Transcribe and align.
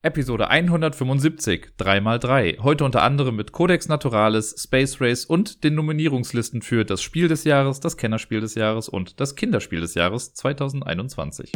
Episode 0.00 0.48
175, 0.48 1.72
3x3. 1.76 2.60
Heute 2.60 2.84
unter 2.84 3.02
anderem 3.02 3.34
mit 3.34 3.50
Codex 3.50 3.88
Naturalis, 3.88 4.54
Space 4.56 5.00
Race 5.00 5.24
und 5.24 5.64
den 5.64 5.74
Nominierungslisten 5.74 6.62
für 6.62 6.84
das 6.84 7.02
Spiel 7.02 7.26
des 7.26 7.42
Jahres, 7.42 7.80
das 7.80 7.96
Kennerspiel 7.96 8.40
des 8.40 8.54
Jahres 8.54 8.88
und 8.88 9.18
das 9.18 9.34
Kinderspiel 9.34 9.80
des 9.80 9.94
Jahres 9.94 10.34
2021. 10.34 11.50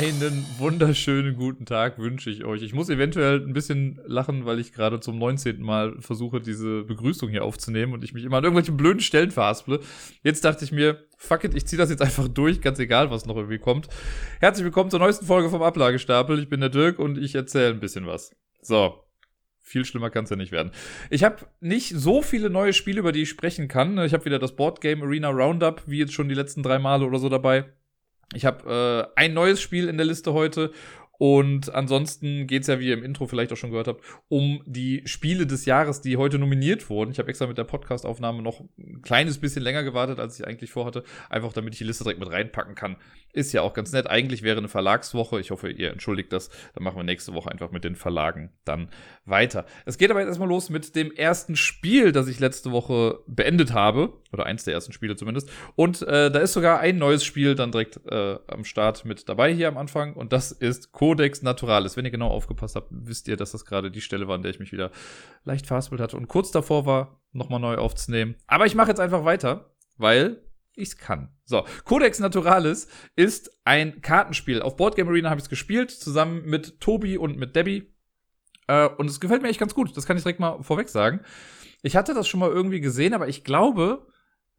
Einen 0.00 0.46
wunderschönen 0.56 1.36
guten 1.36 1.66
Tag 1.66 1.98
wünsche 1.98 2.30
ich 2.30 2.46
euch. 2.46 2.62
Ich 2.62 2.72
muss 2.72 2.88
eventuell 2.88 3.44
ein 3.46 3.52
bisschen 3.52 4.00
lachen, 4.06 4.46
weil 4.46 4.58
ich 4.58 4.72
gerade 4.72 4.98
zum 4.98 5.18
19. 5.18 5.60
Mal 5.60 5.94
versuche, 6.00 6.40
diese 6.40 6.84
Begrüßung 6.84 7.28
hier 7.28 7.44
aufzunehmen 7.44 7.92
und 7.92 8.02
ich 8.02 8.14
mich 8.14 8.24
immer 8.24 8.38
an 8.38 8.44
irgendwelchen 8.44 8.78
blöden 8.78 9.02
Stellen 9.02 9.30
verhasple. 9.30 9.80
Jetzt 10.22 10.42
dachte 10.42 10.64
ich 10.64 10.72
mir, 10.72 11.04
fuck 11.18 11.44
it, 11.44 11.54
ich 11.54 11.66
ziehe 11.66 11.76
das 11.76 11.90
jetzt 11.90 12.00
einfach 12.00 12.28
durch, 12.28 12.62
ganz 12.62 12.78
egal, 12.78 13.10
was 13.10 13.26
noch 13.26 13.36
irgendwie 13.36 13.58
kommt. 13.58 13.88
Herzlich 14.40 14.64
willkommen 14.64 14.88
zur 14.88 15.00
neuesten 15.00 15.26
Folge 15.26 15.50
vom 15.50 15.60
Ablagestapel. 15.60 16.38
Ich 16.38 16.48
bin 16.48 16.60
der 16.60 16.70
Dirk 16.70 16.98
und 16.98 17.18
ich 17.18 17.34
erzähle 17.34 17.74
ein 17.74 17.80
bisschen 17.80 18.06
was. 18.06 18.34
So, 18.62 19.04
viel 19.60 19.84
schlimmer 19.84 20.08
kann 20.08 20.24
es 20.24 20.30
ja 20.30 20.36
nicht 20.36 20.50
werden. 20.50 20.70
Ich 21.10 21.24
habe 21.24 21.44
nicht 21.60 21.90
so 21.94 22.22
viele 22.22 22.48
neue 22.48 22.72
Spiele, 22.72 23.00
über 23.00 23.12
die 23.12 23.24
ich 23.24 23.28
sprechen 23.28 23.68
kann. 23.68 23.98
Ich 23.98 24.14
habe 24.14 24.24
wieder 24.24 24.38
das 24.38 24.56
Board 24.56 24.80
Game 24.80 25.02
Arena 25.02 25.28
Roundup, 25.28 25.82
wie 25.84 25.98
jetzt 25.98 26.14
schon 26.14 26.30
die 26.30 26.34
letzten 26.34 26.62
drei 26.62 26.78
Male 26.78 27.04
oder 27.04 27.18
so 27.18 27.28
dabei. 27.28 27.66
Ich 28.34 28.44
habe 28.44 29.10
äh, 29.16 29.20
ein 29.20 29.34
neues 29.34 29.60
Spiel 29.60 29.88
in 29.88 29.96
der 29.96 30.06
Liste 30.06 30.32
heute 30.32 30.72
und 31.20 31.74
ansonsten 31.74 32.46
geht's 32.46 32.66
ja, 32.66 32.80
wie 32.80 32.88
ihr 32.88 32.94
im 32.94 33.04
Intro 33.04 33.26
vielleicht 33.26 33.52
auch 33.52 33.56
schon 33.56 33.70
gehört 33.70 33.88
habt, 33.88 34.02
um 34.28 34.62
die 34.64 35.02
Spiele 35.04 35.46
des 35.46 35.66
Jahres, 35.66 36.00
die 36.00 36.16
heute 36.16 36.38
nominiert 36.38 36.88
wurden. 36.88 37.10
Ich 37.10 37.18
habe 37.18 37.28
extra 37.28 37.46
mit 37.46 37.58
der 37.58 37.64
Podcastaufnahme 37.64 38.40
noch 38.40 38.62
ein 38.78 39.02
kleines 39.02 39.36
bisschen 39.38 39.62
länger 39.62 39.82
gewartet, 39.82 40.18
als 40.18 40.40
ich 40.40 40.46
eigentlich 40.46 40.70
vorhatte, 40.70 41.04
einfach 41.28 41.52
damit 41.52 41.74
ich 41.74 41.78
die 41.78 41.84
Liste 41.84 42.04
direkt 42.04 42.20
mit 42.20 42.30
reinpacken 42.30 42.74
kann. 42.74 42.96
Ist 43.32 43.52
ja 43.52 43.62
auch 43.62 43.74
ganz 43.74 43.92
nett. 43.92 44.08
Eigentlich 44.08 44.42
wäre 44.42 44.58
eine 44.58 44.68
Verlagswoche. 44.68 45.40
Ich 45.40 45.50
hoffe, 45.50 45.70
ihr 45.70 45.90
entschuldigt 45.90 46.32
das. 46.32 46.50
Dann 46.74 46.84
machen 46.84 46.96
wir 46.96 47.04
nächste 47.04 47.34
Woche 47.34 47.50
einfach 47.50 47.70
mit 47.70 47.84
den 47.84 47.94
Verlagen 47.94 48.52
dann 48.64 48.88
weiter. 49.24 49.64
Es 49.86 49.98
geht 49.98 50.10
aber 50.10 50.20
jetzt 50.20 50.28
erstmal 50.28 50.48
los 50.48 50.70
mit 50.70 50.96
dem 50.96 51.12
ersten 51.12 51.56
Spiel, 51.56 52.12
das 52.12 52.28
ich 52.28 52.40
letzte 52.40 52.72
Woche 52.72 53.20
beendet 53.26 53.72
habe. 53.72 54.14
Oder 54.32 54.46
eins 54.46 54.64
der 54.64 54.74
ersten 54.74 54.92
Spiele 54.92 55.16
zumindest. 55.16 55.50
Und 55.76 56.02
äh, 56.02 56.30
da 56.30 56.38
ist 56.38 56.52
sogar 56.52 56.80
ein 56.80 56.98
neues 56.98 57.24
Spiel 57.24 57.54
dann 57.54 57.72
direkt 57.72 58.00
äh, 58.06 58.36
am 58.46 58.64
Start 58.64 59.04
mit 59.04 59.28
dabei 59.28 59.52
hier 59.52 59.68
am 59.68 59.76
Anfang. 59.76 60.14
Und 60.14 60.32
das 60.32 60.52
ist 60.52 60.92
Codex 60.92 61.42
Naturalis. 61.42 61.96
Wenn 61.96 62.04
ihr 62.04 62.10
genau 62.10 62.28
aufgepasst 62.28 62.76
habt, 62.76 62.88
wisst 62.90 63.28
ihr, 63.28 63.36
dass 63.36 63.52
das 63.52 63.64
gerade 63.64 63.90
die 63.90 64.00
Stelle 64.00 64.28
war, 64.28 64.34
an 64.34 64.42
der 64.42 64.50
ich 64.50 64.60
mich 64.60 64.72
wieder 64.72 64.90
leicht 65.44 65.66
verhaspelt 65.66 66.00
hatte 66.00 66.16
und 66.16 66.28
kurz 66.28 66.50
davor 66.50 66.86
war, 66.86 67.20
nochmal 67.32 67.60
neu 67.60 67.76
aufzunehmen. 67.76 68.34
Aber 68.46 68.66
ich 68.66 68.74
mache 68.74 68.88
jetzt 68.88 69.00
einfach 69.00 69.24
weiter, 69.24 69.70
weil 69.96 70.42
ich's 70.80 70.96
kann. 70.96 71.28
So, 71.44 71.64
Codex 71.84 72.18
Naturalis 72.18 72.88
ist 73.16 73.50
ein 73.64 74.00
Kartenspiel. 74.00 74.62
Auf 74.62 74.76
Boardgame 74.76 75.10
Arena 75.10 75.30
habe 75.30 75.38
ich 75.38 75.44
es 75.44 75.50
gespielt, 75.50 75.90
zusammen 75.90 76.42
mit 76.46 76.80
Tobi 76.80 77.18
und 77.18 77.36
mit 77.38 77.54
Debbie. 77.56 77.94
Äh, 78.66 78.88
und 78.88 79.08
es 79.08 79.20
gefällt 79.20 79.42
mir 79.42 79.48
echt 79.48 79.60
ganz 79.60 79.74
gut. 79.74 79.96
Das 79.96 80.06
kann 80.06 80.16
ich 80.16 80.22
direkt 80.22 80.40
mal 80.40 80.62
vorweg 80.62 80.88
sagen. 80.88 81.20
Ich 81.82 81.96
hatte 81.96 82.14
das 82.14 82.28
schon 82.28 82.40
mal 82.40 82.50
irgendwie 82.50 82.80
gesehen, 82.80 83.14
aber 83.14 83.28
ich 83.28 83.44
glaube, 83.44 84.06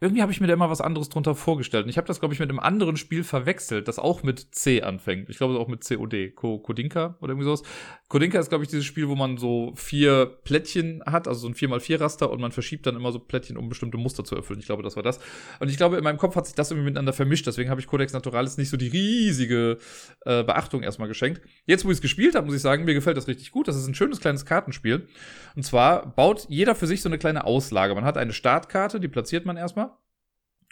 irgendwie 0.03 0.23
habe 0.23 0.31
ich 0.31 0.41
mir 0.41 0.47
da 0.47 0.53
immer 0.53 0.71
was 0.71 0.81
anderes 0.81 1.09
drunter 1.09 1.35
vorgestellt. 1.35 1.83
Und 1.83 1.91
ich 1.91 1.97
habe 1.97 2.07
das, 2.07 2.19
glaube 2.19 2.33
ich, 2.33 2.39
mit 2.39 2.49
einem 2.49 2.59
anderen 2.59 2.97
Spiel 2.97 3.23
verwechselt, 3.23 3.87
das 3.87 3.99
auch 3.99 4.23
mit 4.23 4.47
C 4.55 4.81
anfängt. 4.81 5.29
Ich 5.29 5.37
glaube 5.37 5.59
auch 5.59 5.67
mit 5.67 5.87
COD, 5.87 6.35
Kodinka 6.35 7.17
oder 7.21 7.33
irgendwie 7.33 7.45
sowas. 7.45 7.61
Kodinka 8.09 8.39
ist, 8.39 8.49
glaube 8.49 8.63
ich, 8.63 8.69
dieses 8.71 8.83
Spiel, 8.83 9.07
wo 9.09 9.15
man 9.15 9.37
so 9.37 9.73
vier 9.75 10.25
Plättchen 10.43 11.03
hat, 11.05 11.27
also 11.27 11.41
so 11.41 11.47
ein 11.47 11.53
4x4-Raster 11.53 12.31
und 12.31 12.41
man 12.41 12.51
verschiebt 12.51 12.87
dann 12.87 12.95
immer 12.95 13.11
so 13.11 13.19
Plättchen, 13.19 13.57
um 13.57 13.69
bestimmte 13.69 13.97
Muster 13.97 14.23
zu 14.23 14.35
erfüllen. 14.35 14.59
Ich 14.59 14.65
glaube, 14.65 14.81
das 14.81 14.95
war 14.95 15.03
das. 15.03 15.19
Und 15.59 15.69
ich 15.69 15.77
glaube, 15.77 15.97
in 15.97 16.03
meinem 16.03 16.17
Kopf 16.17 16.35
hat 16.35 16.47
sich 16.47 16.55
das 16.55 16.71
irgendwie 16.71 16.85
miteinander 16.85 17.13
vermischt. 17.13 17.45
Deswegen 17.45 17.69
habe 17.69 17.79
ich 17.79 17.85
Codex 17.85 18.11
Naturalis 18.13 18.57
nicht 18.57 18.69
so 18.69 18.77
die 18.77 18.87
riesige 18.87 19.77
äh, 20.25 20.43
Beachtung 20.43 20.81
erstmal 20.81 21.09
geschenkt. 21.09 21.41
Jetzt, 21.67 21.85
wo 21.85 21.89
ich 21.89 21.97
es 21.97 22.01
gespielt 22.01 22.33
habe, 22.33 22.47
muss 22.47 22.55
ich 22.55 22.61
sagen, 22.63 22.85
mir 22.85 22.95
gefällt 22.95 23.17
das 23.17 23.27
richtig 23.27 23.51
gut. 23.51 23.67
Das 23.67 23.75
ist 23.75 23.87
ein 23.87 23.93
schönes 23.93 24.19
kleines 24.19 24.47
Kartenspiel. 24.47 25.07
Und 25.55 25.61
zwar 25.61 26.07
baut 26.15 26.47
jeder 26.49 26.73
für 26.73 26.87
sich 26.87 27.03
so 27.03 27.09
eine 27.09 27.19
kleine 27.19 27.45
Auslage. 27.45 27.93
Man 27.93 28.03
hat 28.03 28.17
eine 28.17 28.33
Startkarte, 28.33 28.99
die 28.99 29.07
platziert 29.07 29.45
man 29.45 29.57
erstmal. 29.57 29.90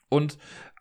Und 0.09 0.37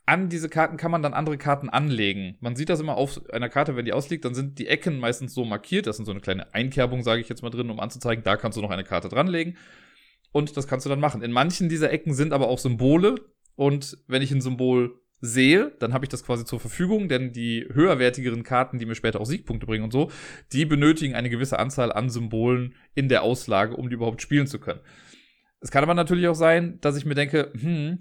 an 0.06 0.30
diese 0.30 0.48
Karten 0.48 0.78
kann 0.78 0.90
man 0.90 1.02
dann 1.02 1.12
andere 1.12 1.36
Karten 1.36 1.68
anlegen. 1.68 2.38
Man 2.40 2.56
sieht 2.56 2.70
das 2.70 2.80
immer 2.80 2.96
auf 2.96 3.20
einer 3.30 3.50
Karte, 3.50 3.76
wenn 3.76 3.84
die 3.84 3.92
ausliegt, 3.92 4.24
dann 4.24 4.34
sind 4.34 4.58
die 4.58 4.66
Ecken 4.66 4.98
meistens 4.98 5.34
so 5.34 5.44
markiert. 5.44 5.86
Das 5.86 5.96
sind 5.96 6.06
so 6.06 6.12
eine 6.12 6.20
kleine 6.20 6.54
Einkerbung, 6.54 7.02
sage 7.02 7.20
ich 7.20 7.28
jetzt 7.28 7.42
mal 7.42 7.50
drin, 7.50 7.68
um 7.68 7.78
anzuzeigen, 7.78 8.24
da 8.24 8.36
kannst 8.36 8.56
du 8.56 8.62
noch 8.62 8.70
eine 8.70 8.84
Karte 8.84 9.08
dranlegen. 9.08 9.58
Und 10.32 10.56
das 10.56 10.66
kannst 10.66 10.86
du 10.86 10.90
dann 10.90 11.00
machen. 11.00 11.22
In 11.22 11.32
manchen 11.32 11.68
dieser 11.68 11.90
Ecken 11.90 12.14
sind 12.14 12.32
aber 12.32 12.48
auch 12.48 12.58
Symbole. 12.58 13.16
Und 13.54 13.98
wenn 14.06 14.22
ich 14.22 14.30
ein 14.30 14.40
Symbol 14.40 14.98
sehe, 15.20 15.72
dann 15.80 15.92
habe 15.92 16.04
ich 16.04 16.08
das 16.08 16.24
quasi 16.24 16.44
zur 16.44 16.60
Verfügung, 16.60 17.08
denn 17.08 17.32
die 17.32 17.66
höherwertigeren 17.72 18.44
Karten, 18.44 18.78
die 18.78 18.86
mir 18.86 18.94
später 18.94 19.20
auch 19.20 19.26
Siegpunkte 19.26 19.66
bringen 19.66 19.84
und 19.84 19.92
so, 19.92 20.10
die 20.52 20.64
benötigen 20.64 21.14
eine 21.14 21.28
gewisse 21.28 21.58
Anzahl 21.58 21.92
an 21.92 22.08
Symbolen 22.08 22.74
in 22.94 23.08
der 23.08 23.22
Auslage, 23.22 23.76
um 23.76 23.88
die 23.88 23.94
überhaupt 23.94 24.22
spielen 24.22 24.46
zu 24.46 24.58
können. 24.60 24.80
Es 25.60 25.70
kann 25.70 25.82
aber 25.82 25.94
natürlich 25.94 26.28
auch 26.28 26.34
sein, 26.34 26.78
dass 26.80 26.96
ich 26.96 27.04
mir 27.04 27.16
denke, 27.16 27.52
hm, 27.58 27.98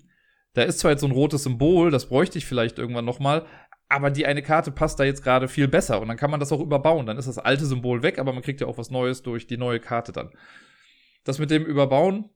da 0.54 0.64
ist 0.64 0.80
zwar 0.80 0.92
jetzt 0.92 1.02
so 1.02 1.08
ein 1.08 1.12
rotes 1.12 1.44
Symbol, 1.44 1.92
das 1.92 2.08
bräuchte 2.08 2.38
ich 2.38 2.46
vielleicht 2.46 2.80
irgendwann 2.80 3.06
nochmal, 3.06 3.46
aber 3.90 4.12
die 4.12 4.26
eine 4.26 4.42
Karte 4.42 4.72
passt 4.72 5.00
da 5.00 5.04
jetzt 5.04 5.24
gerade 5.24 5.48
viel 5.48 5.68
besser 5.68 6.02
und 6.02 6.08
dann 6.08 6.18
kann 6.18 6.32
man 6.32 6.40
das 6.40 6.52
auch 6.52 6.60
überbauen. 6.60 7.06
Dann 7.06 7.18
ist 7.18 7.28
das 7.28 7.38
alte 7.38 7.66
Symbol 7.66 8.04
weg, 8.04 8.20
aber 8.20 8.34
man 8.34 8.44
kriegt 8.44 8.60
ja 8.60 8.68
auch 8.68 8.78
was 8.78 8.92
Neues 8.92 9.24
durch 9.24 9.48
die 9.48 9.58
neue 9.58 9.80
Karte 9.80 10.12
dann. 10.12 10.32
Das 11.24 11.40
mit 11.40 11.52
dem 11.52 11.66
Überbauen 11.66 12.30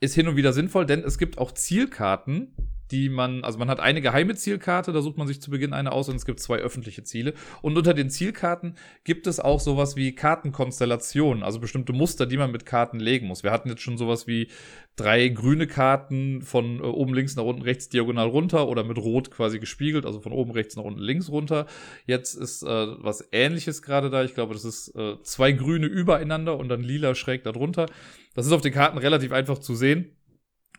ist 0.00 0.14
hin 0.14 0.28
und 0.28 0.36
wieder 0.36 0.52
sinnvoll, 0.52 0.84
denn 0.86 1.02
es 1.02 1.18
gibt 1.18 1.38
auch 1.38 1.52
Zielkarten, 1.52 2.54
die 2.90 3.08
man, 3.08 3.44
also 3.44 3.58
man 3.58 3.68
hat 3.68 3.80
eine 3.80 4.00
geheime 4.00 4.34
Zielkarte, 4.34 4.92
da 4.92 5.00
sucht 5.00 5.16
man 5.16 5.26
sich 5.26 5.40
zu 5.40 5.50
Beginn 5.50 5.72
eine 5.72 5.92
aus 5.92 6.08
und 6.08 6.16
es 6.16 6.26
gibt 6.26 6.40
zwei 6.40 6.58
öffentliche 6.58 7.02
Ziele. 7.02 7.34
Und 7.62 7.76
unter 7.76 7.94
den 7.94 8.10
Zielkarten 8.10 8.76
gibt 9.04 9.26
es 9.26 9.40
auch 9.40 9.60
sowas 9.60 9.96
wie 9.96 10.14
Kartenkonstellationen, 10.14 11.42
also 11.42 11.60
bestimmte 11.60 11.92
Muster, 11.92 12.26
die 12.26 12.36
man 12.36 12.52
mit 12.52 12.66
Karten 12.66 13.00
legen 13.00 13.26
muss. 13.26 13.42
Wir 13.42 13.52
hatten 13.52 13.68
jetzt 13.68 13.82
schon 13.82 13.96
sowas 13.98 14.26
wie 14.26 14.48
drei 14.96 15.28
grüne 15.28 15.66
Karten 15.66 16.42
von 16.42 16.78
äh, 16.78 16.82
oben 16.82 17.14
links 17.14 17.36
nach 17.36 17.44
unten 17.44 17.62
rechts 17.62 17.88
diagonal 17.88 18.28
runter 18.28 18.68
oder 18.68 18.84
mit 18.84 18.98
rot 18.98 19.30
quasi 19.30 19.58
gespiegelt, 19.58 20.06
also 20.06 20.20
von 20.20 20.32
oben 20.32 20.52
rechts 20.52 20.76
nach 20.76 20.84
unten 20.84 21.00
links 21.00 21.30
runter. 21.30 21.66
Jetzt 22.06 22.34
ist 22.34 22.62
äh, 22.62 22.66
was 22.66 23.28
ähnliches 23.32 23.82
gerade 23.82 24.10
da. 24.10 24.22
Ich 24.24 24.34
glaube, 24.34 24.54
das 24.54 24.64
ist 24.64 24.94
äh, 24.94 25.16
zwei 25.22 25.52
grüne 25.52 25.86
übereinander 25.86 26.56
und 26.56 26.68
dann 26.68 26.82
lila 26.82 27.14
schräg 27.14 27.42
darunter. 27.44 27.86
Das 28.34 28.46
ist 28.46 28.52
auf 28.52 28.60
den 28.60 28.72
Karten 28.72 28.98
relativ 28.98 29.32
einfach 29.32 29.58
zu 29.58 29.74
sehen. 29.74 30.10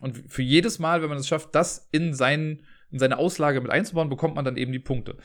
Und 0.00 0.30
für 0.30 0.42
jedes 0.42 0.78
Mal, 0.78 1.02
wenn 1.02 1.08
man 1.08 1.18
es 1.18 1.28
schafft, 1.28 1.54
das 1.54 1.88
in, 1.92 2.14
seinen, 2.14 2.62
in 2.90 2.98
seine 2.98 3.18
Auslage 3.18 3.60
mit 3.60 3.70
einzubauen, 3.70 4.08
bekommt 4.08 4.34
man 4.34 4.44
dann 4.44 4.56
eben 4.56 4.72
die 4.72 4.78
Punkte. 4.78 5.16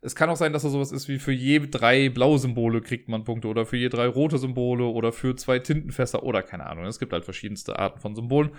Es 0.00 0.14
kann 0.14 0.28
auch 0.28 0.36
sein, 0.36 0.52
dass 0.52 0.62
da 0.62 0.68
sowas 0.68 0.92
ist 0.92 1.08
wie 1.08 1.18
für 1.18 1.32
je 1.32 1.66
drei 1.70 2.10
blaue 2.10 2.38
Symbole 2.38 2.82
kriegt 2.82 3.08
man 3.08 3.24
Punkte 3.24 3.48
oder 3.48 3.64
für 3.64 3.78
je 3.78 3.88
drei 3.88 4.06
rote 4.06 4.36
Symbole 4.36 4.84
oder 4.84 5.12
für 5.12 5.34
zwei 5.34 5.58
Tintenfässer 5.58 6.22
oder 6.22 6.42
keine 6.42 6.66
Ahnung. 6.66 6.84
Es 6.84 6.98
gibt 6.98 7.14
halt 7.14 7.24
verschiedenste 7.24 7.78
Arten 7.78 8.00
von 8.00 8.14
Symbolen. 8.14 8.50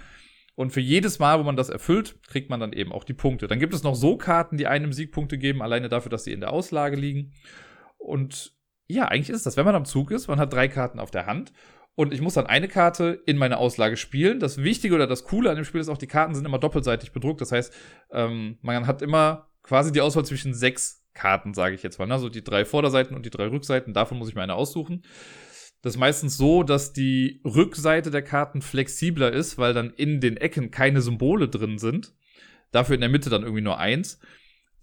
Und 0.55 0.71
für 0.71 0.79
jedes 0.79 1.19
Mal, 1.19 1.37
wo 1.37 1.43
man 1.43 1.57
das 1.57 1.69
erfüllt, 1.69 2.17
kriegt 2.27 2.49
man 2.49 2.59
dann 2.59 2.73
eben 2.73 2.91
auch 2.91 3.03
die 3.03 3.13
Punkte. 3.13 3.47
Dann 3.47 3.59
gibt 3.59 3.73
es 3.73 3.83
noch 3.83 3.95
so 3.95 4.17
Karten, 4.17 4.57
die 4.57 4.67
einem 4.67 4.91
Siegpunkte 4.91 5.37
geben, 5.37 5.61
alleine 5.61 5.89
dafür, 5.89 6.09
dass 6.09 6.23
sie 6.23 6.31
in 6.31 6.39
der 6.39 6.51
Auslage 6.51 6.95
liegen. 6.95 7.33
Und 7.97 8.55
ja, 8.87 9.05
eigentlich 9.05 9.29
ist 9.29 9.45
das, 9.45 9.57
wenn 9.57 9.65
man 9.65 9.75
am 9.75 9.85
Zug 9.85 10.11
ist, 10.11 10.27
man 10.27 10.39
hat 10.39 10.53
drei 10.53 10.67
Karten 10.67 10.99
auf 10.99 11.11
der 11.11 11.25
Hand 11.25 11.51
und 11.95 12.13
ich 12.13 12.21
muss 12.21 12.33
dann 12.33 12.45
eine 12.45 12.67
Karte 12.67 13.21
in 13.25 13.37
meine 13.37 13.57
Auslage 13.57 13.97
spielen. 13.97 14.39
Das 14.39 14.61
Wichtige 14.61 14.95
oder 14.95 15.07
das 15.07 15.23
Coole 15.23 15.49
an 15.49 15.55
dem 15.55 15.65
Spiel 15.65 15.81
ist 15.81 15.89
auch, 15.89 15.97
die 15.97 16.07
Karten 16.07 16.35
sind 16.35 16.45
immer 16.45 16.59
doppelseitig 16.59 17.13
bedruckt. 17.13 17.41
Das 17.41 17.51
heißt, 17.51 17.73
ähm, 18.11 18.57
man 18.61 18.85
hat 18.85 19.01
immer 19.01 19.49
quasi 19.63 19.91
die 19.91 20.01
Auswahl 20.01 20.25
zwischen 20.25 20.53
sechs 20.53 21.05
Karten, 21.13 21.53
sage 21.53 21.73
ich 21.73 21.83
jetzt 21.83 21.97
mal. 21.97 22.11
Also 22.11 22.27
die 22.27 22.43
drei 22.43 22.65
Vorderseiten 22.65 23.15
und 23.15 23.25
die 23.25 23.29
drei 23.29 23.47
Rückseiten. 23.47 23.93
Davon 23.93 24.17
muss 24.17 24.27
ich 24.27 24.35
mir 24.35 24.43
eine 24.43 24.55
aussuchen. 24.55 25.03
Das 25.81 25.93
ist 25.93 25.99
meistens 25.99 26.35
so, 26.35 26.63
dass 26.63 26.91
die 26.91 27.41
Rückseite 27.45 28.11
der 28.11 28.23
Karten 28.23 28.61
flexibler 28.61 29.31
ist, 29.31 29.57
weil 29.57 29.73
dann 29.73 29.91
in 29.91 30.19
den 30.19 30.35
Ecken 30.35 30.71
keine 30.71 31.01
Symbole 31.01 31.47
drin 31.47 31.77
sind. 31.77 32.13
Dafür 32.71 32.95
in 32.95 33.01
der 33.01 33.09
Mitte 33.09 33.29
dann 33.29 33.43
irgendwie 33.43 33.61
nur 33.61 33.77
eins. 33.77 34.19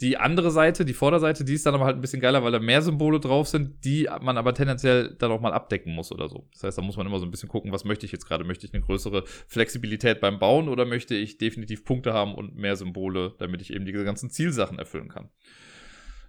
Die 0.02 0.16
andere 0.18 0.50
Seite, 0.50 0.84
die 0.84 0.94
Vorderseite, 0.94 1.44
die 1.44 1.54
ist 1.54 1.64
dann 1.64 1.74
aber 1.74 1.84
halt 1.84 1.96
ein 1.96 2.00
bisschen 2.00 2.20
geiler, 2.20 2.42
weil 2.42 2.50
da 2.50 2.58
mehr 2.58 2.82
Symbole 2.82 3.20
drauf 3.20 3.46
sind, 3.46 3.84
die 3.84 4.08
man 4.20 4.36
aber 4.36 4.52
tendenziell 4.52 5.14
dann 5.16 5.30
auch 5.30 5.40
mal 5.40 5.52
abdecken 5.52 5.94
muss 5.94 6.10
oder 6.10 6.28
so. 6.28 6.48
Das 6.52 6.64
heißt, 6.64 6.78
da 6.78 6.82
muss 6.82 6.96
man 6.96 7.06
immer 7.06 7.20
so 7.20 7.24
ein 7.24 7.30
bisschen 7.30 7.48
gucken, 7.48 7.70
was 7.70 7.84
möchte 7.84 8.04
ich 8.04 8.10
jetzt 8.10 8.26
gerade? 8.26 8.42
Möchte 8.42 8.66
ich 8.66 8.74
eine 8.74 8.82
größere 8.82 9.22
Flexibilität 9.46 10.20
beim 10.20 10.40
Bauen 10.40 10.68
oder 10.68 10.86
möchte 10.86 11.14
ich 11.14 11.38
definitiv 11.38 11.84
Punkte 11.84 12.12
haben 12.12 12.34
und 12.34 12.56
mehr 12.56 12.74
Symbole, 12.74 13.36
damit 13.38 13.62
ich 13.62 13.72
eben 13.72 13.86
die 13.86 13.92
ganzen 13.92 14.28
Zielsachen 14.28 14.80
erfüllen 14.80 15.08
kann? 15.08 15.30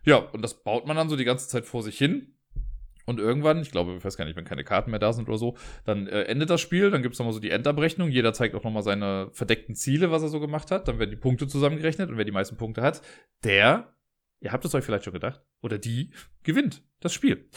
Ja, 0.05 0.17
und 0.17 0.43
das 0.43 0.63
baut 0.63 0.85
man 0.85 0.95
dann 0.95 1.09
so 1.09 1.15
die 1.15 1.25
ganze 1.25 1.47
Zeit 1.47 1.65
vor 1.65 1.81
sich 1.81 1.97
hin. 1.97 2.32
Und 3.05 3.19
irgendwann, 3.19 3.61
ich 3.61 3.71
glaube, 3.71 3.95
ich 3.95 4.03
weiß 4.03 4.17
gar 4.17 4.25
nicht, 4.25 4.35
wenn 4.35 4.45
keine 4.45 4.63
Karten 4.63 4.91
mehr 4.91 4.99
da 4.99 5.11
sind 5.13 5.27
oder 5.27 5.37
so, 5.37 5.57
dann 5.83 6.07
äh, 6.07 6.23
endet 6.23 6.49
das 6.49 6.61
Spiel, 6.61 6.89
dann 6.91 7.01
gibt 7.01 7.13
es 7.13 7.19
nochmal 7.19 7.33
so 7.33 7.39
die 7.39 7.49
Endabrechnung. 7.49 8.09
Jeder 8.09 8.33
zeigt 8.33 8.55
auch 8.55 8.63
nochmal 8.63 8.83
seine 8.83 9.29
verdeckten 9.31 9.75
Ziele, 9.75 10.11
was 10.11 10.21
er 10.21 10.29
so 10.29 10.39
gemacht 10.39 10.71
hat. 10.71 10.87
Dann 10.87 10.99
werden 10.99 11.09
die 11.09 11.17
Punkte 11.17 11.47
zusammengerechnet 11.47 12.09
und 12.09 12.17
wer 12.17 12.25
die 12.25 12.31
meisten 12.31 12.55
Punkte 12.55 12.81
hat, 12.81 13.01
der, 13.43 13.95
ihr 14.39 14.51
habt 14.51 14.63
es 14.63 14.73
euch 14.73 14.85
vielleicht 14.85 15.03
schon 15.03 15.13
gedacht, 15.13 15.41
oder 15.61 15.77
die 15.77 16.11
gewinnt 16.43 16.83
das 16.99 17.13
Spiel. 17.13 17.49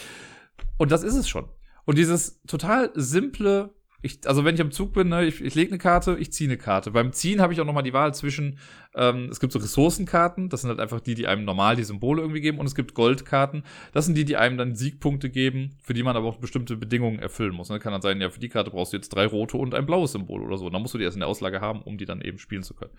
Und 0.79 0.91
das 0.91 1.03
ist 1.03 1.15
es 1.15 1.29
schon. 1.29 1.49
Und 1.85 1.99
dieses 1.99 2.43
total 2.43 2.91
simple 2.95 3.75
ich, 4.03 4.21
also 4.27 4.45
wenn 4.45 4.55
ich 4.55 4.61
am 4.61 4.71
Zug 4.71 4.93
bin, 4.93 5.09
ne, 5.09 5.25
ich, 5.25 5.43
ich 5.43 5.55
lege 5.55 5.71
eine 5.71 5.79
Karte, 5.79 6.17
ich 6.19 6.33
ziehe 6.33 6.49
eine 6.49 6.59
Karte. 6.59 6.91
Beim 6.91 7.13
Ziehen 7.13 7.41
habe 7.41 7.53
ich 7.53 7.61
auch 7.61 7.65
nochmal 7.65 7.83
die 7.83 7.93
Wahl 7.93 8.15
zwischen, 8.15 8.59
ähm, 8.95 9.29
es 9.31 9.41
gibt 9.41 9.53
so 9.53 9.59
Ressourcenkarten, 9.59 10.49
das 10.49 10.61
sind 10.61 10.71
halt 10.71 10.81
einfach 10.81 11.01
die, 11.01 11.15
die 11.15 11.27
einem 11.27 11.45
normal 11.45 11.77
die 11.77 11.85
Symbole 11.85 12.21
irgendwie 12.21 12.41
geben, 12.41 12.59
und 12.59 12.67
es 12.67 12.75
gibt 12.75 12.95
Goldkarten, 12.95 13.65
das 13.93 14.07
sind 14.07 14.17
die, 14.17 14.25
die 14.25 14.37
einem 14.37 14.59
dann 14.59 14.77
Siegpunkte 14.77 15.31
geben, 15.31 15.77
für 15.83 15.95
die 15.95 16.03
man 16.03 16.17
aber 16.17 16.29
auch 16.29 16.37
bestimmte 16.37 16.77
Bedingungen 16.77 17.19
erfüllen 17.19 17.55
muss. 17.55 17.71
Ne? 17.71 17.79
Kann 17.79 17.93
dann 17.93 18.03
sein, 18.03 18.21
ja, 18.21 18.31
für 18.31 18.41
die 18.41 18.49
Karte 18.49 18.71
brauchst 18.71 18.93
du 18.93 18.97
jetzt 18.97 19.09
drei 19.09 19.27
rote 19.27 19.57
und 19.57 19.75
ein 19.75 19.87
blaues 19.87 20.13
Symbol 20.13 20.43
oder 20.43 20.59
so. 20.59 20.67
Und 20.67 20.73
dann 20.73 20.83
musst 20.83 20.95
du 20.95 20.99
die 20.99 21.05
erst 21.05 21.17
in 21.17 21.21
der 21.21 21.29
Auslage 21.29 21.61
haben, 21.61 21.83
um 21.83 21.99
die 21.99 22.05
dann 22.05 22.21
eben 22.21 22.39
spielen 22.39 22.63
zu 22.63 22.75
können. 22.75 22.93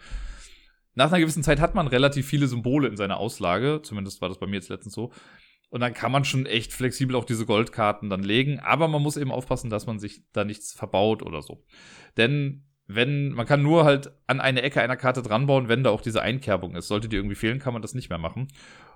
Nach 0.96 1.12
einer 1.12 1.20
gewissen 1.20 1.44
Zeit 1.44 1.60
hat 1.60 1.76
man 1.76 1.86
relativ 1.88 2.26
viele 2.28 2.48
Symbole 2.48 2.88
in 2.88 2.98
seiner 2.98 3.18
Auslage, 3.18 3.82
zumindest 3.84 4.20
war 4.20 4.30
das 4.30 4.40
bei 4.40 4.48
mir 4.48 4.56
jetzt 4.56 4.70
letztens 4.70 4.96
so. 4.96 5.12
Und 5.70 5.82
dann 5.82 5.94
kann 5.94 6.12
man 6.12 6.24
schon 6.24 6.46
echt 6.46 6.72
flexibel 6.72 7.16
auch 7.16 7.26
diese 7.26 7.46
Goldkarten 7.46 8.10
dann 8.10 8.24
legen. 8.24 8.60
Aber 8.60 8.88
man 8.88 9.02
muss 9.02 9.18
eben 9.18 9.32
aufpassen, 9.32 9.70
dass 9.70 9.86
man 9.86 10.00
sich 10.00 10.24
da 10.32 10.46
nichts 10.46 10.74
verbaut 10.74 11.22
oder 11.22 11.42
so. 11.42 11.66
Denn 12.16 12.64
wenn, 12.88 13.32
man 13.34 13.46
kann 13.46 13.62
nur 13.62 13.84
halt 13.84 14.12
an 14.28 14.40
eine 14.40 14.62
Ecke 14.62 14.82
einer 14.82 14.96
Karte 14.96 15.22
dranbauen, 15.22 15.68
wenn 15.68 15.84
da 15.84 15.90
auch 15.90 16.02
diese 16.02 16.22
Einkerbung 16.22 16.76
ist. 16.76 16.88
Sollte 16.88 17.10
die 17.10 17.18
irgendwie 17.18 17.36
fehlen, 17.36 17.60
kann 17.60 17.74
man 17.74 17.82
das 17.82 17.94
nicht 17.94 18.10
mehr 18.10 18.18
machen. 18.18 18.48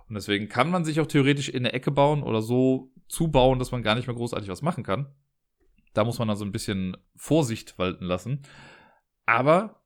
Und 0.07 0.15
deswegen 0.15 0.47
kann 0.47 0.69
man 0.69 0.85
sich 0.85 1.01
auch 1.01 1.07
theoretisch 1.07 1.49
in 1.49 1.65
eine 1.65 1.73
Ecke 1.73 1.91
bauen 1.91 2.23
oder 2.23 2.41
so 2.41 2.93
zubauen, 3.09 3.59
dass 3.59 3.71
man 3.71 3.83
gar 3.83 3.95
nicht 3.95 4.07
mehr 4.07 4.15
großartig 4.15 4.49
was 4.49 4.61
machen 4.61 4.85
kann. 4.85 5.13
Da 5.93 6.05
muss 6.05 6.19
man 6.19 6.29
dann 6.29 6.37
so 6.37 6.45
ein 6.45 6.53
bisschen 6.53 6.95
Vorsicht 7.17 7.77
walten 7.77 8.05
lassen. 8.05 8.43
Aber 9.25 9.83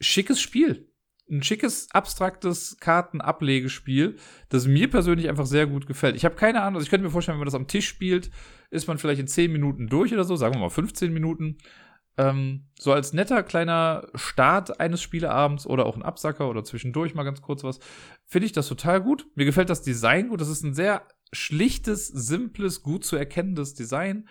schickes 0.00 0.40
Spiel 0.40 0.89
ein 1.30 1.42
schickes, 1.42 1.88
abstraktes 1.92 2.76
Kartenablegespiel, 2.80 4.16
das 4.48 4.66
mir 4.66 4.90
persönlich 4.90 5.28
einfach 5.28 5.46
sehr 5.46 5.66
gut 5.66 5.86
gefällt. 5.86 6.16
Ich 6.16 6.24
habe 6.24 6.34
keine 6.34 6.62
Ahnung, 6.62 6.76
also 6.76 6.84
ich 6.84 6.90
könnte 6.90 7.04
mir 7.04 7.10
vorstellen, 7.10 7.36
wenn 7.36 7.40
man 7.40 7.46
das 7.46 7.54
am 7.54 7.68
Tisch 7.68 7.88
spielt, 7.88 8.30
ist 8.70 8.88
man 8.88 8.98
vielleicht 8.98 9.20
in 9.20 9.28
10 9.28 9.52
Minuten 9.52 9.88
durch 9.88 10.12
oder 10.12 10.24
so, 10.24 10.36
sagen 10.36 10.54
wir 10.54 10.60
mal 10.60 10.70
15 10.70 11.12
Minuten. 11.12 11.58
Ähm, 12.16 12.66
so 12.78 12.92
als 12.92 13.12
netter 13.12 13.42
kleiner 13.42 14.08
Start 14.14 14.80
eines 14.80 15.00
Spieleabends 15.00 15.66
oder 15.66 15.86
auch 15.86 15.96
ein 15.96 16.02
Absacker 16.02 16.50
oder 16.50 16.64
zwischendurch 16.64 17.14
mal 17.14 17.22
ganz 17.22 17.40
kurz 17.40 17.64
was, 17.64 17.78
finde 18.26 18.46
ich 18.46 18.52
das 18.52 18.68
total 18.68 19.00
gut. 19.00 19.26
Mir 19.36 19.44
gefällt 19.44 19.70
das 19.70 19.82
Design 19.82 20.28
gut. 20.28 20.40
Das 20.40 20.48
ist 20.48 20.64
ein 20.64 20.74
sehr 20.74 21.06
schlichtes, 21.32 22.08
simples, 22.08 22.82
gut 22.82 23.04
zu 23.04 23.16
erkennendes 23.16 23.74
Design. 23.74 24.28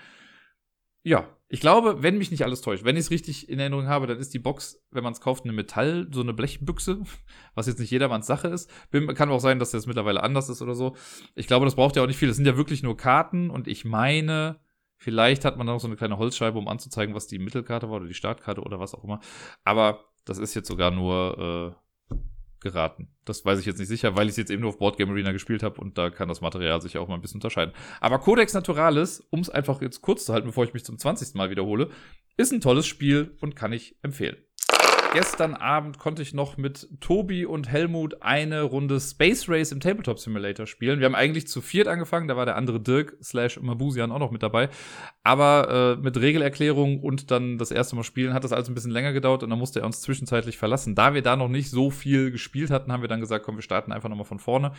Ja, 1.04 1.28
ich 1.52 1.62
glaube, 1.62 2.04
wenn 2.04 2.20
mich 2.20 2.30
nicht 2.30 2.44
alles 2.44 2.62
täuscht, 2.62 2.86
wenn 2.86 2.96
ich 2.96 3.06
es 3.06 3.12
richtig 3.12 3.50
in 3.50 3.60
Erinnerung 3.60 3.88
habe, 3.88 4.06
dann 4.06 4.20
ist 4.20 4.36
die 4.36 4.40
Box, 4.40 4.86
wenn 4.92 5.04
man 5.04 5.14
es 5.14 5.20
kauft, 5.20 5.46
eine 5.46 5.54
Metall, 5.54 6.08
so 6.12 6.22
eine 6.22 6.34
Blechbüchse, 6.34 7.02
was 7.56 7.66
jetzt 7.66 7.80
nicht 7.80 7.90
jedermanns 7.90 8.28
Sache 8.28 8.50
ist. 8.50 8.70
Kann 9.16 9.32
auch 9.32 9.40
sein, 9.40 9.58
dass 9.58 9.72
das 9.72 9.88
mittlerweile 9.88 10.22
anders 10.22 10.48
ist 10.48 10.62
oder 10.62 10.76
so. 10.76 10.96
Ich 11.34 11.48
glaube, 11.48 11.66
das 11.66 11.74
braucht 11.74 11.96
ja 11.96 12.04
auch 12.04 12.08
nicht 12.08 12.18
viel. 12.18 12.28
Das 12.28 12.38
sind 12.38 12.46
ja 12.46 12.56
wirklich 12.56 12.84
nur 12.84 12.96
Karten 12.96 13.50
und 13.50 13.68
ich 13.68 13.84
meine, 13.84 14.60
vielleicht 14.98 15.44
hat 15.44 15.58
man 15.58 15.66
da 15.66 15.74
noch 15.74 15.80
so 15.80 15.88
eine 15.88 15.96
kleine 15.96 16.20
Holzscheibe, 16.20 16.60
um 16.60 16.68
anzuzeigen, 16.68 17.16
was 17.16 17.26
die 17.26 17.40
Mittelkarte 17.40 17.90
war 17.90 17.98
oder 17.98 18.08
die 18.08 18.14
Startkarte 18.14 18.62
oder 18.62 18.80
was 18.80 18.94
auch 18.94 19.04
immer. 19.04 19.20
Aber 19.64 20.06
das 20.26 20.38
ist 20.38 20.54
jetzt 20.54 20.68
sogar 20.68 20.92
nur 20.92 21.76
äh, 21.76 21.89
geraten. 22.62 23.10
Das 23.26 23.46
weiß 23.46 23.60
ich 23.60 23.66
jetzt 23.66 23.80
nicht 23.80 23.88
sicher, 23.88 24.16
weil 24.16 24.26
ich 24.26 24.32
es 24.32 24.38
jetzt 24.38 24.52
eben 24.52 24.62
nur 24.62 24.70
auf 24.70 24.78
Board 24.78 24.98
Game 24.98 25.10
Arena 25.10 25.32
gespielt 25.32 25.64
habe 25.64 25.80
und 25.80 25.98
da 25.98 26.10
kann 26.10 26.28
das 26.28 26.42
Material 26.42 26.82
sich 26.82 26.98
auch 26.98 27.08
mal 27.08 27.16
ein 27.16 27.22
bisschen 27.22 27.38
unterscheiden. 27.38 27.74
Aber 28.02 28.20
Codex 28.20 28.54
Naturalis, 28.54 29.26
um 29.30 29.40
es 29.40 29.50
einfach 29.50 29.82
jetzt 29.82 30.02
kurz 30.02 30.26
zu 30.26 30.34
halten, 30.34 30.48
bevor 30.48 30.64
ich 30.64 30.74
mich 30.74 30.86
zum 30.86 30.98
20. 30.98 31.36
Mal 31.36 31.50
wiederhole, 31.50 31.90
ist 32.38 32.52
ein 32.52 32.62
tolles 32.62 32.88
Spiel 32.88 33.36
und 33.42 33.56
kann 33.56 33.74
ich 33.74 33.96
empfehlen 34.02 34.38
gestern 35.14 35.56
Abend 35.56 35.98
konnte 35.98 36.22
ich 36.22 36.34
noch 36.34 36.58
mit 36.58 36.88
Tobi 37.00 37.46
und 37.46 37.70
Helmut 37.70 38.22
eine 38.22 38.62
Runde 38.62 39.00
Space 39.00 39.50
Race 39.50 39.72
im 39.72 39.80
Tabletop 39.80 40.20
Simulator 40.20 40.68
spielen. 40.68 41.00
Wir 41.00 41.06
haben 41.06 41.16
eigentlich 41.16 41.48
zu 41.48 41.62
viert 41.62 41.88
angefangen, 41.88 42.28
da 42.28 42.38
war 42.38 42.46
der 42.46 42.56
andere 42.56 42.80
Dirk 42.80 43.18
slash 43.22 43.60
Mabusian 43.60 44.12
auch 44.12 44.20
noch 44.20 44.32
mit 44.32 44.44
dabei. 44.44 44.70
Aber 45.24 45.98
äh, 45.98 46.02
mit 46.02 46.18
Regelerklärung 46.18 47.02
und 47.02 47.32
dann 47.32 47.58
das 47.58 47.72
erste 47.72 47.96
Mal 47.96 48.04
spielen 48.04 48.34
hat 48.34 48.44
das 48.44 48.54
alles 48.54 48.70
ein 48.70 48.76
bisschen 48.76 48.92
länger 48.92 49.14
gedauert 49.14 49.44
und 49.44 49.50
dann 49.50 49.60
musste 49.60 49.80
er 49.80 49.86
uns 49.86 50.02
zwischenzeitlich 50.02 50.58
verlassen. 50.58 50.96
Da 50.96 51.14
wir 51.14 51.22
da 51.22 51.36
noch 51.36 51.50
nicht 51.50 51.70
so 51.70 51.90
viel 51.90 52.32
gespielt 52.32 52.70
hatten, 52.70 52.92
haben 52.92 53.02
wir 53.02 53.10
dann 53.10 53.22
gesagt, 53.22 53.46
komm, 53.46 53.56
wir 53.56 53.64
starten 53.64 53.92
einfach 53.92 54.10
nochmal 54.10 54.26
von 54.26 54.40
vorne. 54.40 54.74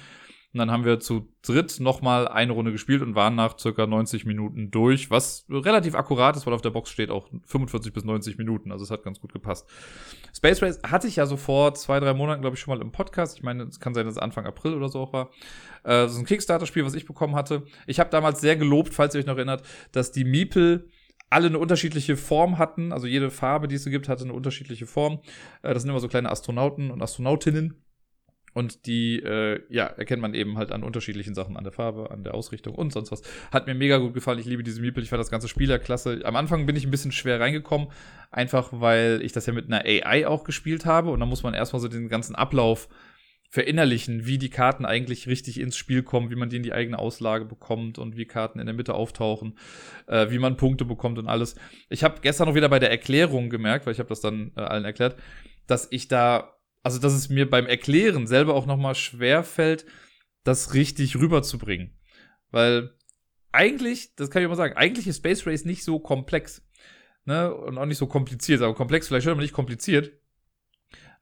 Und 0.53 0.59
dann 0.59 0.71
haben 0.73 0.85
wir 0.85 0.99
zu 0.99 1.29
dritt 1.43 1.79
nochmal 1.79 2.27
eine 2.27 2.53
Runde 2.53 2.73
gespielt 2.73 3.03
und 3.03 3.15
waren 3.15 3.37
nach 3.37 3.57
circa 3.57 3.87
90 3.87 4.25
Minuten 4.27 4.73
durch, 4.73 5.09
was 5.09 5.47
relativ 5.49 5.95
akkurat 5.95 6.37
ist, 6.37 6.45
weil 6.45 6.55
auf 6.55 6.61
der 6.61 6.71
Box 6.71 6.91
steht 6.91 7.11
auch 7.11 7.29
45 7.47 7.93
bis 7.93 8.05
90 8.05 8.37
Minuten. 8.37 8.73
Also 8.73 8.83
es 8.83 8.91
hat 8.91 9.05
ganz 9.05 9.21
gut 9.21 9.33
gepasst. 9.33 9.69
Space 10.35 10.61
Race 10.61 10.81
hatte 10.83 11.07
ich 11.07 11.17
ja 11.17 11.27
so 11.27 11.37
vor 11.37 11.75
zwei, 11.75 12.01
drei 12.01 12.15
Monaten, 12.15 12.41
glaube 12.41 12.57
ich, 12.57 12.61
schon 12.61 12.77
mal 12.77 12.83
im 12.83 12.91
Podcast. 12.91 13.37
Ich 13.37 13.45
meine, 13.45 13.63
es 13.63 13.79
kann 13.79 13.95
sein, 13.95 14.07
dass 14.07 14.17
es 14.17 14.21
Anfang 14.21 14.45
April 14.45 14.75
oder 14.75 14.89
so 14.89 14.99
auch 14.99 15.13
war. 15.13 15.31
Äh, 15.85 16.07
ist 16.07 16.19
ein 16.19 16.27
Kickstarter-Spiel, 16.27 16.85
was 16.85 16.95
ich 16.95 17.07
bekommen 17.07 17.37
hatte. 17.37 17.63
Ich 17.87 18.01
habe 18.01 18.11
damals 18.11 18.41
sehr 18.41 18.57
gelobt, 18.57 18.93
falls 18.93 19.15
ihr 19.15 19.21
euch 19.21 19.27
noch 19.27 19.37
erinnert, 19.37 19.63
dass 19.93 20.11
die 20.11 20.25
Meeple 20.25 20.89
alle 21.31 21.47
eine 21.47 21.61
unterschiedliche 21.61 22.17
Form 22.17 22.59
hatten. 22.59 22.93
Also 22.93 23.07
jede 23.07 23.31
Farbe, 23.31 23.69
die 23.69 23.77
es 23.77 23.85
so 23.85 23.91
gibt, 23.91 24.09
hatte 24.09 24.25
eine 24.25 24.33
unterschiedliche 24.33 24.87
Form. 24.87 25.21
Äh, 25.63 25.75
das 25.75 25.83
sind 25.83 25.91
immer 25.91 26.01
so 26.01 26.09
kleine 26.09 26.31
Astronauten 26.31 26.91
und 26.91 27.01
Astronautinnen. 27.01 27.81
Und 28.53 28.87
die, 28.87 29.21
äh, 29.21 29.61
ja, 29.69 29.87
erkennt 29.87 30.21
man 30.21 30.35
eben 30.35 30.59
halt 30.59 30.73
an 30.73 30.83
unterschiedlichen 30.83 31.35
Sachen, 31.35 31.57
an 31.57 31.65
der 31.65 31.73
Farbe, 31.73 32.11
an 32.11 32.25
der 32.25 32.35
Ausrichtung 32.35 32.75
und 32.75 32.93
sonst 32.93 33.13
was. 33.13 33.23
Hat 33.53 33.67
mir 33.67 33.75
mega 33.75 33.99
gut 33.99 34.15
gefallen. 34.15 34.39
Ich 34.39 34.47
liebe 34.47 34.63
diese 34.63 34.81
Meeple. 34.81 35.03
Ich 35.03 35.09
fand 35.09 35.21
das 35.21 35.31
ganze 35.31 35.49
Spielerklasse. 35.49 36.23
Am 36.25 36.37
Anfang 36.37 36.67
bin 36.67 36.77
ich 36.77 36.85
ein 36.85 36.91
bisschen 36.91 37.13
schwer 37.13 37.39
reingekommen, 37.39 37.89
einfach 38.31 38.71
weil 38.73 39.21
ich 39.23 39.33
das 39.33 39.47
ja 39.47 39.53
mit 39.53 39.67
einer 39.67 39.85
AI 39.85 40.27
auch 40.27 40.45
gespielt 40.45 40.85
habe. 40.85 41.11
Und 41.11 41.21
da 41.21 41.27
muss 41.27 41.43
man 41.43 41.55
erstmal 41.55 41.81
so 41.81 41.89
den 41.89 42.09
ganzen 42.09 42.35
Ablauf 42.35 42.89
verinnerlichen, 43.51 44.27
wie 44.27 44.39
die 44.39 44.49
Karten 44.49 44.87
eigentlich 44.87 45.27
richtig 45.27 45.59
ins 45.59 45.77
Spiel 45.77 46.05
kommen, 46.05 46.31
wie 46.31 46.37
man 46.37 46.49
die 46.49 46.57
in 46.57 46.63
die 46.63 46.73
eigene 46.73 46.99
Auslage 46.99 47.45
bekommt 47.45 47.99
und 47.99 48.17
wie 48.17 48.25
Karten 48.25 48.61
in 48.61 48.67
der 48.67 48.75
Mitte 48.77 48.95
auftauchen, 48.95 49.59
äh, 50.07 50.31
wie 50.31 50.39
man 50.39 50.57
Punkte 50.57 50.85
bekommt 50.85 51.19
und 51.19 51.27
alles. 51.27 51.57
Ich 51.89 52.05
habe 52.05 52.21
gestern 52.23 52.47
noch 52.47 52.55
wieder 52.55 52.69
bei 52.69 52.79
der 52.79 52.93
Erklärung 52.93 53.51
gemerkt, 53.51 53.87
weil 53.87 53.93
ich 53.93 53.99
habe 53.99 54.09
das 54.09 54.21
dann 54.21 54.53
äh, 54.57 54.61
allen 54.61 54.85
erklärt, 54.85 55.17
dass 55.67 55.89
ich 55.91 56.07
da 56.07 56.60
also 56.83 56.99
dass 56.99 57.13
es 57.13 57.29
mir 57.29 57.49
beim 57.49 57.67
Erklären 57.67 58.27
selber 58.27 58.55
auch 58.55 58.67
nochmal 58.67 58.95
schwer 58.95 59.45
fällt, 59.45 59.87
das 60.45 60.75
richtig 60.75 61.17
rüberzubringen. 61.17 61.99
Weil 62.51 62.95
eigentlich, 63.53 64.15
das 64.15 64.31
kann 64.31 64.43
ich 64.43 64.49
mal 64.49 64.55
sagen, 64.55 64.77
eigentlich 64.77 65.07
ist 65.07 65.19
Space 65.19 65.47
Race 65.47 65.65
nicht 65.65 65.85
so 65.85 65.99
komplex. 65.99 66.63
Ne? 67.25 67.53
Und 67.55 67.79
auch 67.79 67.87
nicht 67.87 67.99
so 67.99 68.07
kompliziert. 68.07 68.63
Aber 68.63 68.75
komplex 68.75 69.09
vielleicht 69.09 69.25
schon, 69.25 69.33
aber 69.33 69.43
nicht 69.43 69.53
kompliziert. 69.53 70.13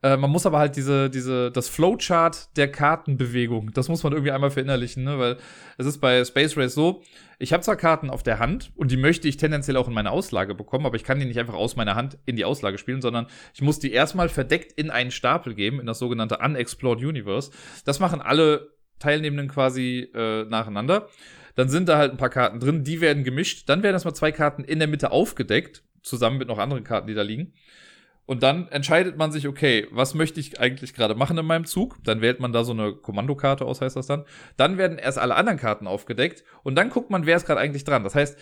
Äh, 0.02 0.16
man 0.16 0.30
muss 0.30 0.46
aber 0.46 0.58
halt 0.58 0.76
diese, 0.76 1.10
diese, 1.10 1.50
das 1.50 1.68
Flowchart 1.68 2.56
der 2.56 2.70
Kartenbewegung, 2.70 3.72
das 3.72 3.88
muss 3.88 4.04
man 4.04 4.12
irgendwie 4.12 4.30
einmal 4.30 4.50
verinnerlichen, 4.50 5.02
ne? 5.02 5.18
weil 5.18 5.38
es 5.76 5.86
ist 5.86 5.98
bei 5.98 6.24
Space 6.24 6.56
Race 6.56 6.74
so, 6.74 7.02
ich 7.40 7.52
habe 7.52 7.64
zwar 7.64 7.76
Karten 7.76 8.08
auf 8.08 8.22
der 8.22 8.38
Hand 8.38 8.70
und 8.76 8.92
die 8.92 8.96
möchte 8.96 9.26
ich 9.26 9.36
tendenziell 9.36 9.76
auch 9.76 9.88
in 9.88 9.94
meine 9.94 10.12
Auslage 10.12 10.54
bekommen, 10.54 10.86
aber 10.86 10.94
ich 10.96 11.04
kann 11.04 11.18
die 11.18 11.26
nicht 11.26 11.38
einfach 11.38 11.54
aus 11.54 11.74
meiner 11.74 11.96
Hand 11.96 12.18
in 12.26 12.36
die 12.36 12.44
Auslage 12.44 12.78
spielen, 12.78 13.02
sondern 13.02 13.26
ich 13.54 13.62
muss 13.62 13.80
die 13.80 13.92
erstmal 13.92 14.28
verdeckt 14.28 14.72
in 14.72 14.90
einen 14.90 15.10
Stapel 15.10 15.54
geben, 15.54 15.80
in 15.80 15.86
das 15.86 15.98
sogenannte 15.98 16.38
Unexplored 16.38 17.00
Universe. 17.00 17.50
Das 17.84 17.98
machen 17.98 18.20
alle 18.20 18.70
Teilnehmenden 19.00 19.48
quasi 19.48 20.10
äh, 20.14 20.44
nacheinander. 20.44 21.08
Dann 21.56 21.68
sind 21.68 21.88
da 21.88 21.99
halt 21.99 22.12
ein 22.12 22.18
paar 22.18 22.30
Karten 22.30 22.61
drin, 22.61 22.84
die 22.84 23.00
werden 23.00 23.25
gemischt. 23.25 23.68
Dann 23.68 23.82
werden 23.82 23.94
erstmal 23.94 24.14
zwei 24.14 24.30
Karten 24.30 24.62
in 24.62 24.78
der 24.78 24.87
Mitte 24.87 25.11
aufgedeckt, 25.11 25.82
zusammen 26.02 26.38
mit 26.38 26.46
noch 26.46 26.58
anderen 26.58 26.84
Karten, 26.84 27.08
die 27.08 27.14
da 27.14 27.23
liegen. 27.23 27.52
Und 28.28 28.42
dann 28.42 28.68
entscheidet 28.68 29.16
man 29.16 29.32
sich, 29.32 29.49
okay, 29.49 29.87
was 29.90 30.12
möchte 30.12 30.38
ich 30.38 30.61
eigentlich 30.61 30.92
gerade 30.92 31.14
machen 31.14 31.38
in 31.38 31.47
meinem 31.47 31.64
Zug? 31.64 31.97
Dann 32.04 32.20
wählt 32.20 32.40
man 32.40 32.52
da 32.52 32.62
so 32.62 32.73
eine 32.73 32.92
Kommandokarte 32.92 33.64
aus, 33.64 33.80
heißt 33.80 33.97
das 33.97 34.06
dann. 34.06 34.26
Dann 34.58 34.76
werden 34.76 34.99
erst 34.99 35.18
alle 35.18 35.35
anderen 35.35 35.58
Karten 35.58 35.87
aufgedeckt 35.87 36.44
und 36.62 36.75
dann 36.75 36.90
guckt 36.90 37.08
man, 37.08 37.25
wer 37.25 37.38
ist 37.38 37.47
gerade 37.47 37.58
eigentlich 37.58 37.85
dran. 37.85 38.04
Das 38.04 38.14
heißt, 38.14 38.38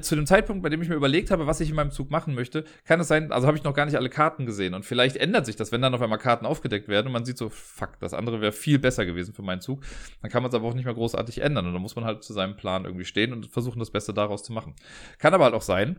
zu 0.00 0.14
dem 0.14 0.26
Zeitpunkt, 0.26 0.62
bei 0.62 0.68
dem 0.68 0.80
ich 0.80 0.88
mir 0.88 0.94
überlegt 0.94 1.32
habe, 1.32 1.48
was 1.48 1.58
ich 1.58 1.70
in 1.70 1.74
meinem 1.74 1.90
Zug 1.90 2.12
machen 2.12 2.36
möchte, 2.36 2.64
kann 2.84 3.00
es 3.00 3.08
sein, 3.08 3.32
also 3.32 3.48
habe 3.48 3.58
ich 3.58 3.64
noch 3.64 3.74
gar 3.74 3.84
nicht 3.84 3.96
alle 3.96 4.08
Karten 4.08 4.46
gesehen. 4.46 4.74
Und 4.74 4.84
vielleicht 4.84 5.16
ändert 5.16 5.44
sich 5.44 5.56
das, 5.56 5.72
wenn 5.72 5.82
dann 5.82 5.92
auf 5.92 6.00
einmal 6.00 6.20
Karten 6.20 6.46
aufgedeckt 6.46 6.86
werden 6.86 7.08
und 7.08 7.12
man 7.12 7.24
sieht 7.24 7.36
so, 7.36 7.48
fuck, 7.48 7.98
das 7.98 8.14
andere 8.14 8.40
wäre 8.40 8.52
viel 8.52 8.78
besser 8.78 9.04
gewesen 9.04 9.34
für 9.34 9.42
meinen 9.42 9.60
Zug. 9.60 9.82
Dann 10.22 10.30
kann 10.30 10.44
man 10.44 10.50
es 10.50 10.54
aber 10.54 10.68
auch 10.68 10.74
nicht 10.74 10.84
mehr 10.84 10.94
großartig 10.94 11.40
ändern. 11.40 11.66
Und 11.66 11.72
dann 11.72 11.82
muss 11.82 11.96
man 11.96 12.04
halt 12.04 12.22
zu 12.22 12.32
seinem 12.32 12.54
Plan 12.54 12.84
irgendwie 12.84 13.04
stehen 13.04 13.32
und 13.32 13.48
versuchen, 13.48 13.80
das 13.80 13.90
Beste 13.90 14.14
daraus 14.14 14.44
zu 14.44 14.52
machen. 14.52 14.76
Kann 15.18 15.34
aber 15.34 15.42
halt 15.42 15.54
auch 15.54 15.62
sein, 15.62 15.98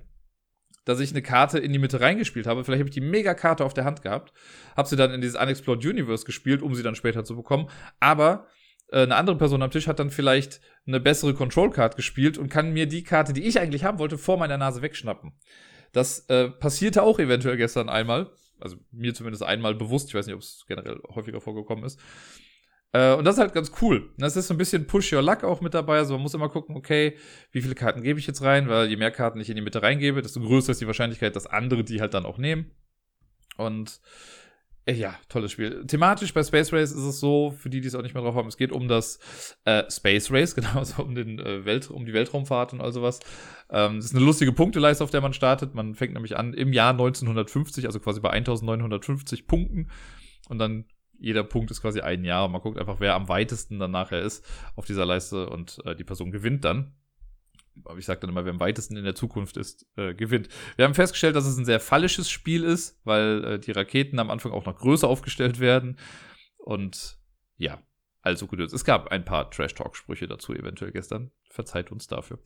dass 0.86 1.00
ich 1.00 1.12
eine 1.12 1.22
Karte 1.22 1.60
in 1.60 1.74
die 1.74 1.80
Mitte 1.80 2.00
reingespielt 2.00 2.48
habe. 2.48 2.64
Vielleicht 2.64 2.80
habe 2.80 2.90
ich 2.90 2.94
die 2.96 3.02
Mega-Karte 3.02 3.66
auf 3.66 3.74
der 3.74 3.86
Hand 3.86 4.02
gehabt, 4.02 4.34
habe 4.78 4.88
sie 4.88 4.96
dann 4.96 5.12
in 5.12 5.22
dieses 5.22 5.40
Unexplored 5.40 5.86
Universe 5.86 6.26
gespielt, 6.26 6.62
um 6.62 6.74
sie 6.76 6.84
dann 6.84 6.96
später 6.96 7.26
zu 7.26 7.36
bekommen. 7.36 7.70
Aber 8.00 8.48
äh, 8.92 9.02
eine 9.02 9.16
andere 9.16 9.38
Person 9.38 9.62
am 9.62 9.72
Tisch 9.72 9.88
hat 9.88 10.00
dann 10.00 10.12
vielleicht 10.12 10.62
eine 10.88 11.00
bessere 11.00 11.34
Control-Card 11.34 11.96
gespielt 11.96 12.38
und 12.38 12.50
kann 12.50 12.72
mir 12.72 12.86
die 12.86 13.04
Karte, 13.04 13.34
die 13.34 13.44
ich 13.44 13.60
eigentlich 13.60 13.84
haben 13.84 14.00
wollte, 14.00 14.18
vor 14.18 14.38
meiner 14.38 14.58
Nase 14.58 14.82
wegschnappen. 14.82 15.34
Das 15.92 16.20
äh, 16.30 16.50
passierte 16.50 17.04
auch 17.04 17.20
eventuell 17.20 17.58
gestern 17.58 17.90
einmal. 17.90 18.32
Also 18.60 18.78
mir 18.92 19.14
zumindest 19.14 19.44
einmal 19.44 19.76
bewusst. 19.76 20.10
Ich 20.10 20.16
weiß 20.16 20.28
nicht, 20.28 20.36
ob 20.36 20.42
es 20.42 20.66
generell 20.68 21.00
häufiger 21.14 21.42
vorgekommen 21.42 21.84
ist. 21.84 22.00
Äh, 22.96 23.14
und 23.16 23.26
das 23.26 23.36
ist 23.36 23.42
halt 23.42 23.54
ganz 23.54 23.74
cool. 23.82 24.10
Das 24.18 24.38
ist 24.38 24.48
so 24.48 24.54
ein 24.54 24.58
bisschen 24.58 24.88
Push 24.88 25.12
Your 25.12 25.22
Luck 25.22 25.44
auch 25.44 25.60
mit 25.60 25.74
dabei. 25.74 25.98
Also 25.98 26.14
man 26.14 26.22
muss 26.22 26.34
immer 26.34 26.48
gucken, 26.48 26.78
okay, 26.78 27.18
wie 27.52 27.62
viele 27.62 27.76
Karten 27.76 28.02
gebe 28.02 28.20
ich 28.20 28.28
jetzt 28.28 28.42
rein, 28.42 28.70
weil 28.70 28.88
je 28.88 28.96
mehr 28.96 29.12
Karten 29.12 29.40
ich 29.42 29.50
in 29.50 29.58
die 29.58 29.62
Mitte 29.62 29.84
reingebe, 29.84 30.22
desto 30.22 30.40
größer 30.40 30.72
ist 30.72 30.80
die 30.80 30.88
Wahrscheinlichkeit, 30.88 31.36
dass 31.36 31.46
andere 31.46 31.84
die 31.84 32.00
halt 32.00 32.14
dann 32.14 32.26
auch 32.26 32.38
nehmen. 32.38 32.72
Und 33.58 34.00
Äh, 34.88 34.94
ja, 34.94 35.16
tolles 35.30 35.52
Spiel. 35.52 35.84
Thematisch 35.88 36.32
bei 36.34 36.44
Space 36.44 36.72
Race 36.72 36.92
ist 36.92 37.04
es 37.04 37.20
so, 37.20 37.52
für 37.58 37.72
die, 37.72 37.82
die 37.82 37.88
es 37.88 37.96
auch 37.96 38.04
nicht 38.04 38.14
mehr 38.14 38.22
drauf 38.22 38.36
haben, 38.36 38.48
es 38.48 38.56
geht 38.56 38.72
um 38.72 38.88
das 38.88 39.20
äh, 39.66 39.84
Space 39.90 40.32
Race, 40.32 40.54
genau, 40.56 40.78
also 40.78 41.02
um, 41.02 41.16
den, 41.16 41.40
äh, 41.40 41.66
Welt, 41.66 41.90
um 41.90 42.06
die 42.06 42.14
Weltraumfahrt 42.14 42.72
und 42.72 42.82
all 42.82 42.94
sowas. 42.94 43.20
Ähm, 43.72 43.96
das 43.96 44.06
ist 44.06 44.16
eine 44.16 44.24
lustige 44.24 44.52
Punkteleiste, 44.52 45.04
auf 45.04 45.10
der 45.10 45.22
man 45.22 45.34
startet. 45.34 45.74
Man 45.74 45.96
fängt 45.96 46.14
nämlich 46.14 46.38
an 46.38 46.54
im 46.54 46.72
Jahr 46.72 46.92
1950, 46.92 47.88
also 47.88 48.00
quasi 48.00 48.20
bei 48.22 48.30
1950 48.30 49.48
Punkten. 49.48 49.90
Und 50.50 50.60
dann 50.60 50.86
jeder 51.20 51.44
Punkt 51.44 51.72
ist 51.72 51.82
quasi 51.82 52.02
ein 52.02 52.24
Jahr. 52.24 52.48
Man 52.48 52.62
guckt 52.62 52.78
einfach, 52.78 53.00
wer 53.00 53.16
am 53.16 53.30
weitesten 53.30 53.80
dann 53.80 53.92
nachher 53.92 54.22
ist 54.22 54.46
auf 54.76 54.86
dieser 54.86 55.06
Leiste 55.06 55.50
und 55.50 55.80
äh, 55.86 55.96
die 55.96 56.04
Person 56.04 56.32
gewinnt 56.32 56.66
dann 56.66 56.94
aber 57.84 57.98
ich 57.98 58.06
sage 58.06 58.22
dann 58.22 58.30
immer, 58.30 58.46
wer 58.46 58.54
am 58.54 58.60
weitesten 58.60 58.96
in 58.96 59.04
der 59.04 59.16
Zukunft 59.16 59.58
ist, 59.58 59.86
äh, 59.98 60.14
gewinnt. 60.14 60.48
Wir 60.78 60.86
haben 60.86 60.94
festgestellt, 60.94 61.36
dass 61.36 61.46
es 61.46 61.58
ein 61.58 61.66
sehr 61.66 61.80
fallisches 61.80 62.30
Spiel 62.30 62.64
ist, 62.64 63.00
weil 63.04 63.44
äh, 63.44 63.60
die 63.60 63.72
Raketen 63.72 64.20
am 64.20 64.30
Anfang 64.30 64.52
auch 64.52 64.66
noch 64.66 64.78
größer 64.78 65.08
aufgestellt 65.08 65.60
werden. 65.60 65.98
Und 66.58 67.20
ja, 67.58 67.82
also 68.22 68.48
gut, 68.48 68.60
es 68.60 68.86
gab 68.86 69.10
ein 69.10 69.26
paar 69.26 69.52
Trash-Talk-Sprüche 69.52 70.28
dazu 70.28 70.54
eventuell 70.54 70.92
gestern. 70.92 71.32
Verzeiht 71.50 71.92
uns 71.92 72.08
dafür. 72.08 72.40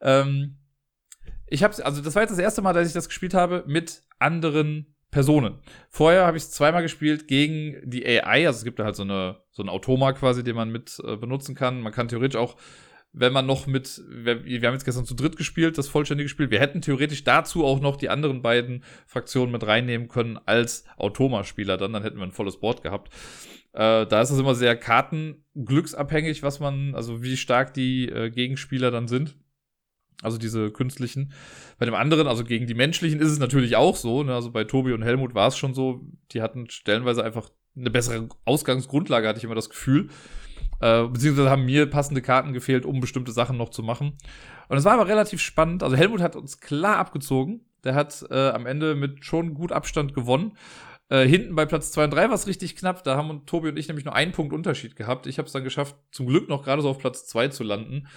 Ähm, 0.00 0.58
ich 1.46 1.62
habe 1.62 1.84
also 1.84 2.02
das 2.02 2.14
war 2.14 2.22
jetzt 2.22 2.32
das 2.32 2.38
erste 2.38 2.62
Mal, 2.62 2.72
dass 2.72 2.88
ich 2.88 2.94
das 2.94 3.08
gespielt 3.08 3.34
habe 3.34 3.64
mit 3.66 4.02
anderen 4.18 4.93
Personen. 5.14 5.60
Vorher 5.90 6.26
habe 6.26 6.36
ich 6.36 6.42
es 6.42 6.50
zweimal 6.50 6.82
gespielt 6.82 7.28
gegen 7.28 7.76
die 7.84 8.04
AI, 8.04 8.48
also 8.48 8.58
es 8.58 8.64
gibt 8.64 8.80
da 8.80 8.84
halt 8.84 8.96
so 8.96 9.04
eine 9.04 9.36
so 9.52 9.62
ein 9.62 9.68
Automa 9.68 10.12
quasi, 10.12 10.42
den 10.42 10.56
man 10.56 10.70
mit 10.70 11.00
äh, 11.06 11.16
benutzen 11.16 11.54
kann. 11.54 11.82
Man 11.82 11.92
kann 11.92 12.08
theoretisch 12.08 12.36
auch 12.36 12.56
wenn 13.16 13.32
man 13.32 13.46
noch 13.46 13.68
mit, 13.68 14.02
wir, 14.08 14.44
wir, 14.44 14.60
haben 14.66 14.74
jetzt 14.74 14.84
gestern 14.84 15.04
zu 15.04 15.14
dritt 15.14 15.36
gespielt, 15.36 15.78
das 15.78 15.86
vollständige 15.86 16.28
Spiel. 16.28 16.50
Wir 16.50 16.58
hätten 16.58 16.82
theoretisch 16.82 17.22
dazu 17.22 17.64
auch 17.64 17.78
noch 17.78 17.94
die 17.94 18.08
anderen 18.08 18.42
beiden 18.42 18.82
Fraktionen 19.06 19.52
mit 19.52 19.64
reinnehmen 19.64 20.08
können 20.08 20.36
als 20.46 20.84
Automa-Spieler 20.96 21.76
dann, 21.76 21.92
dann 21.92 22.02
hätten 22.02 22.16
wir 22.16 22.24
ein 22.24 22.32
volles 22.32 22.58
Board 22.58 22.82
gehabt. 22.82 23.12
Äh, 23.72 24.06
da 24.06 24.20
ist 24.20 24.30
es 24.30 24.40
immer 24.40 24.56
sehr 24.56 24.74
kartenglücksabhängig, 24.74 26.42
was 26.42 26.58
man, 26.58 26.96
also 26.96 27.22
wie 27.22 27.36
stark 27.36 27.72
die 27.72 28.08
äh, 28.08 28.30
Gegenspieler 28.30 28.90
dann 28.90 29.06
sind. 29.06 29.36
Also 30.22 30.38
diese 30.38 30.70
künstlichen. 30.70 31.32
Bei 31.78 31.86
dem 31.86 31.94
anderen, 31.94 32.26
also 32.26 32.44
gegen 32.44 32.66
die 32.66 32.74
menschlichen, 32.74 33.20
ist 33.20 33.30
es 33.30 33.38
natürlich 33.38 33.76
auch 33.76 33.96
so. 33.96 34.22
Ne? 34.22 34.34
Also 34.34 34.50
bei 34.50 34.64
Tobi 34.64 34.92
und 34.92 35.02
Helmut 35.02 35.34
war 35.34 35.48
es 35.48 35.56
schon 35.56 35.74
so, 35.74 36.00
die 36.32 36.40
hatten 36.40 36.70
stellenweise 36.70 37.24
einfach 37.24 37.50
eine 37.76 37.90
bessere 37.90 38.28
Ausgangsgrundlage, 38.44 39.28
hatte 39.28 39.38
ich 39.38 39.44
immer 39.44 39.54
das 39.54 39.68
Gefühl. 39.68 40.08
Äh, 40.80 41.04
beziehungsweise 41.04 41.50
haben 41.50 41.64
mir 41.64 41.86
passende 41.86 42.22
Karten 42.22 42.52
gefehlt, 42.52 42.86
um 42.86 43.00
bestimmte 43.00 43.32
Sachen 43.32 43.56
noch 43.56 43.70
zu 43.70 43.82
machen. 43.82 44.16
Und 44.68 44.76
es 44.76 44.84
war 44.84 44.94
aber 44.94 45.08
relativ 45.08 45.40
spannend. 45.40 45.82
Also 45.82 45.96
Helmut 45.96 46.20
hat 46.20 46.36
uns 46.36 46.60
klar 46.60 46.96
abgezogen. 46.98 47.66
Der 47.84 47.94
hat 47.94 48.24
äh, 48.30 48.50
am 48.50 48.66
Ende 48.66 48.94
mit 48.94 49.24
schon 49.24 49.54
gut 49.54 49.72
Abstand 49.72 50.14
gewonnen. 50.14 50.56
Äh, 51.10 51.26
hinten 51.26 51.54
bei 51.54 51.66
Platz 51.66 51.92
2 51.92 52.04
und 52.04 52.10
3 52.12 52.28
war 52.28 52.34
es 52.34 52.46
richtig 52.46 52.76
knapp. 52.76 53.04
Da 53.04 53.16
haben 53.16 53.44
Tobi 53.46 53.68
und 53.68 53.78
ich 53.78 53.88
nämlich 53.88 54.04
nur 54.04 54.14
einen 54.14 54.32
Punkt 54.32 54.52
Unterschied 54.52 54.96
gehabt. 54.96 55.26
Ich 55.26 55.38
habe 55.38 55.46
es 55.46 55.52
dann 55.52 55.64
geschafft, 55.64 55.96
zum 56.12 56.26
Glück 56.26 56.48
noch 56.48 56.64
gerade 56.64 56.82
so 56.82 56.88
auf 56.88 56.98
Platz 56.98 57.26
2 57.26 57.48
zu 57.48 57.62
landen. 57.62 58.08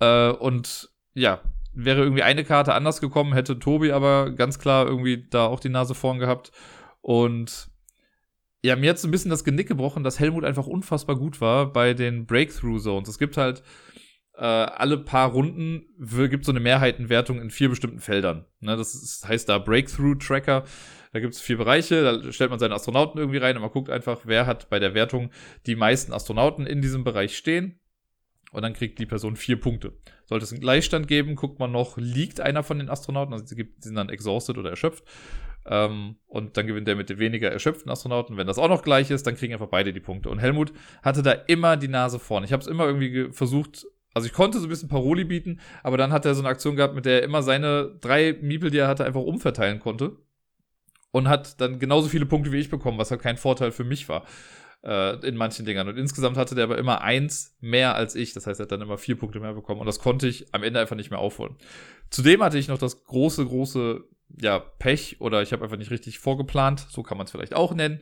Äh, 0.00 0.30
und 0.30 0.90
ja, 1.20 1.40
wäre 1.72 2.02
irgendwie 2.02 2.22
eine 2.22 2.44
Karte 2.44 2.74
anders 2.74 3.00
gekommen, 3.00 3.32
hätte 3.32 3.58
Tobi 3.58 3.92
aber 3.92 4.30
ganz 4.30 4.58
klar 4.58 4.86
irgendwie 4.86 5.26
da 5.28 5.46
auch 5.46 5.60
die 5.60 5.68
Nase 5.68 5.94
vorn 5.94 6.18
gehabt. 6.18 6.50
Und 7.00 7.68
ja, 8.62 8.76
mir 8.76 8.90
hat 8.90 8.98
so 8.98 9.08
ein 9.08 9.10
bisschen 9.10 9.30
das 9.30 9.44
Genick 9.44 9.68
gebrochen, 9.68 10.04
dass 10.04 10.18
Helmut 10.18 10.44
einfach 10.44 10.66
unfassbar 10.66 11.16
gut 11.16 11.40
war 11.40 11.72
bei 11.72 11.94
den 11.94 12.26
Breakthrough 12.26 12.80
Zones. 12.80 13.08
Es 13.08 13.18
gibt 13.18 13.36
halt 13.36 13.62
äh, 14.36 14.44
alle 14.44 14.98
paar 14.98 15.30
Runden 15.30 15.86
gibt 15.98 16.44
so 16.44 16.52
eine 16.52 16.60
Mehrheitenwertung 16.60 17.40
in 17.40 17.50
vier 17.50 17.68
bestimmten 17.68 18.00
Feldern. 18.00 18.46
Ne, 18.60 18.76
das 18.76 18.94
ist, 18.94 19.28
heißt 19.28 19.48
da 19.48 19.58
Breakthrough 19.58 20.18
Tracker. 20.18 20.64
Da 21.12 21.20
gibt 21.20 21.34
es 21.34 21.40
vier 21.40 21.58
Bereiche, 21.58 22.02
da 22.02 22.32
stellt 22.32 22.50
man 22.50 22.60
seine 22.60 22.74
Astronauten 22.74 23.18
irgendwie 23.18 23.38
rein 23.38 23.56
und 23.56 23.62
man 23.62 23.72
guckt 23.72 23.90
einfach, 23.90 24.20
wer 24.24 24.46
hat 24.46 24.70
bei 24.70 24.78
der 24.78 24.94
Wertung 24.94 25.30
die 25.66 25.74
meisten 25.74 26.12
Astronauten 26.12 26.66
in 26.66 26.82
diesem 26.82 27.02
Bereich 27.02 27.36
stehen. 27.36 27.80
Und 28.52 28.62
dann 28.62 28.74
kriegt 28.74 28.98
die 28.98 29.06
Person 29.06 29.36
vier 29.36 29.60
Punkte. 29.60 29.92
Sollte 30.30 30.44
es 30.44 30.52
einen 30.52 30.60
Gleichstand 30.60 31.08
geben, 31.08 31.34
guckt 31.34 31.58
man 31.58 31.72
noch, 31.72 31.96
liegt 31.96 32.40
einer 32.40 32.62
von 32.62 32.78
den 32.78 32.88
Astronauten, 32.88 33.34
also 33.34 33.44
sie 33.44 33.68
sind 33.80 33.96
dann 33.96 34.10
exhausted 34.10 34.58
oder 34.58 34.70
erschöpft. 34.70 35.02
Ähm, 35.66 36.18
und 36.28 36.56
dann 36.56 36.68
gewinnt 36.68 36.86
der 36.86 36.94
mit 36.94 37.10
den 37.10 37.18
weniger 37.18 37.50
erschöpften 37.50 37.90
Astronauten. 37.90 38.36
Wenn 38.36 38.46
das 38.46 38.56
auch 38.56 38.68
noch 38.68 38.82
gleich 38.82 39.10
ist, 39.10 39.26
dann 39.26 39.34
kriegen 39.34 39.52
einfach 39.52 39.66
beide 39.66 39.92
die 39.92 39.98
Punkte. 39.98 40.30
Und 40.30 40.38
Helmut 40.38 40.72
hatte 41.02 41.24
da 41.24 41.32
immer 41.32 41.76
die 41.76 41.88
Nase 41.88 42.20
vorn. 42.20 42.44
Ich 42.44 42.52
habe 42.52 42.60
es 42.60 42.68
immer 42.68 42.84
irgendwie 42.84 43.32
versucht, 43.32 43.88
also 44.14 44.26
ich 44.28 44.32
konnte 44.32 44.60
so 44.60 44.66
ein 44.66 44.70
bisschen 44.70 44.88
Paroli 44.88 45.24
bieten, 45.24 45.58
aber 45.82 45.96
dann 45.96 46.12
hat 46.12 46.24
er 46.24 46.36
so 46.36 46.42
eine 46.42 46.48
Aktion 46.48 46.76
gehabt, 46.76 46.94
mit 46.94 47.06
der 47.06 47.22
er 47.22 47.24
immer 47.24 47.42
seine 47.42 47.98
drei 48.00 48.38
Miepel, 48.40 48.70
die 48.70 48.78
er 48.78 48.86
hatte, 48.86 49.04
einfach 49.04 49.22
umverteilen 49.22 49.80
konnte. 49.80 50.12
Und 51.10 51.28
hat 51.28 51.60
dann 51.60 51.80
genauso 51.80 52.08
viele 52.08 52.24
Punkte 52.24 52.52
wie 52.52 52.60
ich 52.60 52.70
bekommen, 52.70 52.98
was 52.98 53.10
halt 53.10 53.20
kein 53.20 53.36
Vorteil 53.36 53.72
für 53.72 53.82
mich 53.82 54.08
war 54.08 54.24
äh, 54.82 55.26
in 55.26 55.36
manchen 55.36 55.66
Dingern. 55.66 55.88
Und 55.88 55.96
insgesamt 55.96 56.36
hatte 56.36 56.54
der 56.54 56.64
aber 56.64 56.78
immer 56.78 57.02
eins 57.02 57.56
mehr 57.60 57.94
als 57.94 58.14
ich. 58.14 58.32
Das 58.32 58.46
heißt, 58.46 58.60
er 58.60 58.64
hat 58.64 58.72
dann 58.72 58.80
immer 58.80 58.98
vier 58.98 59.16
Punkte 59.16 59.40
mehr 59.40 59.54
bekommen. 59.54 59.80
Und 59.80 59.86
das 59.86 59.98
konnte 59.98 60.26
ich 60.26 60.52
am 60.52 60.62
Ende 60.62 60.80
einfach 60.80 60.96
nicht 60.96 61.10
mehr 61.10 61.18
aufholen. 61.18 61.56
Zudem 62.10 62.42
hatte 62.42 62.58
ich 62.58 62.68
noch 62.68 62.78
das 62.78 63.04
große, 63.04 63.44
große 63.44 64.04
ja, 64.38 64.58
Pech 64.58 65.20
oder 65.20 65.42
ich 65.42 65.52
habe 65.52 65.64
einfach 65.64 65.76
nicht 65.76 65.90
richtig 65.90 66.18
vorgeplant, 66.18 66.86
so 66.88 67.02
kann 67.02 67.18
man 67.18 67.24
es 67.24 67.32
vielleicht 67.32 67.54
auch 67.54 67.74
nennen. 67.74 68.00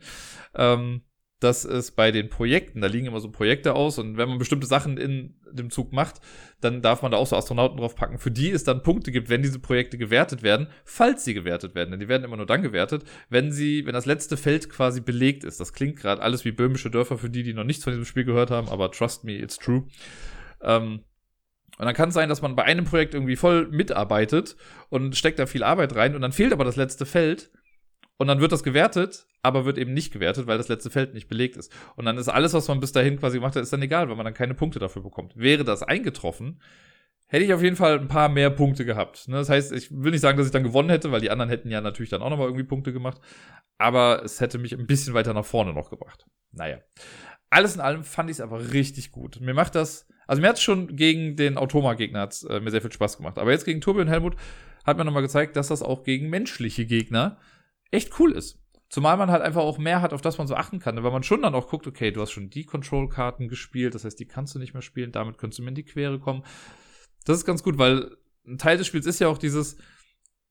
Ähm, 0.55 1.01
dass 1.39 1.63
es 1.63 1.91
bei 1.91 2.11
den 2.11 2.29
Projekten, 2.29 2.81
da 2.81 2.87
liegen 2.87 3.07
immer 3.07 3.21
so 3.21 3.31
Projekte 3.31 3.73
aus 3.73 3.97
und 3.97 4.17
wenn 4.17 4.27
man 4.27 4.39
bestimmte 4.39 4.67
Sachen 4.67 4.97
in 4.97 5.35
dem 5.51 5.69
Zug 5.69 5.93
macht, 5.93 6.19
dann 6.59 6.81
darf 6.81 7.01
man 7.01 7.11
da 7.11 7.17
auch 7.17 7.27
so 7.27 7.37
Astronauten 7.37 7.77
drauf 7.77 7.95
packen, 7.95 8.17
für 8.17 8.29
die 8.29 8.51
es 8.51 8.65
dann 8.65 8.83
Punkte 8.83 9.11
gibt, 9.11 9.29
wenn 9.29 9.41
diese 9.41 9.59
Projekte 9.59 9.97
gewertet 9.97 10.43
werden, 10.43 10.67
falls 10.83 11.23
sie 11.23 11.33
gewertet 11.33 11.75
werden. 11.75 11.91
Denn 11.91 11.99
die 12.01 12.09
werden 12.09 12.25
immer 12.25 12.35
nur 12.35 12.45
dann 12.45 12.61
gewertet, 12.61 13.03
wenn 13.29 13.51
sie, 13.53 13.85
wenn 13.85 13.93
das 13.93 14.05
letzte 14.05 14.35
Feld 14.35 14.69
quasi 14.69 14.99
belegt 14.99 15.45
ist. 15.45 15.61
Das 15.61 15.71
klingt 15.71 15.95
gerade 15.97 16.21
alles 16.21 16.43
wie 16.43 16.51
böhmische 16.51 16.91
Dörfer 16.91 17.17
für 17.17 17.29
die, 17.29 17.43
die 17.43 17.53
noch 17.53 17.63
nichts 17.63 17.85
von 17.85 17.93
diesem 17.93 18.05
Spiel 18.05 18.25
gehört 18.25 18.51
haben, 18.51 18.67
aber 18.67 18.91
trust 18.91 19.23
me, 19.23 19.37
it's 19.37 19.57
true. 19.57 19.85
Ähm, 20.61 21.03
und 21.77 21.85
dann 21.85 21.95
kann 21.95 22.09
es 22.09 22.15
sein, 22.15 22.27
dass 22.27 22.41
man 22.41 22.57
bei 22.57 22.63
einem 22.63 22.83
Projekt 22.83 23.13
irgendwie 23.13 23.37
voll 23.37 23.69
mitarbeitet 23.69 24.57
und 24.89 25.15
steckt 25.15 25.39
da 25.39 25.45
viel 25.45 25.63
Arbeit 25.63 25.95
rein 25.95 26.13
und 26.13 26.21
dann 26.21 26.33
fehlt 26.33 26.51
aber 26.51 26.65
das 26.65 26.75
letzte 26.75 27.05
Feld 27.05 27.51
und 28.19 28.27
dann 28.27 28.41
wird 28.41 28.51
das 28.51 28.63
gewertet, 28.63 29.25
aber 29.41 29.65
wird 29.65 29.77
eben 29.77 29.93
nicht 29.93 30.13
gewertet, 30.13 30.45
weil 30.45 30.57
das 30.57 30.67
letzte 30.67 30.89
Feld 30.89 31.13
nicht 31.13 31.27
belegt 31.27 31.57
ist. 31.57 31.71
Und 31.95 32.05
dann 32.05 32.17
ist 32.17 32.27
alles, 32.27 32.53
was 32.53 32.67
man 32.67 32.79
bis 32.79 32.91
dahin 32.91 33.17
quasi 33.17 33.37
gemacht 33.37 33.55
hat, 33.55 33.63
ist 33.63 33.73
dann 33.73 33.81
egal, 33.81 34.09
weil 34.09 34.15
man 34.15 34.25
dann 34.25 34.33
keine 34.33 34.53
Punkte 34.53 34.77
dafür 34.77 35.01
bekommt. 35.01 35.35
Wäre 35.35 35.63
das 35.63 35.81
eingetroffen, 35.81 36.61
hätte 37.27 37.45
ich 37.45 37.53
auf 37.53 37.63
jeden 37.63 37.75
Fall 37.75 37.97
ein 37.97 38.07
paar 38.07 38.29
mehr 38.29 38.49
Punkte 38.49 38.85
gehabt. 38.85 39.27
Ne? 39.27 39.37
Das 39.37 39.49
heißt, 39.49 39.71
ich 39.71 39.89
will 39.91 40.11
nicht 40.11 40.21
sagen, 40.21 40.37
dass 40.37 40.47
ich 40.47 40.51
dann 40.51 40.63
gewonnen 40.63 40.89
hätte, 40.89 41.11
weil 41.11 41.21
die 41.21 41.31
anderen 41.31 41.49
hätten 41.49 41.71
ja 41.71 41.81
natürlich 41.81 42.09
dann 42.09 42.21
auch 42.21 42.29
nochmal 42.29 42.47
irgendwie 42.47 42.65
Punkte 42.65 42.93
gemacht. 42.93 43.19
Aber 43.77 44.23
es 44.23 44.41
hätte 44.41 44.59
mich 44.59 44.77
ein 44.77 44.85
bisschen 44.85 45.13
weiter 45.13 45.33
nach 45.33 45.45
vorne 45.45 45.73
noch 45.73 45.89
gebracht. 45.89 46.25
Naja. 46.51 46.79
Alles 47.49 47.73
in 47.73 47.81
allem 47.81 48.03
fand 48.03 48.29
ich 48.29 48.35
es 48.35 48.41
aber 48.41 48.73
richtig 48.73 49.11
gut. 49.11 49.39
Mir 49.41 49.53
macht 49.53 49.73
das 49.73 50.07
also 50.29 50.43
mir 50.43 50.49
hat 50.49 50.57
es 50.57 50.61
schon 50.61 50.95
gegen 50.95 51.35
den 51.35 51.57
Automa-Gegner 51.57 52.29
äh, 52.49 52.59
mir 52.59 52.69
sehr 52.69 52.81
viel 52.81 52.91
Spaß 52.91 53.17
gemacht. 53.17 53.39
Aber 53.39 53.49
jetzt 53.49 53.65
gegen 53.65 53.81
Tobi 53.81 54.01
und 54.01 54.09
Helmut 54.09 54.35
hat 54.85 54.95
mir 54.95 55.03
nochmal 55.03 55.23
gezeigt, 55.23 55.55
dass 55.55 55.69
das 55.69 55.81
auch 55.81 56.03
gegen 56.03 56.29
menschliche 56.29 56.85
Gegner 56.85 57.39
echt 57.91 58.19
cool 58.19 58.31
ist. 58.31 58.59
Zumal 58.89 59.17
man 59.17 59.29
halt 59.29 59.43
einfach 59.43 59.61
auch 59.61 59.77
mehr 59.77 60.01
hat, 60.01 60.13
auf 60.13 60.21
das 60.21 60.39
man 60.39 60.47
so 60.47 60.55
achten 60.55 60.79
kann. 60.79 61.03
Weil 61.03 61.11
man 61.11 61.23
schon 61.23 61.43
dann 61.43 61.53
auch 61.53 61.67
guckt, 61.67 61.85
okay, 61.85 62.11
du 62.11 62.21
hast 62.21 62.31
schon 62.31 62.49
die 62.49 62.65
Control-Karten 62.65 63.47
gespielt, 63.47 63.93
das 63.93 64.03
heißt, 64.03 64.19
die 64.19 64.25
kannst 64.25 64.55
du 64.55 64.59
nicht 64.59 64.73
mehr 64.73 64.81
spielen, 64.81 65.11
damit 65.11 65.37
könntest 65.37 65.59
du 65.59 65.63
mir 65.63 65.69
in 65.69 65.75
die 65.75 65.83
Quere 65.83 66.19
kommen. 66.19 66.43
Das 67.25 67.37
ist 67.37 67.45
ganz 67.45 67.61
gut, 67.61 67.77
weil 67.77 68.17
ein 68.47 68.57
Teil 68.57 68.77
des 68.77 68.87
Spiels 68.87 69.05
ist 69.05 69.19
ja 69.19 69.27
auch 69.27 69.37
dieses, 69.37 69.77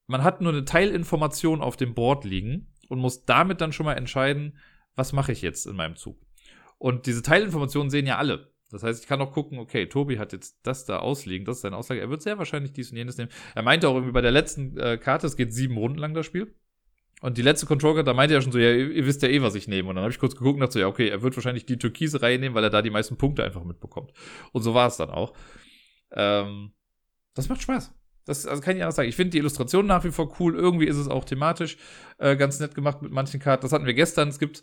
man 0.06 0.22
hat 0.22 0.40
nur 0.40 0.52
eine 0.52 0.64
Teilinformation 0.64 1.60
auf 1.60 1.76
dem 1.76 1.94
Board 1.94 2.24
liegen 2.24 2.72
und 2.88 3.00
muss 3.00 3.24
damit 3.24 3.60
dann 3.60 3.72
schon 3.72 3.86
mal 3.86 3.94
entscheiden, 3.94 4.56
was 4.94 5.12
mache 5.12 5.32
ich 5.32 5.42
jetzt 5.42 5.66
in 5.66 5.74
meinem 5.76 5.96
Zug. 5.96 6.20
Und 6.78 7.06
diese 7.06 7.22
Teilinformationen 7.22 7.90
sehen 7.90 8.06
ja 8.06 8.18
alle. 8.18 8.52
Das 8.70 8.82
heißt, 8.82 9.02
ich 9.02 9.08
kann 9.08 9.20
auch 9.20 9.32
gucken, 9.32 9.58
okay, 9.58 9.86
Tobi 9.86 10.18
hat 10.18 10.32
jetzt 10.32 10.58
das 10.62 10.84
da 10.84 10.98
ausliegen, 10.98 11.44
das 11.44 11.56
ist 11.56 11.62
seine 11.62 11.76
Aussage. 11.76 12.00
Er 12.00 12.10
wird 12.10 12.22
sehr 12.22 12.38
wahrscheinlich 12.38 12.72
dies 12.72 12.90
und 12.90 12.98
jenes 12.98 13.16
nehmen. 13.16 13.30
Er 13.54 13.62
meinte 13.62 13.88
auch 13.88 13.94
irgendwie 13.94 14.12
bei 14.12 14.20
der 14.20 14.30
letzten 14.30 14.76
äh, 14.76 14.98
Karte, 14.98 15.26
es 15.26 15.36
geht 15.36 15.52
sieben 15.54 15.76
Runden 15.76 15.98
lang 15.98 16.14
das 16.14 16.26
Spiel. 16.26 16.54
Und 17.20 17.36
die 17.36 17.42
letzte 17.42 17.66
Control 17.66 18.04
da 18.04 18.14
meinte 18.14 18.34
er 18.34 18.42
schon 18.42 18.52
so, 18.52 18.58
ja, 18.58 18.70
ihr, 18.70 18.90
ihr 18.90 19.06
wisst 19.06 19.22
ja 19.22 19.28
eh, 19.28 19.42
was 19.42 19.54
ich 19.54 19.66
nehme. 19.66 19.88
Und 19.88 19.96
dann 19.96 20.02
habe 20.02 20.12
ich 20.12 20.20
kurz 20.20 20.36
geguckt 20.36 20.54
und 20.54 20.60
dachte 20.60 20.74
so, 20.74 20.78
ja, 20.78 20.86
okay, 20.86 21.08
er 21.08 21.22
wird 21.22 21.36
wahrscheinlich 21.36 21.66
die 21.66 21.78
türkise 21.78 22.22
Reihe 22.22 22.38
nehmen, 22.38 22.54
weil 22.54 22.64
er 22.64 22.70
da 22.70 22.80
die 22.80 22.90
meisten 22.90 23.16
Punkte 23.16 23.44
einfach 23.44 23.64
mitbekommt. 23.64 24.12
Und 24.52 24.62
so 24.62 24.74
war 24.74 24.86
es 24.86 24.96
dann 24.96 25.10
auch. 25.10 25.32
Ähm, 26.12 26.72
das 27.34 27.48
macht 27.48 27.62
Spaß. 27.62 27.92
Das 28.24 28.46
also 28.46 28.62
kann 28.62 28.76
ich 28.76 28.82
anders 28.82 28.96
sagen. 28.96 29.08
Ich 29.08 29.16
finde 29.16 29.30
die 29.30 29.38
Illustration 29.38 29.86
nach 29.86 30.04
wie 30.04 30.10
vor 30.10 30.32
cool. 30.38 30.54
Irgendwie 30.54 30.86
ist 30.86 30.96
es 30.96 31.08
auch 31.08 31.24
thematisch 31.24 31.76
äh, 32.18 32.36
ganz 32.36 32.60
nett 32.60 32.74
gemacht 32.74 33.02
mit 33.02 33.10
manchen 33.10 33.40
Karten. 33.40 33.62
Das 33.62 33.72
hatten 33.72 33.86
wir 33.86 33.94
gestern. 33.94 34.28
Es 34.28 34.38
gibt 34.38 34.62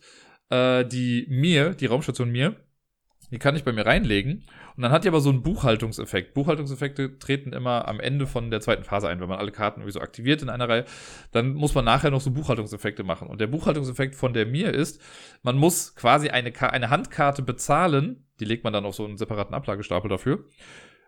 äh, 0.50 0.86
die 0.86 1.26
Mir, 1.30 1.74
die 1.74 1.88
Raumstation 1.88 2.30
Mir 2.32 2.56
die 3.32 3.40
kann 3.40 3.56
ich 3.56 3.64
bei 3.64 3.72
mir 3.72 3.86
reinlegen. 3.86 4.44
Und 4.76 4.84
dann 4.84 4.92
hat 4.92 5.04
die 5.04 5.08
aber 5.08 5.22
so 5.22 5.30
einen 5.30 5.42
Buchhaltungseffekt. 5.42 6.34
Buchhaltungseffekte 6.34 7.18
treten 7.18 7.54
immer 7.54 7.88
am 7.88 8.00
Ende 8.00 8.28
von 8.28 8.52
der 8.52 8.62
zweiten 8.62 8.84
Phase 8.84 9.08
ein. 9.08 9.20
Wenn 9.20 9.30
man 9.30 9.40
alle 9.40 9.52
Karten 9.52 9.82
irgendwie 9.82 9.94
so 9.94 10.02
aktiviert 10.02 10.42
in 10.42 10.50
einer 10.50 10.70
Reihe, 10.70 10.86
dann 11.32 11.54
muss 11.54 11.74
man 11.74 11.86
nachher 11.86 12.12
noch 12.12 12.22
so 12.22 12.32
Buchhaltungseffekte 12.32 13.04
machen. 13.04 13.28
Und 13.28 13.42
der 13.42 13.48
Buchhaltungseffekt 13.48 14.16
von 14.16 14.34
der 14.34 14.46
mir 14.46 14.74
ist, 14.74 15.02
man 15.44 15.58
muss 15.58 15.96
quasi 15.96 16.30
eine, 16.30 16.54
eine 16.62 16.90
Handkarte 16.90 17.42
bezahlen. 17.42 18.28
Die 18.40 18.46
legt 18.46 18.64
man 18.64 18.74
dann 18.74 18.86
auf 18.86 18.96
so 18.96 19.06
einen 19.06 19.18
separaten 19.18 19.56
Ablagestapel 19.56 20.10
dafür. 20.10 20.46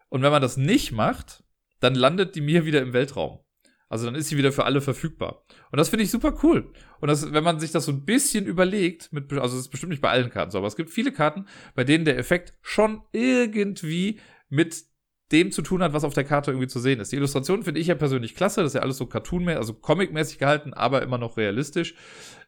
Und 0.09 0.21
wenn 0.21 0.31
man 0.31 0.41
das 0.41 0.57
nicht 0.57 0.91
macht, 0.91 1.43
dann 1.79 1.95
landet 1.95 2.35
die 2.35 2.41
mir 2.41 2.65
wieder 2.65 2.81
im 2.81 2.93
Weltraum. 2.93 3.39
Also 3.89 4.05
dann 4.05 4.15
ist 4.15 4.27
sie 4.27 4.37
wieder 4.37 4.51
für 4.51 4.65
alle 4.65 4.81
verfügbar. 4.81 5.45
Und 5.71 5.77
das 5.77 5.89
finde 5.89 6.03
ich 6.03 6.11
super 6.11 6.37
cool. 6.43 6.73
Und 6.99 7.07
das, 7.07 7.31
wenn 7.31 7.43
man 7.43 7.59
sich 7.59 7.71
das 7.71 7.85
so 7.85 7.91
ein 7.91 8.03
bisschen 8.03 8.45
überlegt, 8.45 9.13
mit, 9.13 9.31
also 9.31 9.55
das 9.55 9.65
ist 9.65 9.69
bestimmt 9.69 9.91
nicht 9.91 10.01
bei 10.01 10.09
allen 10.09 10.29
Karten 10.29 10.51
so, 10.51 10.57
aber 10.57 10.67
es 10.67 10.75
gibt 10.75 10.89
viele 10.89 11.11
Karten, 11.11 11.45
bei 11.73 11.83
denen 11.83 12.05
der 12.05 12.17
Effekt 12.17 12.53
schon 12.61 13.01
irgendwie 13.13 14.19
mit 14.49 14.85
dem 15.31 15.51
zu 15.51 15.61
tun 15.61 15.83
hat, 15.83 15.93
was 15.93 16.03
auf 16.03 16.13
der 16.13 16.23
Karte 16.23 16.51
irgendwie 16.51 16.67
zu 16.67 16.79
sehen 16.79 16.99
ist. 16.99 17.11
Die 17.11 17.17
Illustration 17.17 17.63
finde 17.63 17.81
ich 17.81 17.87
ja 17.87 17.95
persönlich 17.95 18.35
klasse. 18.35 18.61
Das 18.61 18.71
ist 18.71 18.75
ja 18.75 18.81
alles 18.81 18.97
so 18.97 19.05
cartoonmäßig, 19.05 19.57
also 19.57 19.73
comicmäßig 19.73 20.37
gehalten, 20.37 20.73
aber 20.73 21.01
immer 21.01 21.17
noch 21.17 21.37
realistisch. 21.37 21.95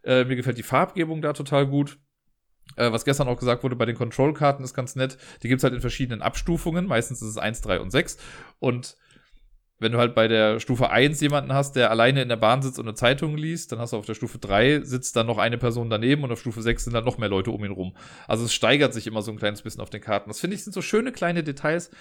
Äh, 0.03 0.23
mir 0.25 0.35
gefällt 0.35 0.57
die 0.57 0.63
Farbgebung 0.63 1.21
da 1.21 1.33
total 1.33 1.67
gut. 1.67 1.99
Äh, 2.75 2.91
was 2.91 3.03
gestern 3.03 3.27
auch 3.27 3.39
gesagt 3.39 3.63
wurde 3.63 3.75
bei 3.75 3.85
den 3.85 3.97
Control-Karten 3.97 4.63
ist 4.63 4.73
ganz 4.73 4.95
nett. 4.95 5.17
Die 5.43 5.49
gibt's 5.49 5.63
halt 5.63 5.73
in 5.73 5.81
verschiedenen 5.81 6.21
Abstufungen. 6.21 6.85
Meistens 6.85 7.21
ist 7.21 7.29
es 7.29 7.37
1, 7.37 7.61
3 7.61 7.81
und 7.81 7.91
6. 7.91 8.17
Und 8.59 8.95
wenn 9.79 9.93
du 9.93 9.97
halt 9.97 10.13
bei 10.13 10.27
der 10.27 10.59
Stufe 10.59 10.89
1 10.89 11.19
jemanden 11.21 11.53
hast, 11.53 11.75
der 11.75 11.89
alleine 11.89 12.21
in 12.21 12.29
der 12.29 12.35
Bahn 12.35 12.61
sitzt 12.61 12.79
und 12.79 12.87
eine 12.87 12.95
Zeitung 12.95 13.37
liest, 13.37 13.71
dann 13.71 13.79
hast 13.79 13.93
du 13.93 13.97
auf 13.97 14.05
der 14.05 14.13
Stufe 14.13 14.37
3 14.37 14.81
sitzt 14.83 15.15
dann 15.15 15.27
noch 15.27 15.37
eine 15.37 15.57
Person 15.57 15.89
daneben 15.89 16.23
und 16.23 16.31
auf 16.31 16.41
Stufe 16.41 16.61
6 16.61 16.83
sind 16.83 16.93
dann 16.93 17.05
noch 17.05 17.17
mehr 17.17 17.29
Leute 17.29 17.51
um 17.51 17.63
ihn 17.63 17.71
rum. 17.71 17.95
Also 18.27 18.45
es 18.45 18.53
steigert 18.53 18.93
sich 18.93 19.07
immer 19.07 19.21
so 19.21 19.31
ein 19.31 19.37
kleines 19.37 19.61
bisschen 19.61 19.81
auf 19.81 19.89
den 19.89 20.01
Karten. 20.01 20.29
Das 20.29 20.39
finde 20.39 20.55
ich 20.55 20.63
sind 20.63 20.73
so 20.73 20.81
schöne 20.81 21.11
kleine 21.11 21.43
Details, 21.43 21.91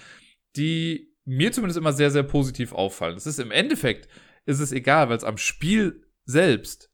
die 0.56 1.14
mir 1.24 1.52
zumindest 1.52 1.78
immer 1.78 1.92
sehr, 1.92 2.10
sehr 2.10 2.24
positiv 2.24 2.72
auffallen. 2.72 3.16
Es 3.16 3.26
ist 3.26 3.38
im 3.38 3.50
Endeffekt, 3.50 4.08
ist 4.44 4.60
es 4.60 4.72
egal, 4.72 5.08
weil 5.08 5.16
es 5.16 5.24
am 5.24 5.36
Spiel 5.36 6.02
selbst 6.24 6.90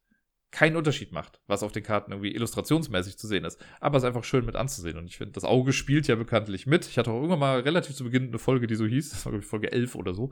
keinen 0.55 0.77
Unterschied 0.77 1.11
macht, 1.11 1.41
was 1.47 1.63
auf 1.63 1.73
den 1.73 1.83
Karten 1.83 2.13
irgendwie 2.13 2.33
illustrationsmäßig 2.33 3.17
zu 3.17 3.27
sehen 3.27 3.43
ist. 3.43 3.61
Aber 3.81 3.97
es 3.97 4.03
ist 4.03 4.07
einfach 4.07 4.23
schön 4.23 4.45
mit 4.45 4.55
anzusehen. 4.55 4.97
Und 4.97 5.05
ich 5.05 5.17
finde, 5.17 5.33
das 5.33 5.43
Auge 5.43 5.73
spielt 5.73 6.07
ja 6.07 6.15
bekanntlich 6.15 6.65
mit. 6.65 6.87
Ich 6.87 6.97
hatte 6.97 7.11
auch 7.11 7.15
irgendwann 7.15 7.39
mal 7.39 7.59
relativ 7.59 7.93
zu 7.93 8.05
Beginn 8.05 8.29
eine 8.29 8.39
Folge, 8.39 8.65
die 8.65 8.75
so 8.75 8.85
hieß. 8.85 9.09
Das 9.09 9.25
war, 9.25 9.33
glaube 9.33 9.43
ich, 9.43 9.49
Folge 9.49 9.73
11 9.73 9.95
oder 9.95 10.13
so. 10.13 10.31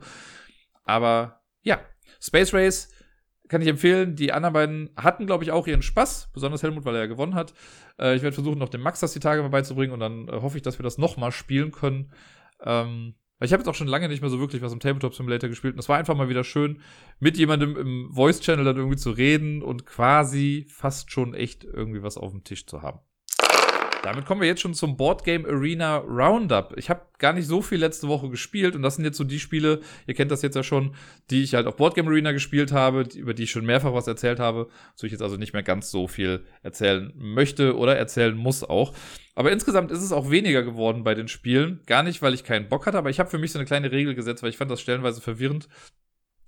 Aber 0.82 1.42
ja, 1.60 1.78
Space 2.22 2.54
Race 2.54 2.90
kann 3.48 3.60
ich 3.60 3.68
empfehlen. 3.68 4.16
Die 4.16 4.32
anderen 4.32 4.54
beiden 4.54 4.90
hatten, 4.96 5.26
glaube 5.26 5.44
ich, 5.44 5.50
auch 5.50 5.66
ihren 5.66 5.82
Spaß. 5.82 6.30
Besonders 6.32 6.62
Helmut, 6.62 6.86
weil 6.86 6.94
er 6.94 7.02
ja 7.02 7.06
gewonnen 7.06 7.34
hat. 7.34 7.52
Äh, 7.98 8.16
ich 8.16 8.22
werde 8.22 8.34
versuchen, 8.34 8.58
noch 8.58 8.70
dem 8.70 8.80
Max 8.80 9.00
das 9.00 9.12
die 9.12 9.20
Tage 9.20 9.42
mal 9.42 9.48
beizubringen. 9.48 9.92
Und 9.92 10.00
dann 10.00 10.28
äh, 10.28 10.40
hoffe 10.40 10.56
ich, 10.56 10.62
dass 10.62 10.78
wir 10.78 10.84
das 10.84 10.96
nochmal 10.96 11.32
spielen 11.32 11.70
können. 11.70 12.14
Ähm, 12.62 13.14
ich 13.40 13.52
habe 13.52 13.60
jetzt 13.60 13.68
auch 13.68 13.74
schon 13.74 13.88
lange 13.88 14.08
nicht 14.08 14.20
mehr 14.20 14.30
so 14.30 14.38
wirklich 14.38 14.62
was 14.62 14.72
im 14.72 14.80
Tabletop 14.80 15.14
Simulator 15.14 15.48
gespielt. 15.48 15.74
Und 15.74 15.80
es 15.80 15.88
war 15.88 15.98
einfach 15.98 16.16
mal 16.16 16.28
wieder 16.28 16.44
schön, 16.44 16.80
mit 17.18 17.36
jemandem 17.36 17.76
im 17.76 18.10
Voice 18.12 18.40
Channel 18.40 18.64
dann 18.64 18.76
irgendwie 18.76 18.96
zu 18.96 19.10
reden 19.10 19.62
und 19.62 19.86
quasi 19.86 20.66
fast 20.68 21.10
schon 21.10 21.34
echt 21.34 21.64
irgendwie 21.64 22.02
was 22.02 22.16
auf 22.16 22.30
dem 22.30 22.44
Tisch 22.44 22.66
zu 22.66 22.82
haben. 22.82 23.00
Damit 24.04 24.26
kommen 24.26 24.42
wir 24.42 24.48
jetzt 24.48 24.60
schon 24.60 24.74
zum 24.74 24.98
Board 24.98 25.24
Game 25.24 25.46
Arena 25.46 25.96
Roundup. 25.96 26.74
Ich 26.76 26.90
habe 26.90 27.06
gar 27.16 27.32
nicht 27.32 27.46
so 27.46 27.62
viel 27.62 27.78
letzte 27.78 28.06
Woche 28.06 28.28
gespielt 28.28 28.76
und 28.76 28.82
das 28.82 28.96
sind 28.96 29.04
jetzt 29.06 29.16
so 29.16 29.24
die 29.24 29.40
Spiele, 29.40 29.80
ihr 30.06 30.12
kennt 30.12 30.30
das 30.30 30.42
jetzt 30.42 30.56
ja 30.56 30.62
schon, 30.62 30.94
die 31.30 31.42
ich 31.42 31.54
halt 31.54 31.66
auf 31.66 31.76
Board 31.76 31.94
Game 31.94 32.06
Arena 32.06 32.32
gespielt 32.32 32.70
habe, 32.70 33.06
über 33.14 33.32
die 33.32 33.44
ich 33.44 33.50
schon 33.50 33.64
mehrfach 33.64 33.94
was 33.94 34.06
erzählt 34.06 34.40
habe, 34.40 34.68
so 34.94 35.06
ich 35.06 35.12
jetzt 35.12 35.22
also 35.22 35.36
nicht 35.36 35.54
mehr 35.54 35.62
ganz 35.62 35.90
so 35.90 36.06
viel 36.06 36.44
erzählen 36.62 37.14
möchte 37.16 37.78
oder 37.78 37.96
erzählen 37.96 38.36
muss 38.36 38.62
auch. 38.62 38.92
Aber 39.34 39.50
insgesamt 39.50 39.90
ist 39.90 40.02
es 40.02 40.12
auch 40.12 40.30
weniger 40.30 40.62
geworden 40.62 41.02
bei 41.02 41.14
den 41.14 41.28
Spielen. 41.28 41.80
Gar 41.86 42.02
nicht, 42.02 42.20
weil 42.20 42.34
ich 42.34 42.44
keinen 42.44 42.68
Bock 42.68 42.84
hatte, 42.84 42.98
aber 42.98 43.08
ich 43.08 43.18
habe 43.18 43.30
für 43.30 43.38
mich 43.38 43.52
so 43.52 43.58
eine 43.58 43.66
kleine 43.66 43.90
Regel 43.90 44.14
gesetzt, 44.14 44.42
weil 44.42 44.50
ich 44.50 44.58
fand 44.58 44.70
das 44.70 44.82
stellenweise 44.82 45.22
verwirrend. 45.22 45.66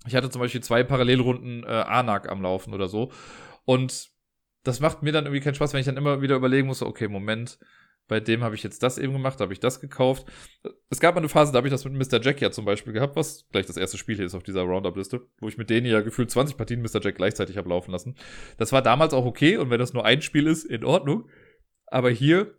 Ich 0.06 0.14
hatte 0.14 0.28
zum 0.28 0.42
Beispiel 0.42 0.62
zwei 0.62 0.84
Parallelrunden 0.84 1.64
äh, 1.64 1.68
Anak 1.68 2.28
am 2.28 2.42
Laufen 2.42 2.74
oder 2.74 2.88
so. 2.88 3.12
Und 3.64 4.10
das 4.66 4.80
macht 4.80 5.02
mir 5.02 5.12
dann 5.12 5.24
irgendwie 5.24 5.42
keinen 5.42 5.54
Spaß, 5.54 5.72
wenn 5.72 5.80
ich 5.80 5.86
dann 5.86 5.96
immer 5.96 6.22
wieder 6.22 6.36
überlegen 6.36 6.66
muss, 6.66 6.82
okay, 6.82 7.08
Moment, 7.08 7.58
bei 8.08 8.20
dem 8.20 8.44
habe 8.44 8.54
ich 8.54 8.62
jetzt 8.62 8.82
das 8.82 8.98
eben 8.98 9.12
gemacht, 9.12 9.40
habe 9.40 9.52
ich 9.52 9.60
das 9.60 9.80
gekauft. 9.80 10.26
Es 10.90 11.00
gab 11.00 11.14
mal 11.14 11.20
eine 11.20 11.28
Phase, 11.28 11.52
da 11.52 11.58
habe 11.58 11.66
ich 11.68 11.72
das 11.72 11.84
mit 11.84 11.94
Mr. 11.94 12.20
Jack 12.20 12.40
ja 12.40 12.50
zum 12.50 12.64
Beispiel 12.64 12.92
gehabt, 12.92 13.16
was 13.16 13.48
gleich 13.50 13.66
das 13.66 13.76
erste 13.76 13.98
Spiel 13.98 14.16
hier 14.16 14.24
ist 14.24 14.34
auf 14.34 14.44
dieser 14.44 14.62
Roundup-Liste, 14.62 15.26
wo 15.40 15.48
ich 15.48 15.58
mit 15.58 15.70
denen 15.70 15.86
ja 15.86 16.00
gefühlt 16.00 16.30
20 16.30 16.56
Partien 16.56 16.82
Mr. 16.82 17.00
Jack 17.02 17.16
gleichzeitig 17.16 17.56
habe 17.56 17.68
laufen 17.68 17.90
lassen. 17.90 18.16
Das 18.58 18.72
war 18.72 18.82
damals 18.82 19.12
auch 19.12 19.24
okay 19.24 19.56
und 19.56 19.70
wenn 19.70 19.80
das 19.80 19.92
nur 19.92 20.04
ein 20.04 20.22
Spiel 20.22 20.46
ist, 20.46 20.64
in 20.64 20.84
Ordnung. 20.84 21.28
Aber 21.86 22.10
hier 22.10 22.54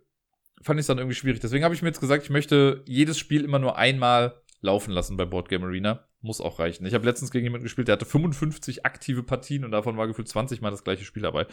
fand 0.62 0.78
ich 0.78 0.82
es 0.82 0.86
dann 0.88 0.98
irgendwie 0.98 1.16
schwierig. 1.16 1.40
Deswegen 1.40 1.64
habe 1.64 1.74
ich 1.74 1.82
mir 1.82 1.88
jetzt 1.88 2.00
gesagt, 2.00 2.24
ich 2.24 2.30
möchte 2.30 2.82
jedes 2.86 3.18
Spiel 3.18 3.44
immer 3.44 3.58
nur 3.58 3.76
einmal 3.76 4.42
laufen 4.60 4.92
lassen 4.92 5.16
bei 5.16 5.24
Board 5.24 5.48
Game 5.48 5.64
Arena. 5.64 6.07
Muss 6.20 6.40
auch 6.40 6.58
reichen. 6.58 6.84
Ich 6.84 6.94
habe 6.94 7.04
letztens 7.04 7.30
gegen 7.30 7.44
jemanden 7.44 7.64
gespielt, 7.64 7.88
der 7.88 7.92
hatte 7.92 8.04
55 8.04 8.84
aktive 8.84 9.22
Partien 9.22 9.64
und 9.64 9.70
davon 9.70 9.96
war 9.96 10.08
gefühlt 10.08 10.28
20 10.28 10.60
Mal 10.60 10.70
das 10.70 10.82
gleiche 10.82 11.04
Spiel 11.04 11.22
dabei. 11.22 11.46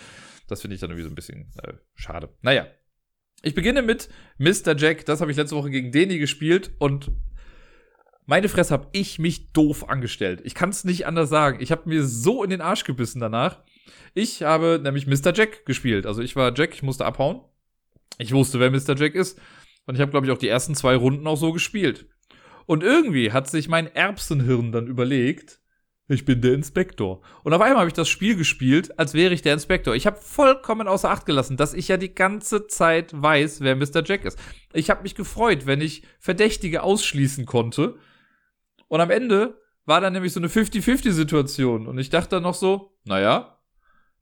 Das 0.48 0.62
finde 0.62 0.76
ich 0.76 0.82
dann 0.82 0.90
irgendwie 0.90 1.04
so 1.04 1.10
ein 1.10 1.16
bisschen 1.16 1.52
äh, 1.64 1.74
schade. 1.94 2.30
Naja. 2.42 2.68
Ich 3.44 3.54
beginne 3.54 3.84
mit 3.84 4.10
Mr. 4.40 4.76
Jack. 4.76 5.06
Das 5.06 5.22
habe 5.22 5.30
ich 5.30 5.38
letzte 5.38 5.56
Woche 5.56 5.70
gegen 5.70 5.92
Deni 5.92 6.18
gespielt 6.18 6.72
und 6.80 7.12
meine 8.26 8.50
Fresse 8.50 8.74
habe 8.74 8.88
ich 8.92 9.20
mich 9.20 9.52
doof 9.52 9.88
angestellt. 9.88 10.42
Ich 10.44 10.56
kann 10.56 10.70
es 10.70 10.84
nicht 10.84 11.06
anders 11.06 11.30
sagen. 11.30 11.60
Ich 11.62 11.72
habe 11.72 11.88
mir 11.88 12.04
so 12.04 12.44
in 12.44 12.50
den 12.50 12.62
Arsch 12.62 12.84
gebissen 12.84 13.20
danach. 13.20 13.64
Ich 14.16 14.42
habe 14.42 14.80
nämlich 14.82 15.06
Mr. 15.06 15.32
Jack 15.34 15.66
gespielt. 15.66 16.08
Also 16.08 16.24
ich 16.24 16.36
war 16.36 16.54
Jack, 16.56 16.74
ich 16.74 16.82
musste 16.82 17.06
abhauen. 17.06 17.42
Ich 18.18 18.32
wusste, 18.32 18.60
wer 18.60 18.72
Mr. 18.72 18.96
Jack 18.96 19.14
ist. 19.14 19.40
Und 19.86 19.96
ich 19.96 20.02
habe, 20.02 20.10
glaube 20.10 20.26
ich, 20.26 20.32
auch 20.32 20.40
die 20.40 20.48
ersten 20.48 20.74
zwei 20.74 20.96
Runden 20.96 21.28
auch 21.28 21.38
so 21.38 21.52
gespielt. 21.52 22.08
Und 22.66 22.84
irgendwie 22.84 23.32
hat 23.32 23.50
sich 23.50 23.68
mein 23.68 23.94
Erbsenhirn 23.94 24.72
dann 24.72 24.88
überlegt, 24.88 25.60
ich 26.08 26.26
bin 26.26 26.42
der 26.42 26.54
Inspektor. 26.54 27.22
Und 27.44 27.54
auf 27.54 27.62
einmal 27.62 27.80
habe 27.80 27.88
ich 27.88 27.94
das 27.94 28.10
Spiel 28.10 28.36
gespielt, 28.36 29.00
als 29.00 29.16
wäre 29.16 29.34
ich 29.34 29.42
der 29.42 29.54
Inspektor. 29.54 29.96
Ich 29.96 30.06
habe 30.06 30.18
vollkommen 30.18 30.88
außer 30.88 31.10
Acht 31.10 31.26
gelassen, 31.26 31.58
dass 31.58 31.74
ich 31.74 31.88
ja 31.88 31.98
die 31.98 32.14
ganze 32.14 32.68
Zeit 32.68 33.12
weiß, 33.20 33.62
wer 33.62 33.76
Mr. 33.76 34.04
Jack 34.06 34.24
ist. 34.26 34.38
Ich 34.74 34.92
habe 34.92 35.02
mich 35.02 35.16
gefreut, 35.16 35.66
wenn 35.66 35.82
ich 35.82 36.04
Verdächtige 36.20 36.84
ausschließen 36.84 37.46
konnte. 37.46 37.96
Und 38.88 39.02
am 39.02 39.10
Ende 39.10 39.60
war 39.86 40.00
dann 40.00 40.14
nämlich 40.14 40.34
so 40.34 40.40
eine 40.40 40.48
50-50-Situation. 40.48 41.88
Und 41.88 41.98
ich 41.98 42.12
dachte 42.12 42.32
dann 42.36 42.44
noch 42.44 42.54
so, 42.54 42.96
naja, 43.06 43.60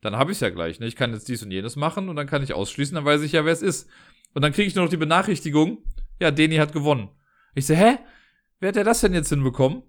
dann 0.02 0.16
habe 0.16 0.32
ich 0.32 0.40
ja 0.40 0.50
gleich. 0.50 0.80
Ne? 0.80 0.88
Ich 0.88 0.96
kann 0.96 1.14
jetzt 1.14 1.28
dies 1.28 1.44
und 1.44 1.52
jenes 1.52 1.76
machen 1.76 2.08
und 2.08 2.16
dann 2.16 2.28
kann 2.28 2.44
ich 2.44 2.54
ausschließen, 2.54 2.96
dann 2.96 3.06
weiß 3.06 3.22
ich 3.22 3.34
ja, 3.34 3.44
wer 3.44 3.54
es 3.54 3.62
ist. 3.62 3.90
Und 4.34 4.42
dann 4.42 4.54
kriege 4.54 4.68
ich 4.68 4.76
nur 4.76 4.86
noch 4.86 4.92
die 4.92 4.98
Benachrichtigung, 4.98 5.84
ja, 6.20 6.32
Deni 6.32 6.58
hat 6.58 6.74
gewonnen. 6.74 7.10
Ich 7.56 7.66
so, 7.66 7.74
hä? 7.74 7.98
Wer 8.64 8.70
hat 8.70 8.78
der 8.78 8.86
das 8.86 9.02
denn 9.02 9.14
jetzt 9.14 9.28
hinbekommen? 9.28 9.84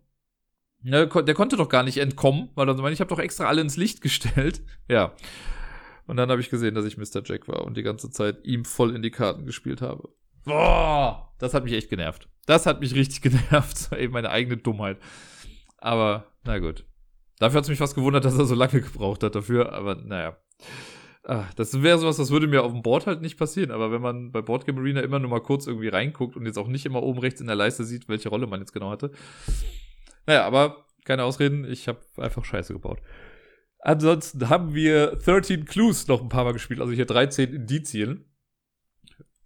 Ne, 0.82 1.06
der 1.06 1.34
konnte 1.34 1.56
doch 1.56 1.68
gar 1.68 1.84
nicht 1.84 1.98
entkommen, 1.98 2.48
weil 2.56 2.66
dann 2.66 2.76
so, 2.76 2.84
ich 2.88 2.98
habe 2.98 3.08
doch 3.08 3.20
extra 3.20 3.44
alle 3.44 3.60
ins 3.60 3.76
Licht 3.76 4.00
gestellt. 4.00 4.62
Ja. 4.88 5.14
Und 6.08 6.16
dann 6.16 6.28
habe 6.28 6.40
ich 6.40 6.50
gesehen, 6.50 6.74
dass 6.74 6.84
ich 6.84 6.98
Mr. 6.98 7.22
Jack 7.24 7.46
war 7.46 7.64
und 7.64 7.76
die 7.76 7.84
ganze 7.84 8.10
Zeit 8.10 8.44
ihm 8.44 8.64
voll 8.64 8.96
in 8.96 9.00
die 9.00 9.12
Karten 9.12 9.46
gespielt 9.46 9.80
habe. 9.80 10.08
Boah, 10.44 11.32
das 11.38 11.54
hat 11.54 11.62
mich 11.62 11.72
echt 11.72 11.88
genervt. 11.88 12.28
Das 12.46 12.66
hat 12.66 12.80
mich 12.80 12.96
richtig 12.96 13.22
genervt. 13.22 13.92
Eben 13.96 14.12
meine 14.12 14.30
eigene 14.30 14.56
Dummheit. 14.56 14.98
Aber, 15.78 16.26
na 16.42 16.58
gut. 16.58 16.84
Dafür 17.38 17.58
hat 17.58 17.64
es 17.64 17.70
mich 17.70 17.78
fast 17.78 17.94
gewundert, 17.94 18.24
dass 18.24 18.36
er 18.36 18.44
so 18.44 18.56
lange 18.56 18.80
gebraucht 18.80 19.22
hat 19.22 19.36
dafür, 19.36 19.72
aber 19.72 19.94
naja. 19.94 20.36
Ah, 21.26 21.48
das 21.56 21.82
wäre 21.82 21.98
sowas, 21.98 22.18
das 22.18 22.30
würde 22.30 22.46
mir 22.46 22.62
auf 22.62 22.72
dem 22.72 22.82
Board 22.82 23.06
halt 23.06 23.22
nicht 23.22 23.38
passieren, 23.38 23.70
aber 23.70 23.90
wenn 23.90 24.02
man 24.02 24.30
bei 24.30 24.42
Boardgame 24.42 24.78
Arena 24.78 25.00
immer 25.00 25.18
nur 25.18 25.30
mal 25.30 25.40
kurz 25.40 25.66
irgendwie 25.66 25.88
reinguckt 25.88 26.36
und 26.36 26.44
jetzt 26.44 26.58
auch 26.58 26.68
nicht 26.68 26.84
immer 26.84 27.02
oben 27.02 27.18
rechts 27.18 27.40
in 27.40 27.46
der 27.46 27.56
Leiste 27.56 27.84
sieht, 27.84 28.08
welche 28.08 28.28
Rolle 28.28 28.46
man 28.46 28.60
jetzt 28.60 28.72
genau 28.72 28.90
hatte. 28.90 29.10
Naja, 30.26 30.44
aber 30.44 30.84
keine 31.04 31.24
Ausreden, 31.24 31.64
ich 31.64 31.88
habe 31.88 32.00
einfach 32.18 32.44
Scheiße 32.44 32.74
gebaut. 32.74 33.00
Ansonsten 33.78 34.50
haben 34.50 34.74
wir 34.74 35.16
13 35.16 35.64
Clues 35.64 36.08
noch 36.08 36.20
ein 36.20 36.28
paar 36.28 36.44
Mal 36.44 36.52
gespielt, 36.52 36.80
also 36.80 36.92
hier 36.92 37.06
13 37.06 37.54
Indizien. 37.54 38.26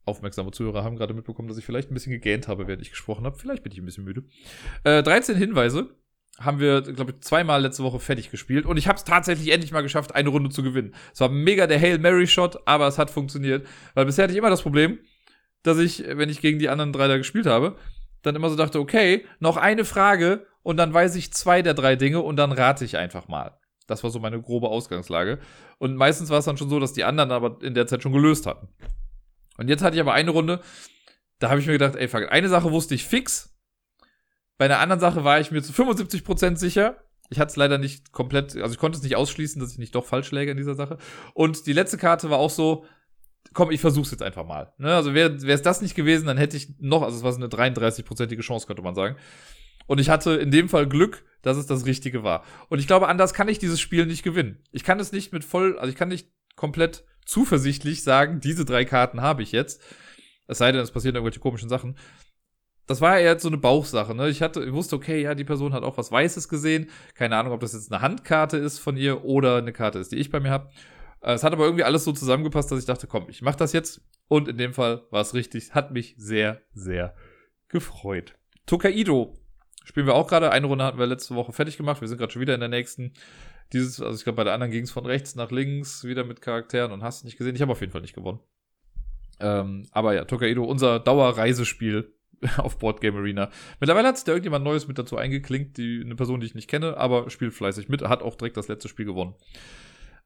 Aufmerksame 0.05 0.51
Zuhörer 0.51 0.83
haben 0.83 0.97
gerade 0.97 1.15
mitbekommen, 1.15 1.49
dass 1.49 1.59
ich 1.59 1.65
vielleicht 1.65 1.91
ein 1.91 1.95
bisschen 1.95 2.13
gegähnt 2.13 2.49
habe, 2.49 2.67
während 2.67 2.83
ich 2.83 2.91
gesprochen 2.91 3.25
habe. 3.25 3.39
Vielleicht 3.39 3.63
bin 3.63 3.73
ich 3.73 3.79
ein 3.79 3.85
bisschen 3.85 4.05
müde. 4.05 4.25
Äh, 4.83 5.03
13 5.03 5.37
Hinweise 5.37 5.91
haben 6.41 6.61
wir, 6.61 6.83
glaube 6.83 7.13
ich, 7.13 7.21
zweimal 7.21 7.63
letzte 7.63 7.83
Woche 7.83 7.99
fertig 7.99 8.31
gespielt. 8.31 8.65
Und 8.65 8.77
ich 8.77 8.87
habe 8.87 8.97
es 8.97 9.05
tatsächlich 9.05 9.51
endlich 9.53 9.73
mal 9.73 9.83
geschafft, 9.83 10.15
eine 10.15 10.29
Runde 10.29 10.51
zu 10.51 10.63
gewinnen. 10.63 10.95
Es 11.13 11.21
war 11.21 11.29
mega 11.29 11.67
der 11.67 11.81
Hail 11.81 11.99
Mary 11.99 12.27
Shot, 12.27 12.59
aber 12.65 12.87
es 12.87 12.99
hat 12.99 13.11
funktioniert. 13.11 13.67
Weil 13.95 14.07
bisher 14.07 14.25
hatte 14.25 14.33
ich 14.33 14.39
immer 14.39 14.51
das 14.51 14.63
Problem, 14.63 14.99
dass 15.63 15.79
ich, 15.79 16.05
wenn 16.07 16.29
ich 16.29 16.41
gegen 16.41 16.59
die 16.59 16.69
anderen 16.69 16.93
drei 16.93 17.09
da 17.09 17.17
gespielt 17.17 17.47
habe, 17.47 17.77
dann 18.23 18.37
immer 18.37 18.51
so 18.51 18.57
dachte, 18.57 18.79
okay, 18.79 19.25
noch 19.41 19.57
eine 19.57 19.85
Frage 19.85 20.47
und 20.63 20.77
dann 20.77 20.93
weiß 20.95 21.17
ich 21.17 21.33
zwei 21.33 21.63
der 21.63 21.75
drei 21.75 21.97
Dinge 21.97 22.21
und 22.21 22.37
dann 22.37 22.53
rate 22.53 22.85
ich 22.85 22.97
einfach 22.97 23.27
mal. 23.29 23.59
Das 23.87 24.05
war 24.05 24.11
so 24.11 24.21
meine 24.21 24.41
grobe 24.41 24.69
Ausgangslage. 24.69 25.39
Und 25.79 25.97
meistens 25.97 26.31
war 26.31 26.39
es 26.39 26.45
dann 26.45 26.57
schon 26.57 26.69
so, 26.69 26.79
dass 26.79 26.93
die 26.93 27.05
anderen 27.05 27.33
aber 27.33 27.59
in 27.63 27.75
der 27.75 27.87
Zeit 27.87 28.03
schon 28.03 28.13
gelöst 28.13 28.47
hatten. 28.47 28.69
Und 29.57 29.69
jetzt 29.69 29.83
hatte 29.83 29.97
ich 29.97 30.01
aber 30.01 30.13
eine 30.13 30.31
Runde, 30.31 30.61
da 31.39 31.51
habe 31.51 31.61
ich 31.61 31.67
mir 31.67 31.73
gedacht, 31.73 31.97
ey, 31.97 32.09
eine 32.29 32.49
Sache 32.49 32.71
wusste 32.71 32.95
ich 32.95 33.05
fix, 33.05 33.58
bei 34.59 34.65
einer 34.65 34.81
anderen 34.81 35.01
Sache 35.01 35.25
war 35.25 35.41
ich 35.41 35.51
mir 35.51 35.63
zu 35.63 35.73
75% 35.73 36.57
sicher. 36.57 36.97
Ich 37.31 37.39
hatte 37.39 37.51
es 37.51 37.57
leider 37.57 37.79
nicht 37.79 38.13
komplett, 38.13 38.57
also 38.57 38.73
ich 38.73 38.79
konnte 38.79 38.99
es 38.99 39.05
nicht 39.05 39.17
ausschließen, 39.17 39.61
dass 39.61 39.73
ich 39.73 39.79
nicht 39.79 39.95
doch 39.95 40.05
falsch 40.05 40.31
läge 40.33 40.51
in 40.51 40.57
dieser 40.57 40.75
Sache. 40.75 40.99
Und 41.35 41.67
die 41.67 41.73
letzte 41.73 41.99
Karte 41.99 42.31
war 42.31 42.39
auch 42.39 42.51
so, 42.51 42.85
komm, 43.55 43.71
ich 43.71 43.81
versuch's 43.81 44.11
jetzt 44.11 44.23
einfach 44.23 44.47
mal. 44.47 44.73
Ne? 44.79 44.95
Also 44.95 45.15
wäre 45.15 45.35
es 45.35 45.63
das 45.63 45.81
nicht 45.81 45.95
gewesen, 45.95 46.27
dann 46.27 46.39
hätte 46.39 46.57
ich 46.57 46.79
noch, 46.81 47.03
also 47.03 47.17
es 47.17 47.23
war 47.23 47.33
so 47.33 47.39
eine 47.39 47.49
33-prozentige 47.49 48.41
Chance, 48.41 48.67
könnte 48.67 48.83
man 48.83 48.95
sagen. 48.95 49.17
Und 49.87 50.01
ich 50.01 50.11
hatte 50.11 50.33
in 50.35 50.51
dem 50.51 50.69
Fall 50.69 50.87
Glück, 50.87 51.25
dass 51.43 51.57
es 51.57 51.67
das 51.67 51.87
Richtige 51.87 52.23
war. 52.23 52.45
Und 52.69 52.79
ich 52.79 52.87
glaube, 52.87 53.09
anders 53.09 53.35
kann 53.35 53.49
ich 53.49 53.59
dieses 53.59 53.81
Spiel 53.81 54.07
nicht 54.07 54.23
gewinnen. 54.23 54.63
Ich 54.73 54.85
kann 54.85 55.01
es 55.01 55.13
nicht 55.13 55.33
mit 55.33 55.45
voll, 55.45 55.79
also 55.79 55.91
ich 55.91 55.97
kann 55.97 56.09
nicht 56.09 56.29
komplett 56.57 57.05
zuversichtlich 57.25 58.03
sagen, 58.03 58.41
diese 58.41 58.65
drei 58.65 58.85
Karten 58.85 59.21
habe 59.21 59.43
ich 59.43 59.53
jetzt. 59.53 59.83
Es 60.47 60.59
sei 60.59 60.73
denn, 60.73 60.81
es 60.81 60.91
passieren 60.91 61.15
irgendwelche 61.15 61.41
komischen 61.41 61.69
Sachen 61.69 61.97
das 62.89 63.03
war 63.03 63.21
ja 63.21 63.33
jetzt 63.33 63.43
so 63.43 63.49
eine 63.49 63.59
Bauchsache, 63.59 64.15
ne? 64.15 64.31
Ich 64.31 64.41
hatte, 64.41 64.65
ich 64.65 64.73
wusste, 64.73 64.97
okay, 64.97 65.23
ja, 65.23 65.35
die 65.35 65.45
Person 65.45 65.75
hat 65.75 65.83
auch 65.83 65.99
was 65.99 66.11
Weißes 66.11 66.49
gesehen. 66.49 66.89
Keine 67.15 67.37
Ahnung, 67.37 67.53
ob 67.53 67.61
das 67.61 67.75
jetzt 67.75 67.93
eine 67.93 68.01
Handkarte 68.01 68.57
ist 68.57 68.79
von 68.79 68.97
ihr 68.97 69.25
oder 69.25 69.57
eine 69.57 69.75
Karte 69.75 69.99
ist, 69.99 70.11
die 70.11 70.17
ich 70.17 70.31
bei 70.31 70.41
mir 70.41 70.51
habe. 70.51 70.71
Äh, 71.21 71.35
es 71.35 71.45
hat 71.45 71.53
aber 71.53 71.65
irgendwie 71.65 71.85
alles 71.85 72.05
so 72.05 72.13
zusammengepasst, 72.13 72.73
dass 72.73 72.79
ich 72.79 72.87
dachte, 72.87 73.07
komm, 73.07 73.27
ich 73.29 73.43
mach 73.43 73.57
das 73.57 73.75
jetzt. 73.75 74.01
Und 74.27 74.49
in 74.49 74.57
dem 74.57 74.73
Fall 74.73 75.03
war 75.11 75.21
es 75.21 75.35
richtig. 75.35 75.75
Hat 75.75 75.93
mich 75.93 76.15
sehr, 76.17 76.63
sehr 76.73 77.15
gefreut. 77.69 78.37
Tokaido 78.65 79.35
spielen 79.85 80.07
wir 80.07 80.15
auch 80.15 80.27
gerade. 80.27 80.51
Eine 80.51 80.67
Runde 80.67 80.85
hatten 80.85 80.99
wir 80.99 81.07
letzte 81.07 81.35
Woche 81.35 81.53
fertig 81.53 81.77
gemacht. 81.77 82.01
Wir 82.01 82.09
sind 82.09 82.17
gerade 82.17 82.33
schon 82.33 82.43
wieder 82.43 82.55
in 82.55 82.61
der 82.61 82.71
nächsten. 82.71 83.13
Dieses, 83.75 84.01
also 84.01 84.17
ich 84.17 84.25
glaube, 84.25 84.37
bei 84.37 84.45
der 84.45 84.55
anderen 84.55 84.73
ging 84.73 84.85
es 84.85 84.91
von 84.91 85.05
rechts 85.05 85.35
nach 85.35 85.51
links, 85.51 86.05
wieder 86.05 86.25
mit 86.25 86.41
Charakteren 86.41 86.91
und 86.91 87.03
hast 87.03 87.27
nicht 87.27 87.37
gesehen. 87.37 87.55
Ich 87.55 87.61
habe 87.61 87.73
auf 87.73 87.81
jeden 87.81 87.93
Fall 87.93 88.01
nicht 88.01 88.15
gewonnen. 88.15 88.41
Ähm, 89.41 89.87
aber 89.93 90.15
ja, 90.15 90.25
Tokaido, 90.25 90.65
unser 90.65 90.99
Dauerreisespiel 90.99 92.15
auf 92.59 92.79
Board 92.79 93.01
Game 93.01 93.17
Arena. 93.17 93.51
Mittlerweile 93.81 94.09
hat 94.09 94.17
sich 94.17 94.25
da 94.25 94.33
irgendjemand 94.33 94.65
Neues 94.65 94.89
mit 94.89 94.99
dazu 94.99 95.17
eingeklinkt, 95.17 95.77
die, 95.79 96.03
eine 96.05 96.17
Person, 96.17 96.41
die 96.41 96.47
ich 96.47 96.55
nicht 96.55 96.69
kenne, 96.69 96.97
aber 96.97 97.31
spielt 97.31 97.55
fleißig 97.55 97.89
mit, 97.89 98.03
hat 98.03 98.23
auch 98.23 98.37
direkt 98.37 98.57
das 98.57 98.69
letzte 98.69 98.89
Spiel 98.89 99.07
gewonnen. 99.07 99.35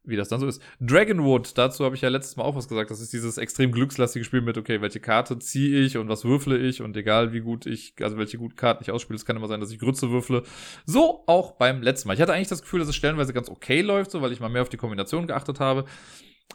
Wie 0.05 0.17
das 0.17 0.29
dann 0.29 0.41
so 0.41 0.49
ist. 0.49 0.61
Dragonwood, 0.81 1.57
dazu 1.57 1.85
habe 1.85 1.95
ich 1.95 2.01
ja 2.01 2.09
letztes 2.09 2.35
Mal 2.35 2.43
auch 2.43 2.57
was 2.57 2.67
gesagt. 2.67 2.91
Das 2.91 3.01
ist 3.01 3.13
dieses 3.13 3.39
extrem 3.39 3.71
glückslastige 3.71 4.25
Spiel 4.25 4.41
mit, 4.41 4.59
okay, 4.59 4.81
welche 4.81 4.99
Karte 4.99 5.39
ziehe 5.39 5.79
ich 5.79 5.97
und 5.97 6.09
was 6.09 6.25
würfle 6.25 6.59
ich 6.59 6.83
und 6.83 6.97
egal 6.97 7.33
wie 7.33 7.39
gut 7.39 7.67
ich, 7.67 7.95
also 8.01 8.19
welche 8.19 8.37
guten 8.37 8.57
Karten 8.57 8.83
ich 8.83 8.91
ausspiele, 8.91 9.15
es 9.15 9.25
kann 9.25 9.37
immer 9.37 9.47
sein, 9.47 9.61
dass 9.61 9.71
ich 9.71 9.79
Grütze 9.79 10.11
würfle. 10.11 10.43
So 10.87 11.23
auch 11.29 11.53
beim 11.53 11.83
letzten 11.83 12.09
Mal. 12.09 12.15
Ich 12.15 12.21
hatte 12.21 12.33
eigentlich 12.33 12.49
das 12.49 12.63
Gefühl, 12.63 12.81
dass 12.81 12.89
es 12.89 12.97
stellenweise 12.97 13.33
ganz 13.33 13.49
okay 13.49 13.81
läuft, 13.81 14.11
so, 14.11 14.21
weil 14.23 14.33
ich 14.33 14.41
mal 14.41 14.49
mehr 14.49 14.63
auf 14.63 14.69
die 14.69 14.77
Kombination 14.77 15.29
geachtet 15.29 15.61
habe. 15.61 15.85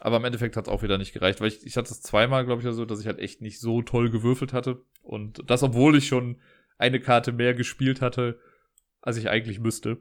Aber 0.00 0.18
im 0.18 0.24
Endeffekt 0.24 0.56
hat 0.56 0.66
es 0.66 0.72
auch 0.72 0.82
wieder 0.82 0.98
nicht 0.98 1.12
gereicht, 1.12 1.40
weil 1.40 1.48
ich, 1.48 1.66
ich 1.66 1.76
hatte 1.76 1.90
es 1.90 2.02
zweimal, 2.02 2.44
glaube 2.44 2.62
ich, 2.62 2.74
so, 2.74 2.84
dass 2.84 3.00
ich 3.00 3.06
halt 3.06 3.18
echt 3.18 3.40
nicht 3.40 3.60
so 3.60 3.82
toll 3.82 4.10
gewürfelt 4.10 4.52
hatte. 4.52 4.82
Und 5.02 5.42
das, 5.50 5.62
obwohl 5.62 5.96
ich 5.96 6.06
schon 6.06 6.40
eine 6.76 7.00
Karte 7.00 7.32
mehr 7.32 7.54
gespielt 7.54 8.00
hatte, 8.00 8.38
als 9.00 9.16
ich 9.16 9.28
eigentlich 9.28 9.58
müsste. 9.58 9.98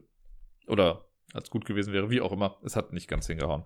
Oder 0.67 1.05
als 1.33 1.49
gut 1.49 1.65
gewesen 1.65 1.93
wäre, 1.93 2.09
wie 2.09 2.21
auch 2.21 2.31
immer. 2.31 2.57
Es 2.63 2.75
hat 2.75 2.93
nicht 2.93 3.07
ganz 3.07 3.27
hingehauen. 3.27 3.63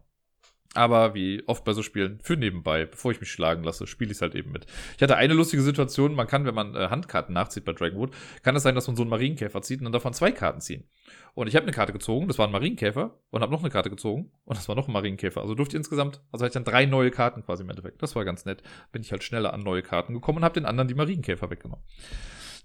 Aber 0.74 1.14
wie 1.14 1.44
oft 1.48 1.66
bei 1.66 1.74
so 1.74 1.84
Spielen, 1.84 2.20
für 2.22 2.38
nebenbei, 2.38 2.86
bevor 2.86 3.12
ich 3.12 3.20
mich 3.20 3.30
schlagen 3.30 3.64
lasse, 3.64 3.88
spiele 3.88 4.12
ich 4.12 4.18
es 4.18 4.22
halt 4.22 4.36
eben 4.36 4.54
mit. 4.54 4.68
Ich 4.96 5.04
hatte 5.04 5.18
eine 5.18 5.34
lustige 5.34 5.62
Situation, 5.62 6.16
man 6.16 6.28
kann, 6.28 6.46
wenn 6.46 6.56
man 6.56 6.76
äh, 6.76 6.88
Handkarten 6.90 7.34
nachzieht 7.34 7.66
bei 7.66 7.74
Dragonwood, 7.74 8.12
kann 8.42 8.56
es 8.56 8.64
sein, 8.64 8.76
dass 8.76 8.88
man 8.88 8.96
so 8.96 9.04
einen 9.04 9.10
Marienkäfer 9.10 9.62
zieht 9.62 9.82
und 9.82 9.92
dann 9.92 10.02
man 10.02 10.14
zwei 10.14 10.32
Karten 10.32 10.62
ziehen. 10.62 10.86
Und 11.34 11.48
ich 11.48 11.56
habe 11.58 11.64
eine 11.64 11.74
Karte 11.74 11.92
gezogen, 11.92 12.30
das 12.30 12.38
war 12.38 12.48
ein 12.48 12.54
Marienkäfer, 12.54 13.20
und 13.32 13.42
habe 13.42 13.52
noch 13.52 13.60
eine 13.60 13.70
Karte 13.70 13.90
gezogen, 13.90 14.32
und 14.46 14.58
das 14.58 14.70
war 14.70 14.76
noch 14.76 14.88
ein 14.88 14.94
Marienkäfer. 14.94 15.42
Also 15.42 15.56
durfte 15.56 15.76
ich 15.76 15.80
insgesamt, 15.80 16.22
also 16.32 16.46
hatte 16.46 16.52
ich 16.52 16.64
dann 16.64 16.72
drei 16.72 16.86
neue 16.86 17.12
Karten 17.12 17.44
quasi 17.44 17.64
im 17.64 17.70
Endeffekt. 17.70 18.02
Das 18.02 18.16
war 18.16 18.24
ganz 18.24 18.46
nett. 18.46 18.64
Bin 18.94 19.02
ich 19.02 19.12
halt 19.12 19.24
schneller 19.24 19.54
an 19.54 19.62
neue 19.62 19.82
Karten 19.82 20.14
gekommen 20.14 20.38
und 20.38 20.44
habe 20.46 20.54
den 20.54 20.66
anderen 20.66 20.88
die 20.88 20.96
Marienkäfer 20.96 21.50
weggenommen. 21.50 21.86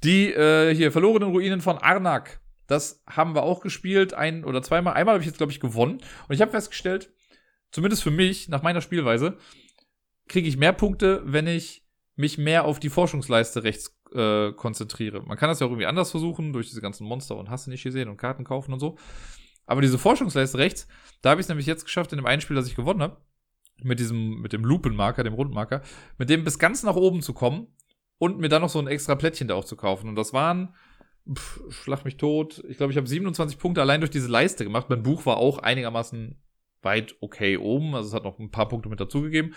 Die 0.04 0.32
äh, 0.32 0.72
hier 0.74 0.92
verlorenen 0.92 1.30
Ruinen 1.30 1.60
von 1.60 1.78
Arnak. 1.78 2.40
Das 2.68 3.02
haben 3.08 3.34
wir 3.34 3.42
auch 3.42 3.60
gespielt, 3.60 4.14
ein 4.14 4.44
oder 4.44 4.62
zweimal. 4.62 4.94
Einmal 4.94 5.14
habe 5.14 5.22
ich 5.22 5.28
jetzt, 5.28 5.38
glaube 5.38 5.52
ich, 5.52 5.60
gewonnen. 5.60 5.98
Und 6.28 6.34
ich 6.34 6.40
habe 6.40 6.50
festgestellt, 6.50 7.12
zumindest 7.70 8.02
für 8.02 8.10
mich, 8.10 8.48
nach 8.48 8.62
meiner 8.62 8.80
Spielweise, 8.80 9.36
kriege 10.28 10.48
ich 10.48 10.56
mehr 10.56 10.72
Punkte, 10.72 11.22
wenn 11.24 11.46
ich 11.46 11.84
mich 12.16 12.38
mehr 12.38 12.64
auf 12.64 12.80
die 12.80 12.88
Forschungsleiste 12.88 13.62
rechts 13.62 13.96
äh, 14.12 14.52
konzentriere. 14.52 15.22
Man 15.22 15.36
kann 15.36 15.48
das 15.48 15.60
ja 15.60 15.66
auch 15.66 15.70
irgendwie 15.70 15.86
anders 15.86 16.10
versuchen, 16.10 16.52
durch 16.52 16.68
diese 16.68 16.80
ganzen 16.80 17.06
Monster 17.06 17.36
und 17.36 17.50
Hasse 17.50 17.70
nicht 17.70 17.84
gesehen 17.84 18.08
und 18.08 18.16
Karten 18.16 18.44
kaufen 18.44 18.72
und 18.72 18.80
so. 18.80 18.96
Aber 19.66 19.82
diese 19.82 19.98
Forschungsleiste 19.98 20.58
rechts, 20.58 20.88
da 21.22 21.30
habe 21.30 21.40
ich 21.40 21.44
es 21.44 21.48
nämlich 21.48 21.66
jetzt 21.66 21.84
geschafft 21.84 22.12
in 22.12 22.18
dem 22.18 22.26
einen 22.26 22.40
Spiel, 22.40 22.56
das 22.56 22.68
ich 22.68 22.76
gewonnen 22.76 23.02
habe, 23.02 23.18
mit 23.82 23.98
diesem, 23.98 24.40
mit 24.40 24.52
dem 24.52 24.64
Lupenmarker, 24.64 25.24
dem 25.24 25.34
Rundmarker, 25.34 25.82
mit 26.18 26.30
dem 26.30 26.44
bis 26.44 26.58
ganz 26.58 26.82
nach 26.82 26.96
oben 26.96 27.20
zu 27.20 27.34
kommen 27.34 27.66
und 28.18 28.38
mir 28.38 28.48
dann 28.48 28.62
noch 28.62 28.70
so 28.70 28.78
ein 28.78 28.86
extra 28.86 29.14
Plättchen 29.16 29.48
da 29.48 29.54
auch 29.54 29.64
zu 29.64 29.76
kaufen. 29.76 30.08
Und 30.08 30.16
das 30.16 30.32
waren, 30.32 30.74
pff, 31.30 31.60
schlag 31.70 32.04
mich 32.04 32.16
tot, 32.16 32.62
ich 32.68 32.76
glaube, 32.78 32.92
ich 32.92 32.96
habe 32.96 33.06
27 33.06 33.58
Punkte 33.58 33.82
allein 33.82 34.00
durch 34.00 34.10
diese 34.10 34.28
Leiste 34.28 34.64
gemacht. 34.64 34.88
Mein 34.88 35.02
Buch 35.02 35.26
war 35.26 35.36
auch 35.36 35.58
einigermaßen 35.58 36.40
weit 36.86 37.14
okay 37.20 37.58
oben. 37.58 37.94
Also 37.94 38.08
es 38.08 38.14
hat 38.14 38.24
noch 38.24 38.38
ein 38.38 38.50
paar 38.50 38.68
Punkte 38.68 38.88
mit 38.88 38.98
dazugegeben. 38.98 39.54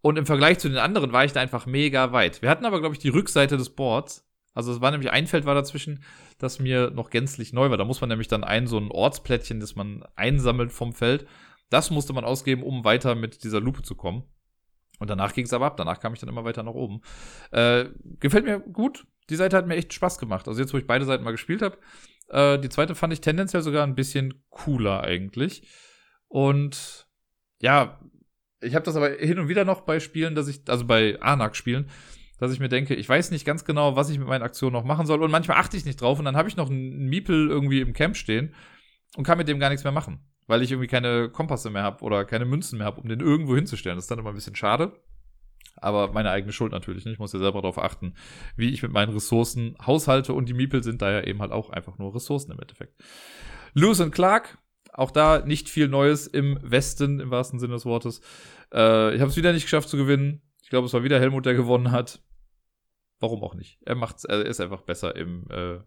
Und 0.00 0.16
im 0.16 0.26
Vergleich 0.26 0.60
zu 0.60 0.68
den 0.68 0.78
anderen 0.78 1.12
war 1.12 1.24
ich 1.24 1.32
da 1.32 1.40
einfach 1.40 1.66
mega 1.66 2.12
weit. 2.12 2.42
Wir 2.42 2.50
hatten 2.50 2.66
aber, 2.66 2.78
glaube 2.78 2.94
ich, 2.94 3.00
die 3.00 3.08
Rückseite 3.08 3.56
des 3.56 3.70
Boards. 3.70 4.24
Also 4.52 4.72
es 4.72 4.80
war 4.80 4.90
nämlich 4.90 5.10
ein 5.10 5.26
Feld 5.26 5.46
war 5.46 5.54
dazwischen, 5.54 6.04
das 6.38 6.60
mir 6.60 6.90
noch 6.90 7.10
gänzlich 7.10 7.52
neu 7.52 7.70
war. 7.70 7.76
Da 7.76 7.84
muss 7.84 8.00
man 8.00 8.10
nämlich 8.10 8.28
dann 8.28 8.44
ein 8.44 8.66
so 8.68 8.78
ein 8.78 8.90
Ortsplättchen, 8.90 9.58
das 9.58 9.74
man 9.74 10.04
einsammelt 10.14 10.72
vom 10.72 10.92
Feld. 10.92 11.26
Das 11.70 11.90
musste 11.90 12.12
man 12.12 12.24
ausgeben, 12.24 12.62
um 12.62 12.84
weiter 12.84 13.14
mit 13.14 13.42
dieser 13.42 13.60
Lupe 13.60 13.82
zu 13.82 13.96
kommen. 13.96 14.24
Und 15.00 15.10
danach 15.10 15.32
ging 15.32 15.44
es 15.44 15.52
aber 15.52 15.66
ab. 15.66 15.76
Danach 15.76 15.98
kam 15.98 16.12
ich 16.12 16.20
dann 16.20 16.28
immer 16.28 16.44
weiter 16.44 16.62
nach 16.62 16.74
oben. 16.74 17.00
Äh, 17.50 17.86
gefällt 18.20 18.44
mir 18.44 18.60
gut. 18.60 19.06
Die 19.30 19.36
Seite 19.36 19.56
hat 19.56 19.66
mir 19.66 19.74
echt 19.74 19.92
Spaß 19.92 20.18
gemacht. 20.18 20.46
Also 20.46 20.60
jetzt, 20.60 20.72
wo 20.72 20.78
ich 20.78 20.86
beide 20.86 21.04
Seiten 21.04 21.24
mal 21.24 21.32
gespielt 21.32 21.62
habe. 21.62 21.78
Äh, 22.28 22.58
die 22.58 22.68
zweite 22.68 22.94
fand 22.94 23.12
ich 23.12 23.20
tendenziell 23.20 23.62
sogar 23.62 23.84
ein 23.84 23.94
bisschen 23.94 24.44
cooler 24.50 25.02
eigentlich. 25.02 25.66
Und 26.34 27.06
ja, 27.62 28.00
ich 28.60 28.74
habe 28.74 28.84
das 28.84 28.96
aber 28.96 29.08
hin 29.08 29.38
und 29.38 29.46
wieder 29.46 29.64
noch 29.64 29.82
bei 29.82 30.00
Spielen, 30.00 30.34
dass 30.34 30.48
ich, 30.48 30.62
also 30.66 30.84
bei 30.84 31.20
Anak-Spielen, 31.20 31.88
dass 32.40 32.52
ich 32.52 32.58
mir 32.58 32.68
denke, 32.68 32.96
ich 32.96 33.08
weiß 33.08 33.30
nicht 33.30 33.44
ganz 33.44 33.64
genau, 33.64 33.94
was 33.94 34.10
ich 34.10 34.18
mit 34.18 34.26
meinen 34.26 34.42
Aktionen 34.42 34.72
noch 34.72 34.82
machen 34.82 35.06
soll. 35.06 35.22
Und 35.22 35.30
manchmal 35.30 35.58
achte 35.58 35.76
ich 35.76 35.84
nicht 35.84 36.00
drauf 36.00 36.18
und 36.18 36.24
dann 36.24 36.36
habe 36.36 36.48
ich 36.48 36.56
noch 36.56 36.68
einen 36.68 37.06
Miepel 37.08 37.48
irgendwie 37.48 37.80
im 37.82 37.92
Camp 37.92 38.16
stehen 38.16 38.52
und 39.16 39.22
kann 39.22 39.38
mit 39.38 39.46
dem 39.46 39.60
gar 39.60 39.68
nichts 39.68 39.84
mehr 39.84 39.92
machen. 39.92 40.26
Weil 40.48 40.62
ich 40.62 40.72
irgendwie 40.72 40.88
keine 40.88 41.28
Kompasse 41.30 41.70
mehr 41.70 41.84
habe 41.84 42.02
oder 42.02 42.24
keine 42.24 42.46
Münzen 42.46 42.78
mehr 42.78 42.86
habe, 42.88 43.00
um 43.00 43.08
den 43.08 43.20
irgendwo 43.20 43.54
hinzustellen. 43.54 43.96
Das 43.96 44.06
ist 44.06 44.10
dann 44.10 44.18
immer 44.18 44.30
ein 44.30 44.34
bisschen 44.34 44.56
schade. 44.56 45.00
Aber 45.76 46.10
meine 46.12 46.32
eigene 46.32 46.52
Schuld 46.52 46.72
natürlich. 46.72 47.04
nicht. 47.04 47.14
Ich 47.14 47.20
muss 47.20 47.32
ja 47.32 47.38
selber 47.38 47.62
darauf 47.62 47.78
achten, 47.78 48.14
wie 48.56 48.70
ich 48.70 48.82
mit 48.82 48.90
meinen 48.90 49.12
Ressourcen 49.12 49.76
haushalte. 49.86 50.32
Und 50.32 50.48
die 50.48 50.54
Miepel 50.54 50.82
sind 50.82 51.00
da 51.00 51.12
ja 51.12 51.22
eben 51.22 51.40
halt 51.40 51.52
auch 51.52 51.70
einfach 51.70 51.96
nur 51.98 52.12
Ressourcen 52.12 52.50
im 52.50 52.58
Endeffekt. 52.58 53.00
Lewis 53.74 54.00
und 54.00 54.10
Clark 54.10 54.58
auch 54.94 55.10
da 55.10 55.44
nicht 55.44 55.68
viel 55.68 55.88
Neues 55.88 56.26
im 56.26 56.58
Westen, 56.62 57.20
im 57.20 57.30
wahrsten 57.30 57.58
Sinne 57.58 57.74
des 57.74 57.84
Wortes. 57.84 58.20
Äh, 58.72 59.14
ich 59.14 59.20
habe 59.20 59.30
es 59.30 59.36
wieder 59.36 59.52
nicht 59.52 59.64
geschafft 59.64 59.88
zu 59.88 59.96
gewinnen. 59.96 60.40
Ich 60.62 60.70
glaube, 60.70 60.86
es 60.86 60.92
war 60.92 61.02
wieder 61.02 61.20
Helmut, 61.20 61.46
der 61.46 61.54
gewonnen 61.54 61.90
hat. 61.90 62.22
Warum 63.20 63.42
auch 63.42 63.54
nicht? 63.54 63.78
Er 63.84 63.96
macht's, 63.96 64.24
er 64.24 64.46
ist 64.46 64.60
einfach 64.60 64.82
besser 64.82 65.16
im 65.16 65.46
äh, 65.50 65.78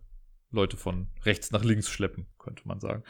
Leute 0.51 0.77
von 0.77 1.07
rechts 1.23 1.51
nach 1.51 1.63
links 1.63 1.89
schleppen, 1.89 2.27
könnte 2.37 2.67
man 2.67 2.79
sagen. 2.79 3.03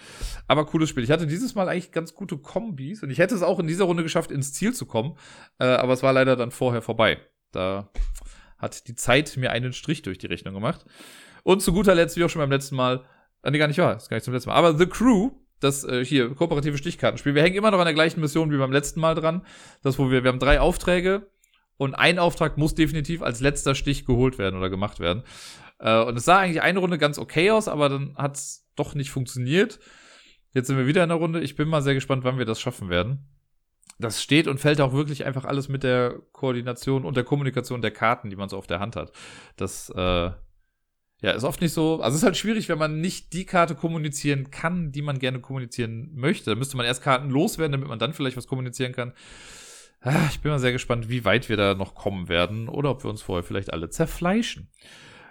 Aber 0.47 0.65
cooles 0.65 0.89
Spiel. 0.89 1.03
Ich 1.03 1.11
hatte 1.11 1.27
dieses 1.27 1.55
Mal 1.55 1.67
eigentlich 1.67 1.91
ganz 1.91 2.13
gute 2.13 2.37
Kombis 2.37 3.03
und 3.03 3.09
ich 3.09 3.17
hätte 3.17 3.35
es 3.35 3.41
auch 3.41 3.59
in 3.59 3.67
dieser 3.67 3.85
Runde 3.85 4.03
geschafft, 4.03 4.31
ins 4.31 4.53
Ziel 4.53 4.73
zu 4.73 4.85
kommen. 4.85 5.17
Äh, 5.59 5.65
aber 5.65 5.93
es 5.93 6.03
war 6.03 6.13
leider 6.13 6.35
dann 6.35 6.51
vorher 6.51 6.81
vorbei. 6.81 7.19
Da 7.51 7.89
hat 8.57 8.87
die 8.87 8.95
Zeit 8.95 9.35
mir 9.37 9.51
einen 9.51 9.73
Strich 9.73 10.03
durch 10.03 10.17
die 10.17 10.27
Rechnung 10.27 10.53
gemacht. 10.53 10.85
Und 11.43 11.61
zu 11.61 11.73
guter 11.73 11.95
Letzt, 11.95 12.17
wie 12.17 12.23
auch 12.23 12.29
schon 12.29 12.41
beim 12.41 12.51
letzten 12.51 12.75
Mal, 12.75 13.03
äh, 13.41 13.51
nee, 13.51 13.57
gar 13.57 13.67
nicht 13.67 13.79
wahr, 13.79 13.95
ist 13.95 14.09
gar 14.09 14.17
nicht 14.17 14.25
zum 14.25 14.33
letzten 14.33 14.49
Mal, 14.49 14.55
aber 14.55 14.77
The 14.77 14.87
Crew 14.87 15.31
das 15.59 15.83
äh, 15.83 16.03
hier 16.05 16.33
kooperative 16.35 16.77
Stichkartenspiel. 16.77 17.35
Wir 17.35 17.43
hängen 17.43 17.55
immer 17.55 17.71
noch 17.71 17.79
an 17.79 17.85
der 17.85 17.93
gleichen 17.93 18.21
Mission 18.21 18.51
wie 18.51 18.57
beim 18.57 18.71
letzten 18.71 18.99
Mal 18.99 19.15
dran. 19.15 19.45
Das, 19.81 19.97
wo 19.97 20.11
wir, 20.11 20.23
wir 20.23 20.29
haben 20.29 20.39
drei 20.39 20.59
Aufträge 20.59 21.29
und 21.77 21.95
ein 21.95 22.19
Auftrag 22.19 22.57
muss 22.57 22.75
definitiv 22.75 23.21
als 23.21 23.39
letzter 23.39 23.75
Stich 23.75 24.05
geholt 24.05 24.37
werden 24.37 24.57
oder 24.57 24.69
gemacht 24.69 24.99
werden. 24.99 25.23
Äh, 25.79 26.03
und 26.03 26.17
es 26.17 26.25
sah 26.25 26.39
eigentlich 26.39 26.61
eine 26.61 26.79
Runde 26.79 26.97
ganz 26.97 27.17
okay 27.17 27.51
aus, 27.51 27.67
aber 27.67 27.89
dann 27.89 28.15
hat 28.17 28.35
es 28.35 28.67
doch 28.75 28.95
nicht 28.95 29.11
funktioniert. 29.11 29.79
Jetzt 30.53 30.67
sind 30.67 30.77
wir 30.77 30.87
wieder 30.87 31.03
in 31.03 31.09
der 31.09 31.17
Runde. 31.17 31.41
Ich 31.41 31.55
bin 31.55 31.67
mal 31.67 31.81
sehr 31.81 31.93
gespannt, 31.93 32.23
wann 32.23 32.37
wir 32.37 32.45
das 32.45 32.59
schaffen 32.59 32.89
werden. 32.89 33.27
Das 33.99 34.21
steht 34.21 34.47
und 34.47 34.59
fällt 34.59 34.79
auch 34.79 34.93
wirklich 34.93 35.25
einfach 35.25 35.45
alles 35.45 35.69
mit 35.69 35.83
der 35.83 36.19
Koordination 36.31 37.03
und 37.03 37.17
der 37.17 37.23
Kommunikation 37.23 37.81
der 37.81 37.91
Karten, 37.91 38.29
die 38.29 38.35
man 38.35 38.49
so 38.49 38.57
auf 38.57 38.67
der 38.67 38.79
Hand 38.79 38.95
hat. 38.95 39.11
Das 39.55 39.89
äh, 39.89 40.31
ja, 41.21 41.31
ist 41.31 41.43
oft 41.43 41.61
nicht 41.61 41.73
so. 41.73 41.99
Also 42.01 42.15
es 42.15 42.21
ist 42.21 42.25
halt 42.25 42.37
schwierig, 42.37 42.69
wenn 42.69 42.77
man 42.77 43.01
nicht 43.01 43.33
die 43.33 43.45
Karte 43.45 43.73
kommunizieren 43.73 44.51
kann, 44.51 44.91
die 44.91 45.01
man 45.01 45.17
gerne 45.17 45.39
kommunizieren 45.39 46.11
möchte. 46.13 46.51
Da 46.51 46.55
müsste 46.55 46.77
man 46.77 46.85
erst 46.85 47.01
Karten 47.01 47.29
loswerden, 47.29 47.71
damit 47.71 47.87
man 47.87 47.99
dann 47.99 48.13
vielleicht 48.13 48.37
was 48.37 48.47
kommunizieren 48.47 48.91
kann. 48.91 49.13
Ah, 50.01 50.27
ich 50.29 50.41
bin 50.41 50.51
mal 50.51 50.59
sehr 50.59 50.71
gespannt, 50.71 51.09
wie 51.09 51.25
weit 51.25 51.49
wir 51.49 51.57
da 51.57 51.73
noch 51.73 51.95
kommen 51.95 52.29
werden 52.29 52.69
oder 52.69 52.91
ob 52.91 53.03
wir 53.03 53.09
uns 53.09 53.23
vorher 53.23 53.43
vielleicht 53.43 53.73
alle 53.73 53.89
zerfleischen. 53.89 54.69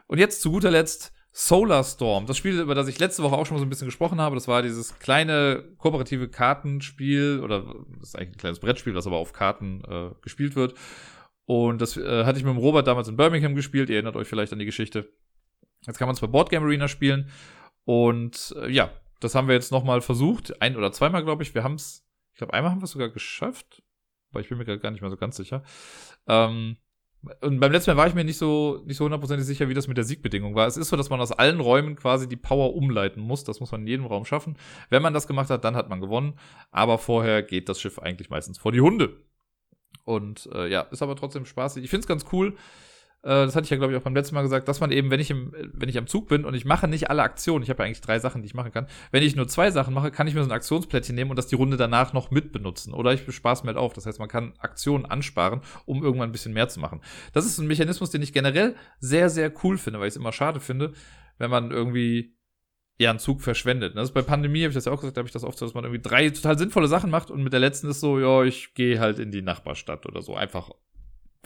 Und 0.08 0.18
jetzt 0.18 0.42
zu 0.42 0.50
guter 0.50 0.72
Letzt 0.72 1.12
Solar 1.30 1.84
Storm. 1.84 2.26
Das 2.26 2.38
Spiel, 2.38 2.58
über 2.58 2.74
das 2.74 2.88
ich 2.88 2.98
letzte 2.98 3.22
Woche 3.22 3.36
auch 3.36 3.46
schon 3.46 3.56
mal 3.56 3.60
so 3.60 3.66
ein 3.66 3.68
bisschen 3.68 3.86
gesprochen 3.86 4.20
habe, 4.20 4.34
das 4.34 4.48
war 4.48 4.62
dieses 4.62 4.98
kleine 4.98 5.62
kooperative 5.76 6.28
Kartenspiel 6.28 7.40
oder 7.44 7.60
das 7.98 8.08
ist 8.08 8.16
eigentlich 8.16 8.36
ein 8.36 8.38
kleines 8.38 8.58
Brettspiel, 8.58 8.94
das 8.94 9.06
aber 9.06 9.18
auf 9.18 9.34
Karten 9.34 9.82
äh, 9.84 10.10
gespielt 10.22 10.56
wird. 10.56 10.74
Und 11.44 11.80
das 11.80 11.96
äh, 11.96 12.24
hatte 12.24 12.38
ich 12.38 12.44
mit 12.44 12.54
dem 12.54 12.58
Robert 12.58 12.86
damals 12.86 13.08
in 13.08 13.16
Birmingham 13.16 13.54
gespielt. 13.54 13.90
Ihr 13.90 13.96
erinnert 13.96 14.16
euch 14.16 14.26
vielleicht 14.26 14.52
an 14.52 14.58
die 14.58 14.64
Geschichte. 14.64 15.12
Jetzt 15.86 15.98
kann 15.98 16.06
man 16.06 16.14
es 16.14 16.20
bei 16.20 16.26
Board 16.26 16.50
Game 16.50 16.62
Arena 16.62 16.88
spielen. 16.88 17.30
Und 17.84 18.54
äh, 18.60 18.70
ja, 18.70 18.90
das 19.20 19.34
haben 19.34 19.48
wir 19.48 19.54
jetzt 19.54 19.72
nochmal 19.72 20.00
versucht. 20.00 20.60
Ein 20.60 20.76
oder 20.76 20.92
zweimal, 20.92 21.24
glaube 21.24 21.42
ich. 21.42 21.54
Wir 21.54 21.64
haben 21.64 21.74
es, 21.74 22.04
ich 22.32 22.38
glaube, 22.38 22.54
einmal 22.54 22.72
haben 22.72 22.80
wir 22.80 22.84
es 22.84 22.92
sogar 22.92 23.08
geschafft. 23.08 23.82
Aber 24.30 24.40
ich 24.40 24.48
bin 24.48 24.58
mir 24.58 24.64
gar 24.64 24.90
nicht 24.90 25.00
mehr 25.00 25.10
so 25.10 25.16
ganz 25.16 25.36
sicher. 25.36 25.62
Ähm, 26.26 26.76
und 27.40 27.58
beim 27.60 27.72
letzten 27.72 27.90
Mal 27.90 27.96
war 27.96 28.06
ich 28.06 28.14
mir 28.14 28.24
nicht 28.24 28.38
so 28.38 28.82
nicht 28.84 28.98
so 28.98 29.04
hundertprozentig 29.04 29.46
sicher, 29.46 29.68
wie 29.68 29.74
das 29.74 29.88
mit 29.88 29.96
der 29.96 30.04
Siegbedingung 30.04 30.54
war. 30.54 30.66
Es 30.66 30.76
ist 30.76 30.90
so, 30.90 30.96
dass 30.96 31.10
man 31.10 31.20
aus 31.20 31.32
allen 31.32 31.60
Räumen 31.60 31.96
quasi 31.96 32.28
die 32.28 32.36
Power 32.36 32.74
umleiten 32.74 33.20
muss. 33.20 33.44
Das 33.44 33.60
muss 33.60 33.72
man 33.72 33.82
in 33.82 33.86
jedem 33.86 34.06
Raum 34.06 34.24
schaffen. 34.24 34.56
Wenn 34.90 35.02
man 35.02 35.14
das 35.14 35.26
gemacht 35.26 35.50
hat, 35.50 35.64
dann 35.64 35.76
hat 35.76 35.88
man 35.88 36.00
gewonnen. 36.00 36.38
Aber 36.70 36.98
vorher 36.98 37.42
geht 37.42 37.68
das 37.68 37.80
Schiff 37.80 37.98
eigentlich 37.98 38.30
meistens 38.30 38.58
vor 38.58 38.72
die 38.72 38.80
Hunde. 38.80 39.16
Und 40.04 40.48
äh, 40.52 40.68
ja, 40.68 40.82
ist 40.82 41.02
aber 41.02 41.16
trotzdem 41.16 41.46
spaßig. 41.46 41.82
Ich 41.82 41.90
finde 41.90 42.02
es 42.02 42.06
ganz 42.06 42.26
cool 42.32 42.56
das 43.26 43.56
hatte 43.56 43.64
ich 43.64 43.70
ja, 43.70 43.76
glaube 43.76 43.92
ich, 43.92 43.98
auch 43.98 44.04
beim 44.04 44.14
letzten 44.14 44.36
Mal 44.36 44.42
gesagt, 44.42 44.68
dass 44.68 44.78
man 44.78 44.92
eben, 44.92 45.10
wenn 45.10 45.18
ich, 45.18 45.32
im, 45.32 45.52
wenn 45.72 45.88
ich 45.88 45.98
am 45.98 46.06
Zug 46.06 46.28
bin 46.28 46.44
und 46.44 46.54
ich 46.54 46.64
mache 46.64 46.86
nicht 46.86 47.10
alle 47.10 47.22
Aktionen, 47.22 47.64
ich 47.64 47.70
habe 47.70 47.82
ja 47.82 47.86
eigentlich 47.86 48.00
drei 48.00 48.20
Sachen, 48.20 48.40
die 48.40 48.46
ich 48.46 48.54
machen 48.54 48.70
kann, 48.70 48.86
wenn 49.10 49.24
ich 49.24 49.34
nur 49.34 49.48
zwei 49.48 49.72
Sachen 49.72 49.94
mache, 49.94 50.12
kann 50.12 50.28
ich 50.28 50.34
mir 50.34 50.44
so 50.44 50.48
ein 50.48 50.52
Aktionsplättchen 50.52 51.16
nehmen 51.16 51.30
und 51.30 51.36
das 51.36 51.48
die 51.48 51.56
Runde 51.56 51.76
danach 51.76 52.12
noch 52.12 52.30
mit 52.30 52.52
benutzen. 52.52 52.94
Oder 52.94 53.12
ich 53.12 53.26
bespaß 53.26 53.64
mir 53.64 53.68
halt 53.68 53.78
auf. 53.78 53.94
Das 53.94 54.06
heißt, 54.06 54.20
man 54.20 54.28
kann 54.28 54.52
Aktionen 54.58 55.06
ansparen, 55.06 55.60
um 55.86 56.04
irgendwann 56.04 56.28
ein 56.28 56.32
bisschen 56.32 56.52
mehr 56.52 56.68
zu 56.68 56.78
machen. 56.78 57.00
Das 57.32 57.46
ist 57.46 57.58
ein 57.58 57.66
Mechanismus, 57.66 58.10
den 58.10 58.22
ich 58.22 58.32
generell 58.32 58.76
sehr, 59.00 59.28
sehr 59.28 59.52
cool 59.64 59.76
finde, 59.76 59.98
weil 59.98 60.06
ich 60.06 60.12
es 60.12 60.20
immer 60.20 60.32
schade 60.32 60.60
finde, 60.60 60.92
wenn 61.38 61.50
man 61.50 61.72
irgendwie 61.72 62.36
ja 62.98 63.10
einen 63.10 63.18
Zug 63.18 63.42
verschwendet. 63.42 63.96
Das 63.96 64.10
ist 64.10 64.14
bei 64.14 64.22
Pandemie, 64.22 64.60
habe 64.60 64.68
ich 64.68 64.74
das 64.74 64.84
ja 64.84 64.92
auch 64.92 65.00
gesagt, 65.00 65.16
habe 65.16 65.26
ich 65.26 65.32
das 65.32 65.42
oft 65.42 65.58
so, 65.58 65.66
dass 65.66 65.74
man 65.74 65.82
irgendwie 65.82 66.02
drei 66.02 66.30
total 66.30 66.56
sinnvolle 66.56 66.86
Sachen 66.86 67.10
macht 67.10 67.30
und 67.30 67.42
mit 67.42 67.52
der 67.52 67.60
letzten 67.60 67.90
ist 67.90 68.00
so, 68.00 68.20
ja, 68.20 68.44
ich 68.44 68.74
gehe 68.74 69.00
halt 69.00 69.18
in 69.18 69.32
die 69.32 69.42
Nachbarstadt 69.42 70.06
oder 70.06 70.22
so. 70.22 70.36
Einfach 70.36 70.70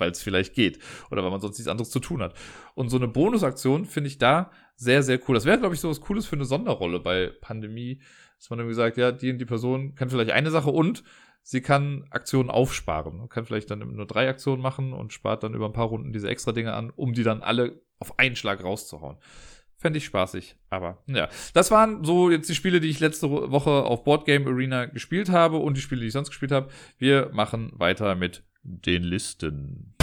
weil 0.00 0.10
es 0.10 0.22
vielleicht 0.22 0.54
geht 0.54 0.78
oder 1.10 1.22
weil 1.22 1.30
man 1.30 1.40
sonst 1.40 1.58
nichts 1.58 1.70
anderes 1.70 1.90
zu 1.90 2.00
tun 2.00 2.22
hat. 2.22 2.34
Und 2.74 2.88
so 2.88 2.96
eine 2.96 3.08
Bonusaktion 3.08 3.84
finde 3.84 4.08
ich 4.08 4.18
da 4.18 4.50
sehr, 4.76 5.02
sehr 5.02 5.20
cool. 5.28 5.34
Das 5.34 5.44
wäre, 5.44 5.58
glaube 5.58 5.74
ich, 5.74 5.80
so 5.80 5.90
was 5.90 6.00
Cooles 6.00 6.26
für 6.26 6.36
eine 6.36 6.46
Sonderrolle 6.46 7.00
bei 7.00 7.30
Pandemie, 7.40 8.00
dass 8.38 8.48
man 8.48 8.58
irgendwie 8.58 8.74
sagt, 8.74 8.96
ja, 8.96 9.12
die 9.12 9.30
und 9.30 9.38
die 9.38 9.44
Person 9.44 9.94
kann 9.94 10.08
vielleicht 10.08 10.30
eine 10.30 10.50
Sache 10.50 10.70
und 10.70 11.04
sie 11.42 11.60
kann 11.60 12.06
Aktionen 12.10 12.50
aufsparen. 12.50 13.18
Man 13.18 13.28
kann 13.28 13.44
vielleicht 13.44 13.70
dann 13.70 13.80
nur 13.80 14.06
drei 14.06 14.28
Aktionen 14.28 14.62
machen 14.62 14.92
und 14.92 15.12
spart 15.12 15.42
dann 15.42 15.54
über 15.54 15.66
ein 15.66 15.74
paar 15.74 15.86
Runden 15.86 16.12
diese 16.12 16.28
extra 16.28 16.52
Dinge 16.52 16.72
an, 16.72 16.90
um 16.90 17.12
die 17.12 17.22
dann 17.22 17.42
alle 17.42 17.82
auf 17.98 18.18
einen 18.18 18.36
Schlag 18.36 18.64
rauszuhauen. 18.64 19.18
Fände 19.76 19.98
ich 19.98 20.04
spaßig. 20.04 20.56
Aber 20.68 21.02
ja, 21.06 21.28
das 21.54 21.70
waren 21.70 22.04
so 22.04 22.30
jetzt 22.30 22.48
die 22.48 22.54
Spiele, 22.54 22.80
die 22.80 22.90
ich 22.90 23.00
letzte 23.00 23.30
Woche 23.30 23.70
auf 23.70 24.04
Boardgame 24.04 24.46
Arena 24.46 24.86
gespielt 24.86 25.30
habe 25.30 25.56
und 25.56 25.76
die 25.76 25.80
Spiele, 25.80 26.02
die 26.02 26.08
ich 26.08 26.12
sonst 26.12 26.28
gespielt 26.28 26.52
habe. 26.52 26.70
Wir 26.98 27.30
machen 27.32 27.72
weiter 27.74 28.14
mit 28.14 28.42
den 28.62 29.03
Listen. 29.03 29.94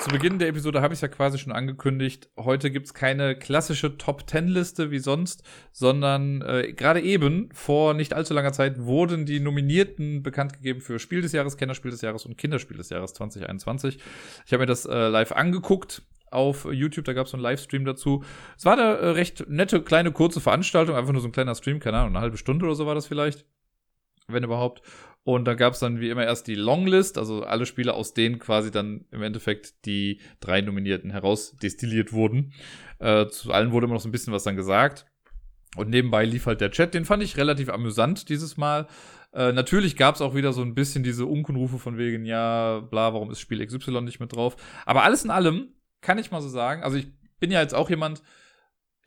Zu 0.00 0.12
Beginn 0.12 0.38
der 0.38 0.48
Episode 0.48 0.82
habe 0.82 0.94
ich 0.94 0.98
es 0.98 1.00
ja 1.00 1.08
quasi 1.08 1.36
schon 1.36 1.52
angekündigt. 1.52 2.28
Heute 2.36 2.70
gibt 2.70 2.86
es 2.86 2.94
keine 2.94 3.36
klassische 3.36 3.98
Top-10-Liste 3.98 4.92
wie 4.92 5.00
sonst, 5.00 5.42
sondern 5.72 6.42
äh, 6.42 6.72
gerade 6.72 7.00
eben, 7.00 7.48
vor 7.52 7.92
nicht 7.92 8.14
allzu 8.14 8.32
langer 8.32 8.52
Zeit, 8.52 8.84
wurden 8.84 9.26
die 9.26 9.40
Nominierten 9.40 10.22
bekannt 10.22 10.52
gegeben 10.52 10.80
für 10.80 11.00
Spiel 11.00 11.22
des 11.22 11.32
Jahres, 11.32 11.56
Kennerspiel 11.56 11.90
des 11.90 12.02
Jahres 12.02 12.24
und 12.24 12.38
Kinderspiel 12.38 12.76
des 12.76 12.90
Jahres 12.90 13.14
2021. 13.14 13.98
Ich 14.46 14.52
habe 14.52 14.62
mir 14.62 14.66
das 14.66 14.86
äh, 14.86 15.08
live 15.08 15.32
angeguckt 15.32 16.02
auf 16.30 16.68
YouTube, 16.70 17.04
da 17.04 17.12
gab 17.12 17.26
es 17.26 17.32
so 17.32 17.36
einen 17.36 17.42
Livestream 17.42 17.84
dazu. 17.84 18.22
Es 18.56 18.64
war 18.64 18.74
eine 18.74 18.98
äh, 18.98 19.08
recht 19.08 19.48
nette, 19.48 19.82
kleine, 19.82 20.12
kurze 20.12 20.40
Veranstaltung, 20.40 20.94
einfach 20.94 21.12
nur 21.12 21.22
so 21.22 21.28
ein 21.28 21.32
kleiner 21.32 21.56
Stream, 21.56 21.80
keine 21.80 21.98
Ahnung, 21.98 22.10
eine 22.10 22.20
halbe 22.20 22.36
Stunde 22.36 22.64
oder 22.64 22.76
so 22.76 22.86
war 22.86 22.94
das 22.94 23.06
vielleicht 23.06 23.44
wenn 24.28 24.44
überhaupt. 24.44 24.82
Und 25.24 25.44
da 25.44 25.54
gab 25.54 25.72
es 25.72 25.80
dann 25.80 25.98
wie 26.00 26.08
immer 26.08 26.24
erst 26.24 26.46
die 26.46 26.54
Longlist, 26.54 27.18
also 27.18 27.42
alle 27.42 27.66
Spiele, 27.66 27.94
aus 27.94 28.14
denen 28.14 28.38
quasi 28.38 28.70
dann 28.70 29.06
im 29.10 29.22
Endeffekt 29.22 29.84
die 29.84 30.20
drei 30.38 30.60
Nominierten 30.60 31.10
herausdestilliert 31.10 32.12
wurden. 32.12 32.52
Äh, 33.00 33.26
zu 33.26 33.52
allen 33.52 33.72
wurde 33.72 33.86
immer 33.86 33.94
noch 33.94 34.00
so 34.00 34.08
ein 34.08 34.12
bisschen 34.12 34.32
was 34.32 34.44
dann 34.44 34.54
gesagt. 34.54 35.06
Und 35.76 35.90
nebenbei 35.90 36.24
lief 36.24 36.46
halt 36.46 36.60
der 36.60 36.70
Chat, 36.70 36.94
den 36.94 37.04
fand 37.04 37.22
ich 37.22 37.36
relativ 37.36 37.68
amüsant 37.68 38.28
dieses 38.28 38.56
Mal. 38.56 38.86
Äh, 39.32 39.52
natürlich 39.52 39.96
gab 39.96 40.14
es 40.14 40.20
auch 40.20 40.34
wieder 40.34 40.52
so 40.52 40.62
ein 40.62 40.74
bisschen 40.74 41.02
diese 41.02 41.26
Unkenrufe 41.26 41.78
von 41.78 41.98
wegen, 41.98 42.24
ja, 42.24 42.80
bla, 42.80 43.12
warum 43.12 43.30
ist 43.30 43.40
Spiel 43.40 43.64
XY 43.66 44.02
nicht 44.02 44.20
mit 44.20 44.32
drauf. 44.32 44.56
Aber 44.86 45.02
alles 45.02 45.24
in 45.24 45.30
allem 45.30 45.74
kann 46.00 46.18
ich 46.18 46.30
mal 46.30 46.40
so 46.40 46.48
sagen, 46.48 46.82
also 46.82 46.96
ich 46.96 47.08
bin 47.40 47.50
ja 47.50 47.60
jetzt 47.60 47.74
auch 47.74 47.90
jemand, 47.90 48.22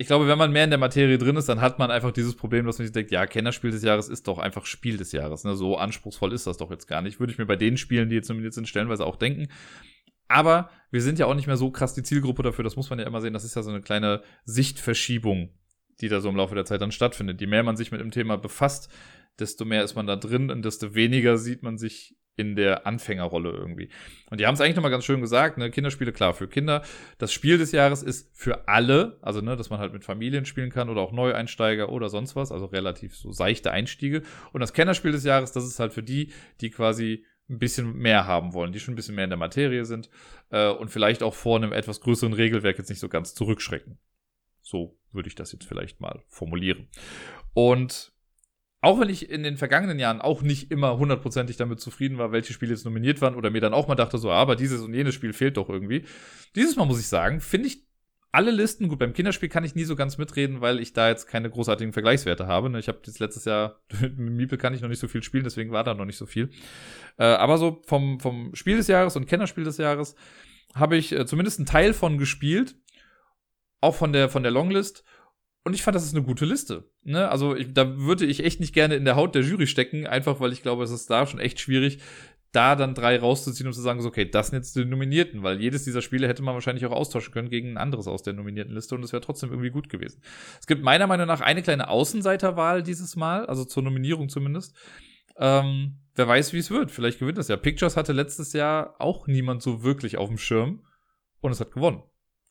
ich 0.01 0.07
glaube, 0.07 0.29
wenn 0.29 0.37
man 0.37 0.53
mehr 0.53 0.63
in 0.63 0.69
der 0.69 0.79
Materie 0.79 1.17
drin 1.17 1.35
ist, 1.35 1.49
dann 1.49 1.59
hat 1.59 1.77
man 1.77 1.91
einfach 1.91 2.13
dieses 2.13 2.33
Problem, 2.33 2.65
dass 2.65 2.79
man 2.79 2.87
sich 2.87 2.93
denkt, 2.93 3.11
ja, 3.11 3.27
Kennerspiel 3.27 3.71
des 3.71 3.83
Jahres 3.83 4.07
ist 4.07 4.29
doch 4.29 4.39
einfach 4.39 4.65
Spiel 4.65 4.95
des 4.95 5.11
Jahres. 5.11 5.43
Ne? 5.43 5.57
So 5.57 5.77
anspruchsvoll 5.77 6.31
ist 6.31 6.47
das 6.47 6.55
doch 6.55 6.71
jetzt 6.71 6.87
gar 6.87 7.01
nicht. 7.01 7.19
Würde 7.19 7.33
ich 7.33 7.37
mir 7.37 7.45
bei 7.45 7.57
den 7.57 7.75
Spielen, 7.75 8.07
die 8.07 8.15
jetzt 8.15 8.29
nominiert 8.29 8.53
sind, 8.53 8.69
stellenweise 8.69 9.05
auch 9.05 9.17
denken. 9.17 9.49
Aber 10.29 10.69
wir 10.89 11.01
sind 11.01 11.19
ja 11.19 11.25
auch 11.25 11.35
nicht 11.35 11.47
mehr 11.47 11.57
so 11.57 11.69
krass 11.69 11.95
die 11.95 12.03
Zielgruppe 12.03 12.43
dafür. 12.43 12.63
Das 12.63 12.77
muss 12.77 12.89
man 12.89 12.97
ja 12.97 13.05
immer 13.05 13.19
sehen. 13.19 13.33
Das 13.33 13.43
ist 13.43 13.57
ja 13.57 13.61
so 13.61 13.71
eine 13.71 13.81
kleine 13.81 14.23
Sichtverschiebung, 14.45 15.49
die 15.99 16.07
da 16.07 16.21
so 16.21 16.29
im 16.29 16.37
Laufe 16.37 16.55
der 16.55 16.63
Zeit 16.63 16.79
dann 16.79 16.93
stattfindet. 16.93 17.41
Je 17.41 17.47
mehr 17.47 17.63
man 17.63 17.75
sich 17.75 17.91
mit 17.91 17.99
dem 17.99 18.11
Thema 18.11 18.37
befasst, 18.37 18.89
desto 19.37 19.65
mehr 19.65 19.83
ist 19.83 19.95
man 19.95 20.07
da 20.07 20.15
drin 20.15 20.49
und 20.49 20.63
desto 20.63 20.95
weniger 20.95 21.37
sieht 21.37 21.61
man 21.61 21.77
sich 21.77 22.15
in 22.39 22.55
der 22.55 22.87
Anfängerrolle 22.87 23.51
irgendwie. 23.51 23.89
Und 24.29 24.39
die 24.39 24.47
haben 24.47 24.53
es 24.53 24.61
eigentlich 24.61 24.77
nochmal 24.77 24.91
ganz 24.91 25.03
schön 25.03 25.19
gesagt, 25.19 25.57
ne, 25.57 25.69
Kinderspiele, 25.69 26.13
klar, 26.13 26.33
für 26.33 26.47
Kinder. 26.47 26.83
Das 27.17 27.33
Spiel 27.33 27.57
des 27.57 27.73
Jahres 27.73 28.01
ist 28.01 28.29
für 28.33 28.69
alle, 28.69 29.17
also 29.21 29.41
ne, 29.41 29.57
dass 29.57 29.69
man 29.69 29.79
halt 29.79 29.91
mit 29.91 30.05
Familien 30.05 30.45
spielen 30.45 30.69
kann 30.69 30.89
oder 30.89 31.01
auch 31.01 31.11
Neueinsteiger 31.11 31.89
oder 31.89 32.07
sonst 32.07 32.37
was, 32.37 32.53
also 32.53 32.67
relativ 32.67 33.13
so 33.13 33.33
seichte 33.33 33.71
Einstiege. 33.71 34.23
Und 34.53 34.61
das 34.61 34.71
Kennerspiel 34.71 35.11
des 35.11 35.25
Jahres, 35.25 35.51
das 35.51 35.65
ist 35.65 35.79
halt 35.79 35.91
für 35.91 36.01
die, 36.01 36.31
die 36.61 36.69
quasi 36.69 37.25
ein 37.49 37.59
bisschen 37.59 37.97
mehr 37.97 38.25
haben 38.25 38.53
wollen, 38.53 38.71
die 38.71 38.79
schon 38.79 38.93
ein 38.93 38.95
bisschen 38.95 39.15
mehr 39.15 39.25
in 39.25 39.31
der 39.31 39.37
Materie 39.37 39.83
sind 39.83 40.09
äh, 40.49 40.69
und 40.69 40.89
vielleicht 40.89 41.21
auch 41.21 41.33
vor 41.33 41.57
einem 41.57 41.73
etwas 41.73 41.99
größeren 41.99 42.31
Regelwerk 42.31 42.77
jetzt 42.77 42.89
nicht 42.89 42.99
so 42.99 43.09
ganz 43.09 43.33
zurückschrecken. 43.33 43.97
So 44.61 44.97
würde 45.11 45.27
ich 45.27 45.35
das 45.35 45.51
jetzt 45.51 45.65
vielleicht 45.65 45.99
mal 45.99 46.23
formulieren. 46.29 46.87
Und 47.53 48.13
auch 48.81 48.99
wenn 48.99 49.09
ich 49.09 49.29
in 49.29 49.43
den 49.43 49.57
vergangenen 49.57 49.99
Jahren 49.99 50.21
auch 50.21 50.41
nicht 50.41 50.71
immer 50.71 50.97
hundertprozentig 50.97 51.57
damit 51.57 51.81
zufrieden 51.81 52.17
war, 52.17 52.31
welche 52.31 52.53
Spiele 52.53 52.71
jetzt 52.71 52.85
nominiert 52.85 53.21
waren 53.21 53.35
oder 53.35 53.49
mir 53.49 53.61
dann 53.61 53.73
auch 53.73 53.87
mal 53.87 53.95
dachte, 53.95 54.17
so, 54.17 54.31
aber 54.31 54.55
dieses 54.55 54.81
und 54.81 54.93
jenes 54.93 55.15
Spiel 55.15 55.33
fehlt 55.33 55.57
doch 55.57 55.69
irgendwie. 55.69 56.05
Dieses 56.55 56.75
Mal 56.75 56.85
muss 56.85 56.99
ich 56.99 57.07
sagen, 57.07 57.41
finde 57.41 57.67
ich 57.67 57.89
alle 58.31 58.51
Listen, 58.51 58.89
gut, 58.89 58.99
beim 58.99 59.13
Kinderspiel 59.13 59.49
kann 59.49 59.63
ich 59.63 59.75
nie 59.75 59.85
so 59.85 59.95
ganz 59.95 60.17
mitreden, 60.17 60.61
weil 60.61 60.79
ich 60.79 60.93
da 60.93 61.09
jetzt 61.09 61.25
keine 61.27 61.49
großartigen 61.49 61.93
Vergleichswerte 61.93 62.45
habe. 62.45 62.69
Ne? 62.69 62.79
Ich 62.79 62.87
habe 62.87 62.99
jetzt 63.05 63.19
letztes 63.19 63.45
Jahr, 63.45 63.81
mit 64.01 64.17
Miepel 64.17 64.57
kann 64.57 64.73
ich 64.73 64.81
noch 64.81 64.89
nicht 64.89 64.99
so 64.99 65.07
viel 65.07 65.23
spielen, 65.23 65.43
deswegen 65.43 65.71
war 65.71 65.83
da 65.83 65.95
noch 65.95 66.05
nicht 66.05 66.17
so 66.17 66.25
viel. 66.25 66.49
Äh, 67.17 67.23
aber 67.23 67.57
so 67.57 67.81
vom, 67.85 68.19
vom 68.19 68.53
Spiel 68.53 68.77
des 68.77 68.87
Jahres 68.87 69.15
und 69.15 69.25
Kennerspiel 69.25 69.63
des 69.63 69.77
Jahres 69.77 70.15
habe 70.75 70.95
ich 70.95 71.11
äh, 71.11 71.25
zumindest 71.25 71.59
einen 71.59 71.65
Teil 71.65 71.93
von 71.93 72.17
gespielt. 72.17 72.75
Auch 73.81 73.95
von 73.95 74.13
der, 74.13 74.29
von 74.29 74.43
der 74.43 74.51
Longlist. 74.51 75.03
Und 75.63 75.73
ich 75.73 75.83
fand, 75.83 75.95
das 75.95 76.05
ist 76.05 76.15
eine 76.15 76.23
gute 76.23 76.45
Liste. 76.45 76.89
Ne? 77.03 77.29
Also 77.29 77.55
ich, 77.55 77.73
da 77.73 77.97
würde 77.97 78.25
ich 78.25 78.43
echt 78.43 78.59
nicht 78.59 78.73
gerne 78.73 78.95
in 78.95 79.05
der 79.05 79.15
Haut 79.15 79.35
der 79.35 79.43
Jury 79.43 79.67
stecken, 79.67 80.07
einfach 80.07 80.39
weil 80.39 80.53
ich 80.53 80.61
glaube, 80.61 80.83
es 80.83 80.91
ist 80.91 81.09
da 81.09 81.27
schon 81.27 81.39
echt 81.39 81.59
schwierig, 81.59 81.99
da 82.51 82.75
dann 82.75 82.95
drei 82.95 83.19
rauszuziehen 83.19 83.67
und 83.67 83.73
zu 83.73 83.81
sagen, 83.81 84.01
so, 84.01 84.07
okay, 84.07 84.25
das 84.25 84.47
sind 84.47 84.57
jetzt 84.57 84.75
die 84.75 84.85
Nominierten, 84.85 85.43
weil 85.43 85.61
jedes 85.61 85.83
dieser 85.83 86.01
Spiele 86.01 86.27
hätte 86.27 86.41
man 86.41 86.55
wahrscheinlich 86.55 86.85
auch 86.85 86.91
austauschen 86.91 87.31
können 87.31 87.49
gegen 87.49 87.73
ein 87.73 87.77
anderes 87.77 88.07
aus 88.07 88.23
der 88.23 88.33
nominierten 88.33 88.73
Liste 88.73 88.95
und 88.95 89.03
es 89.03 89.13
wäre 89.13 89.21
trotzdem 89.21 89.51
irgendwie 89.51 89.69
gut 89.69 89.89
gewesen. 89.89 90.21
Es 90.59 90.65
gibt 90.65 90.81
meiner 90.81 91.05
Meinung 91.05 91.27
nach 91.27 91.41
eine 91.41 91.61
kleine 91.61 91.89
Außenseiterwahl 91.89 92.81
dieses 92.81 93.15
Mal, 93.15 93.45
also 93.45 93.65
zur 93.65 93.83
Nominierung 93.83 94.29
zumindest. 94.29 94.75
Ähm, 95.37 95.99
wer 96.15 96.27
weiß, 96.27 96.53
wie 96.53 96.57
es 96.57 96.71
wird. 96.71 96.91
Vielleicht 96.91 97.19
gewinnt 97.19 97.37
das 97.37 97.49
ja. 97.49 97.57
Pictures 97.57 97.95
hatte 97.95 98.13
letztes 98.13 98.53
Jahr 98.53 98.95
auch 98.99 99.27
niemand 99.27 99.61
so 99.61 99.83
wirklich 99.83 100.17
auf 100.17 100.29
dem 100.29 100.37
Schirm 100.37 100.83
und 101.41 101.51
es 101.51 101.59
hat 101.59 101.71
gewonnen. 101.71 102.03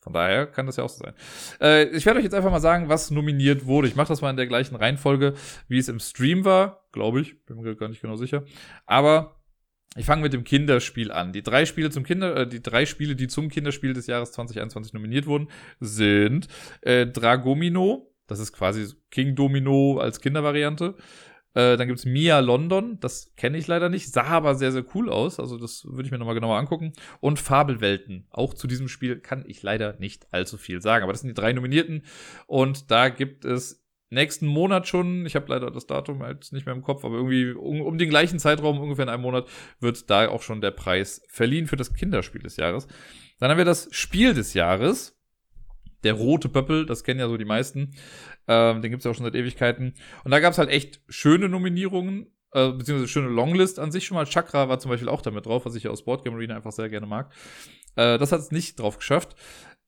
Von 0.09 0.13
daher 0.15 0.47
kann 0.47 0.65
das 0.65 0.77
ja 0.77 0.83
auch 0.83 0.89
so 0.89 1.03
sein. 1.03 1.13
Äh, 1.61 1.95
ich 1.95 2.03
werde 2.03 2.17
euch 2.17 2.23
jetzt 2.23 2.33
einfach 2.33 2.49
mal 2.49 2.59
sagen, 2.59 2.89
was 2.89 3.11
nominiert 3.11 3.67
wurde. 3.67 3.87
Ich 3.87 3.95
mache 3.95 4.07
das 4.07 4.21
mal 4.21 4.31
in 4.31 4.37
der 4.37 4.47
gleichen 4.47 4.75
Reihenfolge, 4.75 5.35
wie 5.67 5.77
es 5.77 5.87
im 5.87 5.99
Stream 5.99 6.45
war, 6.45 6.87
glaube 6.91 7.21
ich. 7.21 7.45
Bin 7.45 7.61
mir 7.61 7.75
gar 7.75 7.89
nicht 7.89 8.01
genau 8.01 8.15
sicher. 8.15 8.43
Aber 8.87 9.35
ich 9.95 10.07
fange 10.07 10.23
mit 10.23 10.33
dem 10.33 10.43
Kinderspiel 10.43 11.11
an. 11.11 11.31
Die 11.31 11.43
drei 11.43 11.67
Spiele 11.67 11.91
zum 11.91 12.03
Kinder, 12.03 12.35
äh, 12.37 12.47
die 12.47 12.63
drei 12.63 12.87
Spiele, 12.87 13.15
die 13.15 13.27
zum 13.27 13.49
Kinderspiel 13.49 13.93
des 13.93 14.07
Jahres 14.07 14.31
2021 14.31 14.93
nominiert 14.93 15.27
wurden, 15.27 15.47
sind 15.79 16.47
äh, 16.81 17.05
Dragomino. 17.05 18.11
Das 18.25 18.39
ist 18.39 18.51
quasi 18.51 18.87
King 19.11 19.35
Domino 19.35 19.99
als 19.99 20.21
Kindervariante. 20.21 20.95
Äh, 21.55 21.77
dann 21.77 21.87
gibt's 21.87 22.05
Mia 22.05 22.39
London, 22.39 22.99
das 22.99 23.33
kenne 23.35 23.57
ich 23.57 23.67
leider 23.67 23.89
nicht, 23.89 24.13
sah 24.13 24.25
aber 24.25 24.55
sehr, 24.55 24.71
sehr 24.71 24.85
cool 24.93 25.09
aus. 25.09 25.39
Also 25.39 25.57
das 25.57 25.85
würde 25.85 26.05
ich 26.05 26.11
mir 26.11 26.19
nochmal 26.19 26.35
genauer 26.35 26.57
angucken. 26.57 26.93
Und 27.19 27.39
Fabelwelten. 27.39 28.27
Auch 28.29 28.53
zu 28.53 28.67
diesem 28.67 28.87
Spiel 28.87 29.19
kann 29.19 29.43
ich 29.47 29.63
leider 29.63 29.97
nicht 29.99 30.27
allzu 30.31 30.57
viel 30.57 30.81
sagen. 30.81 31.03
Aber 31.03 31.13
das 31.13 31.21
sind 31.21 31.29
die 31.29 31.39
drei 31.39 31.53
Nominierten. 31.53 32.03
Und 32.47 32.91
da 32.91 33.09
gibt 33.09 33.45
es 33.45 33.83
nächsten 34.09 34.47
Monat 34.47 34.87
schon, 34.87 35.25
ich 35.25 35.35
habe 35.35 35.45
leider 35.49 35.71
das 35.71 35.87
Datum 35.87 36.23
jetzt 36.23 36.53
nicht 36.53 36.65
mehr 36.65 36.75
im 36.75 36.81
Kopf, 36.81 37.05
aber 37.05 37.15
irgendwie 37.15 37.51
um, 37.51 37.81
um, 37.81 37.97
den 37.97 38.09
gleichen 38.09 38.39
Zeitraum, 38.39 38.79
ungefähr 38.79 39.03
in 39.03 39.09
einem 39.09 39.21
Monat, 39.21 39.47
wird 39.79 40.09
da 40.09 40.27
auch 40.29 40.41
schon 40.41 40.61
der 40.61 40.71
Preis 40.71 41.21
verliehen 41.29 41.67
für 41.67 41.75
das 41.75 41.93
Kinderspiel 41.93 42.41
des 42.41 42.57
Jahres. 42.57 42.87
Dann 43.39 43.51
haben 43.51 43.57
wir 43.57 43.65
das 43.65 43.87
Spiel 43.91 44.33
des 44.33 44.53
Jahres. 44.53 45.18
Der 46.03 46.13
rote 46.13 46.49
Pöppel, 46.49 46.85
das 46.85 47.03
kennen 47.03 47.19
ja 47.19 47.27
so 47.27 47.37
die 47.37 47.45
meisten. 47.45 47.95
Ähm, 48.47 48.81
den 48.81 48.91
gibt's 48.91 49.05
ja 49.05 49.11
auch 49.11 49.15
schon 49.15 49.25
seit 49.25 49.35
Ewigkeiten. 49.35 49.95
Und 50.23 50.31
da 50.31 50.39
gab's 50.39 50.57
halt 50.57 50.69
echt 50.69 51.01
schöne 51.09 51.49
Nominierungen, 51.49 52.27
äh, 52.53 52.71
beziehungsweise 52.71 53.07
schöne 53.07 53.29
Longlist 53.29 53.79
an 53.79 53.91
sich 53.91 54.05
schon 54.05 54.15
mal. 54.15 54.25
Chakra 54.25 54.69
war 54.69 54.79
zum 54.79 54.89
Beispiel 54.89 55.09
auch 55.09 55.21
damit 55.21 55.45
drauf, 55.45 55.65
was 55.65 55.75
ich 55.75 55.87
aus 55.87 56.05
Boardgame 56.05 56.35
Arena 56.37 56.55
einfach 56.55 56.71
sehr 56.71 56.89
gerne 56.89 57.07
mag. 57.07 57.33
Äh, 57.95 58.17
das 58.17 58.31
hat 58.31 58.39
es 58.39 58.51
nicht 58.51 58.79
drauf 58.79 58.97
geschafft. 58.97 59.35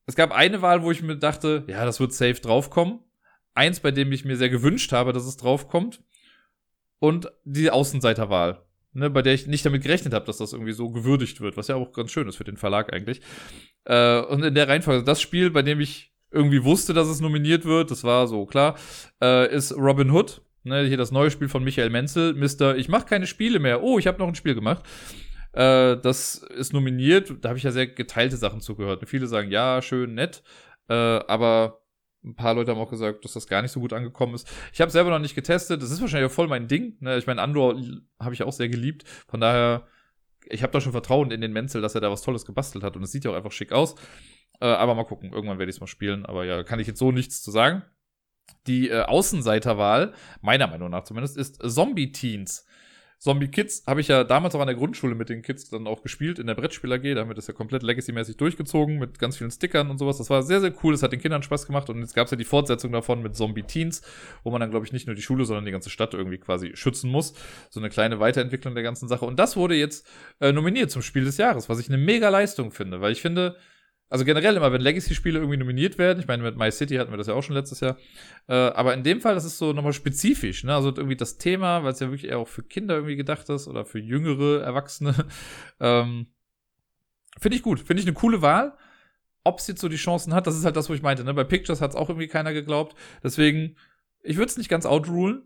Es 0.05 0.15
gab 0.15 0.31
eine 0.31 0.61
Wahl, 0.61 0.83
wo 0.83 0.91
ich 0.91 1.01
mir 1.01 1.17
dachte, 1.17 1.63
ja, 1.67 1.85
das 1.85 1.99
wird 1.99 2.13
safe 2.13 2.41
draufkommen. 2.41 2.99
Eins, 3.53 3.79
bei 3.79 3.91
dem 3.91 4.11
ich 4.11 4.25
mir 4.25 4.37
sehr 4.37 4.49
gewünscht 4.49 4.91
habe, 4.91 5.13
dass 5.13 5.25
es 5.25 5.37
draufkommt. 5.37 6.03
Und 6.99 7.31
die 7.43 7.71
Außenseiterwahl. 7.71 8.65
Ne, 8.93 9.09
bei 9.09 9.21
der 9.21 9.33
ich 9.33 9.47
nicht 9.47 9.65
damit 9.65 9.83
gerechnet 9.83 10.13
habe, 10.13 10.25
dass 10.25 10.37
das 10.37 10.51
irgendwie 10.51 10.73
so 10.73 10.89
gewürdigt 10.89 11.39
wird, 11.39 11.55
was 11.55 11.69
ja 11.69 11.75
auch 11.75 11.93
ganz 11.93 12.11
schön 12.11 12.27
ist 12.27 12.35
für 12.35 12.43
den 12.43 12.57
Verlag 12.57 12.91
eigentlich. 12.91 13.21
Äh, 13.85 14.19
und 14.19 14.43
in 14.43 14.53
der 14.53 14.67
Reihenfolge, 14.67 15.05
das 15.05 15.21
Spiel, 15.21 15.49
bei 15.49 15.61
dem 15.61 15.79
ich 15.79 16.11
irgendwie 16.29 16.63
wusste, 16.65 16.93
dass 16.93 17.07
es 17.07 17.21
nominiert 17.21 17.63
wird, 17.63 17.89
das 17.89 18.03
war 18.03 18.27
so 18.27 18.45
klar, 18.45 18.77
äh, 19.21 19.53
ist 19.53 19.73
Robin 19.77 20.11
Hood. 20.11 20.41
Ne, 20.63 20.83
hier 20.83 20.97
das 20.97 21.11
neue 21.11 21.31
Spiel 21.31 21.49
von 21.49 21.63
Michael 21.63 21.89
Menzel, 21.89 22.33
Mr. 22.33 22.75
Ich 22.75 22.87
mache 22.87 23.05
keine 23.05 23.25
Spiele 23.25 23.59
mehr. 23.59 23.81
Oh, 23.81 23.97
ich 23.97 24.07
habe 24.07 24.19
noch 24.19 24.27
ein 24.27 24.35
Spiel 24.35 24.55
gemacht. 24.55 24.83
Äh, 25.53 25.97
das 25.97 26.35
ist 26.35 26.73
nominiert. 26.73 27.33
Da 27.41 27.49
habe 27.49 27.57
ich 27.57 27.63
ja 27.63 27.71
sehr 27.71 27.87
geteilte 27.87 28.37
Sachen 28.37 28.61
zugehört. 28.61 29.07
Viele 29.07 29.27
sagen, 29.27 29.51
ja, 29.51 29.81
schön, 29.81 30.13
nett. 30.13 30.43
Äh, 30.87 30.93
aber 30.93 31.80
ein 32.23 32.35
paar 32.35 32.53
Leute 32.53 32.71
haben 32.71 32.79
auch 32.79 32.89
gesagt, 32.89 33.25
dass 33.25 33.33
das 33.33 33.47
gar 33.47 33.61
nicht 33.61 33.71
so 33.71 33.79
gut 33.79 33.93
angekommen 33.93 34.35
ist. 34.35 34.49
Ich 34.73 34.81
habe 34.81 34.91
selber 34.91 35.09
noch 35.09 35.19
nicht 35.19 35.35
getestet. 35.35 35.81
Das 35.81 35.91
ist 35.91 36.01
wahrscheinlich 36.01 36.29
auch 36.29 36.33
voll 36.33 36.47
mein 36.47 36.67
Ding. 36.67 36.97
Ne? 36.99 37.17
Ich 37.17 37.27
meine, 37.27 37.41
Andor 37.41 37.79
habe 38.19 38.33
ich 38.33 38.43
auch 38.43 38.51
sehr 38.53 38.69
geliebt. 38.69 39.05
Von 39.27 39.41
daher, 39.41 39.87
ich 40.45 40.61
habe 40.61 40.71
da 40.71 40.81
schon 40.81 40.91
Vertrauen 40.91 41.31
in 41.31 41.41
den 41.41 41.51
Menzel, 41.51 41.81
dass 41.81 41.95
er 41.95 42.01
da 42.01 42.11
was 42.11 42.21
Tolles 42.21 42.45
gebastelt 42.45 42.83
hat. 42.83 42.95
Und 42.95 43.03
es 43.03 43.11
sieht 43.11 43.25
ja 43.25 43.31
auch 43.31 43.35
einfach 43.35 43.51
schick 43.51 43.71
aus. 43.71 43.95
Äh, 44.59 44.65
aber 44.65 44.93
mal 44.93 45.05
gucken. 45.05 45.33
Irgendwann 45.33 45.57
werde 45.57 45.71
ich 45.71 45.77
es 45.77 45.81
mal 45.81 45.87
spielen. 45.87 46.25
Aber 46.25 46.45
ja, 46.45 46.63
kann 46.63 46.79
ich 46.79 46.87
jetzt 46.87 46.99
so 46.99 47.11
nichts 47.11 47.41
zu 47.41 47.49
sagen. 47.49 47.83
Die 48.67 48.89
äh, 48.89 49.01
Außenseiterwahl, 49.01 50.13
meiner 50.41 50.67
Meinung 50.67 50.91
nach 50.91 51.03
zumindest, 51.03 51.37
ist 51.37 51.61
Zombie 51.63 52.11
Teens. 52.11 52.65
Zombie 53.21 53.49
Kids 53.49 53.83
habe 53.85 54.01
ich 54.01 54.07
ja 54.07 54.23
damals 54.23 54.55
auch 54.55 54.61
an 54.61 54.67
der 54.67 54.75
Grundschule 54.75 55.13
mit 55.13 55.29
den 55.29 55.43
Kids 55.43 55.69
dann 55.69 55.85
auch 55.85 56.01
gespielt 56.01 56.39
in 56.39 56.47
der 56.47 56.55
Brettspiel 56.55 56.91
AG. 56.91 57.03
Da 57.03 57.21
haben 57.21 57.29
wir 57.29 57.35
das 57.35 57.45
ja 57.45 57.53
komplett 57.53 57.83
Legacy-mäßig 57.83 58.35
durchgezogen 58.35 58.97
mit 58.97 59.19
ganz 59.19 59.37
vielen 59.37 59.51
Stickern 59.51 59.91
und 59.91 59.99
sowas. 59.99 60.17
Das 60.17 60.31
war 60.31 60.41
sehr, 60.41 60.59
sehr 60.59 60.73
cool. 60.83 60.93
Das 60.93 61.03
hat 61.03 61.11
den 61.11 61.19
Kindern 61.21 61.43
Spaß 61.43 61.67
gemacht. 61.67 61.91
Und 61.91 61.99
jetzt 61.99 62.15
gab 62.15 62.25
es 62.25 62.31
ja 62.31 62.37
die 62.37 62.45
Fortsetzung 62.45 62.91
davon 62.91 63.21
mit 63.21 63.35
Zombie 63.35 63.61
Teens, 63.61 64.01
wo 64.43 64.49
man 64.49 64.59
dann, 64.59 64.71
glaube 64.71 64.87
ich, 64.87 64.91
nicht 64.91 65.05
nur 65.05 65.15
die 65.15 65.21
Schule, 65.21 65.45
sondern 65.45 65.65
die 65.65 65.71
ganze 65.71 65.91
Stadt 65.91 66.15
irgendwie 66.15 66.39
quasi 66.39 66.71
schützen 66.73 67.11
muss. 67.11 67.35
So 67.69 67.79
eine 67.79 67.91
kleine 67.91 68.19
Weiterentwicklung 68.19 68.73
der 68.73 68.83
ganzen 68.83 69.07
Sache. 69.07 69.25
Und 69.25 69.37
das 69.37 69.55
wurde 69.55 69.75
jetzt 69.75 70.07
äh, 70.39 70.51
nominiert 70.51 70.89
zum 70.89 71.03
Spiel 71.03 71.23
des 71.23 71.37
Jahres, 71.37 71.69
was 71.69 71.77
ich 71.77 71.89
eine 71.89 71.99
mega 71.99 72.29
Leistung 72.29 72.71
finde, 72.71 73.01
weil 73.01 73.11
ich 73.11 73.21
finde, 73.21 73.55
also 74.11 74.25
generell 74.25 74.57
immer, 74.57 74.73
wenn 74.73 74.81
Legacy-Spiele 74.81 75.39
irgendwie 75.39 75.55
nominiert 75.55 75.97
werden, 75.97 76.19
ich 76.19 76.27
meine, 76.27 76.43
mit 76.43 76.57
My 76.57 76.69
City 76.69 76.95
hatten 76.95 77.11
wir 77.11 77.17
das 77.17 77.27
ja 77.27 77.33
auch 77.33 77.43
schon 77.43 77.55
letztes 77.55 77.79
Jahr, 77.79 77.97
äh, 78.49 78.53
aber 78.53 78.93
in 78.93 79.03
dem 79.03 79.21
Fall, 79.21 79.35
das 79.35 79.45
ist 79.45 79.57
so 79.57 79.71
nochmal 79.71 79.93
spezifisch, 79.93 80.65
ne? 80.65 80.75
Also 80.75 80.89
irgendwie 80.89 81.15
das 81.15 81.37
Thema, 81.37 81.85
weil 81.85 81.93
es 81.93 82.01
ja 82.01 82.07
wirklich 82.07 82.29
eher 82.29 82.39
auch 82.39 82.47
für 82.49 82.61
Kinder 82.61 82.95
irgendwie 82.95 83.15
gedacht 83.15 83.47
ist 83.47 83.69
oder 83.69 83.85
für 83.85 83.99
jüngere 83.99 84.61
Erwachsene. 84.63 85.15
ähm, 85.79 86.27
Finde 87.39 87.55
ich 87.55 87.63
gut, 87.63 87.79
finde 87.79 88.01
ich 88.01 88.07
eine 88.07 88.13
coole 88.13 88.41
Wahl. 88.41 88.77
Ob 89.45 89.59
es 89.59 89.67
jetzt 89.67 89.79
so 89.79 89.87
die 89.87 89.95
Chancen 89.95 90.33
hat, 90.33 90.45
das 90.45 90.57
ist 90.57 90.65
halt 90.65 90.75
das, 90.75 90.89
wo 90.89 90.93
ich 90.93 91.01
meinte, 91.01 91.23
ne? 91.23 91.33
Bei 91.33 91.45
Pictures 91.45 91.79
hat 91.79 91.91
es 91.91 91.95
auch 91.95 92.09
irgendwie 92.09 92.27
keiner 92.27 92.51
geglaubt. 92.51 92.97
Deswegen, 93.23 93.77
ich 94.23 94.35
würde 94.35 94.49
es 94.49 94.57
nicht 94.57 94.69
ganz 94.69 94.85
outrulen, 94.85 95.43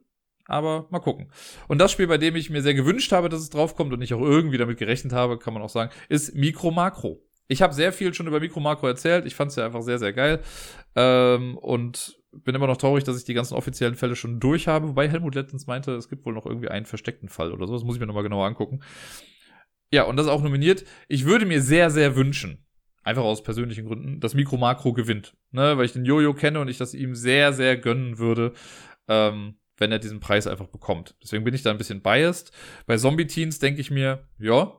aber 0.48 0.88
mal 0.90 1.00
gucken. 1.00 1.32
Und 1.68 1.78
das 1.78 1.92
Spiel, 1.92 2.08
bei 2.08 2.18
dem 2.18 2.36
ich 2.36 2.50
mir 2.50 2.64
sehr 2.64 2.74
gewünscht 2.74 3.12
habe, 3.12 3.30
dass 3.30 3.42
es 3.42 3.52
draufkommt 3.52 3.94
und 3.94 4.02
ich 4.02 4.16
auch 4.16 4.22
irgendwie 4.22 4.58
damit 4.58 4.80
gerechnet 4.80 5.14
habe, 5.14 5.38
kann 5.38 5.54
man 5.54 5.62
auch 5.62 5.70
sagen, 5.70 5.92
ist 6.10 6.34
Micro 6.34 6.72
Macro 6.72 7.22
ich 7.48 7.62
habe 7.62 7.74
sehr 7.74 7.94
viel 7.94 8.14
schon 8.14 8.28
über 8.28 8.40
Mikro 8.40 8.60
Makro 8.60 8.88
erzählt. 8.88 9.26
Ich 9.26 9.36
fand 9.36 9.52
es 9.52 9.58
ja 9.58 9.66
einfach 9.66 9.82
sehr, 9.82 10.00
sehr 10.00 10.14
geil. 10.14 10.42
Ähm, 10.96 11.58
und 11.58 12.18
bin 12.32 12.56
immer 12.56 12.68
noch 12.68 12.78
traurig, 12.78 13.04
dass 13.04 13.18
ich 13.18 13.24
die 13.24 13.34
ganzen 13.34 13.56
offiziellen 13.56 13.96
Fälle 13.96 14.16
schon 14.16 14.40
durch 14.40 14.68
habe. 14.68 14.90
Wobei 14.90 15.10
Helmut 15.10 15.36
letztens 15.36 15.68
meinte, 15.68 15.92
es 15.92 16.10
gibt 16.10 16.26
wohl 16.26 16.34
noch 16.34 16.46
irgendwie 16.46 16.70
einen 16.70 16.86
versteckten 16.86 17.30
Fall 17.30 17.52
oder 17.52 17.68
so. 17.68 17.74
Das 17.74 17.84
muss 17.84 17.96
ich 17.96 18.00
mir 18.00 18.08
nochmal 18.08 18.24
genauer 18.24 18.48
angucken. 18.48 18.82
Ja, 19.92 20.04
und 20.04 20.18
das 20.18 20.26
ist 20.26 20.32
auch 20.32 20.42
nominiert. 20.42 20.84
Ich 21.08 21.26
würde 21.26 21.46
mir 21.46 21.62
sehr, 21.62 21.90
sehr 21.90 22.16
wünschen, 22.16 22.66
einfach 23.04 23.24
aus 23.24 23.44
persönlichen 23.44 23.86
Gründen, 23.86 24.20
dass 24.20 24.34
Mikro 24.34 24.58
Makro 24.58 24.94
gewinnt. 24.94 25.36
Ne? 25.52 25.78
Weil 25.78 25.86
ich 25.86 25.94
den 25.94 26.06
Jojo 26.06 26.34
kenne 26.34 26.60
und 26.60 26.68
ich 26.68 26.78
das 26.78 26.94
ihm 26.94 27.16
sehr, 27.16 27.54
sehr 27.54 27.78
gönnen 27.78 28.18
würde. 28.18 28.54
Ähm, 29.08 29.56
wenn 29.78 29.92
er 29.92 30.00
diesen 30.00 30.20
Preis 30.20 30.48
einfach 30.48 30.68
bekommt. 30.68 31.16
Deswegen 31.22 31.44
bin 31.44 31.54
ich 31.54 31.62
da 31.62 31.72
ein 31.72 31.78
bisschen 31.78 32.02
biased. 32.02 32.52
Bei 32.86 32.98
Zombie 32.98 33.28
Teens 33.28 33.60
denke 33.60 33.82
ich 33.82 33.92
mir, 33.92 34.28
ja, 34.40 34.72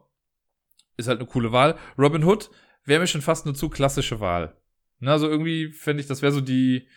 ist 0.97 1.09
halt 1.09 1.21
eine 1.21 1.29
coole 1.29 1.53
Wahl. 1.53 1.79
Robin 1.99 2.25
Hood 2.25 2.51
wäre 2.85 3.01
mir 3.01 3.07
schon 3.07 3.23
fast 3.23 3.47
eine 3.47 3.55
zu 3.55 3.69
klassische 3.69 4.21
Wahl. 4.21 4.57
Na, 4.99 5.13
also 5.13 5.29
irgendwie 5.29 5.73
fände 5.73 6.01
ich, 6.01 6.07
das 6.07 6.23
wäre 6.23 6.33
so 6.33 6.41
die, 6.41 6.89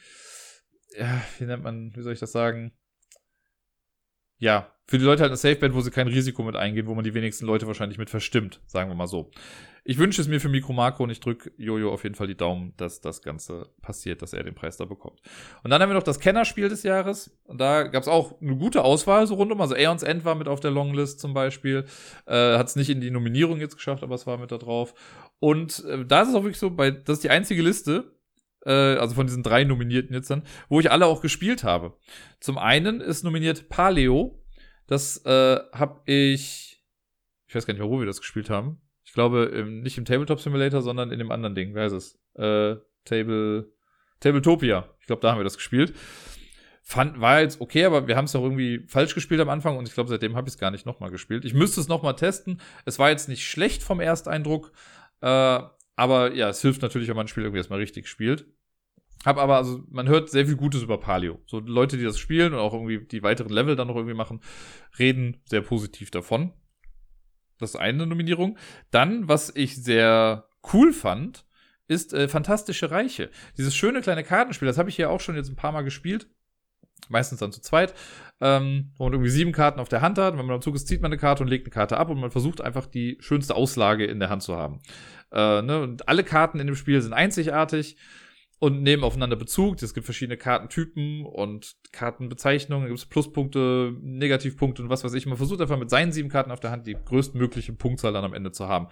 ja, 0.98 1.22
wie 1.38 1.46
nennt 1.46 1.64
man, 1.64 1.96
wie 1.96 2.02
soll 2.02 2.14
ich 2.14 2.20
das 2.20 2.32
sagen? 2.32 2.72
Ja, 4.38 4.74
für 4.90 4.98
die 4.98 5.06
Leute 5.06 5.22
halt 5.22 5.30
eine 5.30 5.38
Safe-Bet, 5.38 5.76
wo 5.76 5.82
sie 5.82 5.92
kein 5.92 6.08
Risiko 6.08 6.42
mit 6.42 6.56
eingehen, 6.56 6.88
wo 6.88 6.96
man 6.96 7.04
die 7.04 7.14
wenigsten 7.14 7.46
Leute 7.46 7.68
wahrscheinlich 7.68 8.00
mit 8.00 8.10
verstimmt, 8.10 8.60
sagen 8.66 8.90
wir 8.90 8.96
mal 8.96 9.06
so. 9.06 9.30
Ich 9.84 10.00
wünsche 10.00 10.20
es 10.20 10.28
mir 10.28 10.42
für 10.42 10.50
Mikro 10.50 10.74
Makro 10.74 11.04
und 11.04 11.12
ich 11.12 11.20
drücke 11.20 11.52
Jojo 11.58 11.94
auf 11.94 12.02
jeden 12.04 12.16
Fall 12.16 12.26
die 12.26 12.36
Daumen, 12.36 12.74
dass 12.76 13.00
das 13.00 13.22
Ganze 13.22 13.70
passiert, 13.84 14.24
dass 14.24 14.34
er 14.34 14.44
den 14.44 14.56
Preis 14.56 14.78
da 14.78 14.86
bekommt. 14.86 15.22
Und 15.64 15.70
dann 15.70 15.80
haben 15.80 15.92
wir 15.92 15.94
noch 15.94 16.02
das 16.02 16.20
Kennerspiel 16.20 16.70
des 16.70 16.82
Jahres. 16.82 17.38
Und 17.44 17.62
da 17.62 17.84
gab 17.84 18.02
es 18.02 18.10
auch 18.10 18.42
eine 18.42 18.56
gute 18.56 18.84
Auswahl 18.84 19.28
so 19.28 19.36
rundum. 19.36 19.62
Also 19.62 19.76
Aeons 19.76 20.02
End 20.02 20.26
war 20.26 20.34
mit 20.34 20.48
auf 20.48 20.60
der 20.60 20.72
Longlist 20.72 21.20
zum 21.20 21.36
Beispiel. 21.36 21.86
Äh, 22.26 22.58
Hat 22.58 22.68
es 22.68 22.76
nicht 22.76 22.90
in 22.90 23.00
die 23.00 23.12
Nominierung 23.12 23.60
jetzt 23.60 23.76
geschafft, 23.76 24.02
aber 24.02 24.16
es 24.16 24.26
war 24.26 24.40
mit 24.40 24.52
da 24.52 24.58
drauf. 24.58 24.96
Und 25.38 25.86
äh, 25.86 26.04
da 26.04 26.24
ist 26.24 26.30
es 26.30 26.36
auch 26.36 26.44
wirklich 26.44 26.60
so, 26.60 26.72
bei, 26.72 26.90
das 26.90 27.18
ist 27.18 27.24
die 27.24 27.30
einzige 27.30 27.62
Liste, 27.62 28.12
äh, 28.66 28.72
also 28.72 29.14
von 29.14 29.28
diesen 29.28 29.44
drei 29.44 29.66
Nominierten 29.66 30.16
jetzt 30.16 30.32
dann, 30.32 30.44
wo 30.68 30.80
ich 30.80 30.92
alle 30.92 31.06
auch 31.06 31.22
gespielt 31.22 31.64
habe. 31.64 31.94
Zum 32.40 32.58
einen 32.58 33.02
ist 33.02 33.24
nominiert 33.24 33.70
Paleo. 33.70 34.39
Das 34.90 35.24
äh, 35.24 35.60
habe 35.72 36.02
ich, 36.06 36.84
ich 37.46 37.54
weiß 37.54 37.68
gar 37.68 37.74
nicht 37.76 37.80
mehr, 37.80 37.90
wo 37.92 38.00
wir 38.00 38.08
das 38.08 38.20
gespielt 38.20 38.50
haben. 38.50 38.82
Ich 39.04 39.14
glaube, 39.14 39.44
im, 39.46 39.82
nicht 39.82 40.00
im 40.00 40.06
Tabletop 40.06 40.42
Simulator, 40.42 40.82
sondern 40.82 41.12
in 41.12 41.20
dem 41.20 41.30
anderen 41.30 41.54
Ding. 41.54 41.76
Wer 41.76 41.86
ist 41.86 41.94
es? 41.94 42.20
Äh, 42.34 42.82
Table, 43.06 43.72
Tabletopia. 44.20 44.90
Ich 45.00 45.06
glaube, 45.06 45.22
da 45.22 45.32
haben 45.32 45.40
wir 45.40 45.44
das 45.44 45.58
gespielt. 45.58 45.94
Fand, 46.82 47.22
war 47.22 47.42
jetzt 47.42 47.62
okay, 47.62 47.86
aber 47.86 48.08
wir 48.08 48.18
haben 48.18 48.26
es 48.26 48.36
auch 48.36 48.42
irgendwie 48.42 48.84
falsch 48.88 49.14
gespielt 49.14 49.40
am 49.42 49.50
Anfang 49.50 49.78
und 49.78 49.88
ich 49.88 49.94
glaube, 49.94 50.10
seitdem 50.10 50.36
habe 50.36 50.48
ich 50.48 50.56
es 50.56 50.60
gar 50.60 50.72
nicht 50.72 50.88
nochmal 50.88 51.12
gespielt. 51.12 51.46
Ich 51.46 51.54
müsste 51.54 51.80
es 51.82 51.88
nochmal 51.88 52.16
testen. 52.16 52.60
Es 52.86 52.98
war 52.98 53.12
jetzt 53.12 53.30
nicht 53.30 53.48
schlecht 53.48 53.84
vom 53.84 54.00
Ersteindruck, 54.00 54.72
äh, 55.22 55.60
aber 55.96 56.34
ja, 56.34 56.50
es 56.50 56.64
hilft 56.64 56.82
natürlich, 56.82 57.10
wenn 57.10 57.16
man 57.16 57.26
ein 57.26 57.28
Spiel 57.28 57.44
irgendwie 57.44 57.60
erstmal 57.60 57.78
richtig 57.78 58.08
spielt. 58.08 58.48
Hab 59.26 59.38
aber, 59.38 59.58
also, 59.58 59.84
man 59.90 60.08
hört 60.08 60.30
sehr 60.30 60.46
viel 60.46 60.56
Gutes 60.56 60.82
über 60.82 60.98
Palio. 60.98 61.42
So 61.46 61.60
Leute, 61.60 61.98
die 61.98 62.04
das 62.04 62.18
spielen 62.18 62.54
und 62.54 62.60
auch 62.60 62.74
irgendwie 62.74 63.06
die 63.06 63.22
weiteren 63.22 63.52
Level 63.52 63.76
dann 63.76 63.88
noch 63.88 63.96
irgendwie 63.96 64.16
machen, 64.16 64.42
reden 64.98 65.42
sehr 65.46 65.62
positiv 65.62 66.10
davon. 66.10 66.54
Das 67.58 67.72
ist 67.72 67.76
eine 67.76 68.08
Nominierung. 68.08 68.58
Dann, 68.92 69.28
was 69.28 69.54
ich 69.54 69.84
sehr 69.84 70.48
cool 70.74 70.94
fand, 70.94 71.46
ist 71.88 72.14
äh, 72.14 72.30
Fantastische 72.30 72.92
Reiche. 72.92 73.30
Dieses 73.58 73.76
schöne 73.76 74.02
kleine 74.02 74.24
Kartenspiel, 74.24 74.68
das 74.68 74.78
habe 74.78 74.90
ich 74.90 74.98
ja 74.98 75.10
auch 75.10 75.20
schon 75.20 75.36
jetzt 75.36 75.50
ein 75.50 75.58
paar 75.58 75.74
Mal 75.74 75.82
gespielt. 75.82 76.30
Meistens 77.10 77.40
dann 77.40 77.52
zu 77.52 77.62
zweit. 77.62 77.94
Ähm, 78.40 78.92
wo 78.98 79.08
irgendwie 79.08 79.30
sieben 79.30 79.52
Karten 79.52 79.82
auf 79.82 79.90
der 79.90 80.02
Hand 80.02 80.18
hat. 80.18 80.38
Wenn 80.38 80.46
man 80.46 80.56
am 80.56 80.62
Zug 80.62 80.76
ist, 80.76 80.88
zieht 80.88 81.02
man 81.02 81.12
eine 81.12 81.20
Karte 81.20 81.44
und 81.44 81.50
legt 81.50 81.66
eine 81.66 81.74
Karte 81.74 81.98
ab 81.98 82.10
und 82.10 82.20
man 82.20 82.32
versucht 82.32 82.62
einfach 82.62 82.86
die 82.86 83.18
schönste 83.20 83.56
Auslage 83.56 84.06
in 84.06 84.20
der 84.20 84.30
Hand 84.30 84.44
zu 84.44 84.56
haben. 84.56 84.80
Äh, 85.32 85.62
ne? 85.62 85.82
Und 85.82 86.08
alle 86.08 86.24
Karten 86.24 86.60
in 86.60 86.68
dem 86.68 86.76
Spiel 86.76 87.02
sind 87.02 87.14
einzigartig 87.14 87.98
und 88.60 88.84
nehmen 88.84 89.04
aufeinander 89.04 89.38
Bezug. 89.38 89.82
Es 89.82 89.94
gibt 89.94 90.06
verschiedene 90.06 90.38
Kartentypen 90.38 91.26
und 91.26 91.78
Kartenbezeichnungen. 91.92 92.84
Da 92.84 92.88
gibt 92.90 93.00
es 93.00 93.06
Pluspunkte, 93.06 93.96
Negativpunkte 94.02 94.84
und 94.84 94.90
was 94.90 95.04
weiß 95.04 95.14
ich. 95.14 95.26
Man 95.26 95.38
versucht 95.38 95.62
einfach 95.62 95.80
mit 95.80 95.90
seinen 95.90 96.12
sieben 96.12 96.30
Karten 96.30 96.52
auf 96.52 96.60
der 96.60 96.72
Hand 96.72 96.86
die 96.86 96.94
größtmögliche 97.06 97.74
Punktzahl 97.74 98.14
dann 98.14 98.26
am 98.26 98.34
Ende 98.34 98.52
zu 98.52 98.68
haben. 98.68 98.88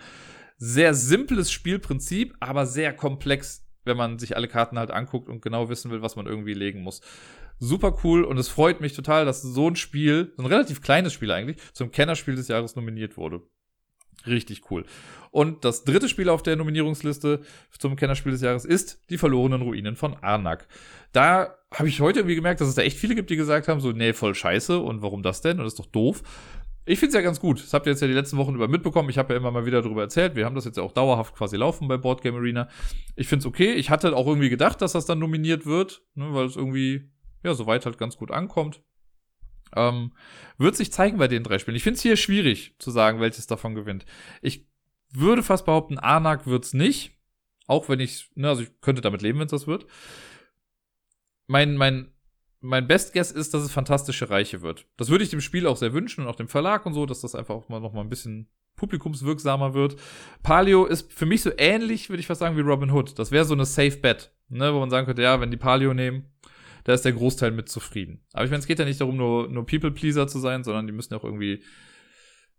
Sehr 0.58 0.94
simples 0.94 1.52
Spielprinzip, 1.52 2.34
aber 2.40 2.66
sehr 2.66 2.94
komplex, 2.94 3.68
wenn 3.84 3.98
man 3.98 4.18
sich 4.18 4.36
alle 4.36 4.48
Karten 4.48 4.80
halt 4.80 4.90
anguckt 4.90 5.30
und 5.30 5.42
genau 5.42 5.70
wissen 5.70 5.92
will, 5.92 6.02
was 6.02 6.16
man 6.16 6.26
irgendwie 6.26 6.54
legen 6.54 6.82
muss. 6.82 7.02
Super 7.60 7.98
cool 8.04 8.24
und 8.24 8.38
es 8.38 8.50
freut 8.50 8.82
mich 8.82 8.94
total, 8.94 9.26
dass 9.26 9.42
so 9.42 9.70
ein 9.70 9.76
Spiel, 9.76 10.34
so 10.38 10.44
ein 10.44 10.48
relativ 10.48 10.82
kleines 10.82 11.14
Spiel 11.14 11.32
eigentlich, 11.32 11.58
zum 11.74 11.92
Kennerspiel 11.92 12.36
des 12.36 12.48
Jahres 12.48 12.76
nominiert 12.76 13.18
wurde. 13.18 13.42
Richtig 14.26 14.72
cool. 14.72 14.86
Und 15.32 15.64
das 15.64 15.84
dritte 15.84 16.10
Spiel 16.10 16.30
auf 16.30 16.42
der 16.42 16.56
Nominierungsliste 16.56 17.42
zum 17.78 17.96
Kennerspiel 17.96 18.32
des 18.32 18.42
Jahres 18.42 18.66
ist 18.66 19.10
Die 19.10 19.18
verlorenen 19.18 19.62
Ruinen 19.62 19.96
von 19.96 20.16
Arnak. 20.16 20.68
Da 21.12 21.56
habe 21.72 21.90
ich 21.90 22.02
heute 22.02 22.20
irgendwie 22.20 22.36
gemerkt, 22.36 22.62
dass 22.62 22.68
es 22.68 22.76
da 22.76 22.82
echt 22.82 22.98
viele 22.98 23.16
gibt, 23.16 23.30
die 23.30 23.36
gesagt 23.36 23.68
haben, 23.68 23.80
so, 23.80 23.92
nee, 23.92 24.14
voll 24.14 24.34
scheiße 24.34 24.80
und 24.80 25.02
warum 25.02 25.22
das 25.22 25.42
denn? 25.42 25.60
Und 25.60 25.66
das 25.66 25.74
ist 25.74 25.80
doch 25.80 25.86
doof. 25.86 26.24
Ich 26.86 27.00
finde 27.00 27.10
es 27.10 27.16
ja 27.16 27.22
ganz 27.22 27.42
gut. 27.42 27.62
Das 27.62 27.74
habt 27.74 27.86
ihr 27.86 27.92
jetzt 27.92 28.02
ja 28.02 28.08
die 28.08 28.14
letzten 28.14 28.38
Wochen 28.38 28.56
über 28.56 28.70
mitbekommen. 28.70 29.10
Ich 29.10 29.18
habe 29.18 29.34
ja 29.34 29.40
immer 29.40 29.52
mal 29.52 29.66
wieder 29.66 29.82
darüber 29.82 30.04
erzählt. 30.04 30.36
Wir 30.36 30.46
haben 30.46 30.56
das 30.56 30.64
jetzt 30.64 30.78
ja 30.78 30.84
auch 30.84 30.94
dauerhaft 30.94 31.36
quasi 31.36 31.58
laufen 31.58 31.90
bei 31.90 31.98
Board 31.98 32.22
Game 32.22 32.36
Arena. 32.36 32.70
Ich 33.18 33.28
finde 33.28 33.42
es 33.42 33.46
okay. 33.46 33.74
Ich 33.74 33.90
hatte 33.90 34.16
auch 34.16 34.26
irgendwie 34.26 34.50
gedacht, 34.50 34.82
dass 34.82 34.94
das 34.94 35.06
dann 35.06 35.20
nominiert 35.20 35.66
wird, 35.66 36.02
ne, 36.16 36.30
weil 36.32 36.46
es 36.46 36.56
irgendwie, 36.56 37.12
ja, 37.44 37.54
soweit 37.54 37.86
halt 37.86 37.98
ganz 37.98 38.16
gut 38.16 38.32
ankommt. 38.32 38.82
Ähm, 39.76 40.14
wird 40.58 40.76
sich 40.76 40.92
zeigen 40.92 41.18
bei 41.18 41.28
den 41.28 41.44
drei 41.44 41.60
Spielen. 41.60 41.78
Ich 41.78 41.84
finde 41.84 41.98
es 41.98 42.04
hier 42.04 42.18
schwierig 42.18 42.76
zu 42.80 42.92
sagen, 42.92 43.20
welches 43.20 43.48
davon 43.48 43.76
gewinnt. 43.76 44.06
Ich 44.42 44.68
würde 45.12 45.44
fast 45.44 45.66
behaupten, 45.66 46.00
Anak 46.00 46.48
wird's 46.48 46.74
nicht. 46.74 47.12
Auch 47.68 47.90
wenn 47.90 48.00
ich, 48.00 48.30
ne, 48.36 48.50
also 48.50 48.64
ich 48.64 48.82
könnte 48.82 49.02
damit 49.02 49.22
leben, 49.22 49.40
wenn 49.40 49.48
es 49.48 49.52
das 49.52 49.68
wird. 49.68 49.86
Mein, 51.48 51.76
mein, 51.76 52.14
mein 52.62 52.88
Best 52.88 53.14
Guess 53.14 53.32
ist, 53.32 53.54
dass 53.54 53.64
es 53.64 53.72
fantastische 53.72 54.30
Reiche 54.30 54.62
wird. 54.62 54.86
Das 54.98 55.10
würde 55.10 55.24
ich 55.24 55.30
dem 55.30 55.42
Spiel 55.42 55.68
auch 55.68 55.78
sehr 55.78 55.94
wünschen 55.94 56.22
und 56.22 56.28
auch 56.28 56.36
dem 56.36 56.48
Verlag 56.48 56.86
und 56.86 56.94
so, 56.94 57.06
dass 57.06 57.22
das 57.22 57.36
einfach 57.36 57.56
auch 57.56 57.70
mal 57.70 57.80
noch 57.80 57.94
mal 57.94 58.02
ein 58.02 58.10
bisschen 58.10 58.50
publikumswirksamer 58.78 59.74
wird. 59.74 59.98
Palio 60.44 60.86
ist 60.86 61.12
für 61.12 61.26
mich 61.26 61.42
so 61.42 61.52
ähnlich, 61.58 62.10
würde 62.10 62.22
ich 62.22 62.28
fast 62.28 62.40
sagen, 62.40 62.56
wie 62.56 62.62
Robin 62.62 62.92
Hood. 62.92 63.20
Das 63.20 63.32
wäre 63.32 63.44
so 63.44 63.54
eine 63.54 63.66
Safe 63.66 63.98
Bet, 63.98 64.32
ne, 64.50 64.74
wo 64.74 64.80
man 64.80 64.90
sagen 64.90 65.06
könnte, 65.06 65.24
ja, 65.24 65.42
wenn 65.42 65.52
die 65.52 65.58
Palio 65.58 65.94
nehmen, 65.94 66.26
da 66.88 66.94
ist 66.94 67.04
der 67.04 67.12
Großteil 67.12 67.52
mit 67.52 67.68
zufrieden. 67.68 68.24
Aber 68.32 68.46
ich 68.46 68.50
meine, 68.50 68.62
es 68.62 68.66
geht 68.66 68.80
ja 68.80 68.86
nicht 68.86 69.02
darum, 69.02 69.18
nur, 69.18 69.50
nur 69.50 69.66
People-Pleaser 69.66 70.26
zu 70.28 70.40
sein, 70.40 70.64
sondern 70.64 70.88
die 70.88 70.94
müssen 70.94 71.14
ja 71.14 71.20
auch 71.20 71.26
irgendwie, 71.26 71.62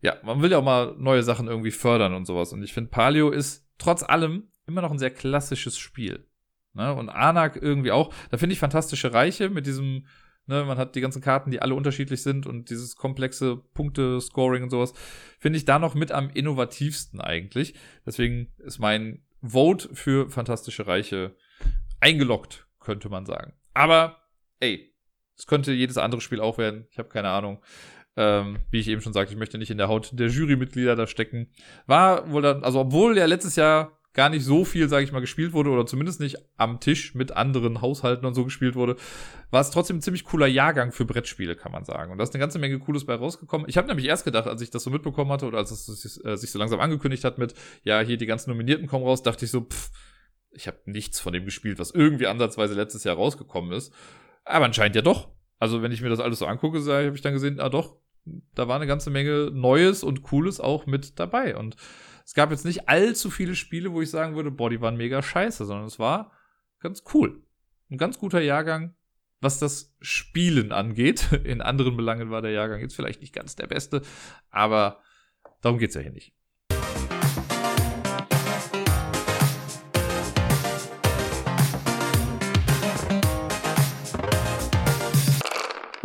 ja, 0.03 0.19
man 0.23 0.43
will 0.43 0.51
ja 0.51 0.59
auch 0.59 0.65
mal 0.65 0.95
neue 0.99 1.23
Sachen 1.23 1.49
irgendwie 1.49 1.71
fördern 1.71 2.13
und 2.13 2.27
sowas. 2.27 2.53
Und 2.53 2.63
ich 2.63 2.75
finde, 2.75 2.91
Palio 2.91 3.31
ist 3.31 3.67
trotz 3.79 4.03
allem 4.03 4.49
immer 4.67 4.83
noch 4.83 4.91
ein 4.91 4.99
sehr 4.99 5.11
klassisches 5.11 5.79
Spiel. 5.79 6.27
Ne? 6.75 6.93
Und 6.93 7.09
Anak 7.09 7.57
irgendwie 7.57 7.91
auch. 7.91 8.13
Da 8.31 8.37
finde 8.37 8.53
ich 8.53 8.59
fantastische 8.59 9.15
Reiche 9.15 9.49
mit 9.49 9.67
diesem 9.67 10.05
Ne, 10.51 10.65
man 10.65 10.79
hat 10.79 10.95
die 10.95 11.03
ganzen 11.03 11.21
Karten, 11.21 11.51
die 11.51 11.61
alle 11.61 11.75
unterschiedlich 11.75 12.23
sind 12.23 12.47
und 12.47 12.71
dieses 12.71 12.97
komplexe 12.97 13.59
Punkte-Scoring 13.75 14.63
und 14.63 14.71
sowas, 14.71 14.95
finde 15.39 15.59
ich 15.59 15.67
da 15.67 15.79
noch 15.79 15.95
mit 15.95 16.11
am 16.11 16.31
innovativsten 16.31 17.21
eigentlich. 17.21 17.75
Deswegen 18.07 18.51
ist 18.57 18.79
mein 18.79 19.23
Vote 19.43 19.91
für 19.95 20.31
Fantastische 20.31 20.87
Reiche 20.87 21.37
eingeloggt, 22.01 22.67
könnte 22.81 23.11
man 23.11 23.27
sagen. 23.27 23.53
Aber, 23.79 24.18
ey, 24.61 24.95
es 25.37 25.47
könnte 25.47 25.73
jedes 25.73 25.99
andere 25.99 26.21
Spiel 26.21 26.41
auch 26.41 26.59
werden. 26.59 26.87
Ich 26.91 26.99
habe 26.99 27.09
keine 27.09 27.29
Ahnung. 27.29 27.63
Ähm, 28.17 28.59
wie 28.71 28.81
ich 28.81 28.89
eben 28.89 29.01
schon 29.01 29.13
sagte, 29.13 29.33
ich 29.33 29.39
möchte 29.39 29.59
nicht 29.59 29.71
in 29.71 29.79
der 29.79 29.89
Haut 29.89 30.11
der 30.13 30.27
Jurymitglieder 30.27 30.97
da 30.97 31.07
stecken. 31.07 31.53
War 31.87 32.33
wohl 32.33 32.43
dann, 32.43 32.65
also 32.65 32.81
obwohl 32.81 33.17
ja 33.17 33.27
letztes 33.27 33.55
Jahr 33.55 33.99
gar 34.13 34.31
nicht 34.31 34.45
so 34.45 34.65
viel, 34.65 34.89
sage 34.89 35.05
ich 35.05 35.13
mal, 35.13 35.21
gespielt 35.21 35.53
wurde 35.53 35.71
oder 35.71 35.87
zumindest 35.87 36.19
nicht 36.19 36.39
am 36.57 36.81
Tisch 36.81 37.15
mit 37.15 37.37
anderen 37.37 37.81
Haushalten 37.81 38.27
und 38.27 38.35
so 38.35 38.43
gespielt 38.43 38.75
wurde, 38.75 38.97
war 39.53 39.61
es 39.61 39.71
trotzdem 39.71 39.99
ein 39.99 40.03
ziemlich 40.03 40.25
cooler 40.25 40.49
Jahrgang 40.49 40.91
für 40.91 41.05
Brettspiele, 41.05 41.55
kann 41.55 41.71
man 41.71 41.85
sagen. 41.85 42.11
Und 42.11 42.19
da 42.19 42.25
ist 42.25 42.35
eine 42.35 42.41
ganze 42.41 42.59
Menge 42.59 42.81
Cooles 42.81 43.07
bei 43.07 43.15
rausgekommen. 43.15 43.69
Ich 43.69 43.77
habe 43.77 43.87
nämlich 43.87 44.07
erst 44.07 44.25
gedacht, 44.25 44.49
als 44.49 44.61
ich 44.61 44.71
das 44.71 44.83
so 44.83 44.91
mitbekommen 44.91 45.31
hatte 45.31 45.47
oder 45.47 45.59
als 45.59 45.71
es 45.71 46.21
äh, 46.25 46.37
sich 46.37 46.51
so 46.51 46.59
langsam 46.59 46.81
angekündigt 46.81 47.23
hat 47.23 47.39
mit, 47.39 47.55
ja, 47.85 48.01
hier 48.01 48.17
die 48.17 48.27
ganzen 48.27 48.51
Nominierten 48.51 48.89
kommen 48.89 49.05
raus, 49.05 49.23
dachte 49.23 49.45
ich 49.45 49.53
so, 49.53 49.61
pff, 49.61 49.91
ich 50.51 50.67
habe 50.67 50.79
nichts 50.87 51.21
von 51.21 51.33
dem 51.33 51.45
gespielt, 51.45 51.79
was 51.79 51.93
irgendwie 51.93 52.27
ansatzweise 52.27 52.75
letztes 52.75 53.05
Jahr 53.05 53.15
rausgekommen 53.15 53.71
ist. 53.71 53.95
Aber 54.49 54.65
anscheinend 54.65 54.97
ja 54.97 55.03
doch. 55.03 55.29
Also 55.59 55.83
wenn 55.83 55.93
ich 55.93 56.01
mir 56.01 56.09
das 56.09 56.21
alles 56.21 56.39
so 56.39 56.47
angucke, 56.47 56.81
habe 56.81 57.15
ich 57.15 57.21
dann 57.21 57.35
gesehen, 57.35 57.61
ah 57.61 57.69
doch, 57.69 57.99
da 58.55 58.67
war 58.67 58.77
eine 58.77 58.87
ganze 58.87 59.11
Menge 59.11 59.51
Neues 59.53 60.03
und 60.03 60.23
Cooles 60.23 60.61
auch 60.61 60.87
mit 60.87 61.19
dabei. 61.19 61.57
Und 61.57 61.77
es 62.25 62.35
gab 62.35 62.51
jetzt 62.51 62.65
nicht 62.65 62.89
allzu 62.89 63.31
viele 63.31 63.55
Spiele, 63.55 63.93
wo 63.93 64.01
ich 64.01 64.11
sagen 64.11 64.37
würde, 64.37 64.51
boah, 64.51 64.71
die 64.71 64.81
waren 64.81 64.97
mega 64.97 65.23
scheiße, 65.23 65.65
sondern 65.65 65.87
es 65.87 65.99
war 65.99 66.33
ganz 66.81 67.03
cool. 67.13 67.43
Ein 67.91 67.99
ganz 67.99 68.19
guter 68.19 68.41
Jahrgang, 68.41 68.95
was 69.41 69.59
das 69.59 69.95
Spielen 70.01 70.73
angeht. 70.73 71.31
In 71.45 71.61
anderen 71.61 71.97
Belangen 71.97 72.31
war 72.31 72.41
der 72.41 72.53
Jahrgang 72.53 72.81
jetzt 72.81 72.97
vielleicht 72.97 73.21
nicht 73.21 73.35
ganz 73.35 73.57
der 73.57 73.67
beste, 73.67 74.03
aber 74.51 75.03
darum 75.61 75.79
geht's 75.79 75.95
ja 75.95 76.01
hier 76.01 76.13
nicht. 76.13 76.35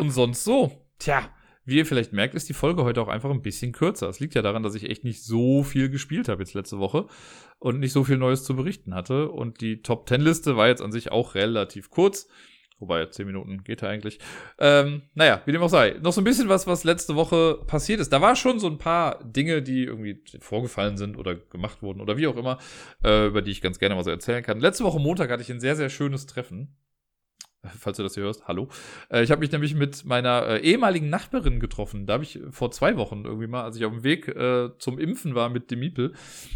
Und 0.04 0.10
sonst 0.10 0.44
so. 0.44 0.70
Tja, 1.00 1.30
wie 1.64 1.78
ihr 1.78 1.86
vielleicht 1.86 2.12
merkt, 2.12 2.36
ist 2.36 2.50
die 2.50 2.54
Folge 2.54 2.84
heute 2.84 3.02
auch 3.02 3.08
einfach 3.08 3.30
ein 3.30 3.42
bisschen 3.42 3.72
kürzer. 3.72 4.10
Es 4.10 4.20
liegt 4.20 4.36
ja 4.36 4.42
daran, 4.42 4.62
dass 4.62 4.76
ich 4.76 4.90
echt 4.90 5.06
nicht 5.06 5.24
so 5.24 5.64
viel 5.64 5.90
gespielt 5.90 6.28
habe 6.28 6.44
jetzt 6.44 6.54
letzte 6.54 6.78
Woche 6.78 7.08
und 7.60 7.80
nicht 7.80 7.94
so 7.94 8.04
viel 8.04 8.18
Neues 8.18 8.44
zu 8.44 8.54
berichten 8.54 8.94
hatte. 8.94 9.30
Und 9.30 9.62
die 9.62 9.82
Top 9.82 10.10
10 10.10 10.20
Liste 10.20 10.58
war 10.58 10.68
jetzt 10.68 10.82
an 10.82 10.92
sich 10.92 11.14
auch 11.14 11.36
relativ 11.36 11.90
kurz. 11.90 12.28
Wobei, 12.80 13.06
10 13.06 13.26
Minuten 13.26 13.64
geht 13.64 13.82
ja 13.82 13.88
eigentlich. 13.88 14.20
Ähm, 14.60 15.04
naja, 15.14 15.42
wie 15.46 15.54
dem 15.54 15.62
auch 15.62 15.70
sei. 15.70 15.98
Noch 16.02 16.12
so 16.12 16.20
ein 16.20 16.26
bisschen 16.26 16.50
was, 16.50 16.68
was 16.68 16.84
letzte 16.84 17.16
Woche 17.16 17.62
passiert 17.66 18.02
ist. 18.02 18.12
Da 18.12 18.20
war 18.20 18.36
schon 18.36 18.60
so 18.60 18.68
ein 18.68 18.78
paar 18.78 19.24
Dinge, 19.24 19.62
die 19.62 19.86
irgendwie 19.86 20.22
vorgefallen 20.42 20.98
sind 20.98 21.18
oder 21.18 21.36
gemacht 21.36 21.82
wurden 21.82 22.02
oder 22.02 22.18
wie 22.18 22.28
auch 22.28 22.36
immer, 22.36 22.58
äh, 23.06 23.28
über 23.28 23.42
die 23.42 23.52
ich 23.52 23.62
ganz 23.62 23.80
gerne 23.80 23.96
mal 23.96 24.04
so 24.04 24.10
erzählen 24.10 24.44
kann. 24.44 24.60
Letzte 24.60 24.84
Woche 24.84 25.00
Montag 25.00 25.32
hatte 25.32 25.44
ich 25.44 25.50
ein 25.50 25.62
sehr, 25.62 25.78
sehr 25.78 25.90
schönes 25.90 26.26
Treffen 26.26 26.76
falls 27.80 27.98
du 27.98 28.04
das 28.04 28.14
hier 28.14 28.24
hörst, 28.24 28.48
hallo. 28.48 28.68
Äh, 29.10 29.24
ich 29.24 29.32
habe 29.32 29.40
mich 29.40 29.52
nämlich 29.52 29.76
mit 29.76 30.06
meiner 30.06 30.48
äh, 30.48 30.60
ehemaligen 30.60 31.10
Nachbarin 31.10 31.60
getroffen. 31.60 32.06
Da 32.06 32.14
habe 32.14 32.24
ich 32.24 32.40
vor 32.52 32.72
zwei 32.72 32.98
Wochen 32.98 33.24
irgendwie 33.26 33.48
mal, 33.48 33.64
als 33.64 33.78
ich 33.78 33.86
auf 33.86 33.94
dem 33.94 34.04
Weg 34.04 34.28
äh, 34.28 34.70
zum 34.78 35.00
Impfen 35.00 35.36
war 35.36 35.50
mit 35.50 35.72
dem 35.72 35.80
Miepel, 35.80 36.14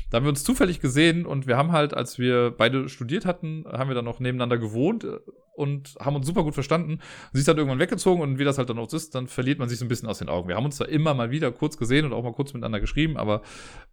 da 0.09 0.17
haben 0.17 0.25
wir 0.25 0.29
uns 0.29 0.43
zufällig 0.43 0.79
gesehen 0.79 1.25
und 1.25 1.47
wir 1.47 1.57
haben 1.57 1.71
halt, 1.71 1.93
als 1.93 2.19
wir 2.19 2.51
beide 2.51 2.89
studiert 2.89 3.25
hatten, 3.25 3.65
haben 3.67 3.89
wir 3.89 3.95
dann 3.95 4.05
noch 4.05 4.19
nebeneinander 4.19 4.57
gewohnt 4.57 5.05
äh, 5.05 5.19
und 5.55 5.95
haben 5.99 6.15
uns 6.15 6.27
super 6.27 6.43
gut 6.43 6.53
verstanden. 6.53 6.99
Sie 7.31 7.39
ist 7.39 7.47
dann 7.47 7.57
irgendwann 7.57 7.79
weggezogen 7.79 8.21
und 8.21 8.37
wie 8.37 8.43
das 8.43 8.57
halt 8.57 8.69
dann 8.69 8.77
auch 8.77 8.91
ist, 8.91 9.15
dann 9.15 9.27
verliert 9.27 9.59
man 9.59 9.69
sich 9.69 9.79
so 9.79 9.85
ein 9.85 9.89
bisschen 9.89 10.09
aus 10.09 10.19
den 10.19 10.29
Augen. 10.29 10.47
Wir 10.47 10.55
haben 10.55 10.65
uns 10.65 10.77
zwar 10.77 10.89
immer 10.89 11.13
mal 11.13 11.31
wieder 11.31 11.51
kurz 11.51 11.77
gesehen 11.77 12.05
und 12.05 12.13
auch 12.13 12.23
mal 12.23 12.33
kurz 12.33 12.53
miteinander 12.53 12.79
geschrieben, 12.79 13.17
aber 13.17 13.41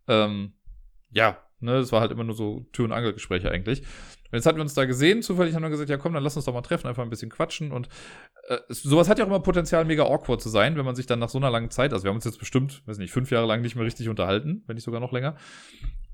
ähm, 0.08 0.52
ja, 1.10 1.38
Ne, 1.64 1.78
das 1.78 1.92
war 1.92 2.02
halt 2.02 2.12
immer 2.12 2.24
nur 2.24 2.34
so 2.34 2.66
Tür- 2.72 2.84
und 2.84 2.92
Angelgespräche 2.92 3.50
eigentlich. 3.50 3.82
Und 4.34 4.38
jetzt 4.38 4.46
hatten 4.46 4.58
wir 4.58 4.62
uns 4.62 4.74
da 4.74 4.84
gesehen, 4.84 5.22
zufällig 5.22 5.54
haben 5.54 5.62
wir 5.62 5.70
gesagt, 5.70 5.88
ja 5.88 5.96
komm, 5.96 6.12
dann 6.12 6.24
lass 6.24 6.34
uns 6.34 6.44
doch 6.44 6.52
mal 6.52 6.60
treffen, 6.60 6.88
einfach 6.88 7.04
ein 7.04 7.08
bisschen 7.08 7.30
quatschen. 7.30 7.70
Und 7.70 7.88
äh, 8.48 8.58
sowas 8.66 9.08
hat 9.08 9.20
ja 9.20 9.24
auch 9.24 9.28
immer 9.28 9.38
Potenzial, 9.38 9.84
mega 9.84 10.02
awkward 10.02 10.42
zu 10.42 10.48
sein, 10.48 10.76
wenn 10.76 10.84
man 10.84 10.96
sich 10.96 11.06
dann 11.06 11.20
nach 11.20 11.28
so 11.28 11.38
einer 11.38 11.52
langen 11.52 11.70
Zeit, 11.70 11.92
also 11.92 12.02
wir 12.02 12.08
haben 12.08 12.16
uns 12.16 12.24
jetzt 12.24 12.40
bestimmt, 12.40 12.82
weiß 12.84 12.98
nicht, 12.98 13.12
fünf 13.12 13.30
Jahre 13.30 13.46
lang 13.46 13.62
nicht 13.62 13.76
mehr 13.76 13.84
richtig 13.84 14.08
unterhalten, 14.08 14.64
wenn 14.66 14.74
nicht 14.74 14.82
sogar 14.82 14.98
noch 14.98 15.12
länger. 15.12 15.36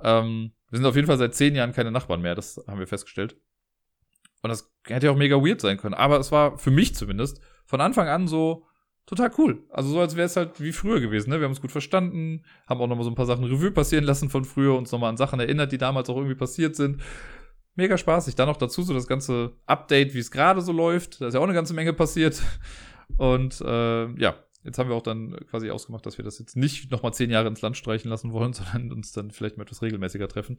Ähm, 0.03 0.53
wir 0.69 0.77
sind 0.77 0.85
auf 0.85 0.97
jeden 0.97 1.07
Fall 1.07 1.17
seit 1.17 1.35
zehn 1.35 1.55
Jahren 1.55 1.73
keine 1.73 1.91
Nachbarn 1.93 2.21
mehr, 2.21 2.35
das 2.35 2.63
haben 2.67 2.79
wir 2.79 2.87
festgestellt. 2.87 3.39
Und 4.43 4.51
das 4.51 4.71
hätte 4.87 5.07
ja 5.07 5.13
auch 5.13 5.17
mega 5.17 5.37
weird 5.37 5.63
sein 5.63 5.79
können. 5.79 5.95
Aber 5.95 6.21
es 6.21 6.31
war 6.31 6.59
für 6.59 6.71
mich 6.71 6.95
zumindest 6.95 7.41
von 7.65 7.81
Anfang 7.81 8.07
an 8.07 8.29
so, 8.29 8.67
total 9.07 9.31
cool. 9.39 9.65
Also 9.71 9.89
so, 9.89 10.01
als 10.01 10.15
wäre 10.15 10.27
es 10.27 10.37
halt 10.37 10.61
wie 10.61 10.73
früher 10.73 11.01
gewesen. 11.01 11.31
Ne? 11.31 11.41
Wir 11.41 11.45
haben 11.45 11.53
uns 11.53 11.63
gut 11.63 11.73
verstanden, 11.73 12.45
haben 12.69 12.83
auch 12.83 12.87
nochmal 12.87 13.05
so 13.05 13.11
ein 13.11 13.17
paar 13.17 13.25
Sachen 13.25 13.45
Revue 13.45 13.71
passieren 13.71 14.05
lassen 14.05 14.29
von 14.29 14.45
früher, 14.45 14.77
uns 14.77 14.93
nochmal 14.93 15.09
an 15.09 15.17
Sachen 15.17 15.41
erinnert, 15.41 15.73
die 15.73 15.79
damals 15.79 16.11
auch 16.11 16.17
irgendwie 16.17 16.35
passiert 16.35 16.77
sind. 16.77 17.01
Mega 17.81 17.97
spaßig. 17.97 18.35
Dann 18.35 18.47
noch 18.47 18.59
dazu 18.59 18.83
so 18.83 18.93
das 18.93 19.07
ganze 19.07 19.53
Update, 19.65 20.13
wie 20.13 20.19
es 20.19 20.31
gerade 20.31 20.61
so 20.61 20.71
läuft. 20.71 21.19
Da 21.23 21.29
ist 21.29 21.35
ja 21.35 21.41
auch 21.41 21.45
eine 21.45 21.55
ganze 21.55 21.73
Menge 21.73 21.95
passiert. 21.95 22.43
Und 23.17 23.59
äh, 23.63 24.07
ja, 24.21 24.35
jetzt 24.65 24.79
haben 24.79 24.91
wir 24.91 24.97
auch 24.97 25.03
dann 25.03 25.35
quasi 25.49 25.71
ausgemacht, 25.71 26.05
dass 26.05 26.19
wir 26.19 26.25
das 26.27 26.39
jetzt 26.39 26.57
nicht 26.57 26.91
nochmal 26.91 27.15
zehn 27.15 27.31
Jahre 27.31 27.49
ins 27.49 27.63
Land 27.63 27.79
streichen 27.79 28.11
lassen 28.11 28.33
wollen, 28.33 28.53
sondern 28.53 28.93
uns 28.93 29.13
dann 29.13 29.31
vielleicht 29.31 29.57
mal 29.57 29.63
etwas 29.63 29.81
regelmäßiger 29.81 30.29
treffen. 30.29 30.59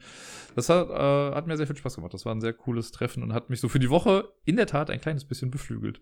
Das 0.55 0.67
hat, 0.67 0.89
äh, 0.89 1.35
hat 1.35 1.45
mir 1.45 1.57
sehr 1.57 1.67
viel 1.67 1.77
Spaß 1.77 1.93
gemacht. 1.93 2.15
Das 2.15 2.25
war 2.25 2.33
ein 2.33 2.41
sehr 2.41 2.53
cooles 2.53 2.91
Treffen 2.91 3.21
und 3.21 3.33
hat 3.33 3.51
mich 3.51 3.61
so 3.61 3.69
für 3.69 3.77
die 3.77 3.91
Woche 3.91 4.33
in 4.43 4.55
der 4.55 4.65
Tat 4.65 4.89
ein 4.89 4.99
kleines 4.99 5.25
bisschen 5.25 5.51
beflügelt 5.51 6.01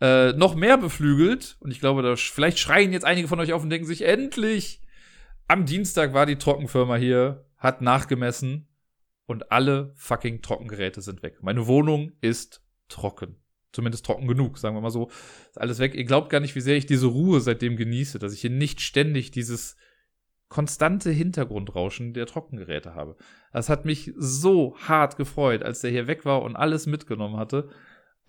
äh, 0.00 0.32
noch 0.34 0.54
mehr 0.54 0.78
beflügelt. 0.78 1.56
Und 1.60 1.70
ich 1.70 1.80
glaube, 1.80 2.02
da 2.02 2.16
vielleicht 2.16 2.58
schreien 2.58 2.92
jetzt 2.92 3.04
einige 3.04 3.28
von 3.28 3.40
euch 3.40 3.52
auf 3.52 3.62
und 3.62 3.70
denken 3.70 3.86
sich, 3.86 4.02
endlich! 4.02 4.82
Am 5.48 5.64
Dienstag 5.64 6.12
war 6.12 6.26
die 6.26 6.36
Trockenfirma 6.36 6.96
hier, 6.96 7.46
hat 7.56 7.80
nachgemessen 7.80 8.67
und 9.28 9.52
alle 9.52 9.92
fucking 9.94 10.40
Trockengeräte 10.40 11.02
sind 11.02 11.22
weg. 11.22 11.42
Meine 11.42 11.66
Wohnung 11.66 12.12
ist 12.22 12.64
trocken. 12.88 13.36
Zumindest 13.72 14.06
trocken 14.06 14.26
genug, 14.26 14.56
sagen 14.56 14.74
wir 14.74 14.80
mal 14.80 14.90
so. 14.90 15.10
Ist 15.50 15.60
alles 15.60 15.78
weg. 15.78 15.94
Ihr 15.94 16.06
glaubt 16.06 16.30
gar 16.30 16.40
nicht, 16.40 16.54
wie 16.54 16.62
sehr 16.62 16.78
ich 16.78 16.86
diese 16.86 17.08
Ruhe 17.08 17.40
seitdem 17.40 17.76
genieße, 17.76 18.18
dass 18.18 18.32
ich 18.32 18.40
hier 18.40 18.50
nicht 18.50 18.80
ständig 18.80 19.30
dieses 19.30 19.76
konstante 20.48 21.10
Hintergrundrauschen 21.10 22.14
der 22.14 22.24
Trockengeräte 22.24 22.94
habe. 22.94 23.16
Das 23.52 23.68
hat 23.68 23.84
mich 23.84 24.14
so 24.16 24.74
hart 24.78 25.18
gefreut, 25.18 25.62
als 25.62 25.82
der 25.82 25.90
hier 25.90 26.06
weg 26.06 26.24
war 26.24 26.40
und 26.40 26.56
alles 26.56 26.86
mitgenommen 26.86 27.36
hatte. 27.36 27.68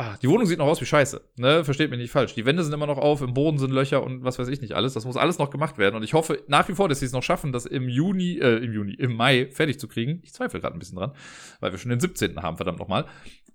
Ah, 0.01 0.15
die 0.21 0.29
Wohnung 0.29 0.45
sieht 0.45 0.59
noch 0.59 0.65
aus 0.67 0.79
wie 0.79 0.85
Scheiße, 0.85 1.21
ne? 1.35 1.65
Versteht 1.65 1.89
mich 1.89 1.99
nicht 1.99 2.11
falsch. 2.11 2.33
Die 2.33 2.45
Wände 2.45 2.63
sind 2.63 2.71
immer 2.71 2.87
noch 2.87 2.97
auf, 2.97 3.21
im 3.21 3.33
Boden 3.33 3.57
sind 3.57 3.71
Löcher 3.71 4.01
und 4.01 4.23
was 4.23 4.39
weiß 4.39 4.47
ich 4.47 4.61
nicht 4.61 4.71
alles. 4.71 4.93
Das 4.93 5.03
muss 5.03 5.17
alles 5.17 5.39
noch 5.39 5.49
gemacht 5.49 5.77
werden. 5.77 5.97
Und 5.97 6.03
ich 6.03 6.13
hoffe 6.13 6.41
nach 6.47 6.69
wie 6.69 6.73
vor, 6.73 6.87
dass 6.87 7.01
sie 7.01 7.05
es 7.05 7.11
noch 7.11 7.21
schaffen, 7.21 7.51
das 7.51 7.65
im 7.65 7.89
Juni, 7.89 8.37
äh, 8.37 8.63
im 8.63 8.71
Juni, 8.71 8.93
im 8.93 9.13
Mai 9.13 9.49
fertig 9.51 9.77
zu 9.77 9.89
kriegen. 9.89 10.21
Ich 10.23 10.31
zweifle 10.31 10.61
gerade 10.61 10.73
ein 10.73 10.79
bisschen 10.79 10.97
dran, 10.97 11.11
weil 11.59 11.73
wir 11.73 11.79
schon 11.79 11.89
den 11.89 11.99
17. 11.99 12.41
haben, 12.41 12.55
verdammt 12.55 12.79
nochmal. 12.79 13.07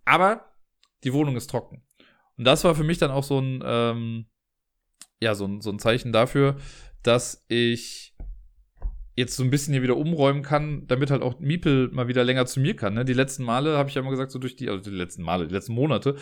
Aber 0.04 0.44
die 1.02 1.14
Wohnung 1.14 1.34
ist 1.34 1.48
trocken. 1.48 1.82
Und 2.36 2.44
das 2.44 2.62
war 2.62 2.74
für 2.74 2.84
mich 2.84 2.98
dann 2.98 3.10
auch 3.10 3.24
so 3.24 3.38
ein, 3.38 3.62
ähm, 3.64 4.26
ja, 5.22 5.34
so 5.34 5.46
ein, 5.46 5.62
so 5.62 5.70
ein 5.70 5.78
Zeichen 5.78 6.12
dafür, 6.12 6.56
dass 7.02 7.42
ich 7.48 8.13
jetzt 9.16 9.36
so 9.36 9.44
ein 9.44 9.50
bisschen 9.50 9.72
hier 9.72 9.82
wieder 9.82 9.96
umräumen 9.96 10.42
kann, 10.42 10.86
damit 10.86 11.10
halt 11.10 11.22
auch 11.22 11.38
Miepel 11.38 11.88
mal 11.92 12.08
wieder 12.08 12.24
länger 12.24 12.46
zu 12.46 12.60
mir 12.60 12.74
kann. 12.74 12.94
Ne? 12.94 13.04
Die 13.04 13.12
letzten 13.12 13.44
Male 13.44 13.76
habe 13.76 13.88
ich 13.88 13.94
ja 13.94 14.02
immer 14.02 14.10
gesagt, 14.10 14.32
so 14.32 14.38
durch 14.38 14.56
die, 14.56 14.68
also 14.68 14.90
die 14.90 14.96
letzten 14.96 15.22
Male, 15.22 15.46
die 15.46 15.54
letzten 15.54 15.74
Monate, 15.74 16.16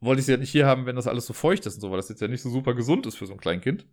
wollte 0.00 0.20
ich 0.20 0.26
sie 0.26 0.32
ja 0.32 0.38
nicht 0.38 0.50
hier 0.50 0.66
haben, 0.66 0.86
wenn 0.86 0.96
das 0.96 1.06
alles 1.06 1.26
so 1.26 1.32
feucht 1.32 1.66
ist 1.66 1.76
und 1.76 1.80
so, 1.80 1.90
weil 1.90 1.98
das 1.98 2.08
jetzt 2.08 2.20
ja 2.20 2.28
nicht 2.28 2.42
so 2.42 2.50
super 2.50 2.74
gesund 2.74 3.06
ist 3.06 3.16
für 3.16 3.26
so 3.26 3.34
ein 3.34 3.40
Kleinkind. 3.40 3.86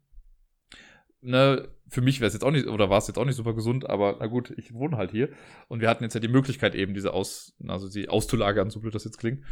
Ne, 1.22 1.68
für 1.90 2.02
mich 2.02 2.22
wäre 2.22 2.28
es 2.28 2.34
jetzt 2.34 2.44
auch 2.44 2.52
nicht, 2.52 2.68
oder 2.68 2.90
war 2.90 2.98
es 2.98 3.08
jetzt 3.08 3.18
auch 3.18 3.26
nicht 3.26 3.36
super 3.36 3.54
gesund, 3.54 3.90
aber 3.90 4.18
na 4.20 4.28
gut, 4.28 4.52
ich 4.58 4.74
wohne 4.74 4.96
halt 4.96 5.12
hier. 5.12 5.30
Und 5.68 5.82
wir 5.82 5.90
hatten 5.90 6.04
jetzt 6.04 6.14
ja 6.14 6.22
die 6.22 6.30
Möglichkeit 6.30 6.76
eben, 6.76 6.94
diese 6.94 7.14
aus, 7.14 7.58
also 7.68 7.88
sie 7.88 8.08
auszulagern, 8.08 8.70
so 8.70 8.80
blöd 8.80 8.96
das 8.96 9.04
jetzt 9.04 9.18
klingt. 9.18 9.44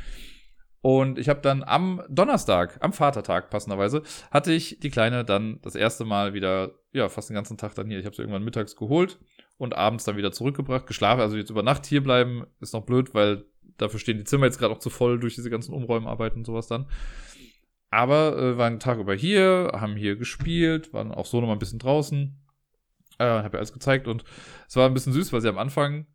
Und 0.82 1.18
ich 1.18 1.28
habe 1.28 1.42
dann 1.42 1.64
am 1.64 2.02
Donnerstag, 2.10 2.78
am 2.82 2.94
Vatertag 2.94 3.50
passenderweise, 3.50 4.04
hatte 4.32 4.54
ich 4.54 4.80
die 4.80 4.90
Kleine 4.90 5.26
dann 5.26 5.60
das 5.62 5.76
erste 5.76 6.06
Mal 6.06 6.34
wieder, 6.34 6.72
ja, 6.94 7.10
fast 7.10 7.30
den 7.30 7.36
ganzen 7.36 7.58
Tag 7.58 7.76
dann 7.76 7.90
hier. 7.90 8.00
Ich 8.00 8.06
habe 8.06 8.16
sie 8.16 8.22
irgendwann 8.22 8.44
mittags 8.44 8.76
geholt 8.76 9.20
und 9.58 9.76
abends 9.76 10.06
dann 10.06 10.18
wieder 10.18 10.32
zurückgebracht, 10.32 10.86
geschlafen. 10.86 11.22
Also 11.22 11.36
jetzt 11.36 11.50
über 11.50 11.64
Nacht 11.64 11.86
hier 11.86 12.04
bleiben 12.04 12.46
ist 12.60 12.74
noch 12.74 12.86
blöd, 12.86 13.14
weil 13.14 13.46
dafür 13.78 14.00
stehen 14.00 14.18
die 14.18 14.24
Zimmer 14.24 14.46
jetzt 14.46 14.60
gerade 14.60 14.74
auch 14.74 14.80
zu 14.80 14.90
voll 14.90 15.20
durch 15.20 15.36
diese 15.36 15.50
ganzen 15.50 15.74
Umräumarbeiten 15.74 16.40
und 16.40 16.46
sowas 16.46 16.68
dann. 16.68 16.88
Aber 17.90 18.38
äh, 18.38 18.58
waren 18.58 18.80
Tag 18.80 19.00
über 19.00 19.16
hier, 19.16 19.72
haben 19.74 19.96
hier 19.96 20.16
gespielt, 20.16 20.94
waren 20.94 21.12
auch 21.12 21.26
so 21.26 21.40
noch 21.40 21.48
mal 21.48 21.54
ein 21.54 21.60
bisschen 21.60 21.80
draußen. 21.80 22.38
Äh, 23.20 23.24
habe 23.24 23.54
ja 23.54 23.60
alles 23.60 23.74
gezeigt 23.74 24.08
und 24.08 24.24
es 24.68 24.76
war 24.76 24.86
ein 24.86 24.94
bisschen 24.94 25.14
süß, 25.14 25.34
weil 25.34 25.42
sie 25.42 25.50
am 25.50 25.58
Anfang 25.58 26.06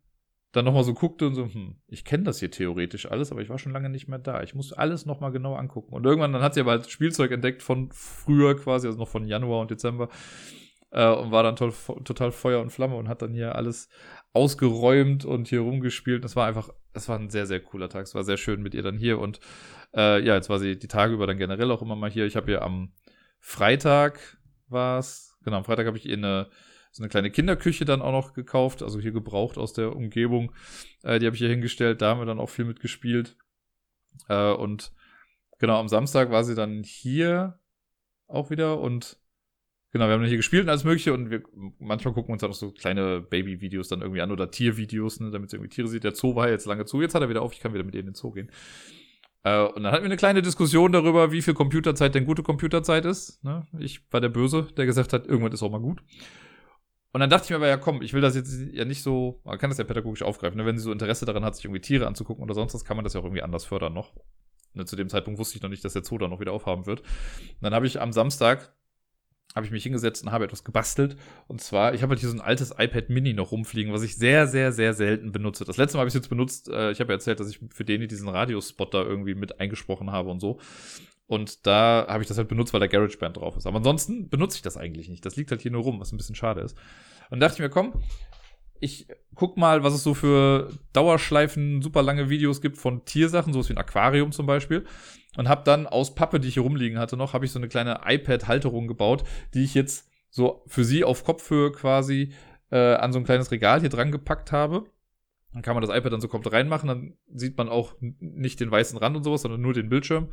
dann 0.53 0.65
nochmal 0.65 0.83
so 0.83 0.93
guckte 0.93 1.27
und 1.27 1.35
so, 1.35 1.45
hm, 1.45 1.75
ich 1.87 2.05
kenne 2.05 2.23
das 2.23 2.39
hier 2.39 2.51
theoretisch 2.51 3.11
alles, 3.11 3.31
aber 3.31 3.41
ich 3.41 3.49
war 3.49 3.57
schon 3.57 3.73
lange 3.73 3.89
nicht 3.89 4.07
mehr 4.07 4.19
da. 4.19 4.43
Ich 4.43 4.55
muss 4.55 4.71
alles 4.71 5.05
nochmal 5.05 5.31
genau 5.31 5.55
angucken. 5.55 5.93
Und 5.93 6.05
irgendwann, 6.05 6.31
dann 6.31 6.43
hat 6.43 6.53
sie 6.53 6.61
aber 6.61 6.71
halt 6.71 6.89
Spielzeug 6.89 7.31
entdeckt 7.31 7.63
von 7.63 7.89
früher 7.91 8.55
quasi, 8.55 8.87
also 8.87 8.99
noch 8.99 9.09
von 9.09 9.25
Januar 9.25 9.61
und 9.61 9.71
Dezember. 9.71 10.09
äh, 10.91 11.07
und 11.09 11.31
war 11.31 11.43
dann 11.43 11.55
toll, 11.55 11.73
total 12.03 12.31
Feuer 12.31 12.61
und 12.61 12.69
Flamme 12.69 12.95
und 12.95 13.09
hat 13.09 13.21
dann 13.23 13.33
hier 13.33 13.55
alles 13.55 13.89
ausgeräumt 14.31 15.25
und 15.25 15.47
hier 15.47 15.61
rumgespielt. 15.61 16.23
Das 16.23 16.35
war 16.35 16.47
einfach, 16.47 16.69
es 16.93 17.09
war 17.09 17.19
ein 17.19 17.29
sehr, 17.29 17.47
sehr 17.47 17.59
cooler 17.59 17.89
Tag. 17.89 18.03
Es 18.03 18.15
war 18.15 18.23
sehr 18.23 18.37
schön 18.37 18.61
mit 18.61 18.75
ihr 18.75 18.83
dann 18.83 18.97
hier 18.97 19.19
und 19.19 19.39
äh, 19.95 20.23
ja, 20.23 20.35
jetzt 20.35 20.49
war 20.49 20.59
sie 20.59 20.77
die 20.77 20.87
Tage 20.87 21.13
über 21.13 21.27
dann 21.27 21.37
generell 21.37 21.71
auch 21.71 21.81
immer 21.81 21.95
mal 21.95 22.11
hier. 22.11 22.25
Ich 22.25 22.35
habe 22.35 22.51
ihr 22.51 22.61
am 22.61 22.93
Freitag 23.39 24.37
war 24.69 24.99
es, 24.99 25.37
genau, 25.43 25.57
am 25.57 25.65
Freitag 25.65 25.87
habe 25.87 25.97
ich 25.97 26.05
ihr 26.05 26.17
eine 26.17 26.49
so 26.93 27.01
eine 27.01 27.09
kleine 27.09 27.31
Kinderküche 27.31 27.85
dann 27.85 28.03
auch 28.03 28.11
noch 28.11 28.33
gekauft, 28.33 28.83
also 28.83 28.99
hier 28.99 29.11
gebraucht 29.11 29.57
aus 29.57 29.73
der 29.73 29.95
Umgebung. 29.95 30.53
Äh, 31.01 31.17
die 31.17 31.25
habe 31.25 31.35
ich 31.35 31.39
hier 31.39 31.49
hingestellt, 31.49 32.01
da 32.01 32.11
haben 32.11 32.21
wir 32.21 32.25
dann 32.25 32.39
auch 32.39 32.51
viel 32.51 32.65
mitgespielt. 32.65 33.35
Äh, 34.29 34.51
und 34.51 34.93
genau, 35.57 35.79
am 35.79 35.87
Samstag 35.87 36.29
war 36.29 36.43
sie 36.43 36.53
dann 36.53 36.83
hier 36.83 37.59
auch 38.27 38.51
wieder 38.51 38.79
und 38.79 39.17
genau, 39.91 40.05
wir 40.05 40.13
haben 40.13 40.23
hier 40.23 40.37
gespielt 40.37 40.63
und 40.63 40.69
alles 40.69 40.83
Mögliche 40.83 41.13
und 41.13 41.31
wir 41.31 41.41
manchmal 41.79 42.13
gucken 42.13 42.29
wir 42.29 42.33
uns 42.33 42.41
dann 42.41 42.51
auch 42.51 42.55
so 42.55 42.71
kleine 42.71 43.21
Baby-Videos 43.21 43.87
dann 43.87 44.01
irgendwie 44.01 44.21
an 44.21 44.31
oder 44.31 44.51
Tiervideos, 44.51 45.19
ne, 45.19 45.31
damit 45.31 45.49
sie 45.49 45.57
irgendwie 45.57 45.73
Tiere 45.73 45.87
sieht. 45.87 46.03
Der 46.03 46.13
Zoo 46.13 46.35
war 46.35 46.47
jetzt 46.47 46.67
lange 46.67 46.85
zu, 46.85 47.01
jetzt 47.01 47.15
hat 47.15 47.23
er 47.23 47.29
wieder 47.29 47.41
auf, 47.41 47.53
ich 47.53 47.59
kann 47.59 47.73
wieder 47.73 47.83
mit 47.83 47.95
ihr 47.95 48.01
in 48.01 48.07
den 48.07 48.15
Zoo 48.15 48.31
gehen. 48.31 48.51
Äh, 49.41 49.63
und 49.63 49.81
dann 49.81 49.91
hatten 49.91 50.03
wir 50.03 50.09
eine 50.09 50.17
kleine 50.17 50.43
Diskussion 50.43 50.91
darüber, 50.91 51.31
wie 51.31 51.41
viel 51.41 51.55
Computerzeit 51.55 52.13
denn 52.13 52.25
gute 52.25 52.43
Computerzeit 52.43 53.05
ist. 53.05 53.43
Ne? 53.43 53.65
Ich 53.79 54.01
war 54.11 54.21
der 54.21 54.29
Böse, 54.29 54.67
der 54.77 54.85
gesagt 54.85 55.11
hat, 55.11 55.25
irgendwann 55.25 55.53
ist 55.53 55.63
auch 55.63 55.71
mal 55.71 55.81
gut. 55.81 56.03
Und 57.13 57.19
dann 57.19 57.29
dachte 57.29 57.45
ich 57.45 57.49
mir 57.51 57.57
aber, 57.57 57.67
ja 57.67 57.77
komm, 57.77 58.01
ich 58.01 58.13
will 58.13 58.21
das 58.21 58.35
jetzt 58.35 58.51
ja 58.73 58.85
nicht 58.85 59.03
so, 59.03 59.39
man 59.45 59.57
kann 59.59 59.69
das 59.69 59.77
ja 59.77 59.83
pädagogisch 59.83 60.23
aufgreifen. 60.23 60.57
Ne? 60.57 60.65
Wenn 60.65 60.77
sie 60.77 60.83
so 60.83 60.91
Interesse 60.91 61.25
daran 61.25 61.45
hat, 61.45 61.55
sich 61.55 61.65
irgendwie 61.65 61.81
Tiere 61.81 62.07
anzugucken 62.07 62.43
oder 62.43 62.55
sonst 62.55 62.73
was, 62.73 62.83
kann 62.83 62.97
man 62.97 63.03
das 63.03 63.13
ja 63.13 63.19
auch 63.19 63.25
irgendwie 63.25 63.43
anders 63.43 63.65
fördern 63.65 63.93
noch. 63.93 64.13
Ne? 64.73 64.85
Zu 64.85 64.95
dem 64.95 65.09
Zeitpunkt 65.09 65.39
wusste 65.39 65.55
ich 65.55 65.61
noch 65.61 65.69
nicht, 65.69 65.85
dass 65.85 65.93
der 65.93 66.03
Zoo 66.03 66.17
da 66.17 66.27
noch 66.27 66.39
wieder 66.39 66.51
aufhaben 66.51 66.87
wird. 66.87 67.01
Und 67.01 67.61
dann 67.61 67.73
habe 67.75 67.85
ich 67.85 68.01
am 68.01 68.11
Samstag 68.11 68.73
habe 69.55 69.65
ich 69.65 69.71
mich 69.71 69.83
hingesetzt 69.83 70.23
und 70.23 70.31
habe 70.31 70.45
etwas 70.45 70.63
gebastelt. 70.63 71.15
Und 71.47 71.61
zwar, 71.61 71.93
ich 71.93 72.01
habe 72.01 72.11
halt 72.11 72.19
hier 72.19 72.29
so 72.29 72.35
ein 72.35 72.41
altes 72.41 72.71
iPad 72.71 73.09
Mini 73.09 73.33
noch 73.33 73.51
rumfliegen, 73.51 73.93
was 73.93 74.01
ich 74.01 74.15
sehr, 74.15 74.47
sehr, 74.47 74.71
sehr 74.71 74.93
selten 74.93 75.31
benutze. 75.31 75.63
Das 75.63 75.77
letzte 75.77 75.97
Mal 75.97 76.01
habe 76.01 76.07
ich 76.07 76.15
es 76.15 76.21
jetzt 76.21 76.29
benutzt, 76.29 76.69
äh, 76.69 76.91
ich 76.91 76.99
habe 76.99 77.13
ja 77.13 77.17
erzählt, 77.17 77.39
dass 77.39 77.49
ich 77.49 77.59
für 77.69 77.85
den 77.85 78.07
diesen 78.07 78.27
Radiospot 78.27 78.93
da 78.93 79.03
irgendwie 79.03 79.35
mit 79.35 79.59
eingesprochen 79.59 80.11
habe 80.11 80.29
und 80.29 80.39
so. 80.39 80.59
Und 81.33 81.65
da 81.65 82.05
habe 82.07 82.21
ich 82.21 82.27
das 82.27 82.37
halt 82.37 82.47
benutzt, 82.47 82.73
weil 82.73 82.79
da 82.79 82.85
GarageBand 82.85 83.37
drauf 83.37 83.57
ist. 83.57 83.65
Aber 83.65 83.77
ansonsten 83.77 84.29
benutze 84.29 84.57
ich 84.57 84.61
das 84.61 84.77
eigentlich 84.77 85.09
nicht. 85.09 85.25
Das 85.25 85.35
liegt 85.35 85.49
halt 85.49 85.61
hier 85.61 85.71
nur 85.71 85.81
rum, 85.81 85.99
was 85.99 86.11
ein 86.11 86.17
bisschen 86.17 86.35
schade 86.35 86.61
ist. 86.61 86.77
Und 87.31 87.39
dachte 87.39 87.55
ich 87.55 87.59
mir, 87.59 87.71
komm, 87.71 88.03
ich 88.79 89.07
guck 89.33 89.57
mal, 89.57 89.83
was 89.83 89.95
es 89.95 90.03
so 90.03 90.13
für 90.13 90.69
Dauerschleifen, 90.93 91.81
super 91.81 92.03
lange 92.03 92.29
Videos 92.29 92.61
gibt 92.61 92.77
von 92.77 93.03
Tiersachen, 93.05 93.51
sowas 93.51 93.67
wie 93.69 93.73
ein 93.73 93.79
Aquarium 93.79 94.31
zum 94.31 94.45
Beispiel. 94.45 94.85
Und 95.35 95.49
habe 95.49 95.63
dann 95.63 95.87
aus 95.87 96.13
Pappe, 96.13 96.39
die 96.39 96.49
ich 96.49 96.53
hier 96.53 96.61
rumliegen 96.61 96.99
hatte 96.99 97.17
noch, 97.17 97.33
habe 97.33 97.45
ich 97.45 97.51
so 97.51 97.57
eine 97.57 97.67
kleine 97.67 98.01
iPad-Halterung 98.05 98.87
gebaut, 98.87 99.23
die 99.55 99.63
ich 99.63 99.73
jetzt 99.73 100.07
so 100.29 100.63
für 100.67 100.83
sie 100.83 101.03
auf 101.03 101.23
Kopfhöhe 101.23 101.71
quasi 101.71 102.31
äh, 102.69 102.93
an 102.93 103.11
so 103.11 103.17
ein 103.17 103.25
kleines 103.25 103.49
Regal 103.49 103.79
hier 103.79 103.89
dran 103.89 104.11
gepackt 104.11 104.51
habe. 104.51 104.85
Dann 105.51 105.63
kann 105.63 105.73
man 105.73 105.81
das 105.83 105.95
iPad 105.95 106.13
dann 106.13 106.21
so 106.21 106.27
komplett 106.27 106.53
reinmachen, 106.53 106.87
dann 106.87 107.13
sieht 107.33 107.57
man 107.57 107.69
auch 107.69 107.95
nicht 107.99 108.59
den 108.59 108.69
weißen 108.69 108.99
Rand 108.99 109.17
und 109.17 109.23
sowas, 109.23 109.41
sondern 109.41 109.61
nur 109.61 109.73
den 109.73 109.89
Bildschirm. 109.89 110.29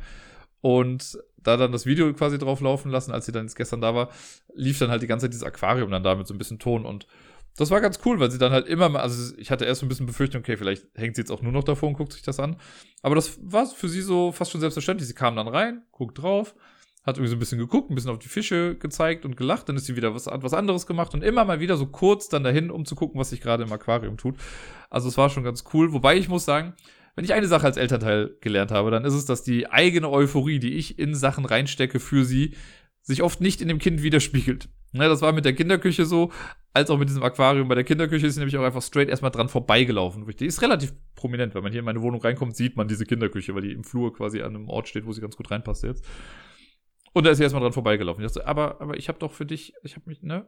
Und 0.61 1.17
da 1.37 1.57
dann 1.57 1.71
das 1.71 1.85
Video 1.85 2.13
quasi 2.13 2.37
drauf 2.37 2.61
laufen 2.61 2.91
lassen, 2.91 3.11
als 3.11 3.25
sie 3.25 3.31
dann 3.31 3.45
jetzt 3.45 3.55
gestern 3.55 3.81
da 3.81 3.95
war, 3.95 4.09
lief 4.53 4.79
dann 4.79 4.91
halt 4.91 5.01
die 5.01 5.07
ganze 5.07 5.25
Zeit 5.25 5.33
dieses 5.33 5.43
Aquarium 5.43 5.91
dann 5.91 6.03
da 6.03 6.15
mit 6.15 6.27
so 6.27 6.33
ein 6.33 6.37
bisschen 6.37 6.59
Ton 6.59 6.85
und 6.85 7.07
das 7.57 7.69
war 7.69 7.81
ganz 7.81 7.99
cool, 8.05 8.19
weil 8.19 8.31
sie 8.31 8.37
dann 8.37 8.53
halt 8.53 8.67
immer 8.67 8.89
mal, 8.89 9.01
also 9.01 9.35
ich 9.37 9.51
hatte 9.51 9.65
erst 9.65 9.81
so 9.81 9.85
ein 9.85 9.89
bisschen 9.89 10.05
Befürchtung, 10.05 10.41
okay, 10.41 10.55
vielleicht 10.55 10.85
hängt 10.95 11.15
sie 11.15 11.21
jetzt 11.21 11.31
auch 11.31 11.41
nur 11.41 11.51
noch 11.51 11.63
davor 11.63 11.89
und 11.89 11.95
guckt 11.95 12.13
sich 12.13 12.21
das 12.21 12.39
an. 12.39 12.55
Aber 13.01 13.15
das 13.15 13.39
war 13.41 13.65
für 13.65 13.89
sie 13.89 14.01
so 14.01 14.31
fast 14.31 14.51
schon 14.51 14.61
selbstverständlich. 14.61 15.07
Sie 15.07 15.13
kam 15.13 15.35
dann 15.35 15.49
rein, 15.49 15.83
guckt 15.91 16.17
drauf, 16.17 16.55
hat 17.03 17.17
irgendwie 17.17 17.29
so 17.29 17.35
ein 17.35 17.39
bisschen 17.39 17.59
geguckt, 17.59 17.89
ein 17.89 17.95
bisschen 17.95 18.11
auf 18.11 18.19
die 18.19 18.29
Fische 18.29 18.75
gezeigt 18.75 19.25
und 19.25 19.35
gelacht, 19.35 19.67
dann 19.67 19.75
ist 19.75 19.85
sie 19.85 19.97
wieder 19.97 20.15
was, 20.15 20.27
was 20.27 20.53
anderes 20.53 20.85
gemacht 20.85 21.13
und 21.13 21.23
immer 21.23 21.43
mal 21.43 21.59
wieder 21.59 21.75
so 21.75 21.87
kurz 21.87 22.29
dann 22.29 22.43
dahin, 22.43 22.71
um 22.71 22.85
zu 22.85 22.95
gucken, 22.95 23.19
was 23.19 23.31
sich 23.31 23.41
gerade 23.41 23.63
im 23.63 23.73
Aquarium 23.73 24.17
tut. 24.17 24.35
Also 24.89 25.09
es 25.09 25.17
war 25.17 25.29
schon 25.29 25.43
ganz 25.43 25.65
cool. 25.73 25.91
Wobei 25.91 26.15
ich 26.15 26.29
muss 26.29 26.45
sagen, 26.45 26.73
wenn 27.21 27.25
ich 27.25 27.35
eine 27.35 27.47
Sache 27.47 27.67
als 27.67 27.77
Elternteil 27.77 28.35
gelernt 28.41 28.71
habe, 28.71 28.89
dann 28.89 29.05
ist 29.05 29.13
es, 29.13 29.25
dass 29.25 29.43
die 29.43 29.69
eigene 29.69 30.09
Euphorie, 30.09 30.57
die 30.57 30.73
ich 30.73 30.97
in 30.97 31.13
Sachen 31.13 31.45
reinstecke 31.45 31.99
für 31.99 32.25
sie, 32.25 32.55
sich 33.03 33.21
oft 33.21 33.41
nicht 33.41 33.61
in 33.61 33.67
dem 33.67 33.77
Kind 33.77 34.01
widerspiegelt. 34.01 34.69
Ja, 34.93 35.07
das 35.07 35.21
war 35.21 35.31
mit 35.31 35.45
der 35.45 35.53
Kinderküche 35.53 36.05
so, 36.05 36.31
als 36.73 36.89
auch 36.89 36.97
mit 36.97 37.09
diesem 37.09 37.21
Aquarium. 37.21 37.67
Bei 37.67 37.75
der 37.75 37.83
Kinderküche 37.83 38.25
ist 38.25 38.33
sie 38.33 38.39
nämlich 38.39 38.57
auch 38.57 38.63
einfach 38.63 38.81
straight 38.81 39.07
erstmal 39.07 39.29
dran 39.29 39.49
vorbeigelaufen. 39.49 40.25
Die 40.39 40.47
ist 40.47 40.63
relativ 40.63 40.93
prominent. 41.13 41.53
Wenn 41.53 41.61
man 41.61 41.71
hier 41.71 41.77
in 41.81 41.85
meine 41.85 42.01
Wohnung 42.01 42.21
reinkommt, 42.21 42.55
sieht 42.55 42.75
man 42.75 42.87
diese 42.87 43.05
Kinderküche, 43.05 43.53
weil 43.53 43.61
die 43.61 43.71
im 43.71 43.83
Flur 43.83 44.11
quasi 44.11 44.41
an 44.41 44.55
einem 44.55 44.67
Ort 44.67 44.87
steht, 44.87 45.05
wo 45.05 45.13
sie 45.13 45.21
ganz 45.21 45.37
gut 45.37 45.51
reinpasst 45.51 45.83
jetzt. 45.83 46.03
Und 47.13 47.25
da 47.25 47.31
ist 47.31 47.37
sie 47.37 47.43
erstmal 47.43 47.61
dran 47.61 47.73
vorbeigelaufen. 47.73 48.23
Ich 48.23 48.31
dachte, 48.31 48.47
aber, 48.47 48.79
aber 48.79 48.97
ich 48.97 49.07
habe 49.09 49.19
doch 49.19 49.31
für 49.31 49.45
dich, 49.45 49.73
ich 49.83 49.95
habe 49.95 50.07
mich, 50.07 50.21
ne? 50.23 50.47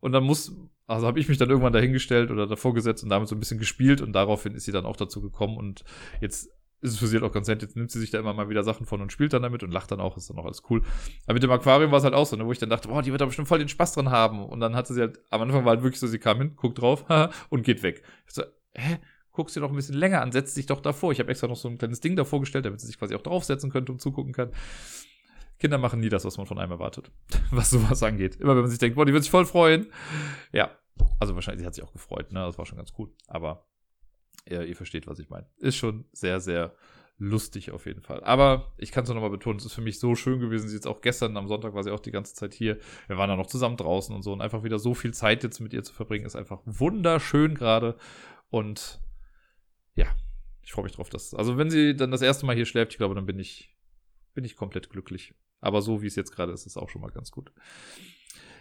Und 0.00 0.12
dann 0.12 0.22
muss, 0.22 0.52
also 0.86 1.06
habe 1.06 1.18
ich 1.18 1.28
mich 1.28 1.38
dann 1.38 1.48
irgendwann 1.48 1.72
dahingestellt 1.72 2.30
oder 2.30 2.46
davor 2.46 2.74
gesetzt 2.74 3.02
und 3.02 3.08
damit 3.08 3.28
so 3.28 3.34
ein 3.34 3.40
bisschen 3.40 3.58
gespielt 3.58 4.00
und 4.00 4.12
daraufhin 4.12 4.54
ist 4.54 4.64
sie 4.64 4.72
dann 4.72 4.86
auch 4.86 4.96
dazu 4.96 5.20
gekommen 5.20 5.56
und 5.56 5.84
jetzt 6.20 6.50
ist 6.84 6.92
es 6.92 6.98
für 6.98 7.06
sie 7.06 7.16
halt 7.16 7.24
auch 7.24 7.32
ganz 7.32 7.48
nett. 7.48 7.62
Jetzt 7.62 7.76
nimmt 7.76 7.90
sie 7.90 7.98
sich 7.98 8.10
da 8.10 8.18
immer 8.18 8.34
mal 8.34 8.50
wieder 8.50 8.62
Sachen 8.62 8.84
von 8.84 9.00
und 9.00 9.10
spielt 9.10 9.32
dann 9.32 9.42
damit 9.42 9.62
und 9.62 9.70
lacht 9.70 9.90
dann 9.90 10.00
auch, 10.00 10.18
ist 10.18 10.28
dann 10.28 10.38
auch 10.38 10.44
alles 10.44 10.62
cool. 10.68 10.82
Aber 11.24 11.32
mit 11.32 11.42
dem 11.42 11.50
Aquarium 11.50 11.90
war 11.90 11.98
es 11.98 12.04
halt 12.04 12.12
auch 12.12 12.26
so, 12.26 12.36
ne, 12.36 12.44
wo 12.44 12.52
ich 12.52 12.58
dann 12.58 12.68
dachte, 12.68 12.88
boah, 12.88 13.00
die 13.00 13.10
wird 13.10 13.22
da 13.22 13.24
bestimmt 13.24 13.48
voll 13.48 13.58
den 13.58 13.68
Spaß 13.68 13.94
dran 13.94 14.10
haben. 14.10 14.44
Und 14.44 14.60
dann 14.60 14.76
hatte 14.76 14.92
sie 14.92 15.00
halt, 15.00 15.18
am 15.30 15.40
Anfang 15.40 15.64
war 15.64 15.70
halt 15.70 15.82
wirklich 15.82 15.98
so, 15.98 16.06
sie 16.06 16.18
kam 16.18 16.38
hin, 16.38 16.56
guckt 16.56 16.78
drauf 16.78 17.06
und 17.48 17.62
geht 17.62 17.82
weg. 17.82 18.02
Ich 18.26 18.34
so, 18.34 18.42
hä? 18.74 18.98
Guckst 19.32 19.56
dir 19.56 19.60
doch 19.60 19.70
ein 19.70 19.76
bisschen 19.76 19.96
länger 19.96 20.20
an, 20.20 20.30
setzt 20.30 20.56
dich 20.56 20.66
doch 20.66 20.80
davor. 20.80 21.10
Ich 21.10 21.18
habe 21.18 21.30
extra 21.30 21.48
noch 21.48 21.56
so 21.56 21.68
ein 21.68 21.78
kleines 21.78 22.00
Ding 22.00 22.14
davor 22.16 22.38
gestellt, 22.38 22.66
damit 22.66 22.80
sie 22.80 22.86
sich 22.86 22.98
quasi 22.98 23.14
auch 23.16 23.22
draufsetzen 23.22 23.70
könnte 23.70 23.90
und 23.90 24.00
zugucken 24.00 24.32
kann. 24.32 24.50
Kinder 25.64 25.78
machen 25.78 26.00
nie 26.00 26.10
das, 26.10 26.26
was 26.26 26.36
man 26.36 26.46
von 26.46 26.58
einem 26.58 26.72
erwartet, 26.72 27.10
was 27.50 27.70
sowas 27.70 28.02
angeht. 28.02 28.36
Immer 28.36 28.54
wenn 28.54 28.64
man 28.64 28.70
sich 28.70 28.78
denkt, 28.78 28.96
boah, 28.96 29.06
die 29.06 29.14
wird 29.14 29.22
sich 29.22 29.30
voll 29.30 29.46
freuen. 29.46 29.86
Ja, 30.52 30.70
also 31.18 31.34
wahrscheinlich, 31.34 31.62
sie 31.62 31.66
hat 31.66 31.74
sich 31.74 31.82
auch 31.82 31.92
gefreut, 31.94 32.32
ne? 32.32 32.40
Das 32.40 32.58
war 32.58 32.66
schon 32.66 32.76
ganz 32.76 32.92
cool. 32.98 33.10
Aber 33.28 33.66
ja, 34.46 34.62
ihr 34.62 34.76
versteht, 34.76 35.06
was 35.06 35.18
ich 35.20 35.30
meine. 35.30 35.46
Ist 35.56 35.76
schon 35.76 36.04
sehr, 36.12 36.40
sehr 36.40 36.74
lustig 37.16 37.70
auf 37.70 37.86
jeden 37.86 38.02
Fall. 38.02 38.22
Aber 38.24 38.74
ich 38.76 38.92
kann 38.92 39.04
es 39.04 39.08
nochmal 39.08 39.30
betonen, 39.30 39.58
es 39.58 39.64
ist 39.64 39.72
für 39.72 39.80
mich 39.80 39.98
so 39.98 40.14
schön 40.14 40.38
gewesen. 40.38 40.68
Sie 40.68 40.74
jetzt 40.74 40.86
auch 40.86 41.00
gestern 41.00 41.34
am 41.38 41.48
Sonntag 41.48 41.72
war 41.72 41.82
sie 41.82 41.92
auch 41.92 42.00
die 42.00 42.10
ganze 42.10 42.34
Zeit 42.34 42.52
hier. 42.52 42.76
Wir 43.06 43.16
waren 43.16 43.30
dann 43.30 43.38
noch 43.38 43.46
zusammen 43.46 43.78
draußen 43.78 44.14
und 44.14 44.20
so 44.20 44.34
und 44.34 44.42
einfach 44.42 44.64
wieder 44.64 44.78
so 44.78 44.92
viel 44.92 45.14
Zeit 45.14 45.44
jetzt 45.44 45.60
mit 45.60 45.72
ihr 45.72 45.82
zu 45.82 45.94
verbringen, 45.94 46.26
ist 46.26 46.36
einfach 46.36 46.60
wunderschön 46.66 47.54
gerade. 47.54 47.96
Und 48.50 49.00
ja, 49.94 50.08
ich 50.60 50.72
freue 50.72 50.84
mich 50.84 50.92
drauf, 50.92 51.08
dass. 51.08 51.32
Also 51.32 51.56
wenn 51.56 51.70
sie 51.70 51.96
dann 51.96 52.10
das 52.10 52.20
erste 52.20 52.44
Mal 52.44 52.54
hier 52.54 52.66
schläft, 52.66 52.92
ich 52.92 52.98
glaube, 52.98 53.14
dann 53.14 53.24
bin 53.24 53.38
ich, 53.38 53.74
bin 54.34 54.44
ich 54.44 54.56
komplett 54.56 54.90
glücklich. 54.90 55.32
Aber 55.64 55.80
so 55.80 56.02
wie 56.02 56.06
es 56.06 56.14
jetzt 56.14 56.32
gerade 56.32 56.52
ist, 56.52 56.66
ist 56.66 56.76
auch 56.76 56.90
schon 56.90 57.00
mal 57.00 57.10
ganz 57.10 57.30
gut. 57.30 57.50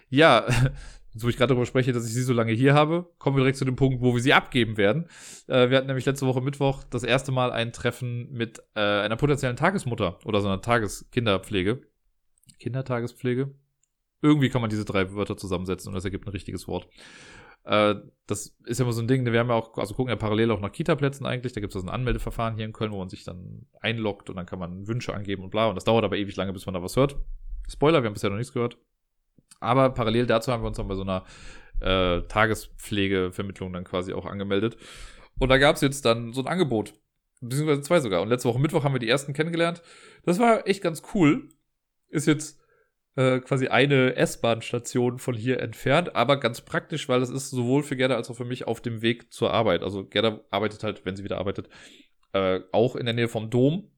Ja, 0.10 0.46
wo 1.16 1.28
ich 1.28 1.36
gerade 1.36 1.50
darüber 1.50 1.66
spreche, 1.66 1.92
dass 1.92 2.08
ich 2.08 2.14
sie 2.14 2.24
so 2.24 2.34
lange 2.34 2.54
hier 2.54 2.74
habe, 2.74 3.12
kommen 3.20 3.36
wir 3.36 3.42
direkt 3.42 3.58
zu 3.58 3.66
dem 3.66 3.76
Punkt, 3.76 4.02
wo 4.02 4.14
wir 4.14 4.22
sie 4.22 4.34
abgeben 4.34 4.78
werden. 4.78 5.10
Äh, 5.48 5.70
wir 5.70 5.78
hatten 5.78 5.88
nämlich 5.88 6.06
letzte 6.06 6.26
Woche 6.26 6.42
Mittwoch 6.42 6.84
das 6.86 7.04
erste 7.04 7.34
Mal 7.34 7.52
ein 7.52 7.74
Treffen 7.74 8.32
mit 8.32 8.60
äh, 8.76 8.80
einer 8.80 9.18
potenziellen 9.18 9.58
Tagesmutter 9.58 10.18
oder 10.24 10.40
so 10.40 10.48
einer 10.48 10.62
Tageskinderpflege. 10.62 11.82
Kindertagespflege? 12.60 13.54
Irgendwie 14.22 14.50
kann 14.50 14.62
man 14.62 14.70
diese 14.70 14.86
drei 14.86 15.14
Wörter 15.14 15.36
zusammensetzen 15.36 15.90
und 15.90 15.96
das 15.96 16.06
ergibt 16.06 16.26
ein 16.26 16.32
richtiges 16.32 16.70
Wort. 16.70 16.88
Äh, 17.66 17.96
das 18.28 18.56
ist 18.66 18.80
ja 18.80 18.86
immer 18.86 18.94
so 18.94 19.02
ein 19.02 19.08
Ding, 19.08 19.26
wir 19.26 19.40
haben 19.40 19.50
ja 19.50 19.56
auch, 19.56 19.78
also 19.78 19.94
gucken 19.94 20.10
ja 20.10 20.16
parallel 20.16 20.52
auch 20.52 20.62
nach 20.62 20.72
Kita-Plätzen 20.72 21.26
eigentlich. 21.26 21.54
Da 21.54 21.62
gibt 21.62 21.72
es 21.72 21.76
also 21.76 21.88
ein 21.88 21.94
Anmeldeverfahren 21.94 22.56
hier 22.56 22.66
in 22.66 22.74
Köln, 22.74 22.92
wo 22.92 23.00
man 23.00 23.10
sich 23.10 23.24
dann 23.24 23.66
einloggt 23.82 24.30
und 24.30 24.38
dann 24.38 24.46
kann 24.46 24.60
man 24.60 24.88
Wünsche 24.88 25.14
angeben 25.14 25.44
und 25.44 25.50
bla. 25.50 25.68
Und 25.68 25.76
das 25.76 25.84
dauert 25.84 26.06
aber 26.06 26.18
ewig 26.18 26.36
lange, 26.36 26.54
bis 26.54 26.66
man 26.66 26.74
da 26.74 26.82
was 26.82 26.96
hört. 26.96 27.18
Spoiler, 27.70 28.02
wir 28.02 28.08
haben 28.08 28.14
bisher 28.14 28.30
noch 28.30 28.38
nichts 28.38 28.54
gehört. 28.54 28.78
Aber 29.60 29.90
parallel 29.90 30.26
dazu 30.26 30.52
haben 30.52 30.64
wir 30.64 30.68
uns 30.68 30.78
dann 30.78 30.88
bei 30.88 30.96
so 30.96 31.02
einer 31.04 31.24
äh, 31.82 32.22
Tagespflegevermittlung 32.28 33.74
dann 33.74 33.84
quasi 33.84 34.14
auch 34.14 34.26
angemeldet. 34.26 34.78
Und 35.40 35.50
da 35.50 35.58
gab 35.58 35.76
es 35.76 35.82
jetzt 35.82 36.06
dann 36.06 36.34
so 36.34 36.42
ein 36.42 36.48
Angebot. 36.48 36.94
Beziehungsweise 37.42 37.82
zwei 37.82 38.00
sogar. 38.00 38.22
Und 38.22 38.30
letzte 38.30 38.48
Woche 38.48 38.60
Mittwoch 38.60 38.84
haben 38.84 38.94
wir 38.94 39.00
die 39.00 39.10
ersten 39.10 39.34
kennengelernt. 39.34 39.82
Das 40.24 40.40
war 40.40 40.68
echt 40.68 40.82
ganz 40.82 41.04
cool. 41.14 41.50
Ist 42.10 42.28
jetzt 42.28 42.63
äh, 43.16 43.40
quasi 43.40 43.68
eine 43.68 44.16
S-Bahn-Station 44.16 45.20
von 45.20 45.36
hier 45.36 45.60
entfernt, 45.60 46.16
aber 46.16 46.40
ganz 46.40 46.62
praktisch, 46.62 47.08
weil 47.10 47.20
das 47.20 47.30
ist 47.30 47.50
sowohl 47.52 47.84
für 47.84 47.96
Gerda 47.96 48.16
als 48.16 48.30
auch 48.30 48.36
für 48.36 48.46
mich 48.46 48.66
auf 48.68 48.82
dem 48.82 49.02
Weg 49.02 49.32
zur 49.32 49.54
Arbeit. 49.54 49.84
Also 49.84 50.06
Gerda 50.06 50.42
arbeitet 50.50 50.84
halt, 50.84 51.06
wenn 51.06 51.16
sie 51.16 51.24
wieder 51.24 51.38
arbeitet, 51.38 51.70
äh, 52.34 52.62
auch 52.72 52.96
in 52.96 53.06
der 53.06 53.14
Nähe 53.14 53.28
vom 53.28 53.50
Dom. 53.50 53.90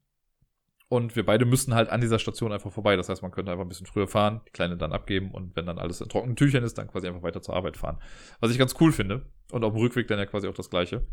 Und 0.88 1.16
wir 1.16 1.26
beide 1.26 1.46
müssen 1.46 1.74
halt 1.74 1.90
an 1.90 2.00
dieser 2.00 2.20
Station 2.20 2.52
einfach 2.52 2.72
vorbei. 2.72 2.96
Das 2.96 3.10
heißt, 3.10 3.24
man 3.24 3.32
könnte 3.32 3.52
einfach 3.52 3.66
ein 3.66 3.70
bisschen 3.70 3.88
früher 3.88 4.08
fahren, 4.08 4.42
die 4.48 4.52
Kleine 4.52 4.78
dann 4.78 4.94
abgeben 4.94 5.32
und 5.32 5.56
wenn 5.56 5.66
dann 5.66 5.80
alles 5.80 6.00
in 6.00 6.10
trockenen 6.10 6.36
Tüchern 6.36 6.64
ist, 6.64 6.78
dann 6.78 6.88
quasi 6.88 7.08
einfach 7.08 7.24
weiter 7.24 7.42
zur 7.42 7.56
Arbeit 7.56 7.76
fahren. 7.76 7.98
Was 8.40 8.52
ich 8.52 8.60
ganz 8.60 8.76
cool 8.80 8.92
finde. 8.92 9.26
Und 9.52 9.64
auf 9.64 9.74
dem 9.74 9.82
Rückweg 9.82 10.08
dann 10.08 10.20
ja 10.20 10.26
quasi 10.26 10.48
auch 10.48 10.54
das 10.54 10.70
Gleiche. 10.70 11.08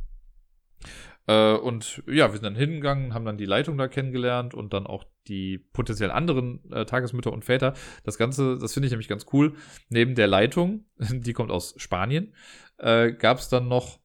Äh, 1.27 1.55
und 1.55 2.03
ja, 2.07 2.29
wir 2.29 2.33
sind 2.33 2.45
dann 2.45 2.57
hingegangen, 2.57 3.15
haben 3.15 3.25
dann 3.25 3.39
die 3.39 3.47
Leitung 3.47 3.79
da 3.79 3.89
kennengelernt 3.89 4.55
und 4.55 4.73
dann 4.73 4.87
auch 4.87 5.05
die 5.29 5.59
potenziell 5.59 6.11
anderen 6.11 6.71
äh, 6.73 6.85
Tagesmütter 6.85 7.33
und 7.33 7.45
Väter. 7.45 7.75
Das 8.05 8.19
Ganze, 8.19 8.59
das 8.59 8.75
finde 8.75 8.87
ich 8.87 8.93
nämlich 8.93 9.09
ganz 9.09 9.27
cool. 9.33 9.55
Neben 9.89 10.15
der 10.15 10.27
Leitung, 10.27 10.87
die 10.99 11.33
kommt 11.33 11.51
aus 11.51 11.75
Spanien, 11.77 12.35
äh, 12.79 13.13
gab 13.13 13.39
es 13.39 13.49
dann 13.49 13.69
noch 13.69 14.01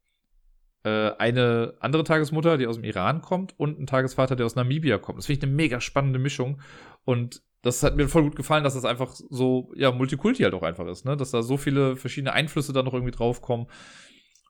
äh, 0.83 1.11
eine 1.17 1.75
andere 1.79 2.03
Tagesmutter, 2.03 2.57
die 2.57 2.67
aus 2.67 2.75
dem 2.75 2.83
Iran 2.83 3.21
kommt 3.21 3.59
und 3.59 3.79
ein 3.79 3.87
Tagesvater, 3.87 4.35
der 4.35 4.45
aus 4.45 4.55
Namibia 4.55 4.99
kommt. 4.99 5.17
Das 5.17 5.25
finde 5.25 5.39
ich 5.39 5.43
eine 5.43 5.55
mega 5.55 5.81
spannende 5.81 6.19
Mischung. 6.19 6.61
Und 7.03 7.41
das 7.63 7.81
hat 7.81 7.95
mir 7.95 8.07
voll 8.07 8.23
gut 8.23 8.35
gefallen, 8.35 8.63
dass 8.63 8.75
das 8.75 8.85
einfach 8.85 9.13
so, 9.13 9.73
ja, 9.75 9.91
Multikulti 9.91 10.43
halt 10.43 10.53
auch 10.53 10.63
einfach 10.63 10.87
ist, 10.87 11.03
ne? 11.03 11.17
Dass 11.17 11.31
da 11.31 11.41
so 11.41 11.57
viele 11.57 11.97
verschiedene 11.97 12.33
Einflüsse 12.33 12.71
da 12.71 12.83
noch 12.83 12.93
irgendwie 12.93 13.11
draufkommen. 13.11 13.67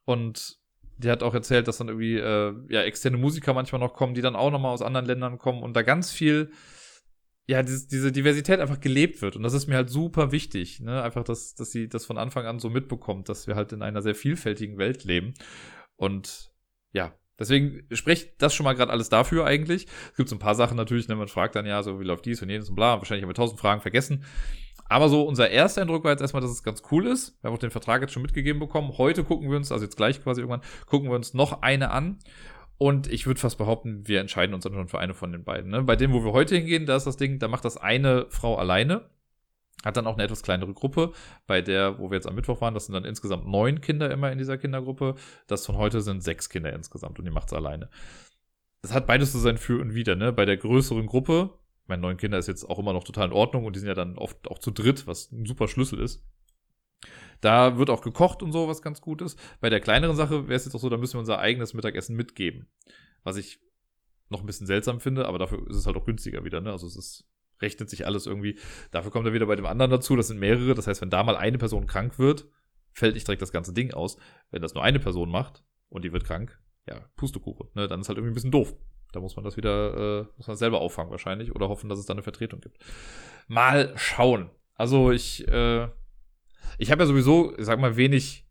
Und 0.06 0.60
die 0.98 1.10
hat 1.10 1.24
auch 1.24 1.34
erzählt, 1.34 1.68
dass 1.68 1.78
dann 1.78 1.88
irgendwie, 1.88 2.18
äh, 2.18 2.54
ja, 2.70 2.82
externe 2.82 3.18
Musiker 3.18 3.54
manchmal 3.54 3.80
noch 3.80 3.94
kommen, 3.94 4.14
die 4.14 4.22
dann 4.22 4.36
auch 4.36 4.52
nochmal 4.52 4.74
aus 4.74 4.82
anderen 4.82 5.06
Ländern 5.06 5.38
kommen 5.38 5.62
und 5.62 5.76
da 5.76 5.82
ganz 5.84 6.12
viel, 6.12 6.52
ja, 7.48 7.64
diese, 7.64 7.88
diese 7.88 8.12
Diversität 8.12 8.60
einfach 8.60 8.80
gelebt 8.80 9.22
wird. 9.22 9.36
Und 9.36 9.44
das 9.44 9.54
ist 9.54 9.68
mir 9.68 9.76
halt 9.76 9.90
super 9.90 10.32
wichtig, 10.32 10.80
ne? 10.82 11.02
Einfach, 11.02 11.24
dass, 11.24 11.56
dass 11.56 11.72
sie 11.72 11.88
das 11.88 12.06
von 12.06 12.18
Anfang 12.18 12.46
an 12.46 12.60
so 12.60 12.70
mitbekommt, 12.70 13.30
dass 13.30 13.48
wir 13.48 13.56
halt 13.56 13.72
in 13.74 13.82
einer 13.82 14.02
sehr 14.02 14.16
vielfältigen 14.16 14.78
Welt 14.78 15.04
leben. 15.06 15.34
Und 15.96 16.52
ja, 16.94 17.14
Deswegen 17.40 17.84
spricht 17.92 18.42
das 18.42 18.56
schon 18.56 18.64
mal 18.64 18.74
gerade 18.74 18.92
alles 18.92 19.10
dafür 19.10 19.46
eigentlich. 19.46 19.86
Es 20.12 20.18
gibt 20.18 20.30
so 20.30 20.36
ein 20.36 20.40
paar 20.40 20.56
Sachen 20.56 20.76
natürlich, 20.76 21.08
ne, 21.08 21.16
man 21.16 21.28
fragt 21.28 21.56
dann 21.56 21.66
ja 21.66 21.84
so, 21.84 22.00
wie 22.00 22.04
läuft 22.04 22.26
dies 22.26 22.42
und 22.42 22.50
jenes 22.50 22.70
und 22.70 22.76
bla. 22.76 22.98
Wahrscheinlich 22.98 23.24
haben 23.24 23.30
wir 23.30 23.36
tausend 23.36 23.60
Fragen 23.60 23.82
vergessen. 23.82 24.26
Aber 24.90 25.10
so 25.10 25.24
unser 25.24 25.50
erster 25.50 25.82
Eindruck 25.82 26.04
war 26.04 26.12
jetzt 26.12 26.22
erstmal, 26.22 26.42
dass 26.42 26.52
es 26.52 26.64
ganz 26.64 26.84
cool 26.92 27.08
ist. 27.08 27.42
Wir 27.42 27.50
haben 27.50 27.56
auch 27.56 27.60
den 27.60 27.72
Vertrag 27.72 28.02
jetzt 28.02 28.14
schon 28.14 28.22
mitgegeben 28.22 28.60
bekommen. 28.60 28.98
Heute 28.98 29.24
gucken 29.24 29.50
wir 29.50 29.58
uns, 29.58 29.72
also 29.72 29.84
jetzt 29.86 29.98
gleich 29.98 30.24
quasi 30.24 30.42
irgendwann, 30.42 30.62
gucken 30.86 31.10
wir 31.10 31.16
uns 31.16 31.34
noch 31.34 31.62
eine 31.62 31.92
an. 31.92 32.20
Und 32.78 33.12
ich 33.12 33.26
würde 33.26 33.40
fast 33.40 33.58
behaupten, 33.58 34.08
wir 34.08 34.22
entscheiden 34.22 34.54
uns 34.54 34.64
dann 34.64 34.74
schon 34.74 34.88
für 34.88 35.00
eine 35.00 35.16
von 35.16 35.32
den 35.32 35.44
beiden. 35.44 35.72
Ne? 35.72 35.82
Bei 35.84 35.96
dem, 35.96 36.14
wo 36.14 36.24
wir 36.24 36.32
heute 36.32 36.56
hingehen, 36.56 36.86
da 36.86 36.96
ist 36.96 37.08
das 37.08 37.18
Ding, 37.18 37.40
da 37.40 37.48
macht 37.48 37.66
das 37.66 37.78
eine 37.78 38.28
Frau 38.30 38.56
alleine. 38.56 39.10
Hat 39.84 39.98
dann 39.98 40.08
auch 40.08 40.16
eine 40.16 40.24
etwas 40.24 40.42
kleinere 40.42 40.74
Gruppe, 40.74 41.14
bei 41.46 41.62
der, 41.62 42.00
wo 42.00 42.10
wir 42.10 42.16
jetzt 42.16 42.28
am 42.28 42.34
Mittwoch 42.34 42.62
waren, 42.62 42.74
das 42.74 42.88
sind 42.88 42.94
dann 42.94 43.06
insgesamt 43.06 43.48
neun 43.48 43.80
Kinder 43.80 44.10
immer 44.10 44.32
in 44.32 44.40
dieser 44.40 44.58
Kindergruppe. 44.58 45.16
Das 45.46 45.66
von 45.66 45.78
heute 45.78 46.02
sind 46.02 46.24
sechs 46.24 46.50
Kinder 46.50 46.74
insgesamt 46.74 47.20
und 47.20 47.26
die 47.26 47.32
macht 47.32 47.48
es 47.48 47.54
alleine. 47.54 47.90
Das 48.82 48.94
hat 48.94 49.06
beides 49.06 49.34
so 49.34 49.40
sein 49.40 49.58
Für 49.58 49.80
und 49.80 49.94
Wider, 49.94 50.16
ne? 50.16 50.34
Bei 50.34 50.46
der 50.46 50.58
größeren 50.58 51.06
Gruppe, 51.06 51.52
meine 51.88 52.02
neun 52.02 52.18
Kinder 52.18 52.38
ist 52.38 52.48
jetzt 52.48 52.64
auch 52.64 52.80
immer 52.80 52.94
noch 52.94 53.04
total 53.04 53.28
in 53.28 53.34
Ordnung 53.34 53.66
und 53.66 53.76
die 53.76 53.80
sind 53.80 53.88
ja 53.88 53.96
dann 53.96 54.18
oft 54.18 54.48
auch 54.48 54.60
zu 54.60 54.72
dritt, 54.72 55.08
was 55.08 55.32
ein 55.32 55.46
super 55.46 55.68
Schlüssel 55.68 56.00
ist. 56.00 56.24
Da 57.42 57.78
wird 57.78 57.90
auch 57.90 58.02
gekocht 58.02 58.42
und 58.42 58.52
so, 58.52 58.68
was 58.68 58.82
ganz 58.82 59.02
gut 59.02 59.22
ist. 59.22 59.40
Bei 59.60 59.70
der 59.70 59.80
kleineren 59.80 60.16
Sache 60.16 60.48
wäre 60.48 60.56
es 60.56 60.66
jetzt 60.66 60.74
auch 60.74 60.80
so, 60.80 60.90
da 60.90 60.98
müssen 60.98 61.14
wir 61.14 61.20
unser 61.20 61.40
eigenes 61.40 61.74
Mittagessen 61.74 62.16
mitgeben. 62.16 62.68
Was 63.24 63.38
ich 63.38 63.60
noch 64.30 64.42
ein 64.42 64.46
bisschen 64.46 64.68
seltsam 64.68 65.00
finde, 65.00 65.28
aber 65.28 65.38
dafür 65.38 65.68
ist 65.70 65.78
es 65.78 65.86
halt 65.86 65.96
auch 65.96 66.06
günstiger 66.06 66.44
wieder, 66.44 66.62
ne? 66.62 66.72
Also 66.72 66.88
es 66.88 66.96
ist 66.96 67.28
rechnet 67.62 67.90
sich 67.90 68.06
alles 68.06 68.26
irgendwie. 68.26 68.60
Dafür 68.92 69.12
kommt 69.12 69.26
er 69.26 69.34
wieder 69.34 69.46
bei 69.46 69.56
dem 69.56 69.66
anderen 69.66 69.92
dazu. 69.92 70.16
Das 70.16 70.28
sind 70.28 70.40
mehrere. 70.40 70.76
Das 70.76 70.88
heißt, 70.88 71.02
wenn 71.02 71.10
da 71.10 71.24
mal 71.24 71.36
eine 71.36 71.58
Person 71.58 71.88
krank 71.88 72.20
wird, 72.20 72.48
fällt 72.94 73.16
nicht 73.16 73.28
direkt 73.28 73.42
das 73.42 73.52
ganze 73.52 73.74
Ding 73.74 73.94
aus. 73.94 74.18
Wenn 74.52 74.62
das 74.62 74.74
nur 74.74 74.84
eine 74.84 75.00
Person 75.00 75.30
macht 75.30 75.64
und 75.90 76.04
die 76.06 76.14
wird 76.14 76.26
krank, 76.26 76.60
ja, 76.88 77.02
Pustekuchen, 77.16 77.70
ne, 77.76 77.88
dann 77.88 78.02
ist 78.02 78.10
halt 78.10 78.18
irgendwie 78.18 78.32
ein 78.32 78.36
bisschen 78.36 78.52
doof. 78.52 78.76
Da 79.14 79.22
muss 79.22 79.36
man 79.36 79.46
das 79.46 79.56
wieder, 79.58 80.22
äh, 80.22 80.26
muss 80.38 80.48
man 80.48 80.58
selber 80.58 80.82
auffangen 80.82 81.12
wahrscheinlich 81.12 81.56
oder 81.56 81.70
hoffen, 81.70 81.90
dass 81.90 82.00
es 82.00 82.06
da 82.06 82.14
eine 82.14 82.24
Vertretung 82.24 82.60
gibt. 82.60 82.78
Mal 83.48 83.94
schauen. 83.96 84.50
Also 84.76 85.12
ich, 85.12 85.48
äh, 85.48 85.88
ich 86.78 86.92
habe 86.92 87.04
ja 87.04 87.08
sowieso, 87.08 87.58
ich 87.58 87.66
sag 87.66 87.80
mal, 87.80 87.96
wenig 87.96 88.46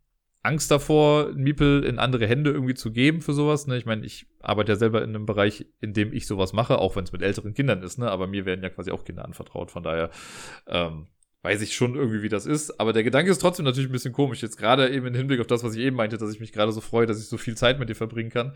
Angst 0.47 0.71
davor, 0.71 1.33
Miepel 1.33 1.83
in 1.83 1.99
andere 1.99 2.25
Hände 2.25 2.51
irgendwie 2.51 2.73
zu 2.73 2.91
geben 2.91 3.21
für 3.21 3.33
sowas. 3.33 3.67
Ne? 3.67 3.77
Ich 3.77 3.85
meine, 3.85 4.05
ich 4.05 4.27
arbeite 4.39 4.71
ja 4.71 4.75
selber 4.77 5.03
in 5.03 5.09
einem 5.09 5.25
Bereich, 5.25 5.65
in 5.81 5.93
dem 5.93 6.13
ich 6.13 6.25
sowas 6.25 6.53
mache, 6.53 6.79
auch 6.79 6.95
wenn 6.95 7.03
es 7.03 7.11
mit 7.11 7.21
älteren 7.21 7.53
Kindern 7.53 7.83
ist, 7.83 7.97
ne? 7.97 8.09
Aber 8.09 8.27
mir 8.27 8.45
werden 8.45 8.63
ja 8.63 8.69
quasi 8.69 8.91
auch 8.91 9.03
Kinder 9.03 9.25
anvertraut. 9.25 9.71
Von 9.71 9.83
daher 9.83 10.09
ähm, 10.67 11.07
weiß 11.47 11.61
ich 11.61 11.75
schon 11.75 11.95
irgendwie, 11.95 12.21
wie 12.21 12.29
das 12.29 12.45
ist. 12.45 12.79
Aber 12.79 12.93
der 12.93 13.03
Gedanke 13.03 13.31
ist 13.31 13.39
trotzdem 13.39 13.65
natürlich 13.65 13.89
ein 13.89 13.93
bisschen 13.93 14.13
komisch. 14.13 14.41
Jetzt 14.41 14.57
gerade 14.57 14.89
eben 14.89 15.07
im 15.07 15.13
Hinblick 15.13 15.39
auf 15.39 15.47
das, 15.47 15.63
was 15.63 15.75
ich 15.75 15.81
eben 15.81 15.95
meinte, 15.95 16.17
dass 16.17 16.31
ich 16.31 16.39
mich 16.39 16.51
gerade 16.51 16.71
so 16.71 16.81
freue, 16.81 17.05
dass 17.05 17.19
ich 17.19 17.27
so 17.27 17.37
viel 17.37 17.55
Zeit 17.55 17.79
mit 17.79 17.89
dir 17.89 17.95
verbringen 17.95 18.29
kann. 18.29 18.53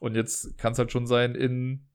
Und 0.00 0.14
jetzt 0.14 0.56
kann 0.58 0.72
es 0.72 0.78
halt 0.78 0.92
schon 0.92 1.06
sein, 1.06 1.34
in 1.34 1.86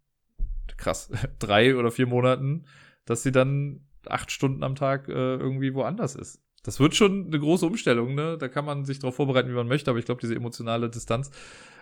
krass, 0.77 1.09
drei 1.39 1.75
oder 1.75 1.91
vier 1.91 2.07
Monaten, 2.07 2.65
dass 3.05 3.23
sie 3.23 3.31
dann 3.31 3.87
acht 4.05 4.31
Stunden 4.31 4.63
am 4.63 4.75
Tag 4.75 5.07
äh, 5.07 5.11
irgendwie 5.11 5.73
woanders 5.73 6.15
ist 6.15 6.41
das 6.67 6.81
wird 6.81 6.95
schon 6.95 7.27
eine 7.27 7.39
große 7.39 7.65
Umstellung, 7.65 8.13
ne? 8.13 8.37
Da 8.37 8.49
kann 8.49 8.65
man 8.65 8.83
sich 8.83 8.99
darauf 8.99 9.15
vorbereiten, 9.15 9.47
wie 9.49 9.53
man 9.53 9.69
möchte, 9.69 9.89
aber 9.89 9.99
ich 9.99 10.05
glaube, 10.05 10.19
diese 10.19 10.35
emotionale 10.35 10.89
Distanz, 10.89 11.31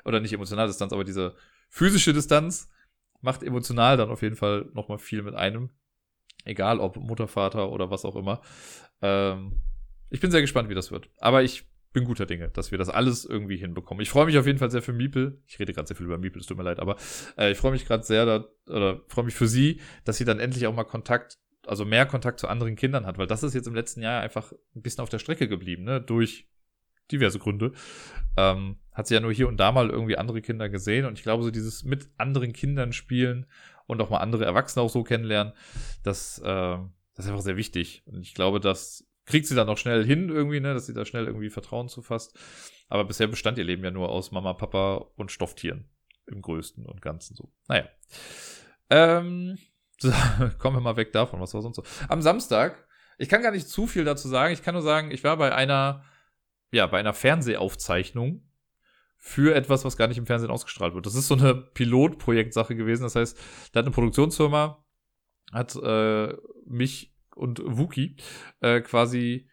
oder 0.06 0.20
nicht 0.20 0.32
emotionale 0.32 0.68
Distanz, 0.68 0.94
aber 0.94 1.04
diese 1.04 1.36
physische 1.70 2.14
Distanz 2.14 2.70
macht 3.20 3.42
emotional 3.42 3.98
dann 3.98 4.12
auf 4.12 4.22
jeden 4.22 4.36
Fall 4.36 4.70
nochmal 4.74 5.00
viel 5.00 5.24
mit 5.24 5.34
einem. 5.34 5.72
Egal 6.46 6.80
ob 6.80 6.96
Mutter, 6.98 7.28
Vater 7.28 7.72
oder 7.72 7.92
was 7.92 8.06
auch 8.06 8.16
immer. 8.16 8.42
Ähm, 9.02 9.60
ich 10.10 10.20
bin 10.20 10.32
sehr 10.32 10.42
gespannt, 10.42 10.70
wie 10.70 10.76
das 10.76 10.92
wird. 10.92 11.10
Aber 11.20 11.44
ich 11.44 11.66
bin 11.92 12.06
guter 12.06 12.26
Dinge, 12.26 12.50
dass 12.50 12.72
wir 12.72 12.78
das 12.78 12.90
alles 12.90 13.26
irgendwie 13.26 13.58
hinbekommen. 13.58 14.02
Ich 14.02 14.10
freue 14.10 14.26
mich 14.26 14.38
auf 14.38 14.46
jeden 14.46 14.60
Fall 14.60 14.72
sehr 14.72 14.82
für 14.82 14.94
Miepel. 14.94 15.42
Ich 15.48 15.60
rede 15.60 15.74
gerade 15.74 15.88
sehr 15.88 15.96
viel 15.96 16.06
über 16.06 16.18
Miepel, 16.18 16.42
es 16.42 16.48
tut 16.48 16.58
mir 16.58 16.64
leid, 16.64 16.80
aber 16.80 16.98
äh, 17.38 17.52
ich 17.52 17.58
freue 17.58 17.72
mich 17.72 17.86
gerade 17.86 18.04
sehr, 18.04 18.26
da, 18.26 18.46
oder 18.68 19.02
freue 19.08 19.26
mich 19.26 19.36
für 19.36 19.48
sie, 19.48 19.80
dass 20.04 20.18
sie 20.18 20.26
dann 20.26 20.40
endlich 20.40 20.68
auch 20.68 20.76
mal 20.76 20.84
Kontakt 20.84 21.38
also 21.68 21.86
mehr 21.86 22.06
Kontakt 22.06 22.40
zu 22.40 22.48
anderen 22.48 22.76
Kindern 22.76 23.06
hat, 23.06 23.18
weil 23.18 23.28
das 23.28 23.44
ist 23.44 23.54
jetzt 23.54 23.68
im 23.68 23.76
letzten 23.76 24.02
Jahr 24.02 24.22
einfach 24.22 24.52
ein 24.76 24.82
bisschen 24.82 25.02
auf 25.02 25.10
der 25.10 25.20
Strecke 25.20 25.48
geblieben, 25.48 25.84
ne? 25.84 26.02
Durch 26.02 26.48
diverse 27.12 27.40
Gründe. 27.40 27.72
Ähm, 28.38 28.78
hat 28.92 29.08
sie 29.08 29.14
ja 29.14 29.20
nur 29.20 29.32
hier 29.32 29.48
und 29.48 29.58
da 29.58 29.72
mal 29.72 29.90
irgendwie 29.90 30.18
andere 30.18 30.42
Kinder 30.42 30.70
gesehen 30.70 31.06
und 31.06 31.18
ich 31.18 31.24
glaube, 31.24 31.44
so 31.44 31.52
dieses 31.52 31.84
mit 31.84 32.10
anderen 32.18 32.54
Kindern 32.54 32.94
spielen 32.94 33.46
und 33.88 34.02
auch 34.02 34.10
mal 34.10 34.18
andere 34.18 34.46
Erwachsene 34.46 34.84
auch 34.84 34.90
so 34.90 35.04
kennenlernen, 35.04 35.54
das, 36.04 36.40
äh, 36.40 36.78
das 37.16 37.26
ist 37.26 37.28
einfach 37.28 37.44
sehr 37.44 37.58
wichtig. 37.58 38.04
Und 38.06 38.22
ich 38.22 38.34
glaube, 38.34 38.60
das 38.60 39.08
kriegt 39.26 39.48
sie 39.48 39.56
dann 39.56 39.70
auch 39.70 39.78
schnell 39.78 40.06
hin 40.06 40.30
irgendwie, 40.30 40.60
ne, 40.60 40.74
dass 40.74 40.86
sie 40.86 40.94
da 40.94 41.06
schnell 41.06 41.26
irgendwie 41.26 41.50
Vertrauen 41.50 41.90
zufasst. 41.90 42.38
Aber 42.88 43.06
bisher 43.06 43.28
bestand 43.28 43.58
ihr 43.58 43.64
Leben 43.64 43.84
ja 43.84 43.92
nur 43.92 44.10
aus 44.10 44.32
Mama, 44.32 44.54
Papa 44.54 45.06
und 45.16 45.32
Stofftieren. 45.32 45.90
Im 46.28 46.42
größten 46.42 46.86
und 46.86 47.02
ganzen 47.02 47.36
so. 47.36 47.52
Naja. 47.68 47.88
Ähm, 48.90 49.58
so, 50.00 50.12
kommen 50.60 50.78
wir 50.78 50.82
mal 50.82 50.98
weg 50.98 51.12
davon, 51.12 51.40
was 51.40 51.54
war 51.54 51.62
sonst 51.62 51.78
so. 51.78 51.84
Am 52.10 52.22
Samstag, 52.22 52.88
ich 53.18 53.30
kann 53.30 53.42
gar 53.42 53.52
nicht 53.52 53.68
zu 53.68 53.88
viel 53.88 54.04
dazu 54.04 54.28
sagen, 54.28 54.54
ich 54.54 54.64
kann 54.64 54.74
nur 54.74 54.84
sagen, 54.84 55.12
ich 55.12 55.24
war 55.24 55.38
bei 55.38 55.54
einer, 55.54 56.04
ja, 56.72 56.86
bei 56.88 57.00
einer 57.00 57.14
Fernsehaufzeichnung 57.14 58.45
für 59.28 59.56
etwas, 59.56 59.84
was 59.84 59.98
gar 59.98 60.08
nicht 60.08 60.20
im 60.20 60.28
Fernsehen 60.28 60.52
ausgestrahlt 60.52 60.94
wird. 60.94 61.08
Das 61.08 61.16
ist 61.16 61.28
so 61.28 61.34
eine 61.34 61.56
Pilotprojektsache 61.56 62.76
gewesen. 62.76 63.02
Das 63.02 63.16
heißt, 63.16 63.36
da 63.72 63.80
hat 63.80 63.86
eine 63.86 63.94
Produktionsfirma, 63.94 64.86
hat 65.52 65.76
äh, 65.78 66.32
mich 66.68 67.16
und 67.36 67.60
Wookie 67.66 68.18
äh, 68.62 68.82
quasi 68.82 69.50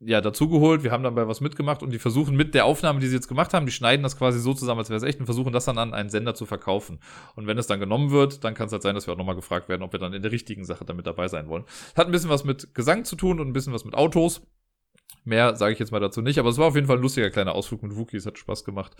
ja, 0.00 0.20
dazugeholt. 0.20 0.82
Wir 0.82 0.90
haben 0.90 1.04
dabei 1.04 1.28
was 1.28 1.40
mitgemacht 1.40 1.84
und 1.84 1.92
die 1.92 2.00
versuchen 2.00 2.34
mit 2.34 2.52
der 2.52 2.64
Aufnahme, 2.64 2.98
die 2.98 3.06
sie 3.06 3.14
jetzt 3.14 3.28
gemacht 3.28 3.54
haben, 3.54 3.64
die 3.64 3.70
schneiden 3.72 4.02
das 4.02 4.18
quasi 4.18 4.40
so 4.40 4.54
zusammen, 4.54 4.80
als 4.80 4.90
wäre 4.90 4.96
es 4.96 5.04
echt 5.04 5.20
und 5.20 5.26
versuchen 5.26 5.52
das 5.52 5.66
dann 5.66 5.78
an 5.78 5.94
einen 5.94 6.10
Sender 6.10 6.34
zu 6.34 6.44
verkaufen. 6.44 6.98
Und 7.36 7.46
wenn 7.46 7.58
es 7.58 7.68
dann 7.68 7.78
genommen 7.78 8.10
wird, 8.10 8.42
dann 8.42 8.54
kann 8.54 8.66
es 8.66 8.72
halt 8.72 8.82
sein, 8.82 8.96
dass 8.96 9.06
wir 9.06 9.14
auch 9.14 9.18
nochmal 9.18 9.36
gefragt 9.36 9.68
werden, 9.68 9.82
ob 9.82 9.92
wir 9.92 10.00
dann 10.00 10.14
in 10.14 10.22
der 10.22 10.32
richtigen 10.32 10.64
Sache 10.64 10.84
damit 10.84 11.06
dabei 11.06 11.28
sein 11.28 11.46
wollen. 11.46 11.62
Hat 11.94 12.06
ein 12.06 12.12
bisschen 12.12 12.30
was 12.30 12.42
mit 12.42 12.74
Gesang 12.74 13.04
zu 13.04 13.14
tun 13.14 13.38
und 13.38 13.46
ein 13.46 13.52
bisschen 13.52 13.72
was 13.72 13.84
mit 13.84 13.94
Autos. 13.94 14.42
Mehr 15.24 15.56
sage 15.56 15.72
ich 15.72 15.78
jetzt 15.78 15.92
mal 15.92 16.00
dazu 16.00 16.22
nicht, 16.22 16.38
aber 16.38 16.48
es 16.48 16.58
war 16.58 16.66
auf 16.66 16.74
jeden 16.74 16.86
Fall 16.86 16.96
ein 16.96 17.02
lustiger 17.02 17.30
kleiner 17.30 17.54
Ausflug 17.54 17.82
mit 17.82 17.96
Wookies, 17.96 18.26
hat 18.26 18.38
Spaß 18.38 18.64
gemacht. 18.64 18.96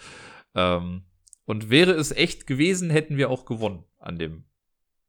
Ähm, 0.54 1.04
und 1.44 1.70
wäre 1.70 1.92
es 1.92 2.12
echt 2.12 2.46
gewesen, 2.46 2.90
hätten 2.90 3.16
wir 3.16 3.30
auch 3.30 3.44
gewonnen 3.44 3.84
an 3.98 4.18
dem 4.18 4.44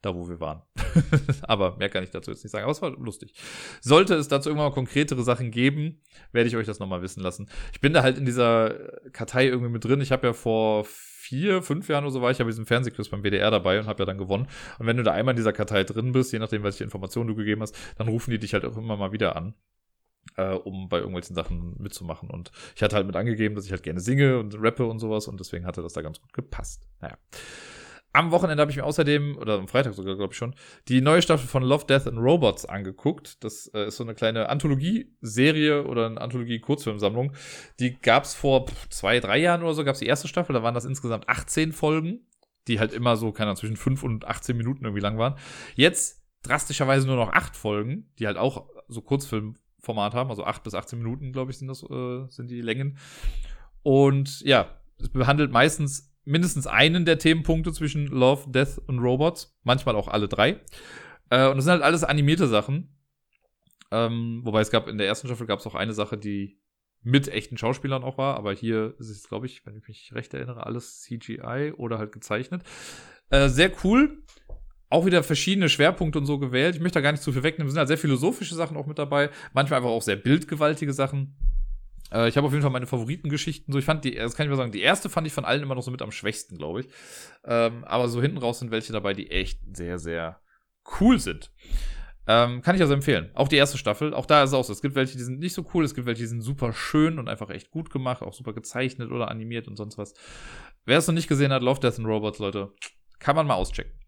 da 0.01 0.15
wo 0.15 0.27
wir 0.27 0.39
waren. 0.39 0.61
aber 1.43 1.77
mehr 1.77 1.89
kann 1.89 2.03
ich 2.03 2.09
dazu 2.09 2.31
jetzt 2.31 2.43
nicht 2.43 2.51
sagen. 2.51 2.63
Aber 2.63 2.71
es 2.71 2.81
war 2.81 2.91
lustig. 2.91 3.33
Sollte 3.81 4.15
es 4.15 4.27
dazu 4.27 4.49
irgendwann 4.49 4.69
mal 4.69 4.73
konkretere 4.73 5.23
Sachen 5.23 5.51
geben, 5.51 6.01
werde 6.31 6.47
ich 6.47 6.55
euch 6.55 6.65
das 6.65 6.79
nochmal 6.79 7.01
wissen 7.01 7.21
lassen. 7.21 7.49
Ich 7.71 7.81
bin 7.81 7.93
da 7.93 8.01
halt 8.03 8.17
in 8.17 8.25
dieser 8.25 8.73
Kartei 9.13 9.47
irgendwie 9.47 9.71
mit 9.71 9.83
drin. 9.83 10.01
Ich 10.01 10.11
habe 10.11 10.27
ja 10.27 10.33
vor 10.33 10.85
vier, 10.85 11.61
fünf 11.61 11.87
Jahren 11.87 12.03
oder 12.03 12.11
so 12.11 12.21
war 12.21 12.31
ich 12.31 12.39
ja 12.39 12.45
bei 12.45 12.49
diesem 12.49 12.65
Fernsehkurs 12.65 13.09
beim 13.09 13.23
WDR 13.23 13.51
dabei 13.51 13.79
und 13.79 13.85
habe 13.85 14.01
ja 14.01 14.05
dann 14.05 14.17
gewonnen. 14.17 14.47
Und 14.79 14.87
wenn 14.87 14.97
du 14.97 15.03
da 15.03 15.11
einmal 15.11 15.33
in 15.33 15.37
dieser 15.37 15.53
Kartei 15.53 15.83
drin 15.83 16.11
bist, 16.11 16.33
je 16.33 16.39
nachdem, 16.39 16.63
welche 16.63 16.83
Informationen 16.83 17.27
du 17.27 17.35
gegeben 17.35 17.61
hast, 17.61 17.75
dann 17.97 18.07
rufen 18.07 18.31
die 18.31 18.39
dich 18.39 18.53
halt 18.53 18.65
auch 18.65 18.77
immer 18.77 18.97
mal 18.97 19.11
wieder 19.11 19.35
an. 19.35 19.53
Äh, 20.37 20.53
um 20.53 20.87
bei 20.87 20.97
irgendwelchen 20.97 21.35
Sachen 21.35 21.75
mitzumachen. 21.77 22.29
Und 22.29 22.51
ich 22.75 22.81
hatte 22.81 22.95
halt 22.95 23.05
mit 23.05 23.15
angegeben, 23.15 23.55
dass 23.55 23.65
ich 23.65 23.71
halt 23.71 23.83
gerne 23.83 23.99
singe 23.99 24.39
und 24.39 24.55
rappe 24.57 24.85
und 24.85 24.99
sowas 24.99 25.27
und 25.27 25.39
deswegen 25.39 25.65
hatte 25.65 25.81
das 25.81 25.93
da 25.93 26.01
ganz 26.01 26.21
gut 26.21 26.31
gepasst. 26.31 26.87
Naja. 27.01 27.17
Am 28.13 28.31
Wochenende 28.31 28.61
habe 28.61 28.71
ich 28.71 28.77
mir 28.77 28.83
außerdem, 28.83 29.37
oder 29.37 29.57
am 29.57 29.69
Freitag 29.69 29.93
sogar, 29.93 30.17
glaube 30.17 30.33
ich 30.33 30.37
schon, 30.37 30.53
die 30.89 30.99
neue 30.99 31.21
Staffel 31.21 31.47
von 31.47 31.63
Love, 31.63 31.85
Death 31.85 32.07
and 32.07 32.17
Robots 32.17 32.65
angeguckt. 32.65 33.43
Das 33.43 33.67
äh, 33.73 33.87
ist 33.87 33.97
so 33.97 34.03
eine 34.03 34.15
kleine 34.15 34.49
Anthologie-Serie 34.49 35.85
oder 35.85 36.07
eine 36.07 36.19
Anthologie-Kurzfilmsammlung. 36.19 37.33
Die 37.79 37.97
gab 37.99 38.23
es 38.23 38.33
vor 38.33 38.65
zwei, 38.89 39.21
drei 39.21 39.37
Jahren 39.37 39.63
oder 39.63 39.73
so, 39.73 39.85
gab 39.85 39.93
es 39.93 39.99
die 39.99 40.07
erste 40.07 40.27
Staffel. 40.27 40.53
Da 40.53 40.61
waren 40.61 40.75
das 40.75 40.83
insgesamt 40.83 41.29
18 41.29 41.71
Folgen, 41.71 42.27
die 42.67 42.79
halt 42.79 42.91
immer 42.91 43.15
so, 43.15 43.31
keine 43.31 43.47
Ahnung, 43.49 43.57
zwischen 43.57 43.77
5 43.77 44.03
und 44.03 44.25
18 44.25 44.57
Minuten 44.57 44.83
irgendwie 44.83 45.01
lang 45.01 45.17
waren. 45.17 45.35
Jetzt 45.75 46.21
drastischerweise 46.43 47.07
nur 47.07 47.15
noch 47.15 47.31
8 47.31 47.55
Folgen, 47.55 48.11
die 48.19 48.27
halt 48.27 48.37
auch 48.37 48.67
so 48.89 49.01
Kurzfilmformat 49.81 50.13
haben. 50.13 50.29
Also 50.29 50.45
8 50.45 50.63
bis 50.63 50.73
18 50.73 50.99
Minuten, 50.99 51.31
glaube 51.33 51.51
ich, 51.51 51.57
sind 51.57 51.67
das, 51.67 51.83
äh, 51.83 52.25
sind 52.29 52.49
die 52.49 52.61
Längen. 52.61 52.97
Und 53.83 54.41
ja, 54.41 54.77
es 54.99 55.09
behandelt 55.09 55.51
meistens 55.51 56.13
mindestens 56.23 56.67
einen 56.67 57.05
der 57.05 57.17
Themenpunkte 57.17 57.73
zwischen 57.73 58.07
Love, 58.07 58.49
Death 58.49 58.79
und 58.87 58.99
Robots. 58.99 59.57
Manchmal 59.63 59.95
auch 59.95 60.07
alle 60.07 60.27
drei. 60.27 60.59
Äh, 61.29 61.47
und 61.47 61.57
das 61.57 61.65
sind 61.65 61.71
halt 61.71 61.83
alles 61.83 62.03
animierte 62.03 62.47
Sachen. 62.47 62.95
Ähm, 63.91 64.41
wobei 64.43 64.61
es 64.61 64.71
gab 64.71 64.87
in 64.87 64.97
der 64.97 65.07
ersten 65.07 65.27
Staffel 65.27 65.47
gab 65.47 65.59
es 65.59 65.67
auch 65.67 65.75
eine 65.75 65.93
Sache, 65.93 66.17
die 66.17 66.59
mit 67.03 67.27
echten 67.27 67.57
Schauspielern 67.57 68.03
auch 68.03 68.19
war, 68.19 68.37
aber 68.37 68.53
hier 68.53 68.93
ist 68.99 69.09
es, 69.09 69.27
glaube 69.27 69.47
ich, 69.47 69.65
wenn 69.65 69.75
ich 69.75 69.87
mich 69.87 70.13
recht 70.13 70.33
erinnere, 70.35 70.67
alles 70.67 71.01
CGI 71.01 71.73
oder 71.75 71.97
halt 71.97 72.11
gezeichnet. 72.11 72.63
Äh, 73.31 73.49
sehr 73.49 73.71
cool. 73.83 74.23
Auch 74.91 75.05
wieder 75.05 75.23
verschiedene 75.23 75.69
Schwerpunkte 75.69 76.19
und 76.19 76.25
so 76.25 76.37
gewählt. 76.37 76.75
Ich 76.75 76.81
möchte 76.81 76.99
da 76.99 77.01
gar 77.01 77.13
nicht 77.13 77.23
zu 77.23 77.31
viel 77.31 77.43
wegnehmen. 77.43 77.67
Es 77.67 77.73
sind 77.73 77.79
halt 77.79 77.87
sehr 77.87 77.97
philosophische 77.97 78.55
Sachen 78.55 78.77
auch 78.77 78.85
mit 78.85 78.99
dabei. 78.99 79.29
Manchmal 79.53 79.77
einfach 79.77 79.89
auch 79.89 80.01
sehr 80.01 80.17
bildgewaltige 80.17 80.93
Sachen. 80.93 81.35
Äh, 82.11 82.27
ich 82.27 82.35
habe 82.35 82.45
auf 82.45 82.53
jeden 82.53 82.61
Fall 82.61 82.71
meine 82.71 82.87
Favoritengeschichten. 82.87 83.71
So, 83.71 83.79
ich 83.79 83.85
fand 83.85 84.03
die, 84.03 84.15
das 84.15 84.35
kann 84.35 84.45
ich 84.45 84.49
mal 84.49 84.57
sagen, 84.57 84.73
die 84.73 84.81
erste 84.81 85.09
fand 85.09 85.25
ich 85.25 85.33
von 85.33 85.45
allen 85.45 85.63
immer 85.63 85.75
noch 85.75 85.81
so 85.81 85.91
mit 85.91 86.01
am 86.01 86.11
schwächsten, 86.11 86.57
glaube 86.57 86.81
ich. 86.81 86.89
Ähm, 87.45 87.85
aber 87.85 88.09
so 88.09 88.21
hinten 88.21 88.37
raus 88.37 88.59
sind 88.59 88.71
welche 88.71 88.91
dabei, 88.91 89.13
die 89.13 89.31
echt 89.31 89.61
sehr, 89.73 89.97
sehr 89.97 90.41
cool 90.99 91.19
sind. 91.19 91.51
Ähm, 92.27 92.61
kann 92.61 92.75
ich 92.75 92.81
also 92.81 92.93
empfehlen. 92.93 93.31
Auch 93.33 93.47
die 93.47 93.55
erste 93.55 93.77
Staffel. 93.77 94.13
Auch 94.13 94.25
da 94.25 94.43
ist 94.43 94.49
es 94.49 94.53
auch 94.53 94.65
so. 94.65 94.73
Es 94.73 94.81
gibt 94.81 94.95
welche, 94.95 95.17
die 95.17 95.23
sind 95.23 95.39
nicht 95.39 95.53
so 95.53 95.65
cool. 95.73 95.85
Es 95.85 95.95
gibt 95.95 96.05
welche, 96.05 96.23
die 96.23 96.27
sind 96.27 96.41
super 96.41 96.73
schön 96.73 97.17
und 97.17 97.29
einfach 97.29 97.49
echt 97.49 97.71
gut 97.71 97.89
gemacht. 97.89 98.21
Auch 98.21 98.33
super 98.33 98.51
gezeichnet 98.53 99.09
oder 99.09 99.31
animiert 99.31 99.69
und 99.69 99.77
sonst 99.77 99.97
was. 99.97 100.13
Wer 100.83 100.97
es 100.97 101.07
noch 101.07 101.13
nicht 101.13 101.29
gesehen 101.29 101.53
hat, 101.53 101.63
Love, 101.63 101.79
Death 101.79 101.97
and 101.97 102.07
Robots, 102.07 102.39
Leute, 102.39 102.73
kann 103.19 103.37
man 103.37 103.47
mal 103.47 103.55
auschecken. 103.55 104.00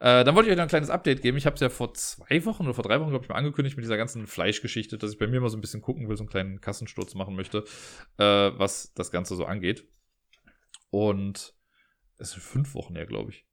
Äh, 0.00 0.22
dann 0.24 0.36
wollte 0.36 0.48
ich 0.48 0.52
euch 0.52 0.56
noch 0.56 0.64
ein 0.64 0.68
kleines 0.68 0.90
Update 0.90 1.22
geben. 1.22 1.36
Ich 1.36 1.46
habe 1.46 1.54
es 1.54 1.60
ja 1.60 1.70
vor 1.70 1.92
zwei 1.94 2.44
Wochen 2.44 2.64
oder 2.64 2.74
vor 2.74 2.84
drei 2.84 3.00
Wochen, 3.00 3.10
glaube 3.10 3.24
ich, 3.24 3.28
mal 3.28 3.34
angekündigt 3.34 3.76
mit 3.76 3.84
dieser 3.84 3.96
ganzen 3.96 4.26
Fleischgeschichte, 4.26 4.96
dass 4.96 5.12
ich 5.12 5.18
bei 5.18 5.26
mir 5.26 5.40
mal 5.40 5.48
so 5.48 5.56
ein 5.56 5.60
bisschen 5.60 5.82
gucken 5.82 6.08
will, 6.08 6.16
so 6.16 6.22
einen 6.22 6.30
kleinen 6.30 6.60
Kassensturz 6.60 7.14
machen 7.14 7.34
möchte, 7.34 7.64
äh, 8.18 8.24
was 8.24 8.92
das 8.94 9.10
Ganze 9.10 9.34
so 9.34 9.44
angeht. 9.44 9.88
Und 10.90 11.54
es 12.18 12.30
sind 12.30 12.42
fünf 12.42 12.74
Wochen 12.74 12.94
her, 12.94 13.06
glaube 13.06 13.30
ich. 13.30 13.46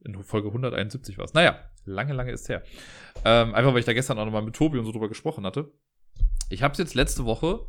In 0.00 0.20
Folge 0.22 0.48
171 0.48 1.18
war 1.18 1.26
es. 1.26 1.34
Naja, 1.34 1.60
lange, 1.84 2.14
lange 2.14 2.32
ist 2.32 2.48
her. 2.48 2.62
Ähm, 3.24 3.54
einfach, 3.54 3.72
weil 3.72 3.80
ich 3.80 3.86
da 3.86 3.92
gestern 3.92 4.18
auch 4.18 4.24
nochmal 4.24 4.42
mit 4.42 4.56
Tobi 4.56 4.78
und 4.78 4.86
so 4.86 4.92
drüber 4.92 5.08
gesprochen 5.08 5.44
hatte. 5.44 5.72
Ich 6.48 6.62
habe 6.62 6.72
es 6.72 6.78
jetzt 6.78 6.94
letzte 6.94 7.24
Woche, 7.24 7.66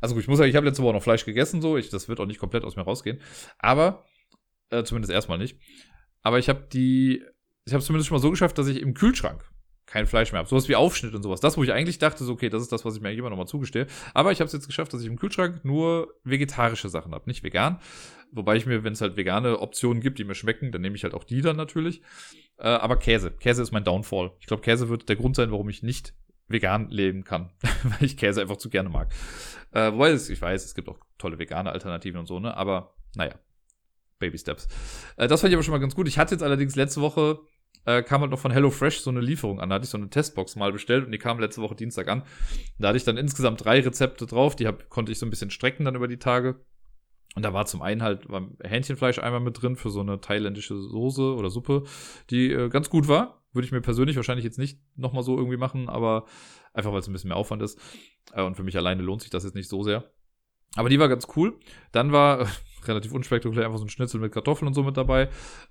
also 0.00 0.14
gut, 0.14 0.22
ich 0.22 0.28
muss 0.28 0.38
sagen, 0.38 0.50
ich 0.50 0.56
habe 0.56 0.66
letzte 0.66 0.82
Woche 0.82 0.94
noch 0.94 1.02
Fleisch 1.02 1.24
gegessen, 1.24 1.60
so, 1.60 1.76
ich, 1.76 1.90
das 1.90 2.08
wird 2.08 2.18
auch 2.20 2.26
nicht 2.26 2.40
komplett 2.40 2.64
aus 2.64 2.76
mir 2.76 2.82
rausgehen. 2.82 3.20
Aber, 3.58 4.04
äh, 4.70 4.84
zumindest 4.84 5.12
erstmal 5.12 5.38
nicht. 5.38 5.60
Aber 6.22 6.38
ich 6.38 6.48
habe 6.48 6.66
die 6.72 7.24
ich 7.68 7.74
habe 7.74 7.80
es 7.80 7.86
zumindest 7.86 8.08
schon 8.08 8.16
mal 8.16 8.22
so 8.22 8.30
geschafft, 8.30 8.58
dass 8.58 8.66
ich 8.66 8.80
im 8.80 8.94
Kühlschrank 8.94 9.44
kein 9.88 10.06
Fleisch 10.06 10.32
mehr 10.32 10.40
habe. 10.40 10.48
Sowas 10.48 10.68
wie 10.68 10.76
Aufschnitt 10.76 11.14
und 11.14 11.22
sowas. 11.22 11.40
Das, 11.40 11.56
wo 11.56 11.64
ich 11.64 11.72
eigentlich 11.72 11.98
dachte, 11.98 12.22
so, 12.22 12.32
okay, 12.32 12.50
das 12.50 12.62
ist 12.62 12.72
das, 12.72 12.84
was 12.84 12.96
ich 12.96 13.02
mir 13.02 13.12
immer 13.12 13.30
noch 13.30 13.36
mal 13.36 13.46
zugestehe. 13.46 13.86
Aber 14.12 14.32
ich 14.32 14.40
habe 14.40 14.46
es 14.46 14.52
jetzt 14.52 14.66
geschafft, 14.66 14.92
dass 14.92 15.00
ich 15.00 15.06
im 15.06 15.18
Kühlschrank 15.18 15.64
nur 15.64 16.14
vegetarische 16.24 16.88
Sachen 16.88 17.14
habe, 17.14 17.28
nicht 17.28 17.42
vegan. 17.42 17.80
Wobei 18.30 18.56
ich 18.56 18.66
mir, 18.66 18.84
wenn 18.84 18.92
es 18.92 19.00
halt 19.00 19.16
vegane 19.16 19.58
Optionen 19.60 20.02
gibt, 20.02 20.18
die 20.18 20.24
mir 20.24 20.34
schmecken, 20.34 20.72
dann 20.72 20.82
nehme 20.82 20.96
ich 20.96 21.04
halt 21.04 21.14
auch 21.14 21.24
die 21.24 21.40
dann 21.40 21.56
natürlich. 21.56 22.02
Äh, 22.58 22.68
aber 22.68 22.98
Käse. 22.98 23.30
Käse 23.30 23.62
ist 23.62 23.72
mein 23.72 23.84
Downfall. 23.84 24.32
Ich 24.40 24.46
glaube, 24.46 24.62
Käse 24.62 24.90
wird 24.90 25.08
der 25.08 25.16
Grund 25.16 25.36
sein, 25.36 25.50
warum 25.50 25.68
ich 25.70 25.82
nicht 25.82 26.14
vegan 26.48 26.90
leben 26.90 27.24
kann, 27.24 27.50
weil 27.82 28.04
ich 28.04 28.16
Käse 28.16 28.42
einfach 28.42 28.56
zu 28.56 28.68
gerne 28.68 28.90
mag. 28.90 29.12
Äh, 29.70 29.92
wobei, 29.92 30.10
es, 30.10 30.28
ich 30.28 30.40
weiß, 30.40 30.64
es 30.64 30.74
gibt 30.74 30.88
auch 30.88 30.98
tolle 31.16 31.38
vegane 31.38 31.70
Alternativen 31.72 32.20
und 32.20 32.26
so, 32.26 32.40
ne? 32.40 32.54
Aber 32.56 32.94
naja, 33.14 33.34
Baby 34.18 34.38
Steps. 34.38 34.68
Äh, 35.16 35.28
das 35.28 35.40
fand 35.40 35.50
ich 35.50 35.56
aber 35.56 35.62
schon 35.62 35.72
mal 35.72 35.78
ganz 35.78 35.94
gut. 35.94 36.08
Ich 36.08 36.18
hatte 36.18 36.34
jetzt 36.34 36.42
allerdings 36.42 36.76
letzte 36.76 37.00
Woche 37.00 37.40
äh, 37.84 38.02
kam 38.02 38.20
halt 38.20 38.30
noch 38.30 38.38
von 38.38 38.50
HelloFresh 38.50 39.00
so 39.00 39.10
eine 39.10 39.20
Lieferung 39.20 39.60
an. 39.60 39.68
Da 39.68 39.76
hatte 39.76 39.84
ich 39.84 39.90
so 39.90 39.98
eine 39.98 40.10
Testbox 40.10 40.56
mal 40.56 40.72
bestellt 40.72 41.04
und 41.04 41.12
die 41.12 41.18
kam 41.18 41.38
letzte 41.38 41.62
Woche 41.62 41.74
Dienstag 41.74 42.08
an. 42.08 42.22
Da 42.78 42.88
hatte 42.88 42.98
ich 42.98 43.04
dann 43.04 43.16
insgesamt 43.16 43.64
drei 43.64 43.80
Rezepte 43.80 44.26
drauf. 44.26 44.56
Die 44.56 44.66
hab, 44.66 44.88
konnte 44.88 45.12
ich 45.12 45.18
so 45.18 45.26
ein 45.26 45.30
bisschen 45.30 45.50
strecken 45.50 45.84
dann 45.84 45.94
über 45.94 46.08
die 46.08 46.18
Tage. 46.18 46.60
Und 47.34 47.44
da 47.44 47.52
war 47.52 47.66
zum 47.66 47.82
einen 47.82 48.02
halt 48.02 48.26
Hähnchenfleisch 48.64 49.18
einmal 49.18 49.40
mit 49.40 49.60
drin 49.60 49.76
für 49.76 49.90
so 49.90 50.00
eine 50.00 50.20
thailändische 50.20 50.76
Soße 50.76 51.34
oder 51.34 51.50
Suppe, 51.50 51.84
die 52.30 52.50
äh, 52.50 52.68
ganz 52.68 52.90
gut 52.90 53.06
war. 53.06 53.42
Würde 53.52 53.64
ich 53.66 53.72
mir 53.72 53.80
persönlich 53.80 54.16
wahrscheinlich 54.16 54.44
jetzt 54.44 54.58
nicht 54.58 54.80
nochmal 54.96 55.22
so 55.22 55.36
irgendwie 55.36 55.56
machen, 55.56 55.88
aber 55.88 56.26
einfach 56.72 56.92
weil 56.92 57.00
es 57.00 57.08
ein 57.08 57.12
bisschen 57.12 57.28
mehr 57.28 57.36
Aufwand 57.36 57.62
ist. 57.62 57.78
Äh, 58.32 58.42
und 58.42 58.56
für 58.56 58.62
mich 58.62 58.76
alleine 58.76 59.02
lohnt 59.02 59.22
sich 59.22 59.30
das 59.30 59.44
jetzt 59.44 59.54
nicht 59.54 59.68
so 59.68 59.82
sehr. 59.82 60.10
Aber 60.78 60.88
die 60.88 61.00
war 61.00 61.08
ganz 61.08 61.26
cool. 61.34 61.58
Dann 61.90 62.12
war 62.12 62.46
relativ 62.86 63.12
unspektakulär 63.12 63.66
einfach 63.66 63.78
so 63.78 63.84
ein 63.84 63.88
Schnitzel 63.88 64.20
mit 64.20 64.30
Kartoffeln 64.30 64.68
und 64.68 64.74
so 64.74 64.84
mit 64.84 64.96
dabei. 64.96 65.22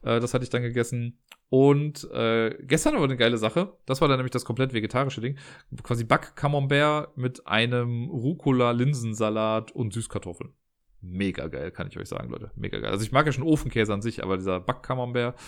Äh, 0.02 0.20
das 0.20 0.34
hatte 0.34 0.44
ich 0.44 0.50
dann 0.50 0.62
gegessen. 0.62 1.18
Und 1.48 2.04
äh, 2.12 2.54
gestern 2.64 2.96
aber 2.96 3.06
eine 3.06 3.16
geile 3.16 3.38
Sache. 3.38 3.78
Das 3.86 4.02
war 4.02 4.10
dann 4.10 4.18
nämlich 4.18 4.34
das 4.34 4.44
komplett 4.44 4.74
vegetarische 4.74 5.22
Ding. 5.22 5.38
Quasi 5.82 6.04
Back-Camembert 6.04 7.16
mit 7.16 7.48
einem 7.48 8.10
Rucola-Linsensalat 8.10 9.72
und 9.72 9.94
Süßkartoffeln. 9.94 10.52
Mega 11.00 11.48
geil, 11.48 11.72
kann 11.72 11.88
ich 11.88 11.98
euch 11.98 12.10
sagen, 12.10 12.30
Leute. 12.30 12.52
Mega 12.56 12.78
geil. 12.80 12.92
Also 12.92 13.06
ich 13.06 13.14
mag 13.14 13.26
ja 13.26 13.32
schon 13.32 13.46
Ofenkäse 13.46 13.94
an 13.94 14.02
sich, 14.02 14.26
aber 14.26 14.36
dieser 14.36 14.60
Back-Camembert 14.60 15.40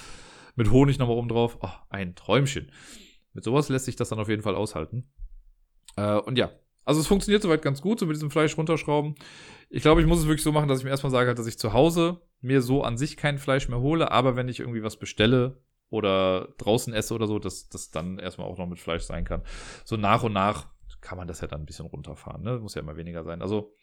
mit 0.56 0.72
Honig 0.72 1.00
nochmal 1.00 1.18
oben 1.18 1.28
drauf, 1.28 1.58
oh, 1.60 1.70
ein 1.90 2.16
Träumchen. 2.16 2.72
Mit 3.34 3.44
sowas 3.44 3.68
lässt 3.68 3.86
sich 3.86 3.98
das 3.98 4.08
dann 4.08 4.20
auf 4.20 4.30
jeden 4.30 4.42
Fall 4.42 4.56
aushalten. 4.56 5.12
Äh, 5.98 6.16
und 6.16 6.38
ja, 6.38 6.50
also 6.90 7.02
es 7.02 7.08
funktioniert 7.08 7.44
soweit 7.44 7.62
ganz 7.62 7.82
gut, 7.82 8.00
so 8.00 8.08
mit 8.08 8.16
diesem 8.16 8.32
Fleisch 8.32 8.58
runterschrauben. 8.58 9.14
Ich 9.70 9.84
glaube, 9.84 10.02
ich 10.02 10.08
muss 10.08 10.18
es 10.18 10.26
wirklich 10.26 10.42
so 10.42 10.52
machen, 10.52 10.68
dass 10.68 10.80
ich 10.80 10.84
mir 10.84 10.90
erstmal 10.90 11.12
sage, 11.12 11.36
dass 11.36 11.46
ich 11.46 11.60
zu 11.60 11.72
Hause 11.72 12.20
mir 12.42 12.64
so 12.64 12.84
an 12.84 12.98
sich 12.98 13.16
kein 13.16 13.38
Fleisch 13.38 13.70
mehr 13.70 13.80
hole, 13.80 14.10
aber 14.10 14.36
wenn 14.36 14.48
ich 14.48 14.60
irgendwie 14.60 14.82
was 14.82 14.98
bestelle 14.98 15.62
oder 15.92 16.50
draußen 16.58 16.92
esse 16.92 17.14
oder 17.14 17.28
so, 17.28 17.38
dass 17.38 17.70
das 17.70 17.92
dann 17.92 18.18
erstmal 18.18 18.48
auch 18.48 18.58
noch 18.58 18.66
mit 18.66 18.80
Fleisch 18.80 19.04
sein 19.04 19.24
kann. 19.24 19.44
So 19.86 19.98
nach 19.98 20.24
und 20.24 20.34
nach 20.34 20.68
kann 21.00 21.16
man 21.16 21.28
das 21.28 21.42
ja 21.42 21.48
dann 21.48 21.62
ein 21.62 21.68
bisschen 21.68 21.86
runterfahren, 21.86 22.42
ne? 22.42 22.58
Muss 22.58 22.74
ja 22.74 22.82
immer 22.82 22.98
weniger 22.98 23.24
sein. 23.24 23.44
Also 23.44 23.76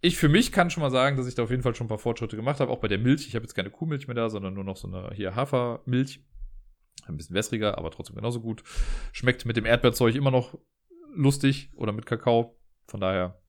ich 0.00 0.16
für 0.16 0.30
mich 0.30 0.52
kann 0.52 0.70
schon 0.70 0.82
mal 0.82 0.90
sagen, 0.90 1.18
dass 1.18 1.26
ich 1.26 1.34
da 1.34 1.42
auf 1.42 1.50
jeden 1.50 1.62
Fall 1.62 1.74
schon 1.74 1.84
ein 1.84 1.90
paar 1.90 1.98
Fortschritte 1.98 2.34
gemacht 2.34 2.60
habe, 2.60 2.72
auch 2.72 2.80
bei 2.80 2.88
der 2.88 2.98
Milch. 2.98 3.26
Ich 3.26 3.34
habe 3.34 3.44
jetzt 3.44 3.54
keine 3.54 3.68
Kuhmilch 3.68 4.08
mehr 4.08 4.14
da, 4.14 4.30
sondern 4.30 4.54
nur 4.54 4.64
noch 4.64 4.78
so 4.78 4.88
eine 4.88 5.10
hier 5.14 5.36
Hafermilch. 5.36 6.24
Ein 7.06 7.18
bisschen 7.18 7.36
wässriger, 7.36 7.76
aber 7.76 7.90
trotzdem 7.90 8.16
genauso 8.16 8.40
gut. 8.40 8.62
Schmeckt 9.12 9.44
mit 9.44 9.58
dem 9.58 9.66
Erdbeerzeug 9.66 10.14
immer 10.14 10.30
noch 10.30 10.58
lustig 11.14 11.70
oder 11.74 11.92
mit 11.92 12.06
Kakao. 12.06 12.56
Von 12.86 13.00
daher 13.00 13.40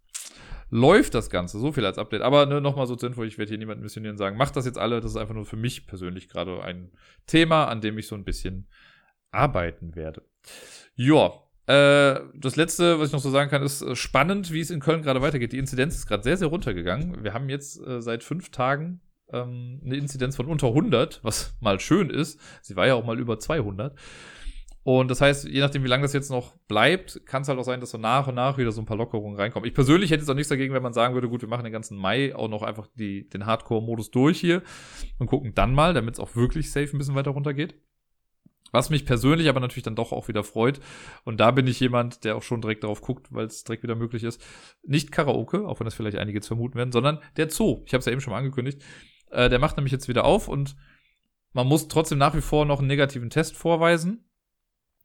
läuft 0.70 1.14
das 1.14 1.30
Ganze. 1.30 1.60
So 1.60 1.72
viel 1.72 1.86
als 1.86 1.98
Update. 1.98 2.22
Aber 2.22 2.46
ne, 2.46 2.62
nochmal 2.62 2.88
so 2.88 2.96
zur 2.96 3.10
Info, 3.10 3.24
ich 3.24 3.38
werde 3.38 3.50
hier 3.50 3.58
niemanden 3.58 3.84
missionieren 3.84 4.18
sagen, 4.18 4.38
macht 4.38 4.56
das 4.56 4.66
jetzt 4.66 4.78
alle. 4.78 5.02
Das 5.02 5.12
ist 5.12 5.18
einfach 5.18 5.36
nur 5.36 5.46
für 5.46 5.58
mich 5.58 5.86
persönlich 5.86 6.30
gerade 6.30 6.64
ein 6.64 6.92
Thema, 7.28 7.66
an 7.66 7.82
dem 7.82 7.98
ich 7.98 8.08
so 8.08 8.16
ein 8.16 8.24
bisschen 8.24 8.68
arbeiten 9.32 9.96
werde. 9.96 10.24
Ja, 10.96 11.32
äh, 11.68 12.20
das 12.34 12.56
letzte, 12.56 13.00
was 13.00 13.08
ich 13.08 13.14
noch 13.14 13.22
so 13.22 13.30
sagen 13.30 13.50
kann, 13.50 13.62
ist 13.64 13.82
äh, 13.82 13.96
spannend, 13.96 14.52
wie 14.52 14.62
es 14.62 14.72
in 14.72 14.80
Köln 14.80 15.04
gerade 15.04 15.22
weitergeht. 15.22 15.54
Die 15.54 15.58
Inzidenz 15.58 15.96
ist 15.96 16.08
gerade 16.08 16.24
sehr, 16.24 16.38
sehr 16.38 16.48
runtergegangen. 16.48 17.24
Wir 17.24 17.34
haben 17.34 17.50
jetzt 17.50 17.86
äh, 17.86 18.02
seit 18.02 18.24
fünf 18.24 18.50
Tagen 18.50 19.02
ähm, 19.32 19.82
eine 19.86 19.96
Inzidenz 19.96 20.36
von 20.36 20.48
unter 20.48 20.68
100, 20.68 21.20
was 21.24 21.56
mal 21.60 21.80
schön 21.80 22.10
ist. 22.10 22.40
Sie 22.62 22.76
war 22.76 22.88
ja 22.88 22.96
auch 22.96 23.06
mal 23.06 23.20
über 23.20 23.40
200. 23.40 23.98
Und 24.84 25.12
das 25.12 25.22
heißt, 25.22 25.48
je 25.48 25.60
nachdem, 25.60 25.84
wie 25.84 25.88
lange 25.88 26.02
das 26.02 26.14
jetzt 26.14 26.32
noch 26.32 26.58
bleibt, 26.68 27.24
kann 27.28 27.44
es 27.44 27.48
halt 27.48 27.60
auch 27.60 27.64
sein, 27.64 27.80
dass 27.80 27.92
so 27.92 28.00
nach 28.00 28.28
und 28.28 28.36
nach 28.36 28.58
wieder 28.58 28.72
so 28.72 28.82
ein 28.82 28.88
paar 28.88 28.98
Lockerungen 28.98 29.38
reinkommen. 29.38 29.68
Ich 29.68 29.76
persönlich 29.76 30.10
hätte 30.10 30.22
jetzt 30.22 30.30
auch 30.30 30.36
nichts 30.36 30.50
dagegen, 30.50 30.74
wenn 30.74 30.82
man 30.82 30.94
sagen 30.94 31.14
würde, 31.14 31.30
gut, 31.30 31.42
wir 31.42 31.50
machen 31.50 31.64
den 31.64 31.74
ganzen 31.74 31.98
Mai 31.98 32.36
auch 32.36 32.48
noch 32.48 32.64
einfach 32.64 32.88
die, 32.96 33.30
den 33.30 33.46
Hardcore-Modus 33.46 34.10
durch 34.10 34.40
hier 34.40 34.64
und 35.20 35.28
gucken 35.28 35.54
dann 35.54 35.76
mal, 35.76 35.94
damit 35.94 36.16
es 36.16 36.20
auch 36.20 36.36
wirklich 36.36 36.72
safe 36.72 36.96
ein 36.96 36.98
bisschen 36.98 37.14
weiter 37.14 37.32
runtergeht. 37.32 37.76
Was 38.72 38.90
mich 38.90 39.06
persönlich 39.06 39.50
aber 39.50 39.60
natürlich 39.60 39.84
dann 39.84 39.98
doch 39.98 40.14
auch 40.14 40.30
wieder 40.30 40.44
freut. 40.44 40.80
Und 41.26 41.40
da 41.42 41.52
bin 41.52 41.68
ich 41.68 41.80
jemand, 41.80 42.24
der 42.24 42.38
auch 42.38 42.42
schon 42.42 42.62
direkt 42.62 42.84
darauf 42.84 43.02
guckt, 43.02 43.28
weil 43.30 43.46
es 43.46 43.64
direkt 43.64 43.84
wieder 43.84 43.96
möglich 43.96 44.24
ist. 44.24 44.42
Nicht 44.82 45.12
Karaoke, 45.12 45.68
auch 45.68 45.80
wenn 45.80 45.86
das 45.86 45.94
vielleicht 45.94 46.18
einige 46.18 46.38
jetzt 46.38 46.48
vermuten 46.48 46.76
werden, 46.76 46.94
sondern 46.94 47.20
der 47.38 47.50
Zoo. 47.50 47.84
Ich 47.86 47.94
habe 47.94 48.00
es 48.00 48.06
ja 48.06 48.14
eben 48.14 48.22
schon 48.22 48.32
mal 48.32 48.38
angekündigt. 48.38 48.82
Äh, 49.30 49.50
der 49.50 49.60
macht 49.60 49.76
nämlich 49.76 49.92
jetzt 49.92 50.08
wieder 50.08 50.24
auf 50.24 50.48
und 50.48 50.76
man 51.52 51.68
muss 51.68 51.90
trotzdem 51.90 52.18
nach 52.18 52.34
wie 52.34 52.42
vor 52.42 52.66
noch 52.66 52.80
einen 52.80 52.88
negativen 52.88 53.30
Test 53.30 53.58
vorweisen 53.58 54.26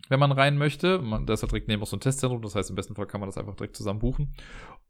wenn 0.09 0.21
man 0.21 0.33
rein 0.33 0.57
möchte. 0.57 0.99
Man, 1.01 1.27
da 1.27 1.35
ist 1.35 1.43
halt 1.43 1.53
direkt 1.53 1.69
neben 1.69 1.83
auch 1.83 1.87
so 1.87 1.97
ein 1.97 2.01
Testzentrum, 2.01 2.43
das 2.43 2.55
heißt, 2.55 2.71
im 2.71 2.77
besten 2.77 2.95
Fall 2.95 3.07
kann 3.07 3.21
man 3.21 3.29
das 3.29 3.39
einfach 3.39 3.55
direkt 3.55 3.77
zusammen 3.77 4.01
buchen. 4.01 4.35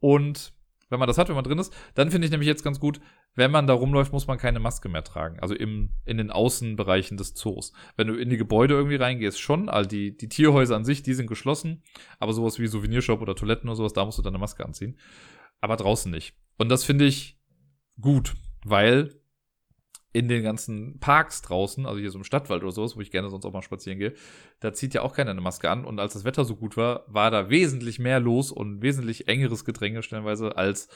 Und 0.00 0.52
wenn 0.88 1.00
man 1.00 1.08
das 1.08 1.18
hat, 1.18 1.28
wenn 1.28 1.34
man 1.34 1.44
drin 1.44 1.58
ist, 1.58 1.74
dann 1.94 2.10
finde 2.10 2.26
ich 2.26 2.30
nämlich 2.30 2.46
jetzt 2.46 2.62
ganz 2.62 2.78
gut, 2.78 3.00
wenn 3.34 3.50
man 3.50 3.66
da 3.66 3.74
rumläuft, 3.74 4.12
muss 4.12 4.28
man 4.28 4.38
keine 4.38 4.60
Maske 4.60 4.88
mehr 4.88 5.02
tragen. 5.02 5.40
Also 5.40 5.54
im, 5.54 5.90
in 6.04 6.16
den 6.16 6.30
Außenbereichen 6.30 7.16
des 7.16 7.34
Zoos. 7.34 7.72
Wenn 7.96 8.06
du 8.06 8.14
in 8.14 8.30
die 8.30 8.36
Gebäude 8.36 8.74
irgendwie 8.74 8.96
reingehst, 8.96 9.40
schon. 9.40 9.68
all 9.68 9.86
die, 9.86 10.16
die 10.16 10.28
Tierhäuser 10.28 10.76
an 10.76 10.84
sich, 10.84 11.02
die 11.02 11.14
sind 11.14 11.26
geschlossen. 11.26 11.82
Aber 12.18 12.32
sowas 12.32 12.58
wie 12.58 12.66
Souvenirshop 12.66 13.20
oder 13.20 13.34
Toiletten 13.34 13.68
oder 13.68 13.76
sowas, 13.76 13.94
da 13.94 14.04
musst 14.04 14.18
du 14.18 14.22
dann 14.22 14.34
eine 14.34 14.40
Maske 14.40 14.64
anziehen. 14.64 14.96
Aber 15.60 15.76
draußen 15.76 16.10
nicht. 16.10 16.36
Und 16.56 16.68
das 16.68 16.84
finde 16.84 17.04
ich 17.04 17.38
gut, 18.00 18.34
weil 18.64 19.20
in 20.16 20.28
den 20.28 20.42
ganzen 20.42 20.98
Parks 20.98 21.42
draußen, 21.42 21.84
also 21.84 22.00
hier 22.00 22.10
so 22.10 22.16
im 22.16 22.24
Stadtwald 22.24 22.62
oder 22.62 22.72
sowas, 22.72 22.96
wo 22.96 23.02
ich 23.02 23.10
gerne 23.10 23.28
sonst 23.28 23.44
auch 23.44 23.52
mal 23.52 23.60
spazieren 23.60 23.98
gehe, 23.98 24.14
da 24.60 24.72
zieht 24.72 24.94
ja 24.94 25.02
auch 25.02 25.12
keiner 25.12 25.32
eine 25.32 25.42
Maske 25.42 25.68
an. 25.68 25.84
Und 25.84 26.00
als 26.00 26.14
das 26.14 26.24
Wetter 26.24 26.46
so 26.46 26.56
gut 26.56 26.78
war, 26.78 27.04
war 27.06 27.30
da 27.30 27.50
wesentlich 27.50 27.98
mehr 27.98 28.18
los 28.18 28.50
und 28.50 28.80
wesentlich 28.80 29.28
engeres 29.28 29.66
Gedränge 29.66 30.02
stellenweise 30.02 30.56
als 30.56 30.88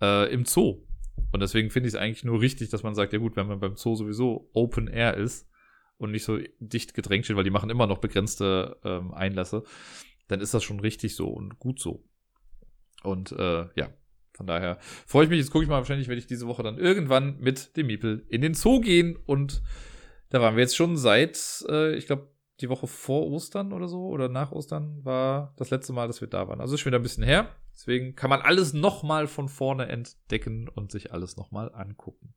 äh, 0.00 0.32
im 0.32 0.44
Zoo. 0.44 0.86
Und 1.32 1.40
deswegen 1.40 1.70
finde 1.70 1.88
ich 1.88 1.94
es 1.94 2.00
eigentlich 2.00 2.22
nur 2.22 2.40
richtig, 2.40 2.68
dass 2.68 2.84
man 2.84 2.94
sagt, 2.94 3.12
ja 3.12 3.18
gut, 3.18 3.34
wenn 3.34 3.48
man 3.48 3.58
beim 3.58 3.74
Zoo 3.74 3.96
sowieso 3.96 4.48
Open 4.52 4.86
Air 4.86 5.16
ist 5.16 5.48
und 5.96 6.12
nicht 6.12 6.22
so 6.22 6.38
dicht 6.60 6.94
gedrängt 6.94 7.24
steht, 7.24 7.36
weil 7.36 7.42
die 7.42 7.50
machen 7.50 7.70
immer 7.70 7.88
noch 7.88 7.98
begrenzte 7.98 8.76
ähm, 8.84 9.12
Einlässe, 9.12 9.64
dann 10.28 10.40
ist 10.40 10.54
das 10.54 10.62
schon 10.62 10.78
richtig 10.78 11.16
so 11.16 11.26
und 11.26 11.58
gut 11.58 11.80
so. 11.80 12.04
Und 13.02 13.32
äh, 13.32 13.66
ja, 13.74 13.88
von 14.38 14.46
daher 14.46 14.78
freue 15.06 15.24
ich 15.24 15.30
mich. 15.30 15.38
Jetzt 15.38 15.50
gucke 15.50 15.64
ich 15.64 15.68
mal, 15.68 15.76
wahrscheinlich 15.76 16.08
werde 16.08 16.20
ich 16.20 16.26
diese 16.26 16.46
Woche 16.46 16.62
dann 16.62 16.78
irgendwann 16.78 17.38
mit 17.38 17.76
dem 17.76 17.88
Miepel 17.88 18.24
in 18.28 18.40
den 18.40 18.54
Zoo 18.54 18.80
gehen. 18.80 19.18
Und 19.26 19.60
da 20.30 20.40
waren 20.40 20.56
wir 20.56 20.62
jetzt 20.62 20.76
schon 20.76 20.96
seit, 20.96 21.64
äh, 21.68 21.94
ich 21.96 22.06
glaube, 22.06 22.28
die 22.60 22.70
Woche 22.70 22.86
vor 22.86 23.26
Ostern 23.26 23.72
oder 23.72 23.86
so 23.86 24.06
oder 24.08 24.28
nach 24.28 24.52
Ostern 24.52 25.04
war 25.04 25.52
das 25.58 25.70
letzte 25.70 25.92
Mal, 25.92 26.06
dass 26.06 26.20
wir 26.20 26.28
da 26.28 26.48
waren. 26.48 26.60
Also 26.60 26.74
ist 26.74 26.80
schon 26.80 26.90
wieder 26.90 26.98
ein 26.98 27.02
bisschen 27.02 27.24
her. 27.24 27.54
Deswegen 27.74 28.14
kann 28.16 28.30
man 28.30 28.40
alles 28.40 28.72
nochmal 28.72 29.26
von 29.26 29.48
vorne 29.48 29.88
entdecken 29.88 30.68
und 30.68 30.90
sich 30.90 31.12
alles 31.12 31.36
nochmal 31.36 31.72
angucken. 31.74 32.34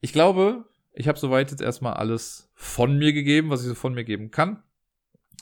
Ich 0.00 0.12
glaube, 0.12 0.64
Ich 0.98 1.08
habe 1.08 1.18
soweit 1.18 1.50
jetzt 1.50 1.60
erstmal 1.60 1.92
alles 1.92 2.48
von 2.54 2.96
mir 2.96 3.12
gegeben, 3.12 3.50
was 3.50 3.60
ich 3.60 3.68
so 3.68 3.74
von 3.74 3.92
mir 3.92 4.04
geben 4.04 4.30
kann. 4.30 4.62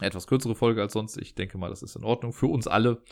Etwas 0.01 0.27
kürzere 0.27 0.55
Folge 0.55 0.83
als 0.83 0.93
sonst. 0.93 1.17
Ich 1.17 1.35
denke 1.35 1.59
mal, 1.59 1.71
das 1.71 1.83
ist 1.83 1.97
in 1.97 2.05
Ordnung 2.05 2.33
für 2.33 2.47
uns 2.47 2.67
alle. 2.67 3.03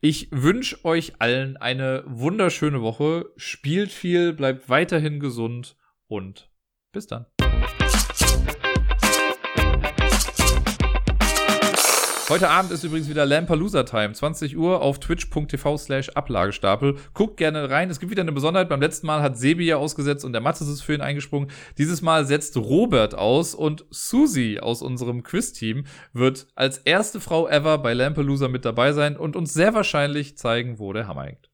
Ich 0.00 0.28
wünsche 0.32 0.84
euch 0.84 1.20
allen 1.20 1.56
eine 1.56 2.04
wunderschöne 2.06 2.82
Woche. 2.82 3.26
Spielt 3.36 3.92
viel, 3.92 4.32
bleibt 4.32 4.68
weiterhin 4.68 5.20
gesund 5.20 5.76
und 6.06 6.50
bis 6.92 7.06
dann. 7.06 7.26
Heute 12.30 12.48
Abend 12.48 12.72
ist 12.72 12.82
übrigens 12.82 13.10
wieder 13.10 13.26
Lampalooza 13.26 13.82
Time, 13.82 14.14
20 14.14 14.56
Uhr 14.56 14.80
auf 14.80 14.98
twitch.tv 14.98 15.76
slash 15.76 16.08
Ablagestapel. 16.08 16.96
Guckt 17.12 17.36
gerne 17.36 17.68
rein. 17.68 17.90
Es 17.90 18.00
gibt 18.00 18.10
wieder 18.10 18.22
eine 18.22 18.32
Besonderheit. 18.32 18.70
Beim 18.70 18.80
letzten 18.80 19.06
Mal 19.06 19.20
hat 19.20 19.36
Sebi 19.36 19.66
ja 19.66 19.76
ausgesetzt 19.76 20.24
und 20.24 20.32
der 20.32 20.40
Mathis 20.40 20.66
ist 20.66 20.80
für 20.80 20.94
ihn 20.94 21.02
eingesprungen. 21.02 21.50
Dieses 21.76 22.00
Mal 22.00 22.24
setzt 22.24 22.56
Robert 22.56 23.14
aus 23.14 23.54
und 23.54 23.84
Susi 23.90 24.58
aus 24.58 24.80
unserem 24.80 25.22
Quiz-Team 25.22 25.84
wird 26.14 26.46
als 26.54 26.78
erste 26.78 27.20
Frau 27.20 27.46
ever 27.46 27.76
bei 27.76 27.92
Lampalooza 27.92 28.48
mit 28.48 28.64
dabei 28.64 28.94
sein 28.94 29.18
und 29.18 29.36
uns 29.36 29.52
sehr 29.52 29.74
wahrscheinlich 29.74 30.38
zeigen, 30.38 30.78
wo 30.78 30.94
der 30.94 31.06
Hammer 31.06 31.24
hängt. 31.24 31.50